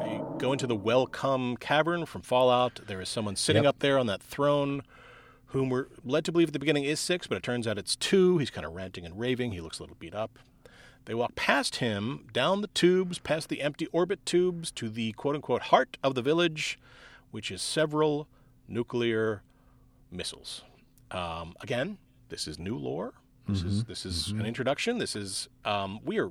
They 0.01 0.21
go 0.39 0.53
into 0.53 0.67
the 0.67 0.75
Welcome 0.75 1.59
Cavern 1.59 2.07
from 2.07 2.23
Fallout. 2.23 2.81
There 2.87 3.03
is 3.03 3.11
someone 3.11 3.37
sitting 3.37 3.65
Yep. 3.65 3.69
up 3.69 3.79
there 3.81 3.99
on 3.99 4.07
that 4.07 4.23
throne 4.23 4.83
whom 5.53 5.69
we're 5.71 5.87
led 6.05 6.25
to 6.25 6.33
believe 6.33 6.49
at 6.49 6.53
the 6.53 6.59
beginning 6.59 6.85
is 6.85 6.99
six, 7.01 7.27
but 7.27 7.37
it 7.37 7.43
turns 7.43 7.67
out 7.67 7.79
it's 7.79 7.95
two. 7.97 8.39
He's 8.39 8.51
kind 8.51 8.67
of 8.67 8.73
ranting 8.75 9.05
and 9.05 9.19
raving. 9.19 9.53
He 9.53 9.61
looks 9.61 9.79
a 9.79 9.83
little 9.83 9.97
beat 9.99 10.15
up. 10.15 10.39
They 11.05 11.15
walk 11.15 11.35
past 11.35 11.77
him, 11.77 12.27
down 12.33 12.61
the 12.61 12.69
tubes, 12.69 13.19
past 13.19 13.49
the 13.49 13.61
empty 13.61 13.87
orbit 13.87 14.25
tubes, 14.25 14.71
to 14.73 14.89
the 14.89 15.13
quote 15.13 15.35
unquote 15.35 15.63
heart 15.63 15.99
of 16.03 16.15
the 16.15 16.23
village, 16.23 16.79
which 17.33 17.51
is 17.51 17.61
several 17.61 18.29
nuclear 18.69 19.43
missiles. 20.11 20.63
Um, 21.11 21.55
again, 21.61 21.99
this 22.29 22.47
is 22.47 22.59
new 22.59 22.77
lore. 22.77 23.15
This 23.49 23.63
is 23.63 23.83
Mhm, 23.83 23.87
this 23.89 24.07
is 24.07 24.29
mhm. 24.33 24.41
an 24.41 24.47
introduction. 24.47 24.99
This 24.99 25.17
is 25.17 25.49
um, 25.65 25.99
we 26.05 26.19
are 26.21 26.31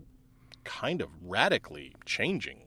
kind 0.64 1.02
of 1.02 1.10
radically 1.22 1.94
changing 2.06 2.62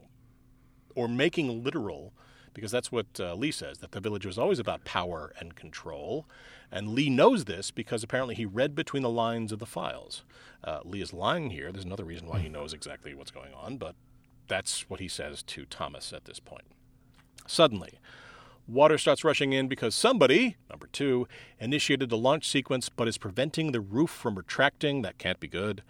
or 0.95 1.09
making 1.09 1.65
literal, 1.65 2.13
because 2.55 2.71
that's 2.71 2.91
what 2.91 3.07
uh, 3.21 3.35
Lee 3.35 3.51
says, 3.51 3.79
that 3.79 3.93
the 3.93 4.01
village 4.01 4.25
was 4.25 4.39
always 4.39 4.59
about 4.59 4.85
power 4.85 5.33
and 5.39 5.55
control. 5.55 6.27
And 6.73 6.89
Lee 6.89 7.11
knows 7.11 7.45
this 7.45 7.71
because 7.71 8.03
apparently 8.03 8.35
he 8.35 8.47
read 8.47 8.75
between 8.75 9.03
the 9.03 9.11
lines 9.11 9.53
of 9.53 9.59
the 9.59 9.67
files. 9.67 10.25
Uh, 10.63 10.81
Lee 10.85 11.03
is 11.03 11.13
lying 11.13 11.51
here. 11.51 11.71
There's 11.71 11.85
another 11.85 12.05
reason 12.05 12.29
why 12.29 12.39
he 12.39 12.49
knows 12.49 12.73
exactly 12.73 13.15
what's 13.15 13.31
going 13.31 13.53
on, 13.53 13.77
but 13.77 13.95
that's 14.49 14.89
what 14.89 15.01
he 15.01 15.09
says 15.09 15.43
to 15.43 15.65
Thomas 15.67 16.13
at 16.13 16.25
this 16.25 16.41
point. 16.41 16.65
Suddenly, 17.47 17.99
water 18.67 18.97
starts 18.99 19.25
rushing 19.25 19.53
in 19.53 19.69
because 19.69 19.95
somebody, 19.95 20.57
number 20.71 20.87
two, 20.87 21.29
initiated 21.59 22.09
the 22.09 22.17
launch 22.17 22.49
sequence 22.49 22.89
but 22.89 23.09
is 23.09 23.19
preventing 23.19 23.73
the 23.73 23.81
roof 23.81 24.11
from 24.11 24.37
retracting. 24.37 25.03
That 25.03 25.19
can't 25.19 25.41
be 25.41 25.49
good. 25.49 25.83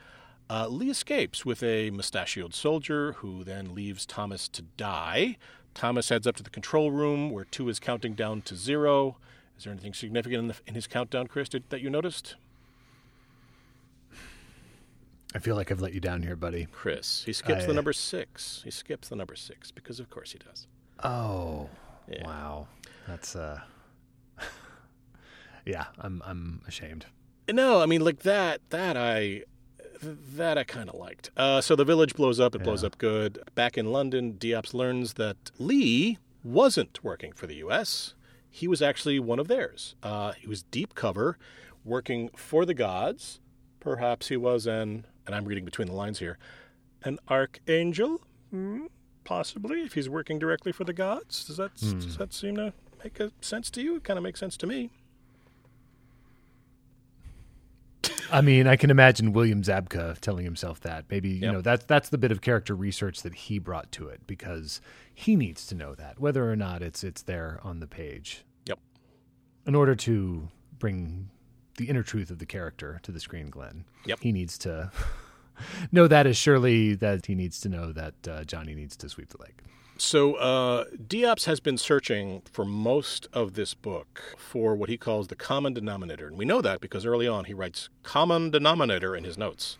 Uh, 0.50 0.68
Lee 0.68 0.90
escapes 0.90 1.46
with 1.46 1.62
a 1.62 1.90
mustachioed 1.90 2.52
soldier 2.52 3.12
who 3.14 3.44
then 3.44 3.74
leaves 3.74 4.04
Thomas 4.04 4.48
to 4.48 4.62
die. 4.76 5.36
Thomas 5.75 6.09
heads 6.09 6.27
up 6.27 6.37
to 6.37 6.43
the 6.43 6.51
control 6.51 6.91
room 6.91 7.31
where 7.31 7.45
two 7.45 7.68
is 7.68 7.79
counting 7.79 8.14
down 8.14 8.43
to 8.43 8.57
zero. 8.57 9.16
Is 9.59 9.64
there 9.64 9.72
anything 9.72 9.95
significant 9.95 10.39
in, 10.41 10.49
the, 10.49 10.55
in 10.66 10.75
his 10.75 10.87
countdown, 10.87 11.27
Chris, 11.27 11.49
did, 11.49 11.68
that 11.70 11.81
you 11.81 11.91
noticed? 11.91 12.37
I 15.35 15.41
feel 15.41 15.57
like 15.57 15.72
I've 15.72 15.81
let 15.81 15.93
you 15.93 16.01
down 16.01 16.22
here, 16.22 16.37
buddy. 16.37 16.68
Chris, 16.70 17.25
he 17.25 17.33
skips 17.33 17.64
I- 17.64 17.66
the 17.66 17.75
number 17.75 17.93
six. 17.93 18.61
He 18.64 18.70
skips 18.70 19.09
the 19.09 19.16
number 19.16 19.35
six 19.35 19.70
because, 19.72 19.99
of 19.99 20.09
course, 20.11 20.33
he 20.33 20.39
does. 20.39 20.66
Oh, 21.03 21.68
wow. 22.22 22.68
That's 23.09 23.35
uh. 23.35 23.61
yeah, 25.66 25.87
I'm 25.99 26.22
I'm 26.25 26.62
ashamed. 26.68 27.07
No, 27.53 27.81
I 27.83 27.87
mean 27.87 28.01
like 28.03 28.20
that. 28.20 28.61
That 28.70 28.97
I, 28.97 29.43
that 30.36 30.59
I 30.59 30.64
kind 30.64 30.88
of 30.88 30.94
liked. 30.96 31.30
Uh, 31.36 31.61
so 31.61 31.74
the 31.76 31.84
village 31.84 32.14
blows 32.14 32.38
up. 32.40 32.55
It 32.55 32.62
blows 32.62 32.84
up 32.84 32.98
good. 32.98 33.38
Back 33.55 33.76
in 33.78 33.92
London, 33.92 34.34
Diops 34.34 34.74
learns 34.74 35.14
that 35.14 35.50
Lee 35.59 36.18
wasn't 36.42 37.02
working 37.02 37.32
for 37.32 37.46
the 37.46 37.57
U.S. 37.57 38.14
He 38.50 38.68
was 38.68 38.80
actually 38.82 39.18
one 39.18 39.38
of 39.38 39.48
theirs. 39.48 39.94
Uh, 40.02 40.32
he 40.32 40.46
was 40.46 40.62
deep 40.64 40.94
cover, 40.94 41.38
working 41.84 42.30
for 42.36 42.64
the 42.64 42.74
gods. 42.74 43.40
Perhaps 43.80 44.28
he 44.28 44.36
was 44.36 44.66
an, 44.66 45.07
and 45.26 45.34
I'm 45.34 45.44
reading 45.44 45.64
between 45.64 45.88
the 45.88 45.94
lines 45.94 46.18
here, 46.20 46.38
an 47.02 47.18
archangel. 47.28 48.20
Hmm, 48.50 48.86
possibly, 49.24 49.82
if 49.82 49.94
he's 49.94 50.09
working 50.09 50.38
directly 50.38 50.72
for 50.72 50.84
the 50.84 50.92
gods. 50.92 51.44
Does 51.44 51.57
that 51.57 51.72
Hmm. 51.80 51.98
does 51.98 52.16
that 52.18 52.32
seem 52.32 52.57
to 52.57 52.72
make 53.02 53.18
a 53.20 53.32
sense 53.40 53.70
to 53.72 53.82
you? 53.82 53.96
It 53.96 54.05
kind 54.05 54.16
of 54.18 54.22
makes 54.22 54.40
sense 54.40 54.57
to 54.59 54.66
me. 54.66 54.90
I 58.35 58.41
mean, 58.41 58.66
I 58.66 58.74
can 58.76 58.91
imagine 58.91 59.32
William 59.32 59.62
Zabka 59.62 60.18
telling 60.18 60.45
himself 60.45 60.80
that. 60.80 61.05
Maybe 61.09 61.28
you 61.30 61.41
Yep. 61.43 61.53
know 61.53 61.61
that's 61.61 61.85
that's 61.85 62.09
the 62.09 62.18
bit 62.18 62.32
of 62.32 62.41
character 62.41 62.74
research 62.74 63.22
that 63.22 63.35
he 63.35 63.59
brought 63.59 63.93
to 63.93 64.09
it 64.09 64.26
because 64.26 64.80
he 65.14 65.37
needs 65.37 65.66
to 65.68 65.74
know 65.76 65.95
that 65.95 66.18
whether 66.18 66.51
or 66.51 66.57
not 66.57 66.82
it's 66.82 67.05
it's 67.05 67.22
there 67.22 67.61
on 67.62 67.78
the 67.80 67.87
page. 67.87 68.45
Yep. 68.66 68.78
In 69.66 69.74
order 69.74 69.95
to 69.95 70.49
bring 70.78 71.30
the 71.78 71.89
inner 71.89 72.03
truth 72.03 72.30
of 72.30 72.39
the 72.41 72.47
character 72.47 73.01
to 73.05 73.12
the 73.12 73.20
screen, 73.20 73.51
Glen. 73.51 73.85
Yep. 74.07 74.18
He 74.20 74.32
needs 74.32 74.59
to 74.59 74.91
know 75.93 76.09
that 76.09 76.26
as 76.26 76.37
surely 76.37 76.95
that 76.97 77.26
he 77.26 77.35
needs 77.37 77.61
to 77.61 77.68
know 77.68 77.93
that 77.93 78.14
uh, 78.28 78.45
Johnny 78.45 78.74
needs 78.74 78.97
to 78.97 79.09
sweep 79.09 79.28
the 79.28 79.39
lake. 79.41 79.61
So 79.97 80.34
uh, 80.34 80.86
Diops 80.97 81.45
has 81.45 81.61
been 81.61 81.78
searching 81.78 82.42
for 82.51 82.64
most 82.64 83.28
of 83.32 83.55
this 83.55 83.74
book 83.74 84.34
for 84.36 84.74
what 84.74 84.88
he 84.88 84.97
calls 84.97 85.28
the 85.28 85.36
common 85.36 85.72
denominator, 85.72 86.26
and 86.26 86.36
we 86.36 86.45
know 86.45 86.61
that 86.61 86.80
because 86.80 87.07
early 87.07 87.28
on 87.28 87.45
he 87.45 87.55
writes 87.55 87.88
common 88.03 88.51
denominator 88.51 89.14
in 89.14 89.24
his 89.24 89.38
notes. 89.38 89.78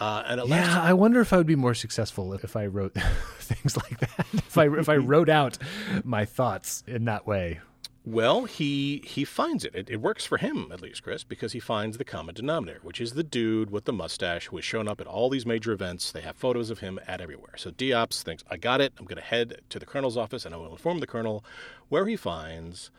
Uh, 0.00 0.22
and 0.26 0.48
Yeah, 0.48 0.80
I 0.82 0.92
wonder 0.92 1.20
if 1.20 1.32
I 1.32 1.36
would 1.36 1.46
be 1.46 1.56
more 1.56 1.74
successful 1.74 2.32
if, 2.32 2.42
if 2.42 2.56
I 2.56 2.66
wrote 2.66 2.94
things 3.38 3.76
like 3.76 4.00
that. 4.00 4.26
If 4.32 4.58
I 4.58 4.68
if 4.68 4.88
I 4.88 4.96
wrote 5.10 5.28
out 5.28 5.58
my 6.02 6.24
thoughts 6.24 6.82
in 6.86 7.04
that 7.04 7.26
way. 7.26 7.60
Well, 8.04 8.44
he 8.44 9.02
he 9.04 9.24
finds 9.24 9.64
it. 9.64 9.74
it. 9.74 9.88
It 9.88 10.00
works 10.00 10.26
for 10.26 10.36
him 10.36 10.70
at 10.70 10.82
least, 10.82 11.02
Chris, 11.02 11.24
because 11.24 11.52
he 11.52 11.60
finds 11.60 11.96
the 11.96 12.04
common 12.04 12.34
denominator, 12.34 12.80
which 12.82 13.00
is 13.00 13.14
the 13.14 13.22
dude 13.22 13.70
with 13.70 13.86
the 13.86 13.94
mustache 13.94 14.48
who 14.48 14.56
has 14.56 14.64
shown 14.64 14.88
up 14.88 15.00
at 15.00 15.06
all 15.06 15.30
these 15.30 15.46
major 15.46 15.72
events. 15.72 16.12
They 16.12 16.20
have 16.20 16.36
photos 16.36 16.68
of 16.68 16.80
him 16.80 17.00
at 17.06 17.22
everywhere. 17.22 17.56
So 17.56 17.70
Diops 17.70 18.22
thinks, 18.22 18.44
"I 18.50 18.58
got 18.58 18.82
it. 18.82 18.92
I'm 18.98 19.06
going 19.06 19.16
to 19.16 19.22
head 19.22 19.62
to 19.70 19.78
the 19.78 19.86
colonel's 19.86 20.18
office 20.18 20.44
and 20.44 20.54
I 20.54 20.58
will 20.58 20.72
inform 20.72 21.00
the 21.00 21.06
colonel," 21.06 21.44
where 21.88 22.06
he 22.06 22.16
finds 22.16 22.90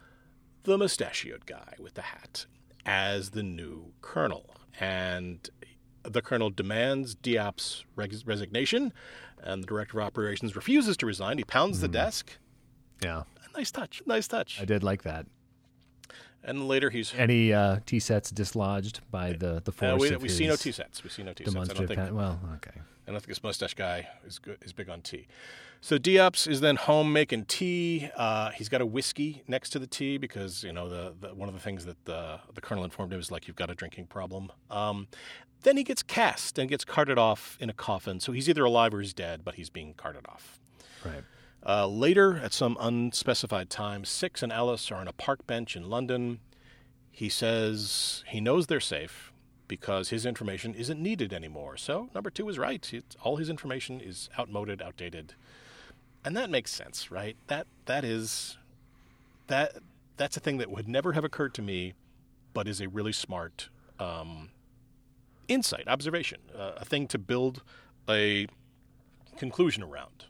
the 0.64 0.78
mustachioed 0.78 1.46
guy 1.46 1.76
with 1.78 1.94
the 1.94 2.02
hat 2.02 2.48
as 2.84 3.32
the 3.32 3.44
new 3.44 3.94
colonel. 4.02 4.56
And 4.80 5.48
the 6.04 6.22
colonel 6.22 6.50
demands 6.50 7.16
Diop's 7.16 7.86
res- 7.96 8.26
resignation, 8.26 8.92
and 9.42 9.62
the 9.62 9.68
director 9.68 10.00
of 10.00 10.06
operations 10.06 10.56
refuses 10.56 10.98
to 10.98 11.06
resign. 11.06 11.38
He 11.38 11.44
pounds 11.44 11.80
the 11.80 11.88
hmm. 11.88 11.94
desk. 11.94 12.32
Yeah, 13.04 13.24
Nice 13.56 13.72
touch. 13.72 14.02
Nice 14.06 14.28
touch. 14.28 14.60
I 14.62 14.66
did 14.66 14.84
like 14.84 15.04
that. 15.04 15.26
And 16.44 16.68
later 16.68 16.90
he's. 16.90 17.14
Any 17.18 17.54
uh, 17.54 17.80
T 17.86 18.00
sets 18.00 18.32
dislodged 18.32 19.00
by 19.10 19.34
the 19.34 19.62
the 19.64 19.72
force 19.72 19.94
Uh, 19.94 19.98
we 19.98 20.16
we 20.18 20.30
see 20.30 20.48
no 20.48 20.56
T 20.56 20.72
sets. 20.72 21.04
We 21.04 21.10
see 21.10 21.24
no 21.24 21.34
T 21.34 21.44
sets. 21.44 21.56
I 21.56 21.74
don't 21.74 21.88
think. 21.88 22.00
pen- 22.00 22.16
well, 22.16 22.40
okay. 22.56 22.82
I 23.08 23.12
don't 23.12 23.20
think 23.20 23.28
this 23.28 23.44
mustache 23.44 23.76
guy 23.76 24.08
is 24.26 24.40
good, 24.40 24.58
is 24.64 24.74
big 24.74 24.90
on 24.90 25.02
tea. 25.02 25.28
So 25.82 26.00
Diops 26.00 26.48
is 26.48 26.62
then 26.62 26.76
home 26.76 27.14
making 27.14 27.46
tea. 27.46 28.10
Uh, 28.16 28.50
he's 28.50 28.70
got 28.70 28.82
a 28.82 28.86
whiskey 28.86 29.44
next 29.48 29.70
to 29.72 29.80
the 29.80 29.86
tea 29.86 30.18
because 30.18 30.64
you 30.64 30.74
know 30.74 30.90
the, 30.90 31.14
the 31.20 31.34
one 31.34 31.48
of 31.48 31.54
the 31.54 31.62
things 31.62 31.86
that 31.86 32.04
the 32.06 32.40
the 32.54 32.62
colonel 32.62 32.84
informed 32.84 33.14
him 33.14 33.20
is 33.20 33.32
like 33.32 33.48
you've 33.48 33.58
got 33.58 33.70
a 33.70 33.76
drinking 33.76 34.08
problem. 34.08 34.52
Um, 34.70 35.08
then 35.64 35.78
he 35.78 35.84
gets 35.84 36.04
cast 36.04 36.60
and 36.60 36.70
gets 36.70 36.86
carted 36.86 37.18
off 37.18 37.58
in 37.60 37.70
a 37.70 37.74
coffin. 37.74 38.20
So 38.20 38.32
he's 38.32 38.48
either 38.48 38.64
alive 38.64 38.94
or 38.94 39.02
he's 39.02 39.14
dead, 39.14 39.42
but 39.44 39.56
he's 39.56 39.70
being 39.70 39.94
carted 39.96 40.26
off. 40.28 40.60
Right. 41.04 41.24
Uh, 41.66 41.88
later, 41.88 42.38
at 42.38 42.54
some 42.54 42.78
unspecified 42.80 43.70
time, 43.70 44.06
Six 44.06 44.44
and 44.44 44.52
Alice 44.52 44.92
are 44.92 44.96
on 44.96 45.08
a 45.08 45.14
park 45.14 45.48
bench 45.48 45.76
in 45.76 45.90
London. 45.90 46.40
He 47.12 47.28
says 47.28 48.24
he 48.28 48.40
knows 48.40 48.68
they're 48.68 48.80
safe 48.80 49.32
because 49.68 50.10
his 50.10 50.26
information 50.26 50.76
isn't 50.76 51.02
needed 51.02 51.34
anymore. 51.34 51.76
So, 51.78 52.10
number 52.14 52.30
two 52.30 52.48
is 52.50 52.60
right. 52.60 52.94
It's, 52.94 53.16
all 53.24 53.38
his 53.38 53.50
information 53.50 54.00
is 54.00 54.30
outmoded, 54.38 54.82
outdated. 54.82 55.34
And 56.24 56.38
that 56.38 56.50
makes 56.52 56.72
sense, 56.72 57.10
right? 57.10 57.36
That 57.48 57.68
that 57.86 58.04
is 58.04 58.58
that 59.48 59.78
that's 60.18 60.38
a 60.38 60.40
thing 60.40 60.58
that 60.58 60.70
would 60.70 60.88
never 60.88 61.14
have 61.14 61.24
occurred 61.24 61.54
to 61.56 61.62
me, 61.62 61.94
but 62.54 62.68
is 62.68 62.82
a 62.82 62.88
really 62.88 63.12
smart 63.12 63.70
um, 64.00 64.50
insight, 65.48 65.88
observation, 65.88 66.40
uh, 66.56 66.74
a 66.78 66.86
thing 66.86 67.08
to 67.08 67.18
build 67.18 67.64
a 68.10 68.48
conclusion 69.38 69.84
around. 69.84 70.26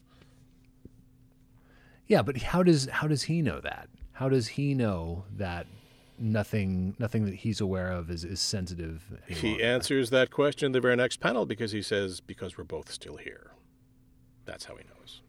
Yeah, 2.08 2.22
but 2.22 2.38
how 2.38 2.64
does 2.64 2.88
how 2.88 3.08
does 3.08 3.24
he 3.24 3.42
know 3.42 3.60
that? 3.62 3.90
How 4.14 4.30
does 4.30 4.48
he 4.48 4.74
know 4.74 5.26
that 5.36 5.68
nothing 6.18 6.96
nothing 7.00 7.26
that 7.26 7.36
he's 7.36 7.60
aware 7.60 7.92
of 7.92 8.10
is, 8.10 8.24
is 8.24 8.40
sensitive? 8.40 9.04
He 9.28 9.62
answers 9.62 10.10
that 10.12 10.32
question 10.32 10.68
in 10.68 10.72
the 10.72 10.82
very 10.82 10.96
next 10.96 11.20
panel 11.20 11.46
because 11.46 11.72
he 11.72 11.82
says, 11.82 12.22
"Because 12.22 12.58
we're 12.58 12.64
both 12.64 12.92
still 12.92 13.18
here." 13.18 13.52
That's 14.46 14.66
how 14.66 14.76
he 14.76 14.84
knows. 14.84 15.22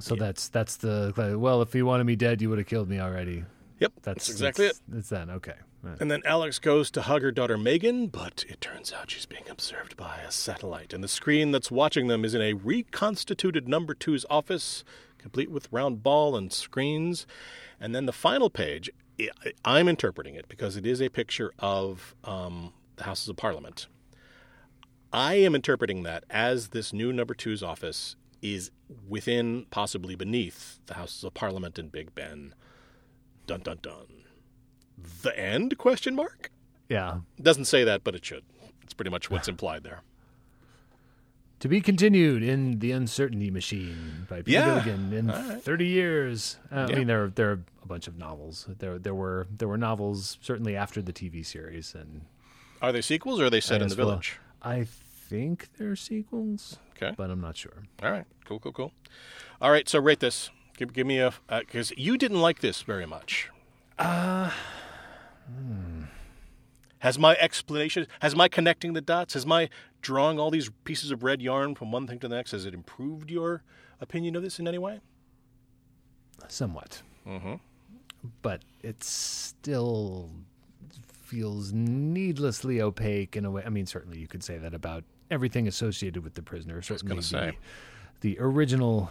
So 0.00 0.14
that's 0.14 0.48
that's 0.48 0.76
the 0.76 1.12
well. 1.38 1.60
If 1.60 1.74
you 1.74 1.84
wanted 1.84 2.04
me 2.04 2.16
dead, 2.16 2.40
you 2.40 2.48
would 2.48 2.58
have 2.58 2.68
killed 2.68 2.88
me 2.88 3.00
already. 3.00 3.44
Yep, 3.80 3.92
that's, 4.02 4.26
that's 4.26 4.30
exactly 4.30 4.66
it. 4.66 4.80
That's 4.88 5.08
that. 5.10 5.28
Okay. 5.28 5.54
Right. 5.82 6.00
And 6.00 6.10
then 6.10 6.22
Alex 6.24 6.58
goes 6.58 6.90
to 6.92 7.02
hug 7.02 7.22
her 7.22 7.30
daughter 7.30 7.56
Megan, 7.56 8.08
but 8.08 8.44
it 8.48 8.60
turns 8.60 8.92
out 8.92 9.10
she's 9.10 9.26
being 9.26 9.48
observed 9.48 9.96
by 9.96 10.18
a 10.18 10.30
satellite. 10.30 10.92
And 10.92 11.04
the 11.04 11.08
screen 11.08 11.52
that's 11.52 11.70
watching 11.70 12.08
them 12.08 12.24
is 12.24 12.34
in 12.34 12.42
a 12.42 12.54
reconstituted 12.54 13.68
number 13.68 13.94
two's 13.94 14.26
office, 14.28 14.82
complete 15.18 15.50
with 15.50 15.68
round 15.70 16.02
ball 16.02 16.36
and 16.36 16.52
screens. 16.52 17.26
And 17.80 17.94
then 17.94 18.06
the 18.06 18.12
final 18.12 18.50
page, 18.50 18.90
I'm 19.64 19.88
interpreting 19.88 20.34
it 20.34 20.48
because 20.48 20.76
it 20.76 20.84
is 20.84 21.00
a 21.00 21.08
picture 21.08 21.52
of 21.60 22.16
um, 22.24 22.72
the 22.96 23.04
Houses 23.04 23.28
of 23.28 23.36
Parliament. 23.36 23.86
I 25.12 25.34
am 25.34 25.54
interpreting 25.54 26.02
that 26.02 26.24
as 26.28 26.68
this 26.68 26.92
new 26.92 27.12
number 27.12 27.34
two's 27.34 27.62
office 27.62 28.16
is 28.42 28.70
within, 29.08 29.66
possibly 29.70 30.16
beneath, 30.16 30.80
the 30.86 30.94
Houses 30.94 31.24
of 31.24 31.34
Parliament 31.34 31.78
in 31.78 31.88
Big 31.88 32.14
Ben. 32.14 32.54
Dun 33.46 33.60
dun 33.60 33.78
dun. 33.80 34.24
The 35.22 35.38
end? 35.38 35.78
Question 35.78 36.14
mark. 36.14 36.50
Yeah. 36.88 37.18
Doesn't 37.40 37.66
say 37.66 37.84
that, 37.84 38.04
but 38.04 38.14
it 38.14 38.24
should. 38.24 38.44
It's 38.82 38.94
pretty 38.94 39.10
much 39.10 39.30
what's 39.30 39.48
implied 39.54 39.82
there. 39.84 40.00
To 41.60 41.68
be 41.68 41.80
continued 41.80 42.42
in 42.44 42.78
the 42.78 42.92
Uncertainty 42.92 43.50
Machine 43.50 44.26
by 44.30 44.42
Peter 44.42 44.58
Yeah. 44.60 44.84
Gilligan 44.84 45.12
in 45.12 45.26
right. 45.26 45.60
thirty 45.60 45.86
years. 45.86 46.56
Uh, 46.70 46.86
I 46.90 46.94
mean, 46.94 47.08
there 47.08 47.26
there 47.28 47.50
are 47.50 47.60
a 47.82 47.86
bunch 47.86 48.06
of 48.06 48.16
novels. 48.16 48.66
There 48.78 48.96
there 48.98 49.14
were 49.14 49.48
there 49.50 49.66
were 49.66 49.76
novels 49.78 50.38
certainly 50.40 50.76
after 50.76 51.02
the 51.02 51.12
TV 51.12 51.44
series, 51.44 51.94
and 51.96 52.22
Are 52.80 52.92
they 52.92 53.00
sequels 53.00 53.40
or 53.40 53.46
are 53.46 53.50
they 53.50 53.60
set 53.60 53.80
I 53.80 53.84
in 53.84 53.88
the 53.88 53.94
guess, 53.96 53.98
well, 53.98 54.08
village? 54.10 54.38
I 54.62 54.84
think 54.84 55.68
they're 55.78 55.96
sequels. 55.96 56.78
Okay. 56.96 57.12
but 57.16 57.28
I'm 57.30 57.40
not 57.40 57.56
sure. 57.56 57.84
All 58.02 58.10
right. 58.10 58.24
Cool, 58.44 58.58
cool, 58.60 58.72
cool. 58.72 58.92
All 59.60 59.70
right, 59.70 59.88
so 59.88 60.00
rate 60.00 60.18
this. 60.20 60.50
Give, 60.76 60.92
give 60.92 61.06
me 61.06 61.18
a. 61.20 61.32
Because 61.48 61.92
you 61.96 62.16
didn't 62.16 62.40
like 62.40 62.60
this 62.60 62.82
very 62.82 63.06
much. 63.06 63.50
Uh, 63.98 64.50
Has 67.00 67.18
my 67.18 67.36
explanation, 67.36 68.06
has 68.20 68.34
my 68.34 68.48
connecting 68.48 68.92
the 68.92 69.00
dots, 69.00 69.34
has 69.34 69.46
my 69.46 69.68
drawing 70.02 70.38
all 70.38 70.50
these 70.50 70.70
pieces 70.84 71.10
of 71.10 71.22
red 71.22 71.40
yarn 71.40 71.74
from 71.74 71.92
one 71.92 72.06
thing 72.06 72.18
to 72.18 72.28
the 72.28 72.34
next, 72.34 72.50
has 72.50 72.64
it 72.64 72.74
improved 72.74 73.30
your 73.30 73.62
opinion 74.00 74.34
of 74.34 74.42
this 74.42 74.58
in 74.58 74.66
any 74.66 74.78
way? 74.78 75.00
somewhat. 76.48 77.02
Mm-hmm. 77.26 77.54
but 78.40 78.62
it 78.82 79.04
still 79.04 80.30
feels 81.12 81.72
needlessly 81.74 82.80
opaque 82.80 83.36
in 83.36 83.44
a 83.44 83.50
way. 83.50 83.62
I 83.66 83.68
mean, 83.68 83.84
certainly 83.84 84.18
you 84.18 84.26
could 84.26 84.42
say 84.42 84.56
that 84.56 84.72
about 84.72 85.04
everything 85.30 85.68
associated 85.68 86.24
with 86.24 86.34
the 86.34 86.42
prisoner. 86.42 86.80
Certainly, 86.80 87.08
gonna 87.10 87.22
say. 87.22 87.58
the, 88.20 88.36
the 88.36 88.40
original 88.40 89.10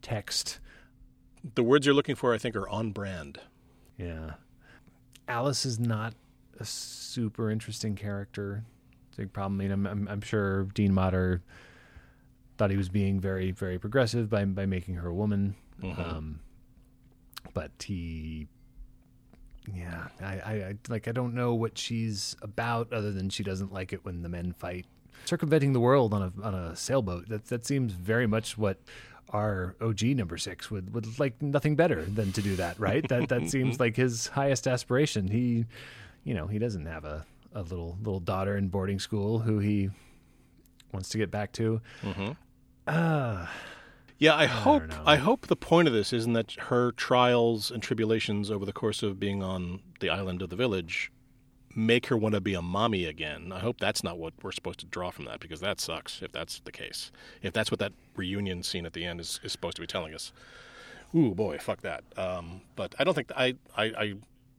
text. 0.00 0.60
The 1.54 1.64
words 1.64 1.86
you're 1.86 1.94
looking 1.94 2.14
for, 2.14 2.34
I 2.34 2.38
think, 2.38 2.54
are 2.54 2.68
on 2.68 2.92
brand. 2.92 3.40
Yeah, 3.98 4.34
Alice 5.28 5.66
is 5.66 5.78
not 5.78 6.14
a 6.58 6.64
super 6.64 7.50
interesting 7.50 7.94
character. 7.96 8.64
It's 9.08 9.18
a 9.18 9.22
big 9.22 9.32
problem. 9.32 9.60
I 9.60 9.64
mean, 9.64 9.72
I'm, 9.72 9.86
I'm, 9.86 10.08
I'm 10.08 10.20
sure 10.20 10.64
Dean 10.74 10.92
Motter 10.94 11.42
thought 12.58 12.70
he 12.70 12.76
was 12.76 12.88
being 12.88 13.20
very, 13.20 13.50
very 13.50 13.78
progressive 13.78 14.30
by 14.30 14.44
by 14.44 14.66
making 14.66 14.94
her 14.96 15.08
a 15.08 15.14
woman. 15.14 15.54
Mhm. 15.82 15.98
Um, 15.98 16.40
but 17.54 17.70
he 17.84 18.48
yeah 19.74 20.08
I, 20.20 20.24
I, 20.26 20.52
I 20.52 20.74
like 20.88 21.08
i 21.08 21.12
don't 21.12 21.34
know 21.34 21.52
what 21.54 21.76
she's 21.76 22.36
about 22.40 22.92
other 22.92 23.10
than 23.10 23.30
she 23.30 23.42
doesn't 23.42 23.72
like 23.72 23.92
it 23.92 24.04
when 24.04 24.22
the 24.22 24.28
men 24.28 24.52
fight 24.52 24.86
circumventing 25.24 25.72
the 25.72 25.80
world 25.80 26.14
on 26.14 26.22
a 26.22 26.32
on 26.42 26.54
a 26.54 26.76
sailboat 26.76 27.28
that 27.28 27.46
that 27.46 27.66
seems 27.66 27.92
very 27.92 28.26
much 28.28 28.56
what 28.56 28.78
our 29.30 29.74
og 29.80 30.02
number 30.02 30.36
six 30.36 30.70
would 30.70 30.94
would 30.94 31.18
like 31.18 31.40
nothing 31.42 31.74
better 31.76 32.04
than 32.04 32.32
to 32.32 32.40
do 32.42 32.56
that 32.56 32.78
right 32.78 33.08
that 33.08 33.28
that 33.28 33.50
seems 33.54 33.80
like 33.80 33.96
his 33.96 34.28
highest 34.28 34.66
aspiration 34.68 35.28
he 35.28 35.64
you 36.24 36.32
know 36.34 36.46
he 36.46 36.58
doesn't 36.58 36.86
have 36.86 37.04
a 37.04 37.26
a 37.54 37.62
little 37.62 37.96
little 38.02 38.20
daughter 38.20 38.56
in 38.56 38.68
boarding 38.68 38.98
school 38.98 39.40
who 39.40 39.58
he 39.58 39.90
wants 40.92 41.08
to 41.08 41.18
get 41.18 41.30
back 41.30 41.52
to 41.52 41.80
Mm-hmm. 42.02 42.32
uh 42.86 43.46
Yeah, 44.18 44.34
I 44.34 44.46
hope. 44.46 44.84
I 45.04 45.16
hope 45.16 45.46
the 45.46 45.56
point 45.56 45.88
of 45.88 45.92
this 45.94 46.10
isn't 46.12 46.32
that 46.32 46.52
her 46.70 46.92
trials 46.92 47.70
and 47.70 47.82
tribulations 47.82 48.50
over 48.50 48.64
the 48.64 48.72
course 48.72 49.02
of 49.02 49.20
being 49.20 49.42
on 49.42 49.80
the 50.00 50.08
island 50.08 50.40
of 50.40 50.48
the 50.48 50.56
village 50.56 51.12
make 51.76 52.06
her 52.06 52.16
want 52.16 52.34
to 52.34 52.40
be 52.40 52.54
a 52.54 52.62
mommy 52.62 53.04
again. 53.04 53.52
I 53.52 53.58
hope 53.60 53.78
that's 53.78 54.02
not 54.02 54.18
what 54.18 54.32
we're 54.42 54.50
supposed 54.50 54.80
to 54.80 54.86
draw 54.86 55.10
from 55.10 55.26
that 55.26 55.38
because 55.40 55.60
that 55.60 55.78
sucks 55.78 56.22
if 56.22 56.32
that's 56.32 56.60
the 56.60 56.72
case. 56.72 57.12
If 57.42 57.52
that's 57.52 57.70
what 57.70 57.78
that 57.80 57.92
reunion 58.16 58.62
scene 58.62 58.86
at 58.86 58.94
the 58.94 59.04
end 59.04 59.20
is, 59.20 59.38
is 59.44 59.52
supposed 59.52 59.76
to 59.76 59.82
be 59.82 59.86
telling 59.86 60.14
us. 60.14 60.32
Ooh 61.14 61.34
boy, 61.34 61.58
fuck 61.58 61.82
that. 61.82 62.02
Um, 62.16 62.62
but 62.74 62.94
I 62.98 63.04
don't 63.04 63.14
think 63.14 63.30
I 63.36 63.54
I, 63.76 63.84
I 63.84 64.14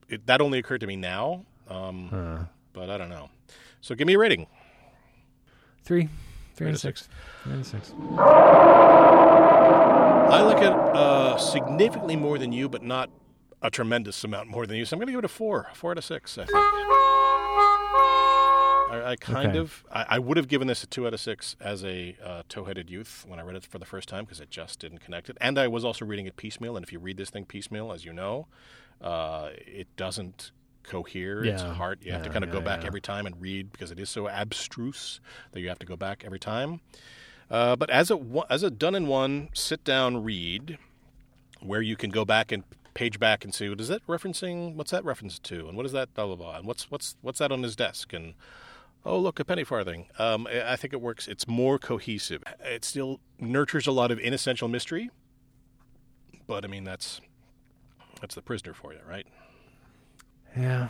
it, 0.08 0.26
that 0.26 0.40
only 0.40 0.58
occurred 0.58 0.80
to 0.80 0.86
me 0.86 0.96
now. 0.96 1.44
Um, 1.68 2.08
Uh. 2.12 2.44
but 2.72 2.88
I 2.88 2.96
don't 2.96 3.10
know. 3.10 3.28
So 3.80 3.94
give 3.94 4.06
me 4.06 4.14
a 4.14 4.18
rating. 4.18 4.46
Three. 5.84 6.02
and 6.02 6.10
to 6.58 6.64
a 6.70 6.76
six 6.76 7.08
three 7.44 7.52
and 7.52 7.62
a 7.62 7.64
six 7.64 7.92
I 10.30 10.42
like 10.42 10.58
it 10.62 10.72
uh, 10.72 11.36
significantly 11.38 12.16
more 12.16 12.38
than 12.38 12.52
you, 12.52 12.68
but 12.68 12.82
not 12.82 13.10
a 13.62 13.70
tremendous 13.70 14.22
amount 14.24 14.48
more 14.48 14.66
than 14.66 14.76
you. 14.76 14.84
So 14.84 14.94
I'm 14.94 14.98
going 14.98 15.06
to 15.08 15.12
give 15.12 15.18
it 15.20 15.24
a 15.24 15.28
four, 15.28 15.68
four 15.74 15.90
out 15.92 15.98
of 15.98 16.04
six. 16.04 16.38
I 16.38 16.44
think. 16.44 16.58
I, 18.90 19.02
I 19.10 19.16
kind 19.16 19.48
Okay. 19.50 19.58
of, 19.58 19.84
I, 19.92 20.06
I 20.10 20.18
would 20.18 20.36
have 20.38 20.48
given 20.48 20.66
this 20.68 20.82
a 20.82 20.86
two 20.86 21.06
out 21.06 21.12
of 21.12 21.20
six 21.20 21.56
as 21.60 21.84
a 21.84 22.16
uh, 22.24 22.42
toe-headed 22.48 22.88
youth 22.88 23.24
when 23.28 23.38
I 23.38 23.42
read 23.42 23.56
it 23.56 23.64
for 23.66 23.78
the 23.78 23.84
first 23.84 24.08
time 24.08 24.24
because 24.24 24.40
it 24.40 24.50
just 24.50 24.78
didn't 24.78 24.98
connect 25.00 25.28
it. 25.28 25.36
And 25.40 25.58
I 25.58 25.68
was 25.68 25.84
also 25.84 26.04
reading 26.06 26.26
it 26.26 26.36
piecemeal. 26.36 26.76
And 26.76 26.84
if 26.84 26.92
you 26.92 26.98
read 26.98 27.16
this 27.18 27.28
thing 27.30 27.44
piecemeal, 27.44 27.92
as 27.92 28.04
you 28.04 28.12
know, 28.14 28.46
uh, 29.02 29.50
it 29.66 29.88
doesn't 29.96 30.52
cohere. 30.84 31.44
It's 31.44 31.62
Yeah. 31.62 31.74
hard. 31.74 32.02
You 32.02 32.12
have 32.12 32.22
to 32.22 32.30
kind 32.30 32.44
of 32.44 32.50
go 32.50 32.62
back 32.62 32.80
yeah. 32.80 32.86
every 32.86 33.02
time 33.02 33.26
and 33.26 33.38
read 33.40 33.72
because 33.72 33.90
it 33.90 33.98
is 34.00 34.08
so 34.08 34.26
abstruse 34.28 35.20
that 35.52 35.60
you 35.60 35.68
have 35.68 35.78
to 35.80 35.86
go 35.86 35.96
back 35.96 36.22
every 36.24 36.38
time. 36.38 36.80
Uh, 37.50 37.76
but 37.76 37.90
as 37.90 38.10
a 38.10 38.18
as 38.48 38.62
a 38.62 38.70
done 38.70 38.94
in 38.94 39.06
one 39.06 39.48
sit 39.52 39.84
down 39.84 40.22
read, 40.24 40.78
where 41.60 41.82
you 41.82 41.96
can 41.96 42.08
go 42.10 42.24
back 42.24 42.52
and 42.52 42.62
page 42.98 43.20
back 43.20 43.44
and 43.44 43.54
see 43.54 43.68
what 43.68 43.80
is 43.80 43.86
that 43.86 44.04
referencing? 44.08 44.74
What's 44.74 44.90
that 44.90 45.04
reference 45.04 45.38
to? 45.38 45.68
And 45.68 45.76
what 45.76 45.86
is 45.86 45.92
that 45.92 46.12
blah 46.14 46.26
blah 46.26 46.34
blah? 46.34 46.56
And 46.56 46.66
what's 46.66 46.90
what's 46.90 47.14
what's 47.22 47.38
that 47.38 47.52
on 47.52 47.62
his 47.62 47.76
desk? 47.76 48.12
And 48.12 48.34
oh 49.06 49.20
look 49.20 49.38
a 49.38 49.44
penny 49.44 49.62
farthing. 49.62 50.08
Um, 50.18 50.48
I 50.48 50.74
think 50.74 50.92
it 50.92 51.00
works. 51.00 51.28
It's 51.28 51.46
more 51.46 51.78
cohesive. 51.78 52.42
It 52.58 52.84
still 52.84 53.20
nurtures 53.38 53.86
a 53.86 53.92
lot 53.92 54.10
of 54.10 54.18
inessential 54.18 54.66
mystery, 54.66 55.10
but 56.48 56.64
I 56.64 56.66
mean 56.66 56.82
that's 56.82 57.20
that's 58.20 58.34
the 58.34 58.42
prisoner 58.42 58.74
for 58.74 58.92
you, 58.92 58.98
right? 59.08 59.28
Yeah. 60.56 60.88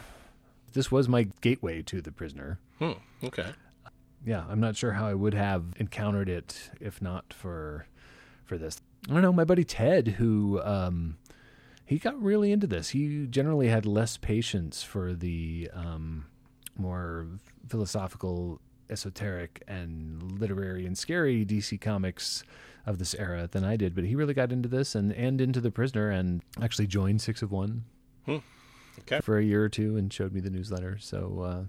This 0.73 0.91
was 0.91 1.11
my 1.11 1.29
gateway 1.43 1.83
to 1.83 2.01
the 2.01 2.11
prisoner. 2.11 2.59
Hmm. 2.79 2.93
Okay. 3.23 3.51
Yeah, 4.25 4.45
I'm 4.49 4.61
not 4.61 4.77
sure 4.77 4.93
how 4.93 5.07
I 5.07 5.13
would 5.13 5.35
have 5.35 5.75
encountered 5.77 6.31
it 6.31 6.71
if 6.81 7.03
not 7.03 7.35
for 7.35 7.87
for 8.47 8.57
this. 8.57 8.81
I 9.11 9.13
don't 9.13 9.21
know, 9.21 9.33
my 9.33 9.45
buddy 9.45 9.65
Ted 9.65 10.09
who 10.09 10.63
um 10.63 11.19
he 11.89 11.98
got 11.98 12.20
really 12.23 12.52
into 12.52 12.66
this. 12.66 12.90
He 12.90 13.27
generally 13.27 13.69
had 13.69 13.85
less 13.86 14.16
patience 14.16 14.82
for 14.82 15.15
the 15.15 15.70
um 15.74 16.27
more 16.77 17.27
philosophical, 17.69 18.60
esoteric 18.90 19.62
and 19.66 20.39
literary 20.40 20.86
and 20.86 20.97
scary 20.97 21.44
DC 21.44 21.81
comics 21.81 22.44
of 22.86 22.98
this 22.98 23.15
era 23.15 23.48
than 23.51 23.65
I 23.65 23.77
did, 23.77 23.94
but 23.94 24.05
he 24.05 24.15
really 24.15 24.35
got 24.35 24.52
into 24.52 24.69
this 24.69 24.94
and 24.94 25.12
and 25.12 25.40
into 25.40 25.60
the 25.60 25.70
prisoner 25.70 26.10
and 26.10 26.43
actually 26.62 26.86
joined 26.86 27.20
6 27.20 27.43
of 27.43 27.51
1 27.52 27.85
Hmm. 28.27 28.36
Okay. 29.01 29.20
for 29.20 29.39
a 29.39 29.44
year 29.44 29.62
or 29.65 29.69
two 29.69 29.97
and 29.97 30.12
showed 30.12 30.32
me 30.32 30.40
the 30.40 30.51
newsletter. 30.51 30.98
So 30.98 31.40
uh 31.43 31.65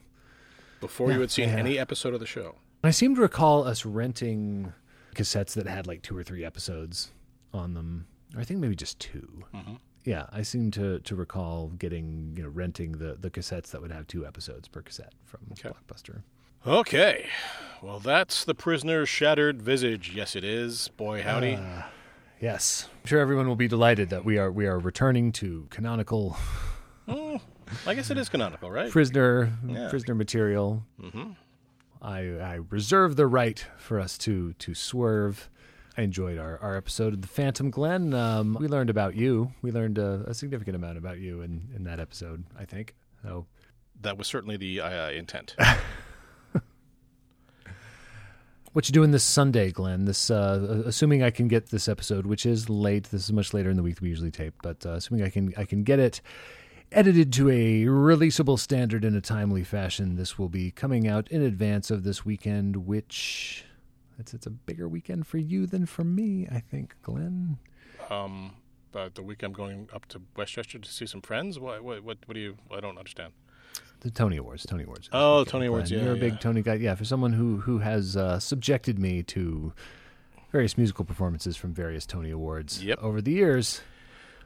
Before 0.80 1.10
Yeah, 1.10 1.16
you 1.16 1.22
had 1.22 1.32
seen 1.32 1.50
yeah. 1.50 1.56
any 1.58 1.78
episode 1.80 2.14
of 2.14 2.20
the 2.20 2.26
show. 2.26 2.56
I 2.84 2.92
seem 2.92 3.16
to 3.16 3.22
recall 3.22 3.64
us 3.66 3.86
renting 3.86 4.72
cassettes 5.16 5.54
that 5.56 5.68
had 5.68 5.88
like 5.88 6.02
two 6.02 6.16
or 6.18 6.24
three 6.24 6.46
episodes 6.46 7.12
on 7.54 7.74
them, 7.74 8.08
or 8.36 8.42
I 8.42 8.46
think 8.46 8.60
maybe 8.62 8.76
just 8.76 9.00
2 9.00 9.44
Mhm. 9.54 9.80
Yeah, 10.10 10.26
I 10.32 10.42
seem 10.42 10.72
to 10.72 11.00
to 11.02 11.16
recall 11.16 11.68
getting 11.78 12.34
you 12.36 12.42
know 12.44 12.50
renting 12.50 12.94
the 12.94 13.16
the 13.20 13.30
cassettes 13.30 13.70
that 13.72 13.82
would 13.82 13.92
have 13.92 14.08
two 14.08 14.26
episodes 14.26 14.68
per 14.68 14.82
cassette 14.82 15.14
from 15.24 15.42
Blockbuster. 15.54 16.24
Okay. 16.66 17.28
Well, 17.84 18.00
that's 18.00 18.44
the 18.44 18.56
prisoner's 18.56 19.08
shattered 19.08 19.62
visage. 19.62 20.12
Yes, 20.16 20.36
it 20.36 20.44
is. 20.44 20.88
Boy, 20.98 21.22
howdy. 21.22 21.56
Uh, 21.56 21.84
yes, 22.42 22.90
I'm 23.04 23.08
sure 23.08 23.20
everyone 23.20 23.48
will 23.48 23.56
be 23.56 23.68
delighted 23.68 24.10
that 24.10 24.26
we 24.26 24.40
are 24.40 24.52
we 24.52 24.66
are 24.66 24.80
returning 24.80 25.32
to 25.34 25.68
canonical 25.70 26.36
I 27.08 27.94
guess 27.94 28.10
it 28.10 28.18
is 28.18 28.30
canonical, 28.30 28.72
right? 28.72 28.90
prisoner 28.92 29.52
Yeah. 29.68 29.90
prisoner 29.92 30.16
material. 30.16 30.84
Mhm. 31.00 31.36
I, 32.02 32.20
I 32.54 32.60
reserve 32.70 33.16
the 33.16 33.28
right 33.28 33.64
for 33.78 34.00
us 34.00 34.18
to 34.20 34.54
to 34.54 34.74
swerve. 34.74 35.50
I 35.98 36.02
enjoyed 36.04 36.38
our, 36.38 36.58
our 36.60 36.78
episode 36.78 37.14
of 37.14 37.22
the 37.22 37.28
Phantom 37.28 37.70
Glen. 37.70 38.14
Um, 38.14 38.58
we 38.60 38.68
learned 38.68 38.90
about 38.90 39.16
you. 39.16 39.52
We 39.62 39.72
learned 39.72 39.98
a, 39.98 40.24
a 40.28 40.34
significant 40.34 40.76
amount 40.76 40.98
about 40.98 41.20
you 41.20 41.42
in, 41.42 41.70
in 41.76 41.84
that 41.86 42.00
episode. 42.00 42.44
I 42.58 42.66
think 42.66 42.96
so. 43.24 43.46
That 44.02 44.18
was 44.18 44.28
certainly 44.28 44.58
the 44.58 44.82
uh, 44.82 45.10
intent. 45.12 45.56
What 48.74 48.88
you 48.88 48.94
doing 48.94 49.10
this 49.10 49.24
Sunday, 49.24 49.72
Glen? 49.72 50.06
This 50.06 50.30
uh, 50.30 50.84
assuming 50.86 51.24
I 51.24 51.32
can 51.32 51.48
get 51.48 51.72
this 51.72 51.90
episode, 51.90 52.28
which 52.28 52.46
is 52.46 52.70
late. 52.70 53.06
This 53.06 53.24
is 53.24 53.34
much 53.34 53.52
later 53.52 53.72
in 53.72 53.78
the 53.78 53.82
week 53.82 53.96
than 53.96 54.06
we 54.06 54.10
usually 54.10 54.30
tape, 54.30 54.54
but 54.62 54.86
uh, 54.86 54.92
assuming 54.92 55.26
I 55.26 55.30
can 55.30 55.54
I 55.58 55.66
can 55.66 55.84
get 55.84 55.98
it 55.98 56.22
edited 56.92 57.34
to 57.34 57.50
a 57.50 57.86
releasable 57.86 58.60
standard 58.60 59.04
in 59.04 59.16
a 59.16 59.22
timely 59.22 59.64
fashion, 59.64 60.16
this 60.16 60.38
will 60.38 60.50
be 60.50 60.72
coming 60.72 61.08
out 61.08 61.28
in 61.30 61.42
advance 61.42 61.92
of 61.92 62.04
this 62.04 62.26
weekend, 62.26 62.76
which 62.88 63.66
it's 64.20 64.34
it's 64.34 64.46
a 64.46 64.50
bigger 64.52 64.88
weekend 64.88 65.26
for 65.28 65.38
you 65.38 65.66
than 65.66 65.86
for 65.86 66.04
me, 66.04 66.48
I 66.52 66.60
think, 66.60 66.96
Glen. 67.02 67.58
um, 68.10 68.52
but 68.92 69.16
the 69.16 69.22
week 69.24 69.44
I'm 69.44 69.54
going 69.54 69.88
up 69.94 70.08
to 70.10 70.22
Westchester 70.36 70.80
to 70.80 70.90
see 70.92 71.06
some 71.06 71.22
friends. 71.22 71.60
What? 71.60 71.84
What? 71.84 72.04
What, 72.04 72.18
what 72.26 72.34
do 72.34 72.40
you? 72.40 72.58
I 72.76 72.80
don't 72.80 72.98
understand. 72.98 73.34
The 74.02 74.10
Tony 74.12 74.38
Awards, 74.38 74.66
Tony 74.66 74.84
Awards. 74.84 75.10
Oh, 75.12 75.44
Tony 75.44 75.66
Awards, 75.66 75.90
Glen, 75.90 76.00
yeah, 76.00 76.06
you're 76.06 76.16
a 76.16 76.18
yeah. 76.18 76.30
big 76.30 76.40
Tony 76.40 76.62
guy. 76.62 76.76
Yeah, 76.76 76.96
for 76.96 77.06
someone 77.06 77.34
who 77.34 77.58
who 77.58 77.80
has 77.80 78.16
uh, 78.18 78.40
subjected 78.40 78.98
me 78.98 79.24
to 79.24 79.74
various 80.52 80.78
musical 80.78 81.06
performances 81.06 81.56
from 81.58 81.74
various 81.74 82.06
Tony 82.06 82.32
Awards 82.32 82.84
Yep. 82.84 83.00
over 83.02 83.22
the 83.22 83.32
years. 83.32 83.82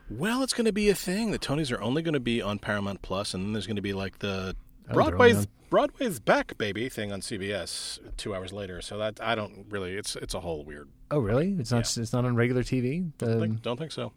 Well, 0.09 0.43
it's 0.43 0.53
going 0.53 0.65
to 0.65 0.73
be 0.73 0.89
a 0.89 0.95
thing. 0.95 1.31
The 1.31 1.39
Tonys 1.39 1.71
are 1.71 1.81
only 1.81 2.01
going 2.01 2.13
to 2.13 2.19
be 2.19 2.41
on 2.41 2.59
Paramount 2.59 3.01
Plus, 3.01 3.33
and 3.33 3.43
then 3.45 3.53
there's 3.53 3.65
going 3.67 3.77
to 3.77 3.81
be 3.81 3.93
like 3.93 4.19
the 4.19 4.55
Broadway's 4.91 5.47
Broadway's 5.69 6.19
back 6.19 6.57
baby 6.57 6.88
thing 6.89 7.11
on 7.11 7.22
CBS 7.22 7.99
two 8.18 8.35
hours 8.35 8.51
later. 8.53 8.81
So 8.81 8.97
that 8.97 9.19
I 9.22 9.35
don't 9.35 9.65
really. 9.69 9.93
It's 9.95 10.15
it's 10.15 10.34
a 10.34 10.39
whole 10.39 10.64
weird. 10.64 10.89
Oh, 11.11 11.19
really? 11.19 11.55
It's 11.60 11.72
not. 11.72 11.81
It's 11.97 12.14
not 12.14 12.26
on 12.26 12.35
regular 12.35 12.64
TV. 12.64 13.11
Don't, 13.18 13.34
Um, 13.34 13.39
think, 13.39 13.61
don't 13.61 13.77
think 13.77 13.91
so. 13.91 14.11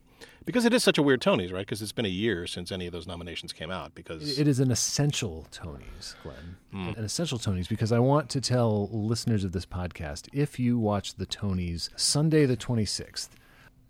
Because 0.47 0.64
it 0.64 0.72
is 0.72 0.84
such 0.84 0.97
a 0.97 1.02
weird 1.02 1.20
Tonys, 1.20 1.52
right? 1.52 1.60
Because 1.66 1.82
it's 1.82 1.93
been 1.93 2.05
a 2.06 2.09
year 2.09 2.47
since 2.47 2.70
any 2.70 2.86
of 2.86 2.93
those 2.93 3.06
nominations 3.06 3.52
came 3.52 3.70
out. 3.70 3.94
Because 3.94 4.38
It 4.38 4.47
is 4.47 4.60
an 4.60 4.70
essential 4.70 5.47
Tonys, 5.51 6.14
Glen. 6.22 6.56
Hmm. 6.70 6.88
An 6.97 7.05
essential 7.05 7.38
Tonys 7.38 7.68
because 7.68 7.90
I 7.90 7.98
want 7.98 8.30
to 8.30 8.40
tell 8.40 8.88
listeners 8.93 9.43
of 9.44 9.52
this 9.52 9.66
podcast 9.66 10.28
if 10.32 10.59
you 10.60 10.78
watch 10.78 11.14
the 11.14 11.26
Tonys 11.26 11.88
Sunday 11.97 12.47
the 12.47 12.56
26th, 12.56 13.30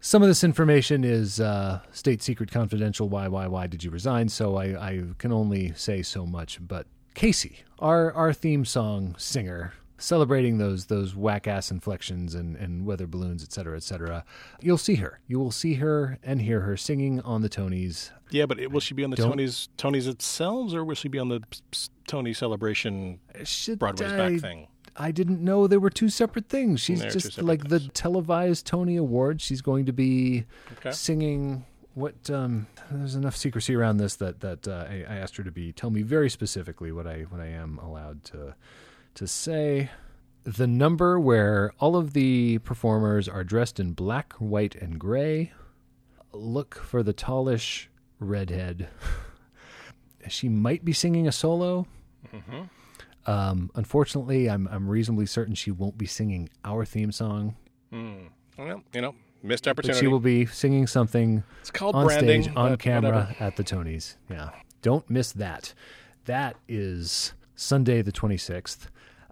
some 0.07 0.23
of 0.23 0.28
this 0.28 0.45
information 0.45 1.03
is 1.03 1.41
uh, 1.41 1.81
state 1.91 2.23
secret 2.23 2.49
confidential. 2.53 3.09
Why, 3.09 3.27
why, 3.27 3.49
why 3.49 3.66
did 3.66 3.83
you 3.83 3.91
resign? 3.91 4.28
So 4.28 4.55
I, 4.57 4.66
I 4.91 5.03
can 5.19 5.33
only 5.33 5.73
say 5.74 6.03
so 6.03 6.24
much. 6.24 6.61
But 6.65 6.87
Casey, 7.15 7.65
our, 7.81 8.12
our 8.12 8.33
theme 8.33 8.65
song 8.65 9.16
singer, 9.19 9.73
celebrating 9.99 10.59
those 10.59 10.87
those 10.87 11.16
whack 11.16 11.49
ass 11.49 11.73
inflections 11.73 12.37
and, 12.37 12.55
and 12.55 12.87
weather 12.87 13.09
balloons, 13.09 13.43
et 13.43 13.51
cetera, 13.53 13.77
et 13.77 13.83
cetera, 13.83 14.24
you'll 14.61 14.78
see 14.78 14.95
her. 14.97 15.19
You 15.27 15.41
will 15.41 15.51
see 15.51 15.74
her 15.74 16.19
and 16.23 16.41
hear 16.41 16.61
her 16.61 16.77
singing 16.77 17.20
on 17.23 17.43
the 17.43 17.49
Tonys. 17.49 18.11
yeah, 18.31 18.47
but 18.47 18.61
it- 18.61 18.70
will 18.70 18.78
she 18.81 18.95
be 18.95 19.03
on 19.03 19.11
the 19.11 19.16
Don't- 19.16 19.37
Tonys 19.39 19.69
Tonys 19.77 20.05
themselves, 20.05 20.73
or 20.73 20.85
will 20.85 20.95
she 20.95 21.09
be 21.09 21.19
on 21.19 21.31
the 21.31 21.43
Tony 22.07 22.33
celebration 22.33 23.19
Broadway's 23.77 24.12
I- 24.12 24.16
back 24.16 24.41
thing? 24.41 24.69
I 24.98 25.10
didn't 25.10 25.43
know 25.43 25.66
they 25.66 25.77
were 25.77 25.90
two 25.90 26.09
separate 26.09 26.48
things. 26.48 26.81
She's 26.81 27.01
They're 27.01 27.10
just 27.10 27.40
like 27.43 27.68
the 27.68 27.81
televised 27.81 28.66
Tony 28.66 28.97
Awards. 28.97 29.43
She's 29.43 29.60
going 29.62 29.86
to 29.86 29.93
be 29.93 30.44
Okay. 30.78 30.90
singing 30.93 31.64
what 31.94 32.28
um 32.31 32.66
there's 32.90 33.14
enough 33.14 33.36
secrecy 33.36 33.74
around 33.74 33.97
this 33.97 34.16
that 34.16 34.40
that 34.40 34.68
uh, 34.68 34.85
I, 34.89 35.05
I 35.09 35.16
asked 35.16 35.36
her 35.36 35.44
to 35.44 35.51
be 35.51 35.73
tell 35.73 35.89
me 35.90 36.02
very 36.02 36.28
specifically 36.28 36.93
what 36.93 37.06
I 37.06 37.23
what 37.23 37.40
I 37.40 37.47
am 37.47 37.78
allowed 37.78 38.23
to 38.24 38.55
to 39.14 39.27
say 39.27 39.90
the 40.44 40.66
number 40.66 41.18
where 41.18 41.73
all 41.81 41.97
of 41.97 42.12
the 42.12 42.59
performers 42.59 43.28
are 43.28 43.43
dressed 43.44 43.81
in 43.81 43.93
black, 43.93 44.35
white, 44.35 44.74
and 44.77 44.98
gray. 45.01 45.52
Look 46.32 46.74
for 46.77 47.02
the 47.02 47.12
tallish 47.14 47.86
redhead. 48.20 48.89
she 50.28 50.48
might 50.48 50.85
be 50.85 50.93
singing 50.93 51.27
a 51.27 51.32
solo. 51.32 51.86
Mm-hmm. 52.32 52.62
Um, 53.27 53.70
unfortunately, 53.74 54.48
I'm 54.48 54.69
I'm 54.69 54.89
reasonably 54.89 55.27
certain 55.27 55.55
she 55.55 55.70
won't 55.70 55.98
be 55.98 56.07
singing 56.07 56.48
our 56.65 56.85
theme 56.85 57.12
song, 57.12 57.57
Hmm. 57.93 58.27
Well, 58.59 58.82
you 58.94 59.01
know, 59.01 59.15
missed 59.43 59.65
but 59.65 59.70
opportunity. 59.73 60.01
she 60.01 60.07
will 60.07 60.20
be 60.20 60.47
singing 60.47 60.86
something 60.86 61.43
It's 61.61 61.70
called 61.70 61.94
on 61.94 62.07
branding, 62.07 62.43
stage, 62.44 62.57
on 62.57 62.77
camera 62.77 63.11
whatever. 63.28 63.44
at 63.44 63.57
the 63.57 63.65
Tonys. 63.65 64.16
Yeah, 64.31 64.51
don't 64.82 65.09
miss 65.11 65.32
that. 65.32 65.74
That 66.24 66.57
is 66.69 67.32
Sunday 67.55 68.03
the 68.03 68.12
26th. 68.12 68.86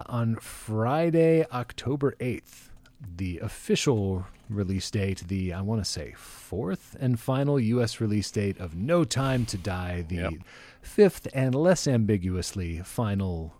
On 0.06 0.36
Friday, 0.36 1.44
October 1.52 2.14
8th, 2.20 2.68
the 3.16 3.38
official 3.38 4.26
release 4.50 4.90
date, 4.90 5.24
the 5.28 5.52
I 5.52 5.60
want 5.62 5.80
to 5.82 5.88
say 5.90 6.14
fourth 6.16 6.96
and 7.00 7.18
final 7.18 7.58
U.S. 7.60 8.00
release 8.00 8.30
date 8.30 8.58
of 8.58 8.74
No 8.74 9.04
Time 9.04 9.46
to 9.46 9.56
Die, 9.56 10.04
the 10.08 10.38
fifth 10.82 11.28
and 11.32 11.54
less 11.54 11.86
ambiguously 11.86 12.80
final 12.84 13.54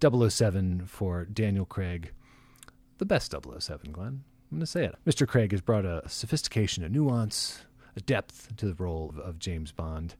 007 0.00 0.86
for 0.86 1.24
Daniel 1.24 1.64
Craig. 1.64 2.12
The 2.98 3.04
best 3.06 3.32
007, 3.32 3.92
Glen. 3.92 4.24
I'm 4.50 4.58
going 4.58 4.60
to 4.60 4.66
say 4.66 4.84
it. 4.84 4.94
Mr. 5.06 5.26
Craig 5.26 5.52
has 5.52 5.60
brought 5.60 5.84
a 5.84 6.02
sophistication, 6.06 6.84
a 6.84 6.88
nuance, 6.88 7.64
a 7.96 8.00
depth 8.00 8.56
to 8.56 8.66
the 8.66 8.74
role 8.74 9.10
of, 9.10 9.18
of 9.18 9.38
James 9.38 9.72
Bond 9.72 10.14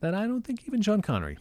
that 0.00 0.14
I 0.14 0.26
don't 0.26 0.42
think 0.42 0.66
even 0.66 0.82
Sean 0.82 1.02
Connery 1.02 1.38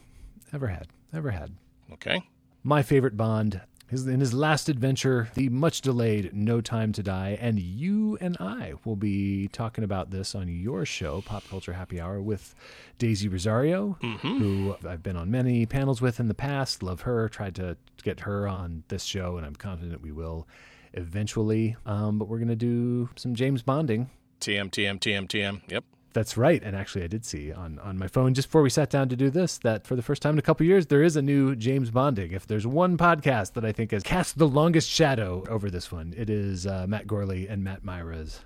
ever 0.54 0.68
had. 0.68 0.88
Ever 1.14 1.32
had. 1.32 1.56
Okay. 1.94 2.24
My 2.64 2.82
favorite 2.84 3.18
Bond 3.18 3.62
is 3.92 4.08
in 4.08 4.20
his 4.20 4.34
last 4.34 4.70
adventure, 4.70 5.30
the 5.34 5.50
much 5.50 5.82
delayed 5.82 6.34
No 6.34 6.62
Time 6.62 6.94
to 6.94 7.04
Die, 7.04 7.38
and 7.42 7.60
you 7.60 8.18
and 8.22 8.38
I 8.40 8.74
will 8.86 8.96
be 8.96 9.48
talking 9.50 9.84
about 9.84 10.12
this 10.12 10.34
on 10.34 10.48
your 10.48 10.86
show, 10.86 11.22
Pop 11.22 11.44
Culture 11.50 11.74
Happy 11.74 12.00
Hour, 12.00 12.22
with 12.22 12.56
Daisy 12.98 13.28
Rosario, 13.28 13.98
who 14.22 14.76
I've 14.88 15.04
been 15.04 15.18
on 15.18 15.30
many 15.30 15.66
panels 15.66 16.02
with 16.02 16.20
in 16.20 16.28
the 16.28 16.34
past. 16.34 16.82
Love 16.82 17.02
her. 17.02 17.28
Tried 17.30 17.56
to 17.56 17.78
get 18.04 18.22
her 18.22 18.48
on 18.48 18.84
this 18.88 19.04
show, 19.04 19.38
and 19.38 19.46
I'm 19.46 19.56
confident 19.56 20.02
we 20.02 20.12
will 20.12 20.48
eventually. 20.94 21.76
Um, 21.86 22.18
but 22.18 22.28
we're 22.28 22.40
going 22.40 22.48
to 22.48 22.56
do 22.56 23.10
some 23.16 23.36
James 23.36 23.62
Bonding. 23.62 24.10
TM, 24.40 24.72
TM, 24.72 25.00
TM, 25.00 25.28
TM. 25.28 25.62
Yep. 25.68 25.84
That's 26.14 26.36
right. 26.36 26.62
And 26.62 26.76
actually, 26.76 27.04
I 27.04 27.08
did 27.08 27.26
see 27.26 27.54
on, 27.54 27.80
on 27.80 27.98
my 27.98 28.08
phone 28.08 28.34
just 28.34 28.50
before 28.50 28.62
we 28.62 28.70
sat 28.70 28.90
down 28.90 29.10
to 29.10 29.16
do 29.16 29.30
this 29.30 29.58
that 29.60 29.88
for 29.88 29.96
the 29.96 30.02
first 30.02 30.22
time 30.22 30.36
in 30.36 30.40
a 30.40 30.44
couple 30.44 30.66
years, 30.66 30.88
there 30.88 31.04
is 31.04 31.16
a 31.16 31.22
new 31.22 31.56
James 31.56 31.90
Bonding. 31.90 32.32
If 32.32 32.48
there's 32.48 32.68
one 32.68 32.98
podcast 32.98 33.54
that 33.54 33.64
I 33.64 33.72
think 33.72 33.92
has 33.92 34.04
cast 34.04 34.38
the 34.38 34.48
longest 34.48 34.90
shadow 34.90 35.44
over 35.50 35.70
this 35.70 35.92
one, 35.92 36.14
it 36.18 36.30
is 36.30 36.68
uh, 36.68 36.86
Matt 36.88 37.08
Gourley 37.08 37.50
and 37.50 37.64
Matt 37.64 37.86
Mira's 37.86 38.42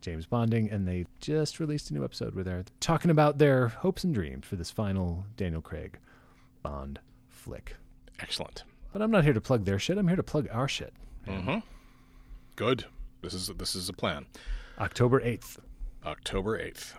James 0.00 0.26
Bonding. 0.26 0.70
And 0.70 0.88
they 0.88 1.06
just 1.20 1.60
released 1.60 1.90
a 1.90 1.94
new 1.94 2.04
episode 2.04 2.34
where 2.34 2.44
they're 2.44 2.64
talking 2.80 3.10
about 3.10 3.38
their 3.38 3.68
hopes 3.68 4.02
and 4.02 4.12
dreams 4.12 4.44
for 4.44 4.56
this 4.56 4.70
final 4.70 5.24
Daniel 5.36 5.62
Craig 5.62 5.98
Bond 6.62 6.98
flick. 7.28 7.76
Excellent. 8.20 8.64
But 8.92 9.02
I'm 9.02 9.10
not 9.10 9.24
here 9.24 9.32
to 9.32 9.40
plug 9.40 9.64
their 9.64 9.78
shit. 9.78 9.98
I'm 9.98 10.08
here 10.08 10.16
to 10.16 10.22
plug 10.22 10.48
our 10.50 10.68
shit. 10.68 10.92
Mm-hmm. 11.28 11.58
Good. 12.56 12.84
This 13.22 13.34
is 13.34 13.48
this 13.56 13.74
is 13.74 13.88
a 13.88 13.92
plan. 13.92 14.26
October 14.78 15.20
8th. 15.20 15.58
October 16.06 16.58
eighth. 16.58 16.94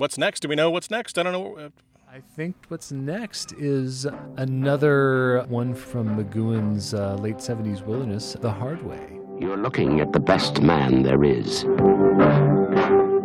What's 0.00 0.16
next? 0.16 0.40
Do 0.40 0.48
we 0.48 0.54
know 0.54 0.70
what's 0.70 0.90
next? 0.90 1.18
I 1.18 1.22
don't 1.22 1.34
know. 1.34 1.70
I 2.10 2.20
think 2.34 2.56
what's 2.68 2.90
next 2.90 3.52
is 3.52 4.06
another 4.38 5.44
one 5.46 5.74
from 5.74 6.16
McGoohan's 6.16 6.94
uh, 6.94 7.16
late 7.16 7.36
70s 7.36 7.84
wilderness, 7.84 8.34
The 8.40 8.50
Hard 8.50 8.82
Way. 8.82 9.20
You're 9.38 9.58
looking 9.58 10.00
at 10.00 10.14
the 10.14 10.18
best 10.18 10.62
man 10.62 11.02
there 11.02 11.22
is. 11.22 11.66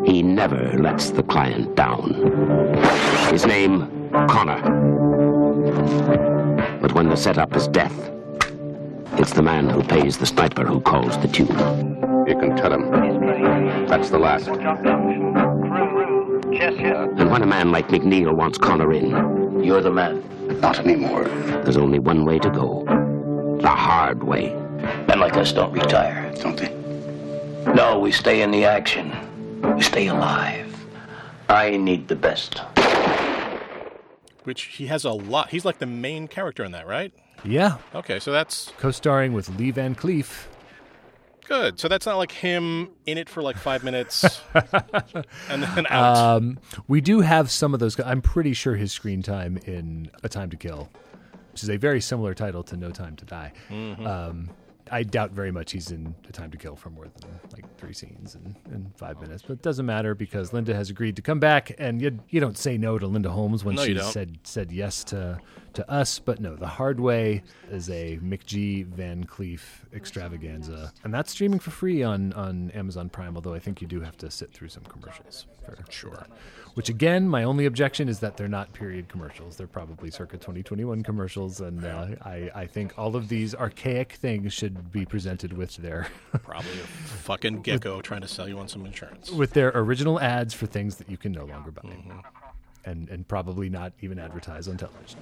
He 0.05 0.21
never 0.21 0.77
lets 0.77 1.11
the 1.11 1.23
client 1.23 1.77
down. 1.77 2.13
His 3.31 3.45
name, 3.45 4.09
Connor. 4.27 4.59
But 6.81 6.91
when 6.91 7.07
the 7.07 7.15
setup 7.15 7.55
is 7.55 7.69
death, 7.69 7.97
it's 9.13 9.31
the 9.31 9.41
man 9.41 9.69
who 9.69 9.81
pays 9.81 10.17
the 10.17 10.25
sniper 10.25 10.65
who 10.65 10.81
calls 10.81 11.17
the 11.19 11.29
tune. 11.29 11.47
You 12.27 12.37
can 12.37 12.57
tell 12.57 12.73
him. 12.73 12.91
That's 13.87 14.09
the 14.09 14.19
last. 14.19 14.49
And 16.61 17.29
when 17.29 17.41
a 17.41 17.45
man 17.45 17.71
like 17.71 17.89
McNeil 17.89 18.33
wants 18.33 18.57
Connor 18.57 18.93
in, 18.93 19.61
you're 19.63 19.81
the 19.81 19.91
man. 19.91 20.23
Not 20.61 20.79
anymore. 20.79 21.25
There's 21.63 21.75
only 21.77 21.99
one 21.99 22.23
way 22.25 22.39
to 22.39 22.49
go. 22.49 22.83
The 23.61 23.67
hard 23.69 24.23
way. 24.23 24.53
Men 25.07 25.19
like 25.19 25.35
us 25.35 25.51
don't 25.51 25.73
retire, 25.73 26.31
don't 26.41 26.57
they? 26.57 26.73
No, 27.73 27.99
we 27.99 28.11
stay 28.11 28.41
in 28.41 28.51
the 28.51 28.63
action. 28.63 29.11
We 29.75 29.81
stay 29.81 30.07
alive. 30.07 30.73
I 31.49 31.77
need 31.77 32.07
the 32.07 32.15
best. 32.15 32.59
which 34.43 34.63
he 34.63 34.87
has 34.87 35.03
a 35.03 35.11
lot. 35.11 35.49
He's 35.49 35.65
like 35.65 35.79
the 35.79 35.85
main 35.87 36.27
character 36.27 36.63
in 36.63 36.71
that, 36.71 36.87
right? 36.87 37.11
Yeah. 37.43 37.77
Okay, 37.93 38.19
so 38.19 38.31
that's 38.31 38.71
Co 38.77 38.91
starring 38.91 39.33
with 39.33 39.49
Lee 39.57 39.71
Van 39.71 39.95
Cleef. 39.95 40.45
Good. 41.47 41.79
So 41.79 41.87
that's 41.87 42.05
not 42.05 42.17
like 42.17 42.31
him 42.31 42.89
in 43.05 43.17
it 43.17 43.29
for 43.29 43.41
like 43.43 43.57
five 43.57 43.83
minutes 43.83 44.41
and 45.49 45.63
then 45.63 45.85
out. 45.89 46.17
Um, 46.17 46.59
we 46.87 47.01
do 47.01 47.21
have 47.21 47.51
some 47.51 47.73
of 47.73 47.79
those. 47.79 47.99
I'm 47.99 48.21
pretty 48.21 48.53
sure 48.53 48.75
his 48.75 48.91
screen 48.91 49.21
time 49.21 49.57
in 49.65 50.09
A 50.23 50.29
Time 50.29 50.49
to 50.49 50.57
Kill, 50.57 50.89
which 51.51 51.63
is 51.63 51.69
a 51.69 51.77
very 51.77 52.01
similar 52.01 52.33
title 52.33 52.63
to 52.63 52.77
No 52.77 52.89
Time 52.91 53.15
to 53.17 53.25
Die. 53.25 53.53
Mhm. 53.69 54.05
Um, 54.07 54.49
I 54.91 55.03
doubt 55.03 55.31
very 55.31 55.51
much 55.51 55.71
he's 55.71 55.91
in 55.91 56.13
A 56.29 56.31
Time 56.31 56.51
to 56.51 56.57
Kill 56.57 56.75
for 56.75 56.89
more 56.89 57.05
than 57.05 57.39
like 57.53 57.77
three 57.77 57.93
scenes 57.93 58.35
in 58.35 58.91
five 58.97 59.19
minutes, 59.21 59.43
but 59.45 59.53
it 59.53 59.61
doesn't 59.61 59.85
matter 59.85 60.13
because 60.15 60.53
Linda 60.53 60.75
has 60.75 60.89
agreed 60.89 61.15
to 61.15 61.21
come 61.21 61.39
back, 61.39 61.71
and 61.77 62.01
you 62.01 62.19
you 62.29 62.39
don't 62.39 62.57
say 62.57 62.77
no 62.77 62.97
to 62.97 63.07
Linda 63.07 63.29
Holmes 63.29 63.63
when 63.63 63.75
No, 63.75 63.85
she 63.85 63.97
said 63.99 64.37
said 64.43 64.71
yes 64.71 65.03
to 65.05 65.39
to 65.73 65.89
us. 65.91 66.19
But 66.19 66.39
no, 66.39 66.55
The 66.55 66.67
Hard 66.67 66.99
Way 66.99 67.43
is 67.71 67.89
a 67.89 68.19
McG 68.23 68.85
Van 68.85 69.23
Cleef 69.25 69.61
extravaganza, 69.93 70.93
and 71.03 71.13
that's 71.13 71.31
streaming 71.31 71.59
for 71.59 71.71
free 71.71 72.03
on 72.03 72.33
on 72.33 72.71
Amazon 72.71 73.09
Prime. 73.09 73.35
Although 73.35 73.53
I 73.53 73.59
think 73.59 73.81
you 73.81 73.87
do 73.87 74.01
have 74.01 74.17
to 74.17 74.29
sit 74.29 74.53
through 74.53 74.69
some 74.69 74.83
commercials 74.83 75.47
for 75.65 75.77
sure. 75.89 76.27
Which 76.75 76.89
again, 76.89 77.27
my 77.29 77.43
only 77.43 77.65
objection 77.65 78.09
is 78.09 78.19
that 78.19 78.35
they're 78.35 78.49
not 78.49 78.73
period 78.73 79.07
commercials. 79.07 79.55
They're 79.55 79.65
probably 79.65 80.11
circa 80.11 80.35
2021 80.37 81.03
commercials, 81.03 81.61
and 81.61 81.85
uh, 81.85 82.07
I 82.21 82.51
I 82.53 82.67
think 82.67 82.93
all 82.97 83.15
of 83.15 83.29
these 83.29 83.55
archaic 83.55 84.11
things 84.13 84.51
should 84.51 84.91
be 84.91 85.05
presented 85.05 85.53
with 85.53 85.77
their 85.77 86.07
Probably 86.43 86.71
a 86.73 86.83
fucking 87.23 87.61
gecko 87.61 88.01
trying 88.01 88.21
to 88.21 88.27
sell 88.27 88.49
you 88.49 88.59
on 88.59 88.67
some 88.67 88.85
insurance. 88.85 89.31
with 89.31 89.53
their 89.53 89.71
original 89.73 90.19
ads 90.19 90.53
for 90.53 90.65
things 90.65 90.97
that 90.97 91.09
you 91.09 91.15
can 91.15 91.31
no 91.31 91.45
longer 91.45 91.71
buy, 91.71 91.89
and 92.83 93.07
and 93.07 93.25
probably 93.25 93.69
not 93.69 93.93
even 94.01 94.19
advertise 94.19 94.67
on 94.67 94.75
television. 94.75 95.19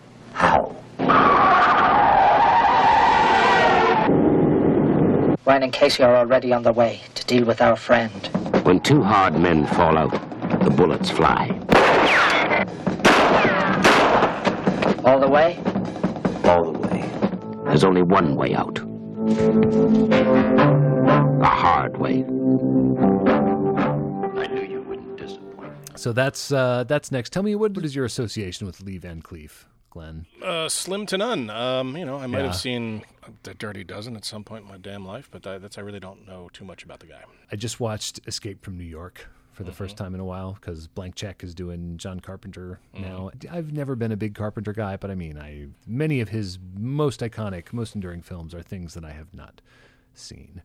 Ryan 5.46 5.64
and 5.64 5.74
Casey 5.74 6.02
are 6.04 6.16
already 6.16 6.52
on 6.54 6.64
their 6.64 6.74
way 6.74 7.02
to 7.14 7.26
deal 7.26 7.46
with 7.46 7.62
our 7.62 7.76
friend. 7.76 8.28
When 8.66 8.80
two 8.80 9.04
hard 9.04 9.38
men 9.38 9.68
fall 9.68 9.98
out, 9.98 10.33
the 10.64 10.70
bullets 10.76 11.10
fly. 11.10 11.50
All 15.06 15.20
the 15.20 15.28
way? 15.28 15.60
All 16.46 16.72
the 16.72 16.80
way. 16.80 17.10
There's 17.66 17.84
only 17.84 18.02
one 18.02 18.36
way 18.36 18.54
out. 18.56 18.76
The 21.40 21.50
hard 21.50 21.98
way. 21.98 22.24
I 24.42 24.48
knew 24.48 24.64
you 24.64 24.82
wouldn't 24.88 25.18
disappoint. 25.18 25.74
So 26.00 26.14
that's 26.14 26.52
uh, 26.52 26.86
that's 26.88 27.12
next. 27.12 27.32
Tell 27.34 27.44
me 27.44 27.56
what, 27.56 27.74
what 27.76 27.84
is 27.86 27.96
your 27.96 28.06
association 28.06 28.66
with 28.68 28.82
Lee 28.82 28.98
Van 28.98 29.22
Cleef, 29.22 29.66
Glen? 29.90 30.26
Uh, 30.42 30.70
slim 30.70 31.06
to 31.08 31.18
none. 31.18 31.50
Um, 31.50 31.98
you 31.98 32.06
know, 32.06 32.18
I 32.18 32.28
might 32.28 32.40
Yeah. 32.40 32.46
have 32.48 32.56
seen 32.56 33.04
The 33.44 33.54
Dirty 33.54 33.84
Dozen 33.84 34.16
at 34.16 34.24
some 34.26 34.44
point 34.44 34.64
in 34.64 34.70
my 34.70 34.78
damn 34.78 35.06
life, 35.06 35.28
but 35.32 35.44
that, 35.44 35.62
that's 35.62 35.78
I 35.78 35.82
really 35.82 36.00
don't 36.00 36.26
know 36.28 36.50
too 36.54 36.64
much 36.66 36.84
about 36.84 37.00
the 37.02 37.08
guy. 37.08 37.24
I 37.52 37.56
just 37.58 37.80
watched 37.80 38.22
Escape 38.28 38.64
from 38.64 38.78
New 38.78 38.84
York 38.86 39.28
for 39.54 39.64
the 39.64 39.72
first 39.72 39.96
time 39.98 40.14
in 40.14 40.20
a 40.20 40.26
while 40.26 40.54
because 40.54 40.88
Blank 40.88 41.16
Check 41.16 41.44
is 41.44 41.54
doing 41.56 41.98
John 41.98 42.20
Carpenter 42.20 42.80
now. 42.94 43.30
I've 43.52 43.72
never 43.72 43.96
been 43.96 44.12
a 44.12 44.18
big 44.18 44.36
Carpenter 44.36 44.74
guy, 44.74 44.98
but 44.98 45.10
I 45.12 45.16
mean, 45.16 45.38
I 45.38 45.68
many 45.88 46.20
of 46.22 46.30
his 46.30 46.58
most 46.78 47.22
iconic, 47.22 47.72
most 47.72 47.96
enduring 47.96 48.22
films 48.22 48.54
are 48.54 48.62
things 48.62 48.94
that 48.96 49.06
I 49.06 49.12
have 49.12 49.34
not 49.34 49.62
seen. 50.14 50.62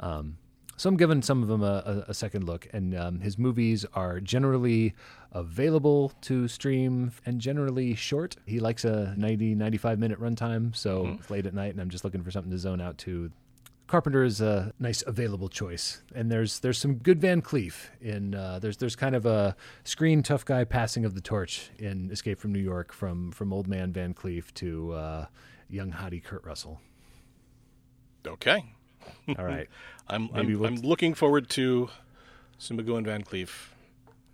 Um, 0.00 0.36
so 0.76 0.88
I'm 0.88 0.96
giving 0.96 1.22
some 1.22 1.42
of 1.42 1.48
them 1.48 1.62
a, 1.62 2.04
a, 2.06 2.10
a 2.10 2.14
second 2.14 2.44
look, 2.44 2.66
and 2.72 2.96
um, 2.96 3.20
his 3.20 3.38
movies 3.38 3.84
are 3.94 4.18
generally 4.20 4.94
available 5.30 6.12
to 6.22 6.48
stream 6.48 7.12
and 7.24 7.40
generally 7.40 7.94
short. 7.94 8.36
He 8.46 8.58
likes 8.58 8.84
a 8.84 9.14
90, 9.16 9.54
95 9.54 9.98
minute 9.98 10.20
runtime, 10.20 10.74
so 10.74 11.16
it's 11.20 11.30
late 11.30 11.46
at 11.46 11.54
night 11.54 11.72
and 11.72 11.80
I'm 11.80 11.90
just 11.90 12.04
looking 12.04 12.22
for 12.24 12.30
something 12.30 12.50
to 12.50 12.58
zone 12.58 12.80
out 12.80 12.98
to. 12.98 13.30
Carpenter 13.92 14.24
is 14.24 14.40
a 14.40 14.72
nice 14.78 15.04
available 15.06 15.50
choice, 15.50 16.00
and 16.14 16.32
there's 16.32 16.60
there's 16.60 16.78
some 16.78 16.94
good 16.94 17.20
Van 17.20 17.42
Cleef 17.42 17.90
in 18.00 18.34
uh, 18.34 18.58
there's 18.58 18.78
there's 18.78 18.96
kind 18.96 19.14
of 19.14 19.26
a 19.26 19.54
screen 19.84 20.22
tough 20.22 20.46
guy 20.46 20.64
passing 20.64 21.04
of 21.04 21.14
the 21.14 21.20
torch 21.20 21.68
in 21.78 22.10
Escape 22.10 22.40
from 22.40 22.54
New 22.54 22.58
York 22.58 22.90
from 22.90 23.32
from 23.32 23.52
old 23.52 23.68
man 23.68 23.92
Van 23.92 24.14
Cleef 24.14 24.50
to 24.54 24.94
uh, 24.94 25.26
young 25.68 25.92
hottie 25.92 26.24
Kurt 26.24 26.42
Russell. 26.42 26.80
Okay. 28.26 28.64
All 29.38 29.44
right. 29.44 29.68
I'm 30.08 30.30
I'm, 30.32 30.46
we'll- 30.46 30.64
I'm 30.64 30.76
looking 30.76 31.12
forward 31.12 31.50
to 31.50 31.90
Simbagu 32.58 32.96
and 32.96 33.04
Van 33.04 33.22
Cleef 33.22 33.72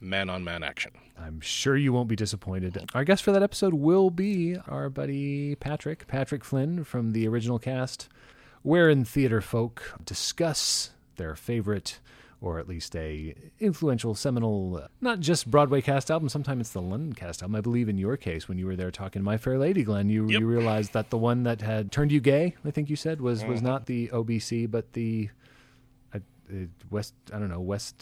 man 0.01 0.31
on 0.31 0.45
man 0.45 0.63
action. 0.63 0.93
I'm 1.21 1.41
sure 1.41 1.77
you 1.77 1.93
won't 1.93 2.09
be 2.09 2.15
disappointed. 2.15 2.79
Our 2.95 3.03
guest 3.03 3.25
for 3.25 3.33
that 3.33 3.43
episode 3.43 3.75
will 3.75 4.11
be 4.11 4.57
our 4.69 4.89
buddy 4.89 5.57
Patrick, 5.57 6.07
Patrick 6.07 6.45
Flynn 6.45 6.85
from 6.85 7.11
the 7.11 7.27
original 7.27 7.59
cast, 7.59 8.09
wherein 8.63 9.05
theater 9.05 9.41
folk 9.41 9.95
discuss 10.05 10.91
their 11.17 11.35
favorite 11.35 11.99
or 12.41 12.61
at 12.61 12.69
least 12.69 12.95
a 12.95 13.35
influential 13.59 14.15
seminal 14.15 14.87
not 15.01 15.19
just 15.19 15.51
Broadway 15.51 15.81
cast 15.83 16.09
album, 16.09 16.29
sometimes 16.29 16.61
it's 16.61 16.71
the 16.71 16.81
London 16.81 17.13
cast 17.13 17.43
album. 17.43 17.57
I 17.57 17.61
believe 17.61 17.89
in 17.89 17.99
your 17.99 18.17
case 18.17 18.47
when 18.49 18.59
you 18.59 18.67
were 18.67 18.77
there 18.77 18.93
talking 18.93 19.23
My 19.23 19.37
Fair 19.37 19.59
Lady, 19.59 19.83
Glen, 19.83 20.09
you 20.09 20.29
you 20.31 20.47
realized 20.47 20.93
that 20.93 21.11
the 21.11 21.19
one 21.19 21.43
that 21.43 21.61
had 21.63 21.91
turned 21.91 22.13
you 22.13 22.21
gay, 22.21 22.55
I 22.65 22.71
think 22.71 22.89
you 22.91 22.95
said, 22.97 23.21
was 23.21 23.45
was 23.45 23.59
Mhm. 23.61 23.65
not 23.65 23.87
the 23.87 24.09
OBC 24.13 24.71
but 24.71 24.93
the 24.93 25.31
uh, 26.15 26.19
uh, 26.53 26.55
West 26.91 27.15
I 27.33 27.41
don't 27.41 27.49
know, 27.49 27.61
West 27.61 27.99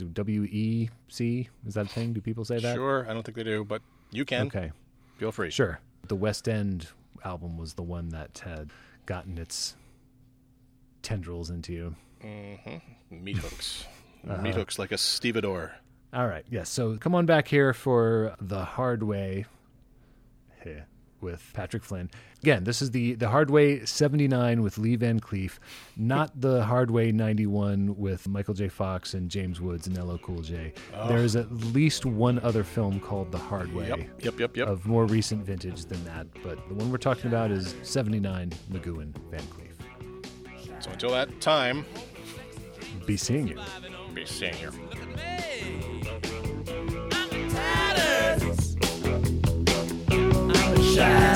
WEC, 0.51 1.49
is 1.67 1.75
that 1.75 1.87
a 1.87 1.89
thing? 1.89 2.13
Do 2.13 2.21
people 2.21 2.45
say 2.45 2.59
that? 2.59 2.75
Sure, 2.75 3.07
I 3.09 3.15
don't 3.15 3.23
think 3.25 3.37
they 3.37 3.45
do, 3.45 3.65
but 3.65 3.81
you 4.11 4.25
can. 4.27 4.47
Okay. 4.49 4.71
Feel 5.17 5.33
free. 5.33 5.51
Sure. 5.51 5.81
The 6.09 6.15
West 6.17 6.47
End 6.47 6.89
album 7.25 7.57
was 7.57 7.73
the 7.75 7.83
one 7.83 8.11
that 8.11 8.43
had 8.45 8.71
gotten 9.07 9.39
its 9.39 9.77
tendrils 11.07 11.51
into 11.51 11.73
you. 11.73 11.97
Mm-hmm. 12.25 13.25
Meat 13.25 13.37
hooks. 13.39 13.85
Uh-huh. 14.29 14.43
Meat 14.43 14.55
hooks 14.55 14.79
like 14.79 14.93
a 14.93 14.99
stevedore. 14.99 15.75
All 16.13 16.27
right. 16.27 16.45
Yes. 16.51 16.69
So 16.69 16.97
come 16.97 17.15
on 17.15 17.27
back 17.27 17.49
here 17.49 17.73
for 17.73 18.35
the 18.41 18.65
hard 18.65 19.03
way 19.03 19.47
with 21.21 21.51
Patrick 21.55 21.83
Flynn. 21.83 22.11
Again, 22.43 22.65
this 22.65 22.83
is 22.83 22.91
the 22.91 23.15
the 23.15 23.29
hard 23.29 23.51
way 23.51 23.85
79 23.85 24.63
with 24.63 24.79
Lee 24.79 24.97
Van 24.97 25.19
Cleef, 25.19 25.59
not 25.97 26.41
the 26.41 26.65
hard 26.65 26.91
way 26.91 27.11
91 27.13 27.97
with 27.97 28.29
Michael 28.29 28.55
J. 28.55 28.69
Fox 28.69 29.15
and 29.15 29.31
James 29.31 29.61
Woods 29.61 29.87
and 29.87 29.97
LL 29.99 30.19
Cool 30.19 30.43
J. 30.43 30.73
Oh. 30.95 31.09
There 31.09 31.19
is 31.19 31.35
at 31.37 31.51
least 31.51 32.05
one 32.05 32.39
other 32.41 32.63
film 32.63 33.01
called 33.01 33.33
The 33.33 33.39
Hard 33.39 33.75
Way. 33.75 33.89
Yep, 33.89 33.99
yep, 34.21 34.41
yep, 34.41 34.57
yep. 34.57 34.69
Of 34.69 34.87
more 34.87 35.07
recent 35.07 35.45
vintage 35.45 35.87
than 35.87 36.05
that, 36.05 36.27
but 36.43 36.57
the 36.69 36.75
one 36.75 36.91
we're 36.91 36.99
talking 36.99 37.27
about 37.27 37.51
is 37.51 37.75
79 37.83 38.51
McGoohan 38.71 39.17
Van 39.31 39.41
Cleef. 39.41 39.66
So 40.87 40.93
until 40.93 41.11
that 41.11 41.41
time, 41.41 41.85
Be 43.07 43.17
seeing 43.17 43.49
you. 43.49 43.59
be 44.15 44.25
seeing 44.25 44.55
you. 44.61 44.71
Shattered. 50.95 51.36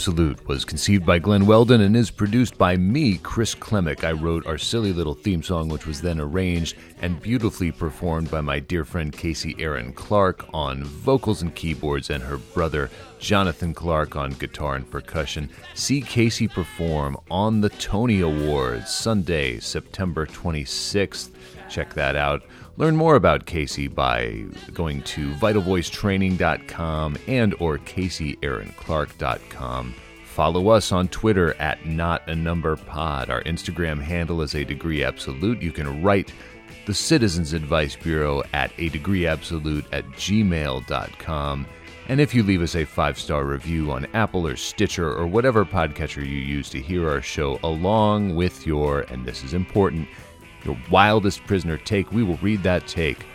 Absolute 0.00 0.48
was 0.48 0.64
conceived 0.64 1.04
by 1.04 1.18
Glen 1.18 1.44
Weldon 1.44 1.82
and 1.82 1.94
is 1.94 2.10
produced 2.10 2.56
by 2.56 2.74
me, 2.74 3.18
Chris 3.18 3.54
Klimek. 3.54 4.02
I 4.02 4.12
wrote 4.12 4.46
our 4.46 4.56
silly 4.56 4.94
little 4.94 5.12
theme 5.12 5.42
song, 5.42 5.68
which 5.68 5.86
was 5.86 6.00
then 6.00 6.18
arranged 6.18 6.74
and 7.02 7.20
beautifully 7.20 7.70
performed 7.70 8.30
by 8.30 8.40
my 8.40 8.60
dear 8.60 8.86
friend 8.86 9.12
Casey 9.12 9.54
Erin 9.58 9.92
Clark 9.92 10.46
on 10.54 10.84
vocals 10.84 11.42
and 11.42 11.54
keyboards, 11.54 12.08
and 12.08 12.22
her 12.22 12.38
brother 12.38 12.88
Jonathan 13.18 13.74
Clark 13.74 14.16
on 14.16 14.30
guitar 14.30 14.76
and 14.76 14.90
percussion. 14.90 15.50
See 15.74 16.00
Casey 16.00 16.48
perform 16.48 17.18
on 17.30 17.60
the 17.60 17.68
Tony 17.68 18.22
Awards 18.22 18.88
Sunday, 18.88 19.60
September 19.60 20.24
26th. 20.24 21.28
Check 21.68 21.92
that 21.92 22.16
out. 22.16 22.42
Learn 22.76 22.96
more 22.96 23.16
about 23.16 23.46
Casey 23.46 23.88
by 23.88 24.44
going 24.72 25.02
to 25.02 25.32
vitalvoicetraining.com 25.34 27.18
and 27.26 27.54
or 27.58 27.78
caseyerinclark.com. 27.78 29.94
Follow 30.24 30.68
us 30.68 30.92
on 30.92 31.08
Twitter 31.08 31.54
at 31.60 31.84
Not 31.84 32.26
a 32.28 32.34
Number 32.34 32.76
Pod. 32.76 33.28
Our 33.28 33.42
Instagram 33.42 34.00
handle 34.00 34.40
is 34.42 34.54
a 34.54 34.64
degree 34.64 35.04
absolute. 35.04 35.60
You 35.60 35.72
can 35.72 36.02
write 36.02 36.32
the 36.86 36.94
Citizens 36.94 37.52
Advice 37.52 37.96
Bureau 37.96 38.42
at 38.52 38.70
a 38.78 38.88
degree 38.88 39.26
absolute 39.26 39.84
at 39.92 40.06
gmail.com. 40.12 41.66
And 42.08 42.20
if 42.20 42.34
you 42.34 42.42
leave 42.42 42.62
us 42.62 42.74
a 42.74 42.84
five 42.84 43.18
star 43.18 43.44
review 43.44 43.92
on 43.92 44.06
Apple 44.14 44.46
or 44.46 44.56
Stitcher 44.56 45.12
or 45.12 45.26
whatever 45.26 45.64
podcatcher 45.64 46.24
you 46.24 46.38
use 46.38 46.70
to 46.70 46.80
hear 46.80 47.08
our 47.08 47.22
show, 47.22 47.60
along 47.62 48.34
with 48.34 48.66
your, 48.66 49.02
and 49.02 49.26
this 49.26 49.44
is 49.44 49.54
important, 49.54 50.08
your 50.64 50.76
wildest 50.90 51.46
prisoner 51.46 51.76
take, 51.76 52.12
we 52.12 52.22
will 52.22 52.36
read 52.38 52.62
that 52.62 52.86
take 52.86 53.26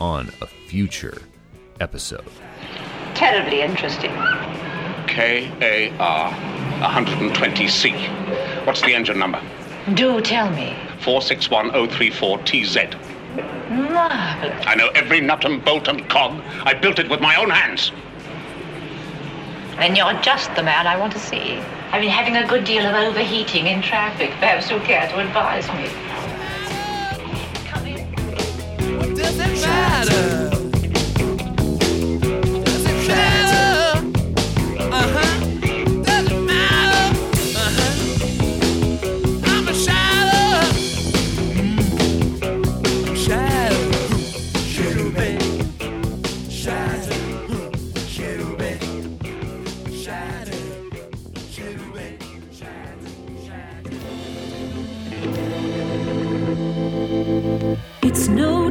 on 0.00 0.30
a 0.40 0.46
future 0.46 1.22
episode. 1.80 2.24
Terribly 3.14 3.62
interesting. 3.62 4.12
KAR 5.06 5.40
120C. 6.80 8.66
What's 8.66 8.82
the 8.82 8.94
engine 8.94 9.18
number? 9.18 9.40
Do 9.94 10.20
tell 10.20 10.50
me. 10.50 10.76
461034TZ. 11.00 12.94
Marvelous. 13.70 14.66
I 14.66 14.74
know 14.74 14.88
every 14.94 15.20
nut 15.20 15.44
and 15.44 15.64
bolt 15.64 15.88
and 15.88 16.08
cog. 16.08 16.40
I 16.64 16.74
built 16.74 16.98
it 16.98 17.08
with 17.10 17.20
my 17.20 17.36
own 17.36 17.50
hands. 17.50 17.92
Then 19.76 19.96
you're 19.96 20.14
just 20.22 20.54
the 20.54 20.62
man 20.62 20.86
I 20.86 20.96
want 20.96 21.12
to 21.14 21.18
see. 21.18 21.58
I've 21.90 22.00
been 22.00 22.10
having 22.10 22.36
a 22.36 22.46
good 22.46 22.64
deal 22.64 22.86
of 22.86 22.94
overheating 22.94 23.66
in 23.66 23.82
traffic. 23.82 24.30
Perhaps 24.38 24.70
you'll 24.70 24.80
care 24.80 25.08
to 25.08 25.18
advise 25.20 25.68
me. 25.68 25.88
Does 29.14 29.38
it 29.38 29.66
matter? 29.66 30.63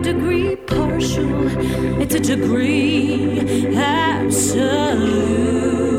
Degree 0.03 0.57
partial, 0.57 1.47
it's 2.01 2.13
a 2.13 2.19
degree 2.19 3.73
absolute. 3.75 5.92